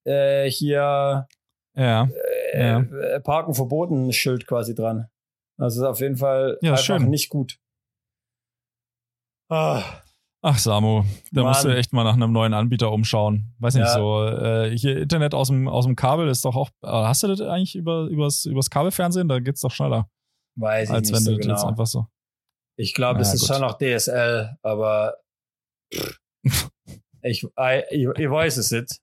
äh, 0.05 0.49
hier 0.49 1.27
Ja. 1.75 2.07
äh, 2.53 2.67
Ja. 2.67 2.79
äh, 2.81 3.19
Parken 3.21 3.53
verboten 3.53 4.11
Schild 4.13 4.47
quasi 4.47 4.73
dran. 4.75 5.07
Also 5.57 5.81
ist 5.83 5.87
auf 5.87 5.99
jeden 5.99 6.17
Fall 6.17 6.57
Ja, 6.61 6.71
einfach 6.71 6.83
schön. 6.83 7.09
nicht 7.09 7.29
gut. 7.29 7.57
Ah. 9.49 9.83
Ach, 10.47 10.59
Samu, 10.59 11.03
da 11.31 11.41
Mann. 11.41 11.49
musst 11.51 11.63
du 11.65 11.69
echt 11.75 11.91
mal 11.91 12.03
nach 12.03 12.13
einem 12.13 12.31
neuen 12.31 12.53
Anbieter 12.53 12.91
umschauen. 12.91 13.55
Weiß 13.57 13.73
nicht, 13.73 13.83
Ja. 13.85 13.93
so, 13.93 14.25
äh, 14.27 14.77
hier 14.77 14.97
Internet 14.97 15.33
aus 15.33 15.47
dem, 15.47 15.67
aus 15.67 15.85
dem 15.85 15.95
Kabel 15.95 16.27
ist 16.27 16.45
doch 16.45 16.55
auch, 16.55 16.69
äh, 16.83 16.87
hast 16.87 17.23
du 17.23 17.27
das 17.27 17.41
eigentlich 17.41 17.75
über, 17.75 18.03
übers, 18.07 18.45
übers 18.45 18.69
Kabelfernsehen? 18.69 19.27
Da 19.27 19.39
geht's 19.39 19.61
doch 19.61 19.71
schneller, 19.71 20.07
Weiß 20.55 20.89
ich 20.89 20.93
als 20.95 21.07
nicht 21.09 21.15
wenn 21.17 21.23
so 21.23 21.31
du 21.31 21.37
das 21.37 21.47
jetzt 21.47 21.55
genau. 21.61 21.69
einfach 21.69 21.87
so. 21.87 22.05
Ich 22.77 22.93
glaube, 22.93 23.21
es 23.21 23.33
ist 23.33 23.41
gut. 23.41 23.49
schon 23.49 23.61
noch 23.61 23.77
DSL, 23.79 24.55
aber 24.61 25.15
ich, 27.23 27.43
ich, 27.43 27.43
ich 27.93 28.29
weiß 28.29 28.57
es 28.57 28.69
nicht. 28.71 28.99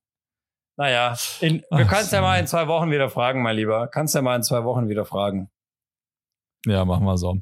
Naja, 0.77 1.17
in, 1.41 1.63
wir 1.71 1.85
können 1.85 2.01
es 2.03 2.11
ja 2.11 2.21
mal 2.23 2.39
in 2.41 2.47
zwei 2.47 2.67
Wochen 2.67 2.91
wieder 2.91 3.11
fragen, 3.11 3.43
mein 3.43 3.57
Lieber. 3.57 3.89
Kannst 3.89 4.15
ja 4.15 4.23
mal 4.23 4.37
in 4.37 4.43
zwei 4.43 4.65
Wochen 4.65 4.89
wieder 4.89 5.05
fragen. 5.05 5.51
Ja, 6.67 6.85
machen 6.85 7.05
wir 7.05 7.19
so. 7.19 7.39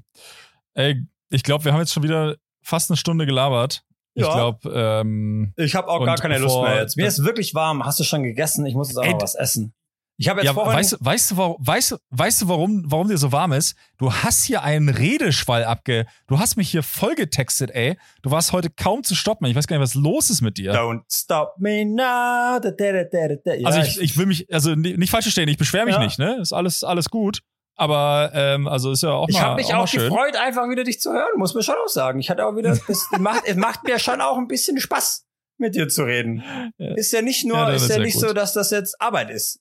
Ey, 0.75 1.05
ich 1.31 1.43
glaube, 1.43 1.65
wir 1.65 1.73
haben 1.73 1.81
jetzt 1.81 1.93
schon 1.93 2.03
wieder 2.03 2.37
fast 2.63 2.91
eine 2.91 2.97
Stunde 2.97 3.27
gelabert. 3.27 3.85
Ich 4.15 4.25
Ja. 4.25 4.33
glaube, 4.33 4.71
ähm, 4.75 5.53
Ich 5.57 5.75
habe 5.77 5.89
auch 5.89 6.05
gar 6.05 6.17
keine 6.17 6.39
Lust 6.39 6.61
mehr 6.61 6.81
jetzt. 6.81 6.97
Mir 6.97 7.07
ist 7.07 7.23
wirklich 7.25 7.55
warm. 7.55 7.85
Hast 7.85 8.01
du 8.01 8.05
schon 8.05 8.23
gegessen? 8.25 8.67
Ich 8.67 8.75
muss 8.75 8.89
jetzt 8.89 8.97
auch 8.99 9.05
Ey, 9.05 9.13
noch 9.13 9.23
was 9.23 9.35
essen. 9.37 9.73
Ich 10.21 10.29
habe 10.29 10.41
jetzt 10.41 10.47
Ja, 10.49 10.53
vorhin. 10.55 10.75
weißt, 10.77 10.93
du- 10.93 10.97
weißt, 11.01 11.31
du, 11.31 11.37
warum, 11.39 11.57
weißt, 11.61 11.91
du- 11.93 11.97
weißt 12.11 12.43
du, 12.43 12.49
warum, 12.49 12.83
warum 12.87 13.09
dir 13.09 13.17
so 13.17 13.33
warm 13.33 13.53
ist? 13.53 13.75
Du 13.99 14.13
hast 14.13 14.45
hier 14.45 14.63
einen 14.63 14.91
Redeschwall 14.91 15.65
abge. 15.65 16.05
Du 16.27 16.39
hast 16.39 16.57
mich 16.57 16.71
hier 16.71 16.83
voll 16.83 17.15
getextet, 17.15 17.71
ey. 17.71 17.97
Du 18.23 18.31
warst 18.31 18.53
heute 18.53 18.69
kaum 18.69 19.03
zu 19.03 19.15
stoppen. 19.15 19.47
Ich 19.47 19.57
weiß 19.57 19.67
gar 19.67 19.79
nicht, 19.79 19.83
was 19.83 19.95
los 19.95 20.29
ist 20.29 20.43
mit 20.43 20.59
dir. 20.59 20.75
Don't 20.75 21.01
stop 21.11 21.55
me 21.59 21.87
now. 21.87 22.61
Da, 22.61 22.71
da, 22.71 23.05
da. 23.05 23.55
Ja, 23.55 23.67
also 23.67 23.81
ich, 23.81 23.99
ich 24.01 24.19
will 24.19 24.27
mich, 24.27 24.53
also 24.53 24.75
ni- 24.75 24.97
nicht 24.99 25.11
falsch 25.11 25.25
verstehen, 25.25 25.49
ich 25.49 25.57
beschwere 25.59 25.87
mich 25.87 25.95
Ja. 25.95 26.05
nicht, 26.05 26.19
ne? 26.19 26.37
Ist 26.41 26.53
alles, 26.53 26.85
alles 26.85 27.09
gut. 27.09 27.41
Aber 27.77 28.31
ähm, 28.35 28.69
also 28.69 28.93
ist 28.93 29.03
ja 29.03 29.13
auch 29.13 29.27
Ich 29.31 29.37
mal, 29.37 29.43
habe 29.43 29.55
mich 29.57 29.73
auch 29.73 29.85
auch 29.85 29.91
gefreut, 29.91 30.37
einfach 30.37 30.69
wieder 30.69 30.85
dich 30.85 31.01
zu 31.01 31.13
hören, 31.13 31.31
muss 31.39 31.55
man 31.55 31.63
schon 31.63 31.77
auch 31.83 31.89
sagen. 31.89 32.21
Ich 32.21 32.29
hatte 32.29 32.45
auch 32.45 32.55
wieder, 32.57 32.79
das 32.89 33.07
macht, 33.19 33.45
es 33.47 33.57
macht 33.57 33.85
mir 33.85 33.99
schon 33.99 34.21
auch 34.21 34.37
ein 34.37 34.49
bisschen 34.49 34.79
Spaß, 34.79 35.25
mit 35.57 35.75
dir 35.75 35.89
zu 35.89 36.03
reden. 36.03 36.43
Ist 36.77 37.11
ja 37.13 37.23
nicht 37.23 37.47
nur, 37.47 37.57
Ja, 37.57 37.71
ist 37.71 37.89
ja 37.89 37.99
nicht 37.99 38.15
gut. 38.19 38.29
so, 38.29 38.33
dass 38.35 38.53
das 38.53 38.71
jetzt 38.71 39.01
Arbeit 39.01 39.31
ist. 39.31 39.61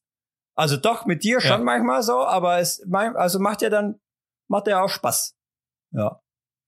Also 0.59 0.77
doch 0.77 1.05
mit 1.05 1.23
dir 1.23 1.35
Ja. 1.35 1.41
schon 1.41 1.63
manchmal 1.63 2.03
so, 2.03 2.25
aber 2.25 2.59
es, 2.59 2.81
also 3.15 3.39
macht 3.39 3.61
ja 3.61 3.69
dann, 3.69 3.99
macht 4.49 4.67
ja 4.67 4.83
auch 4.83 4.89
Spaß. 4.89 5.35
Ja. 5.91 6.19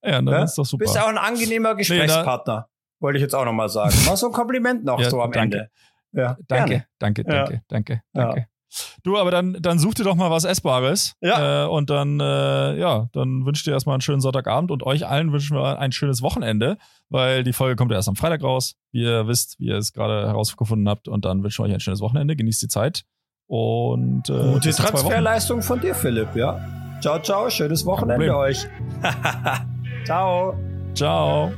Ja, 0.04 0.12
dann 0.14 0.28
Ja? 0.28 0.44
ist 0.44 0.58
doch 0.58 0.66
super. 0.66 0.84
Bist 0.84 0.96
ja 0.96 1.04
auch 1.04 1.10
ein 1.10 1.18
angenehmer 1.18 1.76
Gesprächspartner. 1.76 2.68
Wollte 3.00 3.18
ich 3.18 3.22
jetzt 3.22 3.36
auch 3.36 3.46
nochmal 3.46 3.70
sagen. 3.70 3.94
Mal 4.06 4.16
so 4.18 4.28
ein 4.28 4.32
Kompliment 4.34 4.84
noch 4.86 5.00
Ja, 5.00 5.10
so 5.10 5.22
am 5.22 5.32
danke. 5.32 5.58
Ende. 5.58 5.72
Ja, 6.14 6.38
Danke, 6.48 6.86
danke, 7.00 7.22
Ja. 7.24 7.36
danke, 7.38 7.64
danke, 7.68 7.94
Ja. 7.94 8.26
danke. 8.26 8.48
Du, 9.04 9.18
aber 9.18 9.32
dann, 9.32 9.58
dann 9.62 9.80
such 9.80 9.96
dir 9.96 10.04
doch 10.06 10.16
mal 10.16 10.32
was 10.32 10.46
Essbares. 10.46 11.14
Ja. 11.20 11.66
Äh, 11.66 11.68
und 11.68 11.90
dann, 11.90 12.20
äh, 12.22 12.78
ja, 12.80 13.10
dann 13.12 13.46
wünsche 13.46 13.60
ich 13.60 13.64
dir 13.66 13.72
erstmal 13.72 13.96
einen 13.96 14.02
schönen 14.02 14.22
Sonntagabend 14.22 14.72
und 14.72 14.84
euch 14.84 15.06
allen 15.08 15.34
wünschen 15.34 15.58
wir 15.58 15.78
ein 15.80 15.92
schönes 15.92 16.22
Wochenende, 16.22 16.78
weil 17.10 17.44
die 17.44 17.52
Folge 17.54 17.76
kommt 17.76 17.92
ja 17.92 17.98
erst 17.98 18.08
am 18.08 18.16
Freitag 18.16 18.44
raus. 18.44 18.76
Wie 18.94 19.04
ihr 19.04 19.28
wisst, 19.28 19.60
wie 19.60 19.68
ihr 19.68 19.76
es 19.78 19.92
gerade 19.92 20.26
herausgefunden 20.28 20.88
habt. 20.88 21.10
Und 21.10 21.26
dann 21.26 21.44
wünschen 21.44 21.64
wir 21.64 21.68
euch 21.70 21.74
ein 21.74 21.80
schönes 21.82 22.00
Wochenende. 22.00 22.36
Genießt 22.38 22.62
die 22.62 22.68
Zeit. 22.70 23.04
Und 23.52 24.30
äh, 24.30 24.54
Gute. 24.54 24.70
Transferleistung 24.70 25.62
von 25.62 25.82
dir, 25.82 25.94
Philipp, 25.94 26.34
ja. 26.38 26.58
Ciao, 27.02 27.20
ciao, 27.20 27.50
schönes 27.50 27.86
Wochenende 27.86 28.34
euch. 28.34 28.66
ciao. 30.06 30.56
Ciao. 30.94 31.52